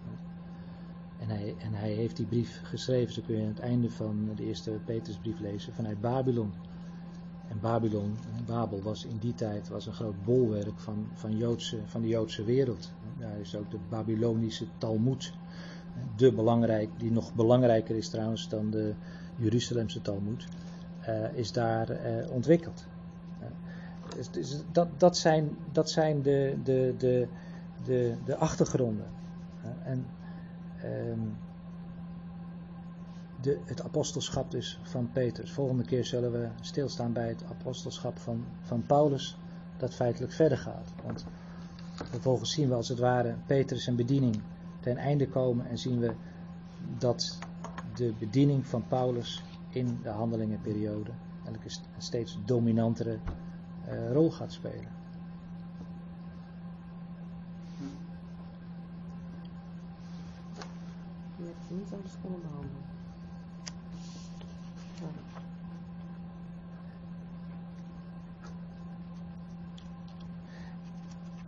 Hij, 1.33 1.55
en 1.59 1.75
hij 1.75 1.91
heeft 1.91 2.17
die 2.17 2.27
brief 2.27 2.61
geschreven, 2.63 3.15
zo 3.15 3.23
kun 3.27 3.37
je 3.37 3.43
aan 3.43 3.49
het 3.49 3.59
einde 3.59 3.91
van 3.91 4.31
de 4.37 4.45
eerste 4.45 4.71
Petrusbrief 4.85 5.41
lezen, 5.41 5.73
vanuit 5.73 6.01
Babylon. 6.01 6.53
En 7.49 7.61
Babylon, 7.61 8.17
Babel, 8.47 8.83
was 8.83 9.05
in 9.05 9.19
die 9.19 9.35
tijd 9.35 9.69
was 9.69 9.87
een 9.87 9.93
groot 9.93 10.25
bolwerk 10.25 10.81
van, 10.81 11.07
van, 11.13 11.37
Joodse, 11.37 11.79
van 11.85 12.01
de 12.01 12.09
Joodse 12.09 12.45
wereld. 12.45 12.93
Daar 13.19 13.39
is 13.41 13.57
ook 13.57 13.71
de 13.71 13.79
Babylonische 13.89 14.67
Talmud, 14.79 15.33
de 16.17 16.33
belangrijk, 16.33 16.91
die 16.99 17.13
nog 17.13 17.35
belangrijker 17.35 17.97
is 17.97 18.09
trouwens 18.09 18.49
dan 18.49 18.71
de 18.71 18.95
Jeruzalemse 19.37 20.03
Talmud, 20.03 20.47
eh, 21.01 21.35
is 21.35 21.53
daar 21.53 21.91
eh, 21.91 22.31
ontwikkeld. 22.31 22.87
Dus, 24.17 24.31
dus 24.31 24.63
dat, 24.73 24.89
dat 24.97 25.17
zijn, 25.17 25.57
dat 25.73 25.91
zijn 25.91 26.23
de, 26.23 26.57
de, 26.65 26.95
de, 26.99 27.29
de, 27.85 28.15
de 28.25 28.37
achtergronden. 28.37 29.07
En 29.85 30.07
ehm, 30.83 31.21
de, 33.41 33.59
het 33.65 33.83
apostelschap 33.83 34.51
dus 34.51 34.79
van 34.83 35.11
Petrus. 35.13 35.53
Volgende 35.53 35.85
keer 35.85 36.05
zullen 36.05 36.33
we 36.33 36.49
stilstaan 36.61 37.13
bij 37.13 37.29
het 37.29 37.45
apostelschap 37.51 38.19
van, 38.19 38.45
van 38.61 38.87
Paulus, 38.87 39.37
dat 39.77 39.95
feitelijk 39.95 40.33
verder 40.33 40.59
gaat. 40.59 40.93
Want 41.05 41.25
vervolgens 41.95 42.53
zien 42.53 42.69
we 42.69 42.75
als 42.75 42.89
het 42.89 42.99
ware 42.99 43.35
Petrus 43.47 43.87
en 43.87 43.97
bediening 43.97 44.41
ten 44.81 44.97
einde 44.97 45.29
komen 45.29 45.67
en 45.67 45.79
zien 45.79 45.99
we 45.99 46.15
dat 46.99 47.39
de 47.95 48.15
bediening 48.19 48.67
van 48.67 48.87
Paulus 48.89 49.43
in 49.69 49.99
de 50.03 50.09
handelingenperiode 50.09 51.11
een 51.45 51.59
steeds 51.99 52.39
dominantere 52.45 53.19
eh, 53.85 54.13
rol 54.13 54.31
gaat 54.31 54.53
spelen. 54.53 55.02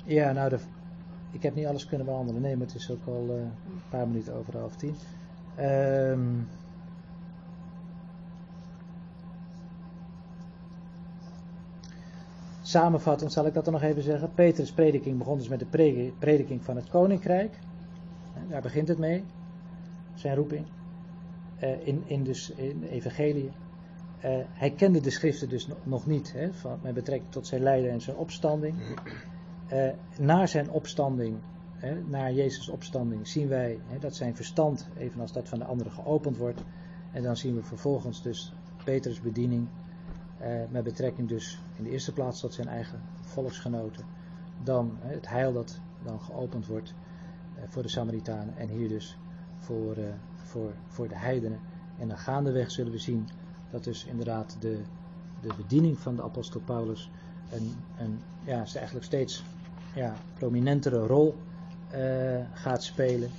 Ja. 0.05 0.33
Nou, 0.33 0.59
ik 1.31 1.43
heb 1.43 1.55
niet 1.55 1.66
alles 1.66 1.87
kunnen 1.87 2.07
behandelen. 2.07 2.43
Nee, 2.43 2.57
maar 2.57 2.66
het 2.66 2.77
is 2.77 2.91
ook 2.91 3.07
al 3.07 3.29
eh, 3.31 3.37
een 3.37 3.83
paar 3.89 4.07
minuten 4.09 4.35
over 4.35 4.59
half 4.59 4.77
tien. 4.77 4.97
Ehm, 5.57 6.21
samenvattend 12.62 13.33
zal 13.33 13.47
ik 13.47 13.55
dat 13.55 13.65
dan 13.65 13.73
nog 13.73 13.83
even 13.83 14.03
zeggen. 14.03 14.35
Petrus' 14.35 14.73
prediking 14.73 15.19
begon 15.19 15.39
dus 15.39 15.49
met 15.49 15.59
de 15.59 15.66
pre- 15.66 16.12
prediking 16.19 16.65
van 16.65 16.77
het 16.77 16.89
koninkrijk. 16.89 17.59
Daar 18.49 18.62
begint 18.62 18.89
het 18.89 18.99
mee. 18.99 19.25
Zijn 20.15 20.36
roeping. 20.36 20.66
Eh, 21.59 21.86
in, 21.86 22.03
in, 22.07 22.24
dus, 22.24 22.51
in 22.51 22.81
de 22.81 22.89
evangelie. 22.89 23.51
Eh, 24.20 24.39
hij 24.49 24.70
kende 24.70 25.01
de 25.01 25.11
schriften 25.11 25.49
dus 25.49 25.66
no- 25.66 25.77
nog 25.82 26.07
niet. 26.07 26.32
Hè, 26.32 26.53
van, 26.53 26.78
met 26.82 26.95
betrekking 26.95 27.31
tot 27.32 27.47
zijn 27.47 27.62
lijden 27.62 27.91
en 27.91 28.01
zijn 28.01 28.16
opstanding. 28.16 28.74
Eh, 29.69 29.89
na 30.19 30.47
zijn 30.47 30.70
opstanding, 30.70 31.36
hè, 31.77 32.03
na 32.03 32.31
Jezus' 32.31 32.69
opstanding, 32.69 33.28
zien 33.28 33.49
wij 33.49 33.78
hè, 33.86 33.99
dat 33.99 34.16
zijn 34.16 34.36
verstand, 34.36 34.89
evenals 34.99 35.32
dat 35.32 35.49
van 35.49 35.59
de 35.59 35.65
anderen, 35.65 35.93
geopend 35.93 36.36
wordt. 36.36 36.62
En 37.12 37.23
dan 37.23 37.36
zien 37.36 37.55
we 37.55 37.62
vervolgens 37.62 38.23
dus 38.23 38.53
Petrus' 38.85 39.20
bediening, 39.20 39.69
met 40.70 40.85
betrekking 40.85 41.28
dus 41.28 41.61
in 41.77 41.85
de 41.85 41.91
eerste 41.91 42.12
plaats 42.12 42.41
tot 42.41 42.55
zijn 42.55 42.69
eigen 42.69 43.01
volksgenoten. 43.20 44.05
Dan 44.62 44.97
het 45.01 45.28
heil 45.28 45.53
dat 45.53 45.81
dan 46.05 46.20
geopend 46.20 46.66
wordt 46.66 46.95
voor 47.66 47.82
de 47.82 47.89
Samaritanen 47.89 48.57
en 48.57 48.69
hier 48.69 48.89
dus 48.89 49.16
voor, 49.65 49.97
eh, 49.97 50.05
voor, 50.35 50.73
voor 50.89 51.09
de 51.09 51.16
heidenen. 51.16 51.59
En 51.99 52.09
dan 52.09 52.19
gaandeweg 52.19 52.70
zullen 52.70 52.93
we 52.93 52.99
zien 52.99 53.28
dat 53.70 53.85
dus 53.85 54.05
inderdaad 54.05 54.57
de, 54.61 54.78
de 55.41 55.55
bediening 55.57 55.99
van 55.99 56.16
de 56.16 56.23
apostel 56.23 56.61
Paulus 56.61 57.11
een, 57.99 58.20
ja, 58.45 58.57
eigenlijk 58.57 59.05
steeds 59.05 59.45
ja, 59.95 60.15
prominentere 60.35 61.07
rol 61.07 61.35
eh, 61.91 62.01
gaat 62.53 62.82
spelen. 62.82 63.31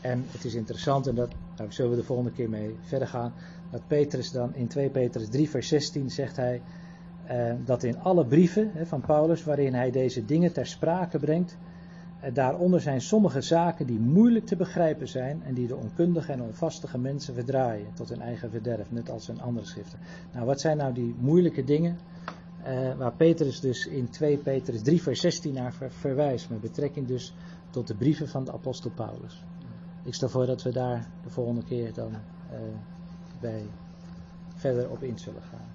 En 0.00 0.24
het 0.30 0.44
is 0.44 0.54
interessant, 0.54 1.06
en 1.06 1.14
dat 1.14 1.30
daar 1.54 1.72
zullen 1.72 1.90
we 1.90 1.96
de 1.96 2.04
volgende 2.04 2.32
keer 2.32 2.48
mee 2.48 2.76
verder 2.80 3.08
gaan, 3.08 3.32
dat 3.70 3.86
Petrus 3.86 4.30
dan 4.30 4.54
in 4.54 4.68
2 4.68 4.90
Petrus 4.90 5.28
3 5.28 5.50
vers 5.50 5.68
16 5.68 6.10
zegt 6.10 6.36
hij 6.36 6.62
eh, 7.26 7.52
dat 7.64 7.82
in 7.82 7.98
alle 7.98 8.26
brieven 8.26 8.72
van 8.86 9.00
Paulus 9.00 9.44
waarin 9.44 9.74
hij 9.74 9.90
deze 9.90 10.24
dingen 10.24 10.52
ter 10.52 10.66
sprake 10.66 11.18
brengt, 11.18 11.56
daaronder 12.32 12.80
zijn 12.80 13.00
sommige 13.00 13.40
zaken 13.40 13.86
die 13.86 14.00
moeilijk 14.00 14.46
te 14.46 14.56
begrijpen 14.56 15.08
zijn 15.08 15.42
en 15.42 15.54
die 15.54 15.66
de 15.66 15.76
onkundige 15.76 16.32
en 16.32 16.42
onvastige 16.42 16.98
mensen 16.98 17.34
verdraaien 17.34 17.86
tot 17.94 18.08
hun 18.08 18.20
eigen 18.20 18.50
verderf, 18.50 18.90
net 18.90 19.10
als 19.10 19.28
in 19.28 19.40
andere 19.40 19.66
schriften. 19.66 19.98
Nou, 20.32 20.46
wat 20.46 20.60
zijn 20.60 20.76
nou 20.76 20.92
die 20.92 21.14
moeilijke 21.18 21.64
dingen? 21.64 21.98
eh, 22.62 22.94
waar 22.96 23.12
Petrus 23.12 23.60
dus 23.60 23.86
in 23.86 24.10
2 24.10 24.36
Petrus 24.36 24.82
3 24.82 25.02
vers 25.02 25.20
16 25.20 25.54
naar 25.54 25.72
ver- 25.72 25.90
verwijst, 25.90 26.50
met 26.50 26.60
betrekking 26.60 27.06
dus 27.06 27.32
tot 27.70 27.86
de 27.86 27.94
brieven 27.94 28.28
van 28.28 28.44
de 28.44 28.52
apostel 28.52 28.90
Paulus. 28.90 29.42
Ik 30.02 30.14
stel 30.14 30.28
voor 30.28 30.46
dat 30.46 30.62
we 30.62 30.72
daar 30.72 31.06
de 31.22 31.30
volgende 31.30 31.62
keer 31.64 31.92
dan 31.94 32.12
eh, 32.50 32.58
bij 33.40 33.62
verder 34.54 34.90
op 34.90 35.02
in 35.02 35.18
zullen 35.18 35.42
gaan. 35.42 35.67